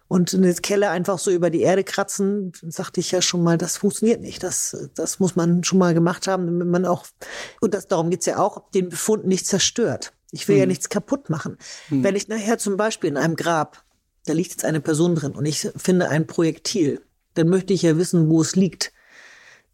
Und 0.08 0.34
eine 0.34 0.54
Kelle 0.54 0.88
einfach 0.88 1.18
so 1.18 1.30
über 1.30 1.50
die 1.50 1.60
Erde 1.60 1.84
kratzen, 1.84 2.52
sagte 2.62 3.00
ich 3.00 3.10
ja 3.10 3.20
schon 3.20 3.42
mal, 3.42 3.58
das 3.58 3.76
funktioniert 3.76 4.22
nicht. 4.22 4.42
Das, 4.42 4.88
das 4.94 5.20
muss 5.20 5.36
man 5.36 5.62
schon 5.64 5.78
mal 5.78 5.92
gemacht 5.92 6.26
haben, 6.26 6.46
damit 6.46 6.66
man 6.66 6.86
auch, 6.86 7.06
und 7.60 7.74
das, 7.74 7.86
darum 7.88 8.08
geht's 8.08 8.24
ja 8.24 8.38
auch, 8.38 8.70
den 8.70 8.88
Befund 8.88 9.26
nicht 9.26 9.46
zerstört. 9.46 10.14
Ich 10.30 10.48
will 10.48 10.56
hm. 10.56 10.60
ja 10.60 10.66
nichts 10.66 10.88
kaputt 10.88 11.28
machen. 11.28 11.58
Hm. 11.88 12.02
Wenn 12.02 12.16
ich 12.16 12.28
nachher 12.28 12.56
zum 12.56 12.78
Beispiel 12.78 13.08
in 13.08 13.18
einem 13.18 13.36
Grab, 13.36 13.84
da 14.24 14.32
liegt 14.32 14.50
jetzt 14.50 14.64
eine 14.64 14.80
Person 14.80 15.14
drin 15.14 15.32
und 15.32 15.44
ich 15.44 15.68
finde 15.76 16.08
ein 16.08 16.26
Projektil, 16.26 17.02
dann 17.34 17.48
möchte 17.48 17.74
ich 17.74 17.82
ja 17.82 17.96
wissen, 17.98 18.28
wo 18.30 18.40
es 18.40 18.56
liegt 18.56 18.92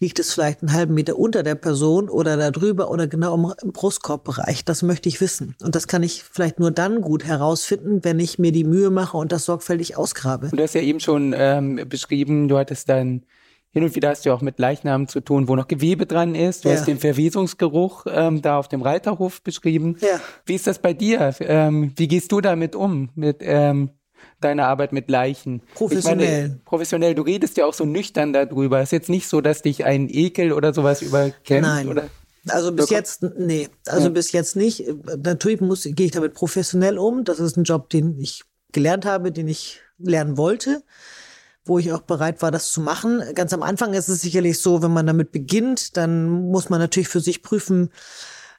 liegt 0.05 0.19
es 0.19 0.35
vielleicht 0.35 0.61
einen 0.61 0.75
halben 0.75 0.93
Meter 0.93 1.19
unter 1.19 1.43
der 1.43 1.55
Person 1.55 2.11
oder 2.11 2.37
da 2.37 2.51
drüber 2.51 2.91
oder 2.91 3.07
genau 3.07 3.55
im 3.63 3.73
Brustkorbbereich. 3.73 4.63
Das 4.67 4.83
möchte 4.83 5.09
ich 5.09 5.23
wissen. 5.23 5.57
Und 5.63 5.75
das 5.75 5.89
kann 5.89 6.03
ich 6.03 6.23
vielleicht 6.23 6.61
nur 6.61 6.71
dann 6.71 7.01
gut 7.01 7.25
herausfinden, 7.25 8.05
wenn 8.05 8.21
ich 8.21 8.39
mir 8.39 8.53
die 8.53 8.65
Mühe 8.65 8.91
mache 8.91 9.17
und 9.17 9.33
das 9.33 9.47
sorgfältig 9.47 9.97
ausgrabe. 9.97 10.51
Du 10.53 10.63
hast 10.63 10.75
ja 10.75 10.83
eben 10.83 11.01
schon 11.01 11.35
ähm, 11.35 11.81
beschrieben, 11.89 12.49
du 12.49 12.59
hattest 12.59 12.91
dann 12.91 13.25
hin 13.71 13.83
und 13.83 13.97
wieder 13.97 14.11
hast 14.11 14.27
du 14.27 14.33
auch 14.35 14.43
mit 14.43 14.59
Leichnamen 14.59 15.09
zu 15.09 15.23
tun, 15.23 15.49
wo 15.49 15.57
noch 15.57 15.69
Gewebe 15.69 16.05
dran 16.05 16.35
ist. 16.35 16.67
Du 16.67 16.69
ja. 16.69 16.75
hast 16.75 16.87
den 16.87 16.99
Verwesungsgeruch 16.99 18.05
ähm, 18.07 18.43
da 18.43 18.59
auf 18.59 18.69
dem 18.69 18.83
Reiterhof 18.83 19.41
beschrieben. 19.41 19.97
Ja. 20.03 20.21
Wie 20.45 20.55
ist 20.55 20.67
das 20.67 20.81
bei 20.81 20.93
dir? 20.93 21.35
Ähm, 21.41 21.95
wie 21.97 22.09
gehst 22.09 22.31
du 22.31 22.43
damit 22.43 22.77
um? 22.77 23.09
Mit 23.15 23.39
ähm, 23.41 23.89
deine 24.41 24.67
Arbeit 24.67 24.93
mit 24.93 25.11
Leichen. 25.11 25.63
Professionell. 25.75 26.43
Meine, 26.49 26.61
professionell. 26.65 27.15
Du 27.15 27.23
redest 27.23 27.57
ja 27.57 27.67
auch 27.67 27.75
so 27.75 27.85
nüchtern 27.85 28.33
darüber. 28.33 28.79
Es 28.79 28.89
ist 28.89 28.93
jetzt 28.93 29.09
nicht 29.09 29.29
so, 29.29 29.41
dass 29.41 29.63
dich 29.63 29.85
ein 29.85 30.09
Ekel 30.09 30.53
oder 30.53 30.75
sowas 30.75 31.03
überkennt. 31.03 31.63
Nein. 31.67 31.89
Oder? 31.89 32.09
Also 32.49 32.73
bis 32.73 32.91
jetzt, 32.91 33.23
nee, 33.39 33.69
also 33.87 34.09
ja. 34.09 34.11
bis 34.11 34.33
jetzt 34.33 34.55
nicht. 34.55 34.85
Natürlich 35.23 35.61
muss, 35.61 35.85
gehe 35.85 36.07
ich 36.07 36.13
damit 36.13 36.35
professionell 36.35 36.99
um. 36.99 37.25
Das 37.25 37.41
ist 37.41 37.57
ein 37.57 37.65
Job, 37.65 37.89
den 37.89 38.19
ich 38.19 38.45
gelernt 38.73 39.07
habe, 39.07 39.33
den 39.33 39.49
ich 39.49 39.81
lernen 39.99 40.37
wollte, 40.37 40.83
wo 41.65 41.79
ich 41.79 41.93
auch 41.93 42.03
bereit 42.03 42.43
war, 42.43 42.51
das 42.51 42.71
zu 42.71 42.83
machen. 42.83 43.23
Ganz 43.35 43.55
am 43.55 43.63
Anfang 43.63 43.95
ist 43.95 44.09
es 44.09 44.21
sicherlich 44.21 44.61
so, 44.61 44.83
wenn 44.83 44.93
man 44.93 45.07
damit 45.07 45.33
beginnt, 45.33 45.97
dann 45.97 46.29
muss 46.29 46.69
man 46.69 46.81
natürlich 46.81 47.09
für 47.09 47.21
sich 47.21 47.43
prüfen, 47.43 47.91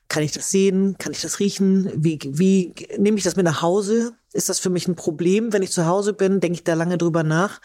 kann 0.07 0.23
ich 0.23 0.31
das 0.31 0.51
sehen? 0.51 0.95
Kann 0.97 1.11
ich 1.11 1.21
das 1.21 1.39
riechen? 1.39 1.91
Wie, 1.95 2.19
wie 2.23 2.73
nehme 2.97 3.17
ich 3.17 3.23
das 3.23 3.35
mit 3.35 3.45
nach 3.45 3.61
Hause? 3.61 4.13
Ist 4.33 4.49
das 4.49 4.59
für 4.59 4.69
mich 4.69 4.87
ein 4.87 4.95
Problem? 4.95 5.53
Wenn 5.53 5.63
ich 5.63 5.71
zu 5.71 5.85
Hause 5.85 6.13
bin, 6.13 6.39
denke 6.39 6.55
ich 6.55 6.63
da 6.63 6.73
lange 6.73 6.97
drüber 6.97 7.23
nach. 7.23 7.61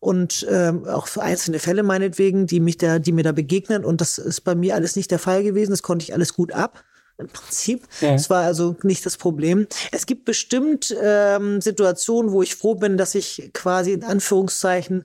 Und 0.00 0.46
ähm, 0.50 0.84
auch 0.84 1.08
für 1.08 1.22
einzelne 1.22 1.58
Fälle 1.58 1.82
meinetwegen, 1.82 2.46
die 2.46 2.60
mich 2.60 2.76
da, 2.76 2.98
die 2.98 3.12
mir 3.12 3.24
da 3.24 3.32
begegnen. 3.32 3.84
Und 3.84 4.00
das 4.00 4.18
ist 4.18 4.42
bei 4.42 4.54
mir 4.54 4.74
alles 4.74 4.96
nicht 4.96 5.10
der 5.10 5.18
Fall 5.18 5.42
gewesen. 5.42 5.70
Das 5.70 5.82
konnte 5.82 6.04
ich 6.04 6.14
alles 6.14 6.34
gut 6.34 6.52
ab 6.52 6.84
im 7.18 7.28
Prinzip. 7.28 7.82
Ja. 8.00 8.12
Das 8.12 8.30
war 8.30 8.44
also 8.44 8.76
nicht 8.82 9.04
das 9.04 9.16
Problem. 9.16 9.66
Es 9.90 10.06
gibt 10.06 10.24
bestimmt 10.24 10.94
ähm, 11.02 11.60
Situationen, 11.60 12.32
wo 12.32 12.42
ich 12.42 12.54
froh 12.54 12.76
bin, 12.76 12.96
dass 12.96 13.14
ich 13.14 13.50
quasi 13.52 13.92
in 13.92 14.04
Anführungszeichen 14.04 15.04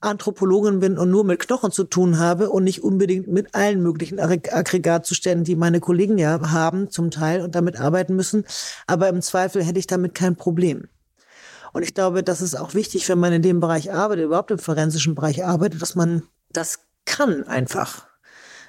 Anthropologin 0.00 0.80
bin 0.80 0.98
und 0.98 1.10
nur 1.10 1.24
mit 1.24 1.40
Knochen 1.40 1.72
zu 1.72 1.84
tun 1.84 2.18
habe 2.18 2.50
und 2.50 2.64
nicht 2.64 2.82
unbedingt 2.82 3.28
mit 3.28 3.54
allen 3.54 3.82
möglichen 3.82 4.20
Aggregatzuständen, 4.20 5.44
die 5.44 5.56
meine 5.56 5.80
Kollegen 5.80 6.18
ja 6.18 6.50
haben 6.50 6.90
zum 6.90 7.10
Teil 7.10 7.40
und 7.40 7.54
damit 7.54 7.80
arbeiten 7.80 8.14
müssen. 8.14 8.44
Aber 8.86 9.08
im 9.08 9.22
Zweifel 9.22 9.64
hätte 9.64 9.78
ich 9.78 9.86
damit 9.86 10.14
kein 10.14 10.36
Problem. 10.36 10.88
Und 11.72 11.82
ich 11.82 11.94
glaube, 11.94 12.22
das 12.22 12.40
ist 12.40 12.54
auch 12.54 12.74
wichtig, 12.74 13.08
wenn 13.08 13.18
man 13.18 13.32
in 13.32 13.42
dem 13.42 13.60
Bereich 13.60 13.92
arbeitet, 13.92 14.24
überhaupt 14.24 14.50
im 14.50 14.58
forensischen 14.58 15.14
Bereich 15.14 15.44
arbeitet, 15.44 15.82
dass 15.82 15.94
man 15.94 16.22
das 16.50 16.80
kann 17.04 17.44
einfach. 17.44 18.05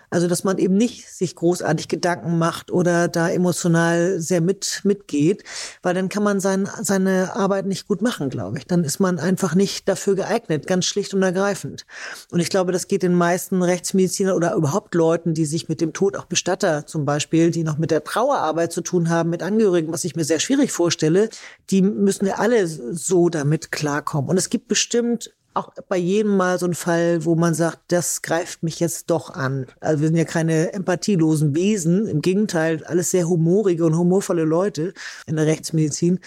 Also, 0.10 0.28
dass 0.28 0.46
man 0.46 0.58
eben 0.58 0.76
nicht 0.76 1.10
sich 1.10 1.36
großartig 1.36 1.90
Gedanken 1.90 2.38
macht 2.38 2.72
oder 2.72 3.10
da 3.10 3.30
emotional 3.30 4.22
sehr 4.22 4.40
mit, 4.40 4.82
mitgeht, 4.84 5.44
weil 5.82 5.94
dann 5.94 6.08
kann 6.08 6.24
man 6.24 6.40
sein, 6.40 6.70
seine 6.82 7.36
Arbeit 7.36 7.66
nicht 7.66 7.88
gut 7.88 8.02
machen, 8.02 8.30
glaube 8.30 8.58
ich. 8.58 8.66
Dann 8.66 8.86
ist 8.86 9.00
man 9.00 9.20
einfach 9.20 9.54
nicht 9.54 9.90
dafür 9.90 10.16
geeignet, 10.16 10.66
ganz 10.66 10.86
schlicht 10.86 11.14
und 11.14 11.24
ergreifend. 11.24 11.86
Und 12.32 12.40
ich 12.40 12.50
glaube, 12.50 12.72
das 12.72 12.88
geht 12.88 13.04
den 13.04 13.16
meisten 13.16 13.62
Rechtsmedizinern 13.62 14.36
oder 14.36 14.54
überhaupt 14.56 14.96
Leuten, 14.96 15.34
die 15.34 15.46
sich 15.46 15.68
mit 15.68 15.82
dem 15.82 15.92
Tod, 15.92 16.16
auch 16.16 16.26
Bestatter 16.26 16.86
zum 16.86 17.04
Beispiel, 17.04 17.52
die 17.52 17.64
noch 17.64 17.78
mit 17.78 17.92
der 17.92 18.04
Trauerarbeit 18.04 18.72
zu 18.72 18.82
tun 18.82 19.10
haben, 19.10 19.30
mit 19.30 19.44
Angehörigen, 19.44 19.92
was 19.92 20.06
ich 20.06 20.16
mir 20.16 20.24
sehr 20.24 20.40
schwierig 20.40 20.72
vorstelle, 20.72 21.30
die 21.70 21.82
müssen 21.82 22.28
ja 22.28 22.36
alle 22.36 22.68
so 22.68 23.28
damit 23.28 23.72
klarkommen. 23.74 24.30
Und 24.30 24.38
es 24.38 24.50
gibt 24.50 24.70
bestimmt 24.70 25.32
auch 25.58 25.74
bei 25.90 25.98
jedem 25.98 26.38
Mal 26.38 26.60
so 26.60 26.66
ein 26.66 26.74
Fall, 26.74 27.26
wo 27.26 27.36
man 27.36 27.54
sagt, 27.54 27.80
das 27.90 28.22
greift 28.22 28.64
mich 28.64 28.80
jetzt 28.80 29.10
doch 29.10 29.32
an. 29.32 29.66
Also 29.80 30.02
wir 30.02 30.08
sind 30.08 30.18
ja 30.18 30.26
keine 30.26 30.74
empathielosen 30.74 31.56
Wesen, 31.56 32.08
im 32.08 32.22
Gegenteil, 32.22 32.84
alles 32.86 33.12
sehr 33.12 33.28
humorige 33.28 33.86
und 33.86 33.98
humorvolle 33.98 34.44
Leute 34.44 34.94
in 35.26 35.36
der 35.36 35.46
Rechtsmedizin. 35.46 36.20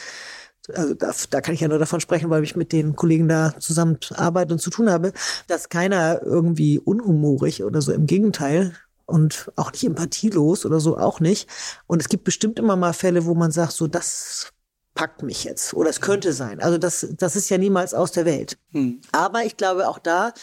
Also 0.75 0.95
da, 0.95 1.13
da 1.31 1.41
kann 1.41 1.55
ich 1.55 1.61
ja 1.61 1.69
nur 1.69 1.79
davon 1.79 2.01
sprechen, 2.01 2.31
weil 2.31 2.45
ich 2.45 2.57
mit 2.57 2.73
den 2.73 2.95
Kollegen 2.95 3.29
da 3.29 3.55
zusammen 3.59 3.99
arbeite 4.15 4.53
und 4.53 4.61
zu 4.61 4.71
tun 4.71 4.91
habe, 4.91 5.13
dass 5.47 5.69
keiner 5.69 6.23
irgendwie 6.23 6.79
unhumorig 6.79 7.65
oder 7.65 7.81
so, 7.81 7.93
im 7.93 8.07
Gegenteil, 8.07 8.75
und 9.11 9.51
auch 9.57 9.73
nicht 9.73 9.85
empathielos 9.85 10.65
oder 10.65 10.81
so 10.81 10.97
auch 10.97 11.19
nicht. 11.21 11.49
Und 11.87 12.01
es 12.01 12.09
gibt 12.09 12.25
bestimmt 12.25 12.59
immer 12.59 12.77
mal 12.77 12.93
Fälle, 12.93 13.27
wo 13.27 13.35
man 13.35 13.51
sagt, 13.51 13.73
so 13.73 13.89
das 13.89 14.53
packt 15.01 15.23
mich 15.23 15.45
jetzt 15.45 15.73
oder 15.73 15.89
es 15.89 16.03
könnte 16.03 16.35
sein. 16.35 16.61
Also 16.61 16.77
das, 16.77 17.07
das 17.17 17.35
ist 17.35 17.49
ja 17.49 17.57
niemals 17.57 17.95
aus 17.95 18.13
der 18.13 18.27
Welt. 18.27 18.59
Hm. 18.73 19.01
Aber 19.13 19.47
ich 19.47 19.57
glaube 19.57 19.89
auch 19.89 19.99
da, 19.99 20.35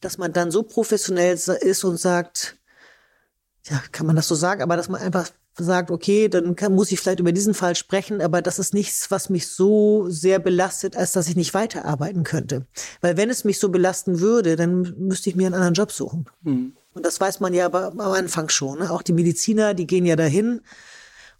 dass 0.00 0.16
man 0.16 0.32
dann 0.32 0.50
so 0.50 0.62
professionell 0.62 1.34
ist 1.34 1.84
und 1.84 2.00
sagt, 2.00 2.56
ja, 3.64 3.82
kann 3.92 4.06
man 4.06 4.16
das 4.16 4.26
so 4.26 4.34
sagen, 4.34 4.62
aber 4.62 4.78
dass 4.78 4.88
man 4.88 5.02
einfach 5.02 5.28
sagt, 5.58 5.90
okay, 5.90 6.28
dann 6.28 6.56
kann, 6.56 6.74
muss 6.74 6.90
ich 6.90 6.98
vielleicht 6.98 7.20
über 7.20 7.32
diesen 7.32 7.52
Fall 7.52 7.76
sprechen, 7.76 8.22
aber 8.22 8.40
das 8.40 8.58
ist 8.58 8.72
nichts, 8.72 9.10
was 9.10 9.28
mich 9.28 9.48
so 9.48 10.08
sehr 10.08 10.38
belastet, 10.38 10.96
als 10.96 11.12
dass 11.12 11.28
ich 11.28 11.36
nicht 11.36 11.52
weiterarbeiten 11.52 12.22
könnte. 12.22 12.64
Weil 13.02 13.18
wenn 13.18 13.28
es 13.28 13.44
mich 13.44 13.58
so 13.58 13.68
belasten 13.68 14.20
würde, 14.20 14.56
dann 14.56 14.94
müsste 14.96 15.28
ich 15.28 15.36
mir 15.36 15.48
einen 15.48 15.54
anderen 15.54 15.74
Job 15.74 15.92
suchen. 15.92 16.30
Hm. 16.44 16.72
Und 16.94 17.04
das 17.04 17.20
weiß 17.20 17.40
man 17.40 17.52
ja 17.52 17.66
aber 17.66 17.88
am 17.88 18.00
Anfang 18.00 18.48
schon. 18.48 18.78
Ne? 18.78 18.90
Auch 18.90 19.02
die 19.02 19.12
Mediziner, 19.12 19.74
die 19.74 19.86
gehen 19.86 20.06
ja 20.06 20.16
dahin 20.16 20.62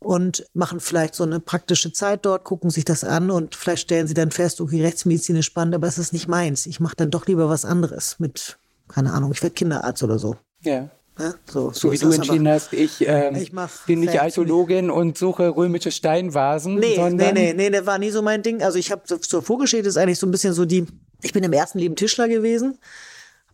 und 0.01 0.47
machen 0.55 0.81
vielleicht 0.81 1.15
so 1.15 1.25
eine 1.25 1.41
praktische 1.41 1.93
Zeit 1.93 2.25
dort, 2.25 2.45
gucken 2.45 2.71
sich 2.71 2.85
das 2.85 3.05
an 3.05 3.31
und 3.31 3.55
vielleicht 3.55 3.83
stellen 3.83 4.07
sie 4.07 4.15
dann 4.15 4.31
fest, 4.31 4.61
okay, 4.61 4.83
Rechtsmedizin 4.83 5.37
ist 5.37 5.47
spannend, 5.47 5.75
aber 5.75 5.87
es 5.87 5.99
ist 5.99 6.13
nicht 6.13 6.29
meins. 6.29 6.67
Ich 6.67 6.81
mache 6.81 6.97
dann 6.97 7.11
doch 7.11 7.27
lieber 7.27 7.49
was 7.49 7.65
anderes 7.65 8.17
mit, 8.19 8.59
keine 8.89 9.13
Ahnung, 9.13 9.33
ich 9.33 9.43
werde 9.43 9.55
Kinderarzt 9.55 10.03
oder 10.03 10.19
so. 10.19 10.37
Ja. 10.63 10.91
Ja, 11.19 11.35
so, 11.47 11.73
so, 11.73 11.89
so 11.89 11.93
wie 11.93 11.99
du 11.99 12.13
entschieden 12.13 12.47
aber, 12.47 12.55
hast, 12.55 12.73
ich, 12.73 13.05
ähm, 13.05 13.35
ich 13.35 13.53
bin 13.87 13.99
nicht 13.99 14.21
Archäologin 14.21 14.89
und 14.89 15.19
suche 15.19 15.49
römische 15.49 15.91
Steinvasen. 15.91 16.77
Nee, 16.77 16.97
nee, 17.11 17.33
nee, 17.33 17.55
nee, 17.55 17.71
das 17.71 17.87
war 17.87 17.99
nie 17.99 18.11
so 18.11 18.23
mein 18.23 18.45
Ding. 18.45 18.63
Also 18.63 18.79
ich 18.79 18.93
habe 18.93 19.03
zur 19.05 19.43
Vorgeschichte 19.43 19.89
ist 19.89 19.97
eigentlich 19.97 20.21
so 20.21 20.29
ein 20.29 20.31
bisschen 20.31 20.55
so 20.55 20.65
die, 20.65 20.87
ich 21.23 21.33
bin 21.33 21.43
im 21.43 21.53
ersten 21.53 21.81
Leben 21.81 21.97
Tischler 21.97 22.29
gewesen, 22.29 22.79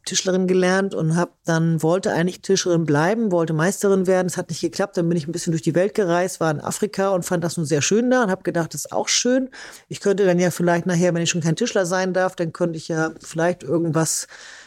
Tischlerin 0.04 0.46
gelernt 0.46 0.94
und 0.94 1.16
habe 1.16 1.32
dann 1.44 1.82
wollte 1.82 2.12
eigentlich 2.12 2.42
Tischlerin 2.42 2.84
bleiben, 2.84 3.32
wollte 3.32 3.52
Meisterin 3.52 4.06
werden. 4.06 4.26
Es 4.26 4.36
hat 4.36 4.50
nicht 4.50 4.60
geklappt. 4.60 4.96
Dann 4.96 5.08
bin 5.08 5.16
ich 5.16 5.26
ein 5.26 5.32
bisschen 5.32 5.52
durch 5.52 5.62
die 5.62 5.74
Welt 5.74 5.94
gereist, 5.94 6.40
war 6.40 6.50
in 6.50 6.60
Afrika 6.60 7.10
und 7.10 7.24
fand 7.24 7.44
das 7.44 7.56
nun 7.56 7.66
sehr 7.66 7.82
schön 7.82 8.10
da 8.10 8.24
und 8.24 8.30
habe 8.30 8.42
gedacht, 8.42 8.74
das 8.74 8.86
ist 8.86 8.92
auch 8.92 9.08
schön. 9.08 9.50
Ich 9.88 10.00
könnte 10.00 10.24
dann 10.24 10.38
ja 10.38 10.50
vielleicht 10.50 10.86
nachher, 10.86 11.14
wenn 11.14 11.22
ich 11.22 11.30
schon 11.30 11.40
kein 11.40 11.56
Tischler 11.56 11.86
sein 11.86 12.12
darf, 12.12 12.36
dann 12.36 12.52
könnte 12.52 12.76
ich 12.76 12.88
ja 12.88 13.12
vielleicht 13.20 13.62
irgendwas 13.62 14.26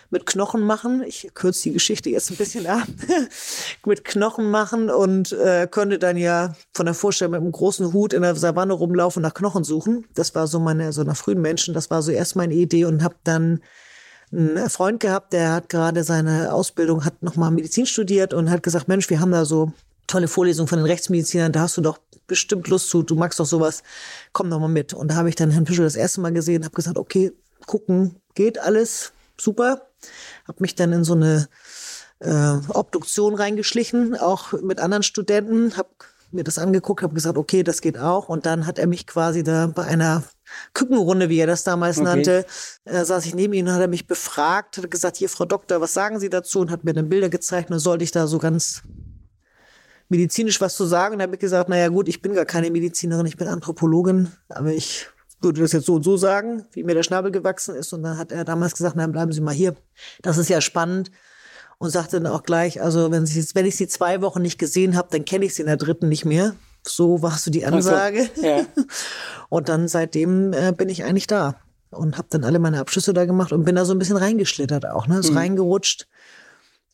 mit 0.10 0.26
Knochen 0.26 0.62
machen. 0.62 1.04
Ich 1.06 1.30
kürze 1.34 1.64
die 1.64 1.74
Geschichte 1.74 2.10
jetzt 2.10 2.32
ein 2.32 2.38
bisschen 2.38 2.66
ab. 2.68 2.88
mit 3.86 4.06
Knochen 4.06 4.50
machen 4.50 4.90
und 4.90 5.32
äh, 5.34 5.68
könnte 5.70 6.00
dann 6.00 6.18
ja 6.18 6.56
von 6.74 6.86
der 6.86 6.96
Vorstellung 6.96 7.34
mit 7.34 7.42
einem 7.42 7.52
großen 7.52 7.94
Hut 7.94 8.14
in 8.14 8.22
der 8.22 8.36
Savanne 8.36 8.74
rumlaufen 8.74 9.22
und 9.22 9.28
nach 9.28 9.34
Knochen 9.34 9.64
suchen. 9.64 10.06
Das 10.14 10.34
war 10.36 10.48
so 10.48 10.60
meine, 10.60 10.94
so 10.94 11.04
nach 11.04 11.18
frühen 11.18 11.42
Menschen, 11.42 11.74
das 11.74 11.90
war 11.90 12.02
so 12.02 12.12
erst 12.12 12.36
meine 12.36 12.54
Idee 12.54 12.86
und 12.86 13.04
habe 13.04 13.16
dann 13.24 13.62
einen 14.32 14.70
Freund 14.70 15.00
gehabt, 15.00 15.34
der 15.34 15.54
hat 15.54 15.70
gerade 15.70 16.04
seine 16.04 16.54
Ausbildung, 16.54 17.06
hat 17.06 17.24
nochmal 17.24 17.52
Medizin 17.52 17.86
studiert 17.86 18.34
und 18.34 18.50
hat 18.50 18.64
gesagt, 18.64 18.88
Mensch, 18.88 19.10
wir 19.10 19.20
haben 19.20 19.32
da 19.32 19.46
so 19.46 19.72
tolle 20.06 20.28
Vorlesungen 20.28 20.68
von 20.68 20.80
den 20.80 20.86
Rechtsmedizinern, 20.86 21.52
da 21.52 21.62
hast 21.62 21.78
du 21.78 21.82
doch 21.82 22.00
bestimmt 22.28 22.68
Lust 22.68 22.90
zu, 22.90 23.04
du 23.04 23.16
magst 23.16 23.40
doch 23.40 23.46
sowas, 23.46 23.84
komm 24.34 24.50
doch 24.50 24.60
mal 24.60 24.68
mit. 24.68 24.94
Und 24.94 25.10
da 25.10 25.16
habe 25.16 25.30
ich 25.30 25.36
dann 25.36 25.52
Herrn 25.52 25.66
Pischel 25.66 25.86
das 25.86 25.96
erste 25.96 26.22
Mal 26.22 26.34
gesehen, 26.34 26.66
habe 26.66 26.76
gesagt, 26.76 26.98
okay, 26.98 27.32
gucken, 27.66 28.16
geht 28.36 28.60
alles, 28.60 29.12
super. 29.40 29.88
Habe 30.48 30.58
mich 30.60 30.76
dann 30.76 30.94
in 30.94 31.04
so 31.04 31.14
eine 31.14 31.48
äh, 32.20 32.58
Obduktion 32.70 33.36
reingeschlichen, 33.36 34.16
auch 34.16 34.54
mit 34.54 34.80
anderen 34.80 35.04
Studenten, 35.04 35.78
habe 35.78 35.90
mir 36.32 36.44
das 36.44 36.58
angeguckt, 36.58 37.04
habe 37.04 37.14
gesagt, 37.14 37.38
okay, 37.38 37.64
das 37.64 37.82
geht 37.82 37.98
auch. 37.98 38.30
Und 38.30 38.46
dann 38.46 38.66
hat 38.66 38.80
er 38.80 38.88
mich 38.88 39.08
quasi 39.08 39.44
da 39.44 39.68
bei 39.68 39.84
einer 39.84 40.24
Kückenrunde, 40.74 41.30
wie 41.30 41.40
er 41.40 41.48
das 41.48 41.64
damals 41.64 41.98
okay. 41.98 42.06
nannte, 42.06 42.46
äh, 42.86 43.04
saß 43.04 43.26
ich 43.26 43.36
neben 43.36 43.54
ihm 43.54 43.68
und 43.68 43.74
hat 43.74 43.82
er 43.82 43.88
mich 43.88 44.08
befragt, 44.08 44.78
hat 44.78 44.92
gesagt, 44.92 45.18
hier, 45.18 45.30
Frau 45.30 45.46
Doktor, 45.46 45.82
was 45.82 45.94
sagen 45.94 46.20
Sie 46.20 46.30
dazu? 46.30 46.60
Und 46.60 46.72
hat 46.72 46.84
mir 46.84 46.94
dann 46.94 47.10
Bilder 47.10 47.30
gezeigt 47.30 47.70
und 47.70 47.74
dann 47.74 47.80
sollte 47.80 48.04
ich 48.04 48.12
da 48.12 48.28
so 48.28 48.38
ganz 48.38 48.84
medizinisch 50.10 50.62
was 50.62 50.76
zu 50.76 50.86
sagen. 50.86 51.16
Und 51.16 51.22
habe 51.22 51.36
ich 51.36 51.40
gesagt, 51.40 51.70
naja 51.70 51.90
gut, 51.90 52.08
ich 52.08 52.22
bin 52.22 52.34
gar 52.34 52.46
keine 52.46 52.72
Medizinerin, 52.72 53.26
ich 53.26 53.38
bin 53.38 53.48
Anthropologin, 53.48 54.32
aber 54.50 54.72
ich 54.72 55.08
würde 55.42 55.62
das 55.62 55.72
jetzt 55.72 55.86
so 55.86 55.96
und 55.96 56.04
so 56.04 56.18
sagen, 56.18 56.66
wie 56.72 56.84
mir 56.84 56.96
der 56.96 57.04
Schnabel 57.04 57.32
gewachsen 57.32 57.76
ist. 57.76 57.94
Und 57.94 58.04
dann 58.04 58.18
hat 58.18 58.32
er 58.32 58.44
damals 58.44 58.76
gesagt, 58.76 58.96
na, 58.96 59.06
bleiben 59.08 59.32
Sie 59.32 59.42
mal 59.42 59.54
hier. 59.54 59.76
Das 60.22 60.38
ist 60.38 60.50
ja 60.50 60.62
spannend. 60.62 61.12
Und 61.80 61.92
sagte 61.92 62.20
dann 62.20 62.32
auch 62.32 62.42
gleich, 62.42 62.82
also 62.82 63.12
wenn, 63.12 63.28
Sie, 63.28 63.46
wenn 63.54 63.68
ich 63.68 63.76
Sie 63.76 63.88
zwei 63.88 64.22
Wochen 64.22 64.42
nicht 64.42 64.58
gesehen 64.58 64.96
habe, 64.96 65.10
dann 65.12 65.26
kenne 65.26 65.46
ich 65.46 65.54
Sie 65.54 65.62
in 65.62 65.68
der 65.68 65.78
dritten 65.78 66.10
nicht 66.10 66.26
mehr. 66.26 66.56
So 66.88 67.22
war 67.22 67.38
so 67.38 67.52
die 67.52 67.66
Ansage. 67.66 68.30
So, 68.36 68.46
ja. 68.46 68.66
Und 69.50 69.70
dann 69.70 69.88
seitdem 69.88 70.54
äh, 70.54 70.74
bin 70.76 70.90
ich 70.90 71.04
eigentlich 71.04 71.28
da 71.28 71.56
und 71.90 72.18
habe 72.18 72.28
dann 72.30 72.44
alle 72.44 72.60
meine 72.60 72.80
Abschlüsse 72.80 73.14
da 73.14 73.26
gemacht 73.26 73.54
und 73.54 73.64
bin 73.64 73.76
da 73.76 73.86
so 73.86 73.94
ein 73.94 74.00
bisschen 74.00 74.18
reingeschlittert 74.18 74.86
auch, 74.90 75.08
ne, 75.08 75.20
ist 75.20 75.32
mhm. 75.32 75.38
reingerutscht 75.38 76.08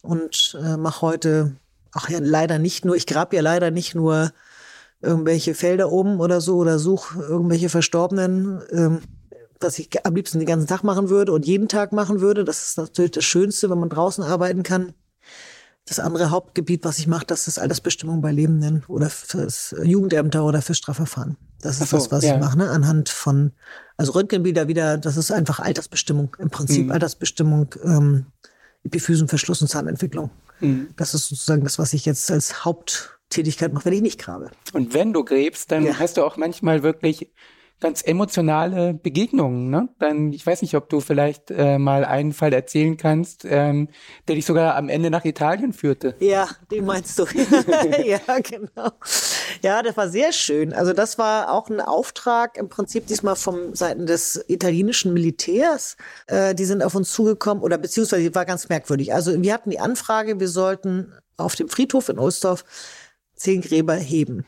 und 0.02 0.58
äh, 0.64 0.78
mache 0.78 1.02
heute, 1.02 1.56
ach 1.94 2.10
ja, 2.10 2.20
leider 2.22 2.60
nicht 2.60 2.86
nur, 2.86 2.96
ich 2.96 3.08
grab 3.08 3.34
ja 3.34 3.42
leider 3.42 3.72
nicht 3.72 3.96
nur 3.96 4.32
irgendwelche 5.02 5.56
Felder 5.56 5.92
oben 5.92 6.20
oder 6.20 6.42
so 6.42 6.58
oder 6.58 6.80
suche 6.80 7.22
irgendwelche 7.22 7.70
Verstorbenen, 7.70 8.62
ähm, 8.72 9.02
was 9.60 9.80
ich 9.80 9.90
am 10.06 10.16
liebsten 10.16 10.40
den 10.40 10.48
ganzen 10.48 10.68
Tag 10.68 10.84
machen 10.84 11.10
würde 11.10 11.32
und 11.32 11.46
jeden 11.46 11.68
Tag 11.68 11.92
machen 11.92 12.22
würde. 12.22 12.44
Das 12.44 12.64
ist 12.64 12.78
natürlich 12.78 13.12
das 13.12 13.24
Schönste, 13.24 13.70
wenn 13.70 13.80
man 13.80 13.90
draußen 13.90 14.24
arbeiten 14.24 14.64
kann. 14.64 14.94
Das 15.86 16.00
andere 16.00 16.32
Hauptgebiet, 16.32 16.86
was 16.86 16.98
ich 17.00 17.08
mache, 17.08 17.26
das 17.26 17.48
ist 17.48 17.60
Altersbestimmung 17.60 18.22
bei 18.22 18.32
Lebenden 18.32 18.84
oder 18.88 19.10
fürs 19.10 19.76
Jugendämter 19.84 20.46
oder 20.46 20.62
fürs 20.62 20.78
Strafverfahren. 20.78 21.36
Das 21.62 21.82
ist 21.82 21.90
so, 21.90 21.98
das, 21.98 22.12
was 22.12 22.24
ja. 22.24 22.36
ich 22.36 22.40
mache, 22.40 22.58
ne? 22.58 22.70
anhand 22.70 23.10
von, 23.10 23.52
also 23.98 24.14
Röntgenbilder 24.14 24.70
wieder, 24.70 24.98
das 24.98 25.18
ist 25.18 25.32
einfach 25.32 25.60
Altersbestimmung, 25.60 26.36
im 26.40 26.50
Prinzip 26.50 26.86
mhm. 26.86 26.92
Altersbestimmung, 26.92 27.76
ähm, 27.84 28.28
Epiphysenverschluss 28.84 29.62
und 29.62 29.68
Zahnentwicklung. 29.68 30.30
Mhm. 30.62 30.90
Das 30.96 31.14
ist 31.14 31.28
sozusagen 31.28 31.64
das, 31.64 31.80
was 31.80 31.94
ich 31.94 32.06
jetzt 32.06 32.32
als 32.32 32.64
Haupttätigkeit 32.64 33.74
mache, 33.74 33.86
wenn 33.86 33.94
ich 33.94 34.02
nicht 34.02 34.20
grabe. 34.20 34.52
Und 34.72 34.94
wenn 34.94 35.12
du 35.12 35.26
gräbst, 35.26 35.72
dann 35.72 35.84
ja. 35.84 36.00
hast 36.00 36.16
du 36.16 36.24
auch 36.24 36.38
manchmal 36.38 36.84
wirklich 36.84 37.30
ganz 37.80 38.02
emotionale 38.02 38.94
Begegnungen. 38.94 39.70
Ne? 39.70 39.90
Dann, 40.00 40.32
ich 40.32 40.46
weiß 40.46 40.62
nicht, 40.62 40.76
ob 40.76 40.90
du 40.90 41.02
vielleicht 41.02 41.52
äh, 41.52 41.78
mal 41.78 42.06
einen 42.06 42.32
Fall 42.32 42.54
erzählen 42.54 42.96
kannst, 42.96 43.46
ähm, 43.46 43.90
der 44.28 44.36
dich 44.36 44.46
sogar 44.46 44.76
am 44.76 44.88
Ende 44.88 45.10
nach 45.10 45.26
Italien 45.26 45.74
führte. 45.74 46.16
Ja, 46.20 46.48
den 46.72 46.86
meinst 46.86 47.20
du. 47.20 47.26
ja, 48.06 48.20
genau. 48.42 48.92
Ja, 49.62 49.84
das 49.84 49.98
war 49.98 50.08
sehr 50.08 50.32
schön. 50.32 50.74
Also 50.74 50.94
das 50.94 51.18
war 51.18 51.52
auch 51.52 51.70
ein 51.70 51.82
Auftrag 51.82 52.58
im 52.58 52.70
Prinzip 52.70 53.08
diesmal 53.08 53.36
vom 53.36 53.76
Seiten 53.76 54.06
des 54.06 54.44
italienischen 54.48 55.14
Militärs. 55.14 55.98
Äh, 56.28 56.56
die 56.56 56.66
sind 56.66 56.84
auf 56.84 56.96
uns 56.96 57.12
zugekommen 57.12 57.64
oder 57.64 57.78
beziehungsweise 57.78 58.34
war 58.34 58.46
ganz 58.46 58.70
merkwürdig. 58.70 59.14
Also 59.14 59.42
wir 59.42 59.54
hatten 59.54 59.70
die 59.70 59.80
Anfrage, 59.80 60.40
wir 60.40 60.48
sollten 60.48 61.14
auf 61.36 61.56
dem 61.56 61.68
Friedhof 61.68 62.10
in 62.10 62.18
Oelsdorf 62.20 62.64
zehn 63.36 63.62
Gräber 63.62 63.96
heben. 63.96 64.46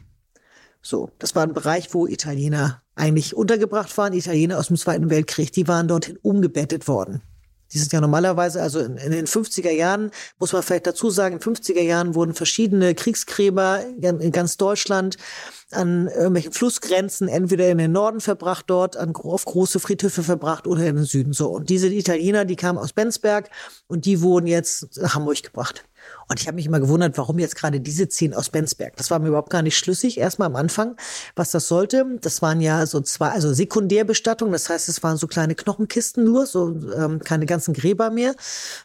So, 0.81 1.09
das 1.19 1.35
war 1.35 1.43
ein 1.43 1.53
Bereich, 1.53 1.93
wo 1.93 2.07
Italiener 2.07 2.81
eigentlich 2.95 3.35
untergebracht 3.35 3.95
waren, 3.97 4.13
Italiener 4.13 4.57
aus 4.57 4.67
dem 4.67 4.77
Zweiten 4.77 5.09
Weltkrieg, 5.09 5.51
die 5.51 5.67
waren 5.67 5.87
dorthin 5.87 6.17
umgebettet 6.21 6.87
worden. 6.87 7.21
Die 7.73 7.79
sind 7.79 7.91
ja 7.91 7.99
normalerweise, 7.99 8.61
also 8.61 8.79
in, 8.79 8.97
in, 8.97 9.11
den 9.11 9.25
50er 9.25 9.71
Jahren, 9.71 10.11
muss 10.39 10.53
man 10.53 10.61
vielleicht 10.61 10.87
dazu 10.87 11.09
sagen, 11.09 11.35
in 11.35 11.39
den 11.39 11.55
50er 11.55 11.81
Jahren 11.81 12.15
wurden 12.15 12.33
verschiedene 12.33 12.93
Kriegsgräber 12.93 13.83
in 13.99 14.31
ganz 14.31 14.57
Deutschland 14.57 15.17
an 15.71 16.07
irgendwelchen 16.07 16.53
Flussgrenzen 16.53 17.27
entweder 17.27 17.69
in 17.69 17.79
den 17.79 17.91
Norden 17.91 18.21
verbracht, 18.21 18.65
dort 18.67 18.95
an, 18.97 19.15
auf 19.15 19.45
große 19.45 19.79
Friedhöfe 19.79 20.23
verbracht 20.23 20.67
oder 20.67 20.85
in 20.85 20.95
den 20.95 21.05
Süden. 21.05 21.33
So. 21.33 21.49
Und 21.49 21.69
diese 21.69 21.87
Italiener, 21.87 22.45
die 22.45 22.55
kamen 22.55 22.77
aus 22.77 22.93
Bensberg 22.93 23.49
und 23.87 24.05
die 24.05 24.21
wurden 24.21 24.47
jetzt 24.47 24.97
nach 24.97 25.15
Hamburg 25.15 25.41
gebracht. 25.41 25.83
Und 26.27 26.39
ich 26.39 26.47
habe 26.47 26.55
mich 26.55 26.65
immer 26.65 26.79
gewundert, 26.79 27.17
warum 27.17 27.39
jetzt 27.39 27.55
gerade 27.55 27.79
diese 27.79 28.09
zehn 28.09 28.33
aus 28.33 28.49
Bensberg. 28.49 28.95
Das 28.97 29.11
war 29.11 29.19
mir 29.19 29.27
überhaupt 29.27 29.51
gar 29.51 29.61
nicht 29.61 29.77
schlüssig, 29.77 30.17
erstmal 30.17 30.47
am 30.47 30.55
Anfang, 30.55 30.95
was 31.35 31.51
das 31.51 31.67
sollte. 31.67 32.05
Das 32.21 32.41
waren 32.41 32.61
ja 32.61 32.85
so 32.85 33.01
zwei, 33.01 33.29
also 33.29 33.53
Sekundärbestattungen, 33.53 34.51
das 34.51 34.69
heißt, 34.69 34.89
es 34.89 35.03
waren 35.03 35.17
so 35.17 35.27
kleine 35.27 35.55
Knochenkisten 35.55 36.23
nur, 36.23 36.45
so 36.45 36.75
ähm, 36.95 37.19
keine 37.19 37.45
ganzen 37.45 37.73
Gräber 37.73 38.09
mehr, 38.09 38.35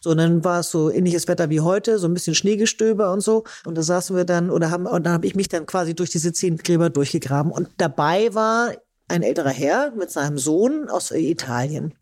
sondern 0.01 0.45
war 0.45 0.61
es 0.61 0.71
so 0.71 0.91
ähnliches 0.91 1.29
Wetter 1.29 1.51
wie 1.51 1.61
heute, 1.61 1.99
so 1.99 2.07
ein 2.07 2.15
bisschen 2.15 2.35
Schneegestöber 2.35 3.13
und 3.13 3.21
so. 3.21 3.45
Und 3.65 3.77
da 3.77 3.83
saßen 3.83 4.15
wir 4.17 4.25
dann, 4.25 4.51
oder 4.51 4.71
haben, 4.71 4.87
und 4.87 5.05
dann 5.05 5.15
habe 5.15 5.27
ich 5.27 5.35
mich 5.35 5.49
dann 5.49 5.67
quasi 5.67 5.95
durch 5.95 6.11
diese 6.11 6.33
zehn 6.33 6.59
Gräber 6.59 6.91
durchgegraben. 6.91 7.53
Und 7.53 7.69
dabei 7.79 8.35
war 8.35 8.73
ein 9.09 9.23
älterer 9.23 9.51
Herr 9.51 9.93
mit 9.93 10.11
seinem 10.11 10.39
Sohn 10.39 10.89
aus 10.89 11.11
Italien. 11.11 11.95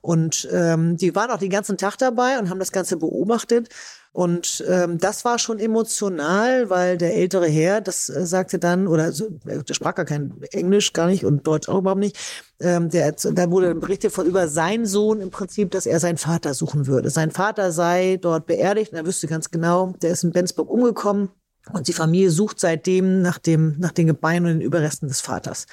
Und 0.00 0.48
ähm, 0.52 0.96
die 0.96 1.14
waren 1.14 1.30
auch 1.30 1.38
den 1.38 1.50
ganzen 1.50 1.76
Tag 1.76 1.96
dabei 1.98 2.38
und 2.38 2.50
haben 2.50 2.60
das 2.60 2.72
Ganze 2.72 2.96
beobachtet. 2.96 3.68
Und 4.12 4.64
ähm, 4.68 4.98
das 4.98 5.24
war 5.24 5.38
schon 5.38 5.58
emotional, 5.58 6.70
weil 6.70 6.98
der 6.98 7.14
ältere 7.14 7.46
Herr, 7.46 7.80
das 7.80 8.08
äh, 8.08 8.26
sagte 8.26 8.58
dann, 8.58 8.86
oder 8.86 9.12
so, 9.12 9.28
der 9.44 9.74
sprach 9.74 9.94
gar 9.94 10.06
kein 10.06 10.34
Englisch, 10.50 10.92
gar 10.92 11.06
nicht 11.06 11.24
und 11.24 11.46
Deutsch 11.46 11.68
auch 11.68 11.78
überhaupt 11.78 12.00
nicht. 12.00 12.18
Ähm, 12.60 12.88
der, 12.90 13.12
da 13.12 13.50
wurde 13.50 13.74
berichtet 13.74 14.12
von 14.12 14.26
über 14.26 14.48
seinen 14.48 14.86
Sohn 14.86 15.20
im 15.20 15.30
Prinzip, 15.30 15.70
dass 15.70 15.86
er 15.86 16.00
seinen 16.00 16.18
Vater 16.18 16.54
suchen 16.54 16.86
würde. 16.86 17.10
Sein 17.10 17.30
Vater 17.30 17.70
sei 17.70 18.18
dort 18.20 18.46
beerdigt 18.46 18.92
und 18.92 18.98
er 18.98 19.06
wüsste 19.06 19.26
ganz 19.28 19.50
genau, 19.50 19.94
der 20.02 20.10
ist 20.10 20.24
in 20.24 20.32
Bensburg 20.32 20.70
umgekommen. 20.70 21.30
Und 21.72 21.86
die 21.86 21.92
Familie 21.92 22.30
sucht 22.30 22.60
seitdem 22.60 23.20
nach, 23.20 23.38
dem, 23.38 23.76
nach 23.78 23.92
den 23.92 24.06
Gebeinen 24.06 24.46
und 24.46 24.52
den 24.52 24.60
Überresten 24.62 25.08
des 25.08 25.20
Vaters. 25.20 25.66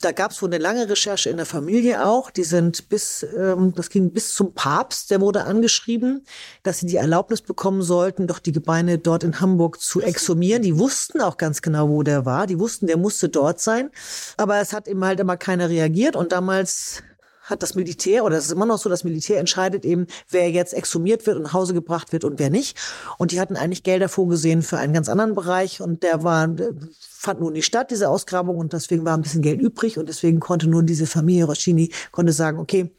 Da 0.00 0.12
gab 0.12 0.30
es 0.30 0.42
wohl 0.42 0.50
eine 0.50 0.58
lange 0.58 0.88
Recherche 0.90 1.30
in 1.30 1.38
der 1.38 1.46
Familie 1.46 2.04
auch. 2.04 2.30
Die 2.30 2.44
sind 2.44 2.90
bis, 2.90 3.26
ähm, 3.36 3.72
das 3.74 3.88
ging 3.88 4.12
bis 4.12 4.34
zum 4.34 4.52
Papst, 4.52 5.10
der 5.10 5.22
wurde 5.22 5.44
angeschrieben, 5.44 6.26
dass 6.62 6.80
sie 6.80 6.86
die 6.86 6.96
Erlaubnis 6.96 7.40
bekommen 7.40 7.80
sollten, 7.80 8.26
doch 8.26 8.38
die 8.38 8.52
Gebeine 8.52 8.98
dort 8.98 9.24
in 9.24 9.40
Hamburg 9.40 9.80
zu 9.80 10.02
exhumieren. 10.02 10.62
Die 10.62 10.78
wussten 10.78 11.22
auch 11.22 11.38
ganz 11.38 11.62
genau, 11.62 11.88
wo 11.88 12.02
der 12.02 12.26
war. 12.26 12.46
Die 12.46 12.58
wussten, 12.58 12.86
der 12.86 12.98
musste 12.98 13.30
dort 13.30 13.58
sein. 13.60 13.90
Aber 14.36 14.60
es 14.60 14.74
hat 14.74 14.86
eben 14.86 15.02
halt 15.02 15.18
immer 15.18 15.38
keiner 15.38 15.70
reagiert. 15.70 16.14
Und 16.14 16.32
damals 16.32 17.02
hat 17.46 17.62
das 17.62 17.74
Militär, 17.74 18.24
oder 18.24 18.36
es 18.36 18.46
ist 18.46 18.50
immer 18.50 18.66
noch 18.66 18.78
so, 18.78 18.88
das 18.88 19.04
Militär 19.04 19.38
entscheidet 19.38 19.84
eben, 19.84 20.06
wer 20.30 20.50
jetzt 20.50 20.74
exhumiert 20.74 21.26
wird 21.26 21.36
und 21.36 21.44
nach 21.44 21.52
Hause 21.52 21.74
gebracht 21.74 22.12
wird 22.12 22.24
und 22.24 22.38
wer 22.38 22.50
nicht. 22.50 22.76
Und 23.18 23.32
die 23.32 23.40
hatten 23.40 23.56
eigentlich 23.56 23.84
Gelder 23.84 24.08
vorgesehen 24.08 24.62
für 24.62 24.78
einen 24.78 24.92
ganz 24.92 25.08
anderen 25.08 25.34
Bereich 25.34 25.80
und 25.80 26.02
der 26.02 26.24
war, 26.24 26.54
fand 27.00 27.40
nun 27.40 27.52
nicht 27.52 27.66
statt, 27.66 27.90
diese 27.90 28.08
Ausgrabung, 28.08 28.56
und 28.58 28.72
deswegen 28.72 29.04
war 29.04 29.16
ein 29.16 29.22
bisschen 29.22 29.42
Geld 29.42 29.60
übrig 29.60 29.96
und 29.96 30.08
deswegen 30.08 30.40
konnte 30.40 30.66
nur 30.66 30.82
diese 30.82 31.06
Familie 31.06 31.44
Roschini 31.44 31.92
konnte 32.10 32.32
sagen, 32.32 32.58
okay, 32.58 32.90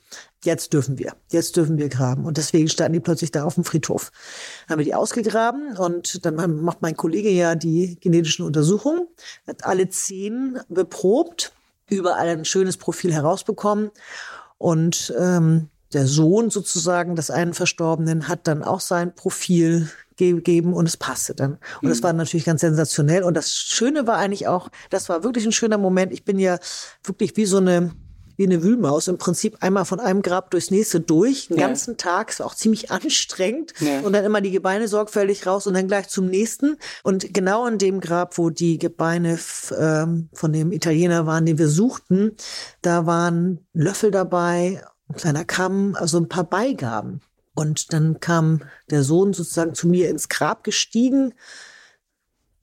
jetzt 0.44 0.72
dürfen 0.72 0.98
wir, 0.98 1.14
jetzt 1.30 1.58
dürfen 1.58 1.78
wir 1.78 1.90
graben. 1.90 2.26
Und 2.26 2.38
deswegen 2.38 2.70
standen 2.70 2.94
die 2.94 3.00
plötzlich 3.00 3.32
da 3.32 3.44
auf 3.44 3.56
dem 3.56 3.66
Friedhof. 3.66 4.12
Dann 4.68 4.74
haben 4.74 4.80
wir 4.80 4.86
die 4.86 4.96
ausgegraben 4.96 5.76
und 5.78 6.26
dann 6.26 6.62
macht 6.62 6.82
mein 6.82 6.96
Kollege 6.96 7.30
ja 7.30 7.56
die 7.56 8.00
genetischen 8.00 8.46
Untersuchungen, 8.46 9.08
hat 9.46 9.66
alle 9.66 9.90
zehn 9.90 10.60
beprobt, 10.70 11.52
überall 11.90 12.28
ein 12.30 12.46
schönes 12.46 12.78
Profil 12.78 13.14
herausbekommen 13.14 13.92
und 14.58 15.14
ähm, 15.20 15.70
der 15.94 16.06
Sohn 16.06 16.50
sozusagen 16.50 17.16
des 17.16 17.30
einen 17.30 17.54
Verstorbenen 17.54 18.28
hat 18.28 18.48
dann 18.48 18.64
auch 18.64 18.82
sein 18.82 19.16
Profil 19.16 19.90
gegeben 20.18 20.74
und 20.74 20.88
es 20.88 20.98
passte 20.98 21.34
dann. 21.36 21.54
Und 21.54 21.84
mhm. 21.84 21.90
das 21.90 22.04
war 22.04 22.12
natürlich 22.12 22.46
ganz 22.46 22.62
sensationell. 22.62 23.24
Und 23.24 23.36
das 23.36 23.54
Schöne 23.54 24.08
war 24.08 24.18
eigentlich 24.18 24.48
auch, 24.48 24.70
das 24.90 25.10
war 25.10 25.24
wirklich 25.24 25.46
ein 25.46 25.52
schöner 25.52 25.78
Moment. 25.78 26.12
Ich 26.12 26.26
bin 26.26 26.40
ja 26.40 26.58
wirklich 27.04 27.38
wie 27.38 27.46
so 27.46 27.58
eine 27.58 27.92
wie 28.38 28.46
eine 28.46 28.64
Wühlmaus 28.64 29.08
im 29.08 29.18
Prinzip 29.18 29.58
einmal 29.62 29.84
von 29.86 30.00
einem 30.00 30.22
Grab 30.22 30.52
durchs 30.52 30.72
nächste 30.72 31.00
durch, 31.02 31.48
den 31.50 31.58
Ja. 31.58 31.68
ganzen 31.68 31.98
Tag, 31.98 32.30
ist 32.30 32.42
auch 32.42 32.56
ziemlich 32.56 32.92
anstrengend 32.92 33.74
Ja. 33.80 34.00
und 34.02 34.14
dann 34.14 34.24
immer 34.24 34.40
die 34.42 34.52
Gebeine 34.52 34.88
sorgfältig 34.88 35.46
raus 35.46 35.68
und 35.68 35.74
dann 35.74 35.88
gleich 35.88 36.08
zum 36.08 36.28
nächsten. 36.28 36.78
Und 37.04 37.34
genau 37.34 37.68
in 37.68 37.78
dem 37.78 38.00
Grab, 38.00 38.38
wo 38.38 38.50
die 38.50 38.78
Gebeine 38.78 39.38
ähm, 39.78 40.30
von 40.34 40.54
dem 40.54 40.72
Italiener 40.72 41.26
waren, 41.26 41.46
den 41.46 41.58
wir 41.58 41.68
suchten, 41.68 42.32
da 42.82 43.06
waren 43.06 43.66
Löffel 43.74 44.12
dabei, 44.12 44.82
ein 45.10 45.16
kleiner 45.16 45.44
Kamm, 45.46 45.96
also 46.00 46.18
ein 46.18 46.30
paar 46.30 46.44
Beigaben. 46.44 47.22
Und 47.56 47.92
dann 47.92 48.20
kam 48.20 48.62
der 48.92 49.04
Sohn 49.04 49.34
sozusagen 49.34 49.74
zu 49.74 49.88
mir 49.88 50.10
ins 50.10 50.30
Grab 50.30 50.64
gestiegen, 50.64 51.34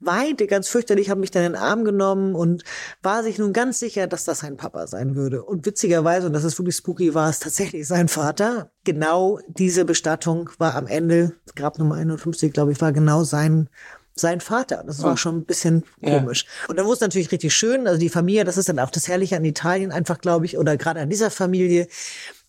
weinte 0.06 0.46
ganz 0.46 0.68
fürchterlich, 0.68 1.10
hat 1.10 1.18
mich 1.18 1.30
dann 1.30 1.44
in 1.44 1.52
den 1.52 1.60
Arm 1.60 1.84
genommen 1.84 2.34
und 2.34 2.64
war 3.02 3.22
sich 3.22 3.38
nun 3.38 3.52
ganz 3.52 3.78
sicher, 3.78 4.06
dass 4.06 4.24
das 4.24 4.40
sein 4.40 4.56
Papa 4.56 4.86
sein 4.86 5.14
würde. 5.16 5.42
Und 5.42 5.66
witzigerweise, 5.66 6.26
und 6.26 6.32
das 6.32 6.44
ist 6.44 6.58
wirklich 6.58 6.76
spooky, 6.76 7.14
war 7.14 7.30
es 7.30 7.38
tatsächlich 7.40 7.86
sein 7.86 8.08
Vater. 8.08 8.70
Genau 8.84 9.38
diese 9.48 9.84
Bestattung 9.84 10.50
war 10.58 10.74
am 10.74 10.86
Ende, 10.86 11.34
Grab 11.56 11.78
Nummer 11.78 11.96
51, 11.96 12.52
glaube 12.52 12.72
ich, 12.72 12.80
war 12.80 12.92
genau 12.92 13.24
sein 13.24 13.68
sein 14.16 14.40
Vater. 14.40 14.84
Das 14.86 15.02
war 15.02 15.14
Oh. 15.14 15.16
schon 15.16 15.38
ein 15.38 15.44
bisschen 15.44 15.82
Ja. 16.00 16.20
komisch. 16.20 16.46
Und 16.68 16.76
dann 16.78 16.86
wurde 16.86 16.94
es 16.94 17.00
natürlich 17.00 17.32
richtig 17.32 17.52
schön. 17.52 17.88
Also 17.88 17.98
die 17.98 18.08
Familie, 18.08 18.44
das 18.44 18.56
ist 18.56 18.68
dann 18.68 18.78
auch 18.78 18.90
das 18.90 19.08
Herrliche 19.08 19.36
an 19.36 19.44
Italien 19.44 19.90
einfach, 19.90 20.18
glaube 20.18 20.44
ich, 20.46 20.56
oder 20.56 20.76
gerade 20.76 21.00
an 21.00 21.10
dieser 21.10 21.32
Familie. 21.32 21.88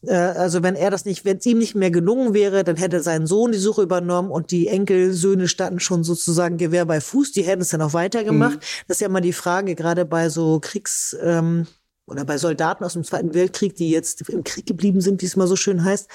Äh, 0.07 0.13
Also 0.15 0.63
wenn 0.63 0.75
er 0.75 0.91
das 0.91 1.05
nicht, 1.05 1.25
wenn 1.25 1.37
es 1.37 1.45
ihm 1.45 1.57
nicht 1.57 1.75
mehr 1.75 1.91
gelungen 1.91 2.33
wäre, 2.33 2.63
dann 2.63 2.75
hätte 2.75 3.01
sein 3.01 3.27
Sohn 3.27 3.51
die 3.51 3.57
Suche 3.57 3.83
übernommen 3.83 4.31
und 4.31 4.51
die 4.51 4.67
Enkelsöhne 4.67 5.47
standen 5.47 5.79
schon 5.79 6.03
sozusagen 6.03 6.57
Gewehr 6.57 6.85
bei 6.85 7.01
Fuß. 7.01 7.31
Die 7.31 7.43
hätten 7.43 7.61
es 7.61 7.69
dann 7.69 7.81
auch 7.81 7.93
weitergemacht. 7.93 8.59
Das 8.87 8.97
ist 8.97 9.01
ja 9.01 9.07
immer 9.07 9.21
die 9.21 9.33
Frage, 9.33 9.75
gerade 9.75 10.05
bei 10.05 10.29
so 10.29 10.59
Kriegs 10.59 11.15
ähm, 11.21 11.67
oder 12.07 12.23
bei 12.25 12.37
Soldaten 12.37 12.83
aus 12.83 12.93
dem 12.93 13.03
Zweiten 13.03 13.33
Weltkrieg, 13.33 13.75
die 13.75 13.89
jetzt 13.89 14.29
im 14.29 14.43
Krieg 14.43 14.65
geblieben 14.65 15.01
sind, 15.01 15.21
wie 15.21 15.25
es 15.25 15.35
mal 15.35 15.47
so 15.47 15.55
schön 15.55 15.83
heißt. 15.83 16.07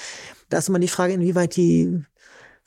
Da 0.49 0.59
ist 0.59 0.69
immer 0.69 0.79
die 0.79 0.89
Frage, 0.89 1.15
inwieweit 1.15 1.57
die 1.57 2.03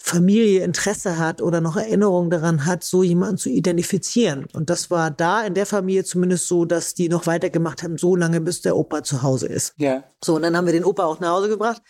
Familie 0.05 0.65
Interesse 0.65 1.17
hat 1.17 1.41
oder 1.41 1.61
noch 1.61 1.77
Erinnerung 1.77 2.29
daran 2.29 2.65
hat, 2.65 2.83
so 2.83 3.03
jemanden 3.03 3.37
zu 3.37 3.47
identifizieren. 3.47 4.47
Und 4.51 4.69
das 4.69 4.91
war 4.91 5.09
da 5.09 5.45
in 5.45 5.53
der 5.53 5.65
Familie 5.65 6.03
zumindest 6.03 6.49
so, 6.49 6.65
dass 6.65 6.93
die 6.93 7.07
noch 7.07 7.25
weitergemacht 7.25 7.83
haben, 7.83 7.97
so 7.97 8.17
lange 8.17 8.41
bis 8.41 8.61
der 8.61 8.75
Opa 8.75 9.03
zu 9.03 9.23
Hause 9.23 9.47
ist. 9.47 9.73
Ja. 9.77 10.03
So, 10.21 10.35
und 10.35 10.41
dann 10.41 10.57
haben 10.57 10.65
wir 10.65 10.73
den 10.73 10.83
Opa 10.83 11.05
auch 11.05 11.21
nach 11.21 11.29
Hause 11.29 11.47
gebracht. 11.47 11.81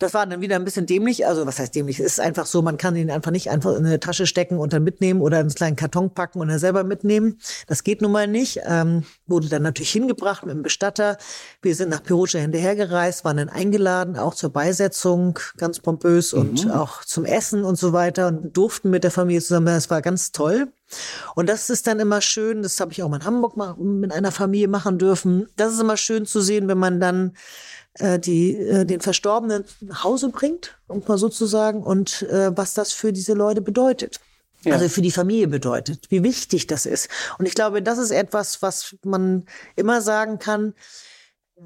Das 0.00 0.14
war 0.14 0.26
dann 0.26 0.40
wieder 0.40 0.56
ein 0.56 0.64
bisschen 0.64 0.86
dämlich. 0.86 1.26
Also, 1.26 1.46
was 1.46 1.58
heißt 1.58 1.74
dämlich? 1.74 2.00
Es 2.00 2.06
ist 2.06 2.20
einfach 2.20 2.46
so, 2.46 2.62
man 2.62 2.78
kann 2.78 2.96
ihn 2.96 3.10
einfach 3.10 3.30
nicht 3.30 3.50
einfach 3.50 3.76
in 3.76 3.84
eine 3.86 4.00
Tasche 4.00 4.26
stecken 4.26 4.58
und 4.58 4.72
dann 4.72 4.82
mitnehmen 4.82 5.20
oder 5.20 5.36
in 5.38 5.42
einen 5.46 5.54
kleinen 5.54 5.76
Karton 5.76 6.12
packen 6.12 6.40
und 6.40 6.48
dann 6.48 6.58
selber 6.58 6.84
mitnehmen. 6.84 7.38
Das 7.66 7.84
geht 7.84 8.02
nun 8.02 8.10
mal 8.10 8.26
nicht. 8.26 8.60
Ähm, 8.64 9.04
wurde 9.26 9.48
dann 9.48 9.62
natürlich 9.62 9.92
hingebracht 9.92 10.44
mit 10.44 10.54
dem 10.54 10.62
Bestatter. 10.62 11.18
Wir 11.62 11.74
sind 11.74 11.90
nach 11.90 12.02
Perugia 12.02 12.40
hinterhergereist, 12.40 13.24
waren 13.24 13.36
dann 13.36 13.48
eingeladen, 13.50 14.16
auch 14.16 14.34
zur 14.34 14.50
Beisetzung, 14.50 15.38
ganz 15.56 15.80
pompös 15.80 16.32
und 16.32 16.70
auch 16.70 17.04
zum 17.04 17.24
Essen 17.24 17.64
und 17.64 17.78
so 17.78 17.92
weiter 17.92 18.28
und 18.28 18.56
durften 18.56 18.90
mit 18.90 19.04
der 19.04 19.10
Familie 19.10 19.42
zusammen. 19.42 19.66
Das 19.66 19.90
war 19.90 20.02
ganz 20.02 20.32
toll. 20.32 20.72
Und 21.34 21.48
das 21.48 21.70
ist 21.70 21.86
dann 21.86 22.00
immer 22.00 22.20
schön, 22.20 22.62
das 22.62 22.80
habe 22.80 22.92
ich 22.92 23.02
auch 23.02 23.08
mal 23.08 23.18
in 23.18 23.24
Hamburg 23.24 23.56
mal 23.56 23.76
mit 23.76 24.12
einer 24.12 24.32
Familie 24.32 24.68
machen 24.68 24.98
dürfen. 24.98 25.48
Das 25.56 25.72
ist 25.72 25.80
immer 25.80 25.96
schön 25.96 26.26
zu 26.26 26.40
sehen, 26.40 26.68
wenn 26.68 26.78
man 26.78 27.00
dann 27.00 27.36
äh, 27.94 28.18
die, 28.18 28.56
äh, 28.56 28.84
den 28.84 29.00
Verstorbenen 29.00 29.64
nach 29.80 30.04
Hause 30.04 30.28
bringt, 30.28 30.78
um 30.86 31.02
mal 31.06 31.18
so 31.18 31.28
zu 31.28 31.46
sagen, 31.46 31.82
und 31.82 32.22
äh, 32.22 32.56
was 32.56 32.74
das 32.74 32.92
für 32.92 33.12
diese 33.12 33.34
Leute 33.34 33.60
bedeutet. 33.60 34.20
Ja. 34.62 34.74
Also 34.74 34.88
für 34.88 35.02
die 35.02 35.10
Familie 35.10 35.48
bedeutet, 35.48 36.10
wie 36.10 36.22
wichtig 36.22 36.66
das 36.66 36.84
ist. 36.84 37.08
Und 37.38 37.46
ich 37.46 37.54
glaube, 37.54 37.82
das 37.82 37.98
ist 37.98 38.10
etwas, 38.10 38.60
was 38.60 38.94
man 39.02 39.46
immer 39.74 40.02
sagen 40.02 40.38
kann, 40.38 40.74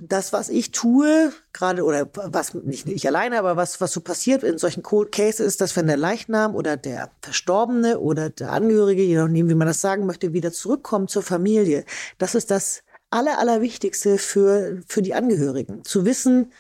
das, 0.00 0.32
was 0.32 0.48
ich 0.48 0.72
tue, 0.72 1.32
gerade 1.52 1.84
oder 1.84 2.08
was 2.14 2.54
nicht 2.54 2.88
ich 2.88 3.06
alleine, 3.06 3.38
aber 3.38 3.56
was, 3.56 3.80
was 3.80 3.92
so 3.92 4.00
passiert 4.00 4.42
in 4.42 4.58
solchen 4.58 4.82
Cold 4.82 5.12
Cases 5.12 5.46
ist, 5.46 5.60
dass 5.60 5.76
wenn 5.76 5.86
der 5.86 5.96
Leichnam 5.96 6.54
oder 6.54 6.76
der 6.76 7.10
Verstorbene 7.22 8.00
oder 8.00 8.30
der 8.30 8.52
Angehörige, 8.52 9.02
je 9.02 9.16
nachdem, 9.16 9.48
wie 9.48 9.54
man 9.54 9.68
das 9.68 9.80
sagen 9.80 10.06
möchte, 10.06 10.32
wieder 10.32 10.52
zurückkommt 10.52 11.10
zur 11.10 11.22
Familie, 11.22 11.84
das 12.18 12.34
ist 12.34 12.50
das 12.50 12.82
aller, 13.10 13.38
allerwichtigste 13.38 14.18
für, 14.18 14.82
für 14.86 15.02
die 15.02 15.14
Angehörigen. 15.14 15.84
Zu 15.84 16.04
wissen, 16.04 16.52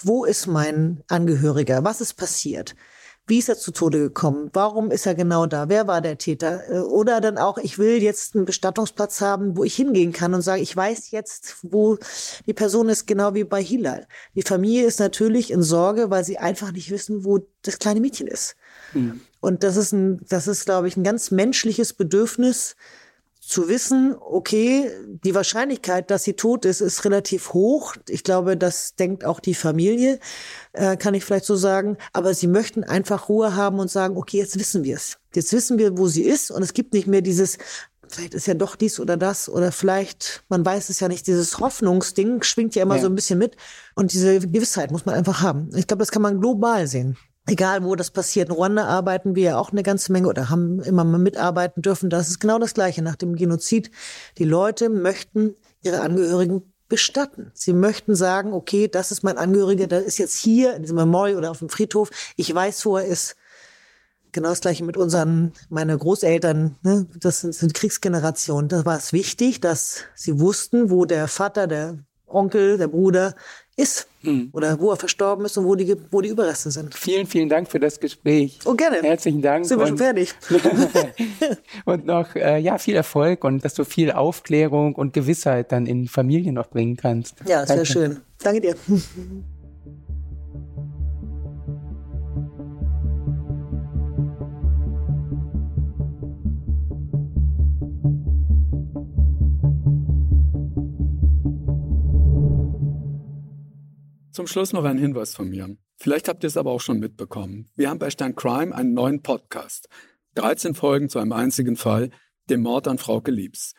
wo 0.00 0.24
ist 0.24 0.46
mein 0.46 1.02
Angehöriger? 1.08 1.84
Was 1.84 2.00
ist 2.00 2.14
passiert? 2.14 2.74
Wie 3.26 3.38
ist 3.38 3.50
er 3.50 3.58
zu 3.58 3.72
Tode 3.72 3.98
gekommen? 3.98 4.48
Warum 4.54 4.90
ist 4.90 5.04
er 5.04 5.14
genau 5.14 5.44
da? 5.44 5.68
Wer 5.68 5.86
war 5.86 6.00
der 6.00 6.16
Täter? 6.16 6.62
Äh, 6.70 6.78
Oder 6.78 7.20
dann 7.20 7.36
auch, 7.36 7.58
ich 7.58 7.78
will 7.78 8.02
jetzt 8.02 8.34
einen 8.34 8.46
Bestattungsplatz 8.46 9.20
haben, 9.20 9.54
wo 9.54 9.64
ich 9.64 9.76
hingehen 9.76 10.12
kann 10.12 10.32
und 10.32 10.40
sage, 10.40 10.62
ich 10.62 10.74
weiß 10.74 11.10
jetzt, 11.10 11.56
wo 11.62 11.98
die 12.46 12.54
Person 12.54 12.88
ist, 12.88 13.06
genau 13.06 13.34
wie 13.34 13.44
bei 13.44 13.62
Hilal. 13.62 14.06
Die 14.34 14.42
Familie 14.42 14.86
ist 14.86 14.98
natürlich 14.98 15.50
in 15.50 15.62
Sorge, 15.62 16.10
weil 16.10 16.24
sie 16.24 16.38
einfach 16.38 16.72
nicht 16.72 16.90
wissen, 16.90 17.24
wo 17.26 17.40
das 17.60 17.78
kleine 17.78 18.00
Mädchen 18.00 18.28
ist. 18.28 18.56
Und 19.40 19.62
das 19.62 19.76
ist 19.76 19.92
ein, 19.92 20.24
das 20.26 20.48
ist, 20.48 20.64
glaube 20.64 20.88
ich, 20.88 20.96
ein 20.96 21.04
ganz 21.04 21.30
menschliches 21.30 21.92
Bedürfnis, 21.92 22.76
zu 23.48 23.66
wissen, 23.66 24.14
okay, 24.20 24.90
die 25.24 25.34
Wahrscheinlichkeit, 25.34 26.10
dass 26.10 26.24
sie 26.24 26.34
tot 26.34 26.66
ist, 26.66 26.82
ist 26.82 27.04
relativ 27.06 27.54
hoch. 27.54 27.96
Ich 28.06 28.22
glaube, 28.22 28.58
das 28.58 28.94
denkt 28.94 29.24
auch 29.24 29.40
die 29.40 29.54
Familie, 29.54 30.20
äh, 30.74 30.98
kann 30.98 31.14
ich 31.14 31.24
vielleicht 31.24 31.46
so 31.46 31.56
sagen. 31.56 31.96
Aber 32.12 32.34
sie 32.34 32.46
möchten 32.46 32.84
einfach 32.84 33.30
Ruhe 33.30 33.56
haben 33.56 33.78
und 33.78 33.90
sagen, 33.90 34.18
okay, 34.18 34.36
jetzt 34.36 34.58
wissen 34.58 34.84
wir 34.84 34.96
es. 34.96 35.16
Jetzt 35.34 35.52
wissen 35.54 35.78
wir, 35.78 35.96
wo 35.96 36.08
sie 36.08 36.24
ist. 36.24 36.50
Und 36.50 36.62
es 36.62 36.74
gibt 36.74 36.92
nicht 36.92 37.06
mehr 37.06 37.22
dieses, 37.22 37.56
vielleicht 38.06 38.34
ist 38.34 38.46
ja 38.46 38.52
doch 38.54 38.76
dies 38.76 39.00
oder 39.00 39.16
das. 39.16 39.48
Oder 39.48 39.72
vielleicht, 39.72 40.44
man 40.50 40.62
weiß 40.66 40.90
es 40.90 41.00
ja 41.00 41.08
nicht, 41.08 41.26
dieses 41.26 41.58
Hoffnungsding 41.58 42.42
schwingt 42.42 42.74
ja 42.74 42.82
immer 42.82 42.96
Ja. 42.96 43.02
so 43.02 43.08
ein 43.08 43.14
bisschen 43.14 43.38
mit. 43.38 43.56
Und 43.94 44.12
diese 44.12 44.40
Gewissheit 44.40 44.90
muss 44.90 45.06
man 45.06 45.14
einfach 45.14 45.40
haben. 45.40 45.70
Ich 45.74 45.86
glaube, 45.86 46.02
das 46.02 46.10
kann 46.10 46.20
man 46.22 46.38
global 46.38 46.86
sehen. 46.86 47.16
Egal, 47.48 47.82
wo 47.82 47.96
das 47.96 48.10
passiert. 48.10 48.48
In 48.48 48.54
Ruanda 48.54 48.84
arbeiten 48.84 49.34
wir 49.34 49.42
ja 49.42 49.58
auch 49.58 49.72
eine 49.72 49.82
ganze 49.82 50.12
Menge 50.12 50.28
oder 50.28 50.50
haben 50.50 50.80
immer 50.80 51.04
mal 51.04 51.18
mitarbeiten 51.18 51.80
dürfen. 51.80 52.10
Das 52.10 52.28
ist 52.28 52.40
genau 52.40 52.58
das 52.58 52.74
Gleiche 52.74 53.00
nach 53.02 53.16
dem 53.16 53.36
Genozid. 53.36 53.90
Die 54.36 54.44
Leute 54.44 54.90
möchten 54.90 55.54
ihre 55.82 56.00
Angehörigen 56.00 56.62
bestatten. 56.88 57.50
Sie 57.54 57.72
möchten 57.72 58.14
sagen, 58.14 58.52
okay, 58.52 58.88
das 58.88 59.12
ist 59.12 59.22
mein 59.22 59.38
Angehöriger, 59.38 59.86
der 59.86 60.04
ist 60.04 60.18
jetzt 60.18 60.36
hier 60.36 60.74
in 60.74 60.82
diesem 60.82 60.96
Memorial 60.96 61.38
oder 61.38 61.50
auf 61.50 61.60
dem 61.60 61.70
Friedhof. 61.70 62.10
Ich 62.36 62.54
weiß, 62.54 62.84
wo 62.86 62.96
er 62.96 63.04
ist. 63.04 63.36
Genau 64.32 64.50
das 64.50 64.60
Gleiche 64.60 64.84
mit 64.84 64.98
unseren, 64.98 65.52
meine 65.70 65.96
Großeltern, 65.96 66.76
ne? 66.82 67.06
das 67.18 67.40
sind, 67.40 67.54
sind 67.54 67.72
Kriegsgenerationen. 67.72 68.68
Da 68.68 68.84
war 68.84 68.98
es 68.98 69.14
wichtig, 69.14 69.62
dass 69.62 70.04
sie 70.14 70.38
wussten, 70.38 70.90
wo 70.90 71.06
der 71.06 71.28
Vater, 71.28 71.66
der 71.66 71.98
Onkel, 72.26 72.76
der 72.76 72.88
Bruder 72.88 73.34
ist 73.78 74.08
oder 74.52 74.78
wo 74.80 74.90
er 74.90 74.96
verstorben 74.96 75.44
ist 75.44 75.56
und 75.56 75.64
wo 75.64 75.74
die, 75.76 75.96
wo 76.10 76.20
die 76.20 76.28
Überreste 76.28 76.70
sind. 76.70 76.94
Vielen, 76.94 77.26
vielen 77.26 77.48
Dank 77.48 77.70
für 77.70 77.78
das 77.78 78.00
Gespräch. 78.00 78.58
Oh, 78.64 78.74
gerne. 78.74 79.00
Herzlichen 79.02 79.40
Dank. 79.40 79.64
Sind 79.64 79.78
wir 79.78 79.86
schon 79.86 79.98
fertig? 79.98 80.34
und 81.84 82.04
noch 82.04 82.34
äh, 82.34 82.58
ja 82.58 82.78
viel 82.78 82.96
Erfolg 82.96 83.44
und 83.44 83.64
dass 83.64 83.74
du 83.74 83.84
viel 83.84 84.10
Aufklärung 84.10 84.94
und 84.96 85.12
Gewissheit 85.12 85.70
dann 85.70 85.86
in 85.86 86.08
Familien 86.08 86.54
noch 86.54 86.68
bringen 86.68 86.96
kannst. 86.96 87.36
Ja, 87.46 87.64
sehr 87.64 87.84
schön. 87.84 88.20
Danke 88.42 88.60
dir. 88.60 88.76
Zum 104.38 104.46
Schluss 104.46 104.72
noch 104.72 104.84
ein 104.84 104.98
Hinweis 104.98 105.34
von 105.34 105.48
mir. 105.48 105.76
Vielleicht 105.96 106.28
habt 106.28 106.44
ihr 106.44 106.46
es 106.46 106.56
aber 106.56 106.70
auch 106.70 106.80
schon 106.80 107.00
mitbekommen. 107.00 107.66
Wir 107.74 107.90
haben 107.90 107.98
bei 107.98 108.08
Stern 108.08 108.36
Crime 108.36 108.72
einen 108.72 108.94
neuen 108.94 109.20
Podcast. 109.20 109.88
13 110.36 110.76
Folgen 110.76 111.08
zu 111.08 111.18
einem 111.18 111.32
einzigen 111.32 111.74
Fall, 111.74 112.10
dem 112.48 112.60
Mord 112.60 112.86
an 112.86 112.98
Frauke 112.98 113.32
Liebs. 113.32 113.74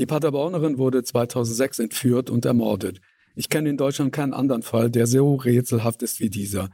Die 0.00 0.06
Paderbornerin 0.06 0.78
wurde 0.78 1.04
2006 1.04 1.78
entführt 1.78 2.28
und 2.28 2.44
ermordet. 2.44 3.00
Ich 3.36 3.50
kenne 3.50 3.70
in 3.70 3.76
Deutschland 3.76 4.12
keinen 4.12 4.34
anderen 4.34 4.62
Fall, 4.62 4.90
der 4.90 5.06
so 5.06 5.36
rätselhaft 5.36 6.02
ist 6.02 6.18
wie 6.18 6.28
dieser. 6.28 6.70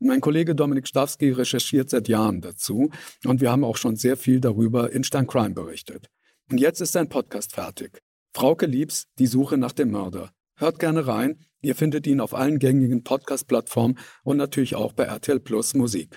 Mein 0.00 0.20
Kollege 0.20 0.56
Dominik 0.56 0.88
Stawski 0.88 1.30
recherchiert 1.30 1.90
seit 1.90 2.08
Jahren 2.08 2.40
dazu 2.40 2.90
und 3.24 3.40
wir 3.40 3.52
haben 3.52 3.62
auch 3.62 3.76
schon 3.76 3.94
sehr 3.94 4.16
viel 4.16 4.40
darüber 4.40 4.90
in 4.90 5.04
Stern 5.04 5.28
Crime 5.28 5.54
berichtet. 5.54 6.10
Und 6.50 6.58
jetzt 6.58 6.80
ist 6.80 6.90
sein 6.90 7.08
Podcast 7.08 7.54
fertig. 7.54 8.02
Frauke 8.34 8.66
Liebs, 8.66 9.06
die 9.20 9.28
Suche 9.28 9.58
nach 9.58 9.70
dem 9.70 9.92
Mörder. 9.92 10.32
Hört 10.56 10.80
gerne 10.80 11.06
rein. 11.06 11.38
Ihr 11.62 11.74
findet 11.74 12.06
ihn 12.06 12.20
auf 12.20 12.34
allen 12.34 12.58
gängigen 12.58 13.04
Podcast-Plattformen 13.04 13.98
und 14.24 14.36
natürlich 14.36 14.74
auch 14.76 14.92
bei 14.92 15.04
RTL 15.04 15.40
Plus 15.40 15.74
Musik. 15.74 16.16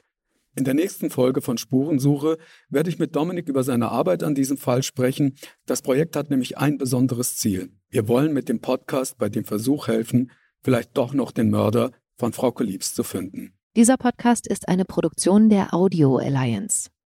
In 0.55 0.65
der 0.65 0.75
nächsten 0.75 1.09
Folge 1.09 1.41
von 1.41 1.57
Spurensuche 1.57 2.37
werde 2.69 2.89
ich 2.89 2.99
mit 2.99 3.15
Dominik 3.15 3.49
über 3.49 3.63
seine 3.63 3.89
Arbeit 3.89 4.23
an 4.23 4.35
diesem 4.35 4.57
Fall 4.57 4.83
sprechen. 4.83 5.35
Das 5.65 5.81
Projekt 5.81 6.15
hat 6.15 6.29
nämlich 6.29 6.57
ein 6.59 6.77
besonderes 6.77 7.37
Ziel. 7.37 7.71
Wir 7.89 8.07
wollen 8.07 8.33
mit 8.33 8.49
dem 8.49 8.61
Podcast 8.61 9.17
bei 9.17 9.29
dem 9.29 9.45
Versuch 9.45 9.87
helfen, 9.87 10.31
vielleicht 10.61 10.95
doch 10.95 11.13
noch 11.13 11.31
den 11.31 11.49
Mörder 11.49 11.91
von 12.17 12.33
Frauke 12.33 12.63
Liebs 12.63 12.93
zu 12.93 13.03
finden. 13.03 13.53
Dieser 13.75 13.97
Podcast 13.97 14.47
ist 14.47 14.67
eine 14.67 14.85
Produktion 14.85 15.49
der 15.49 15.73
Audio 15.73 16.17
Alliance. 16.17 16.89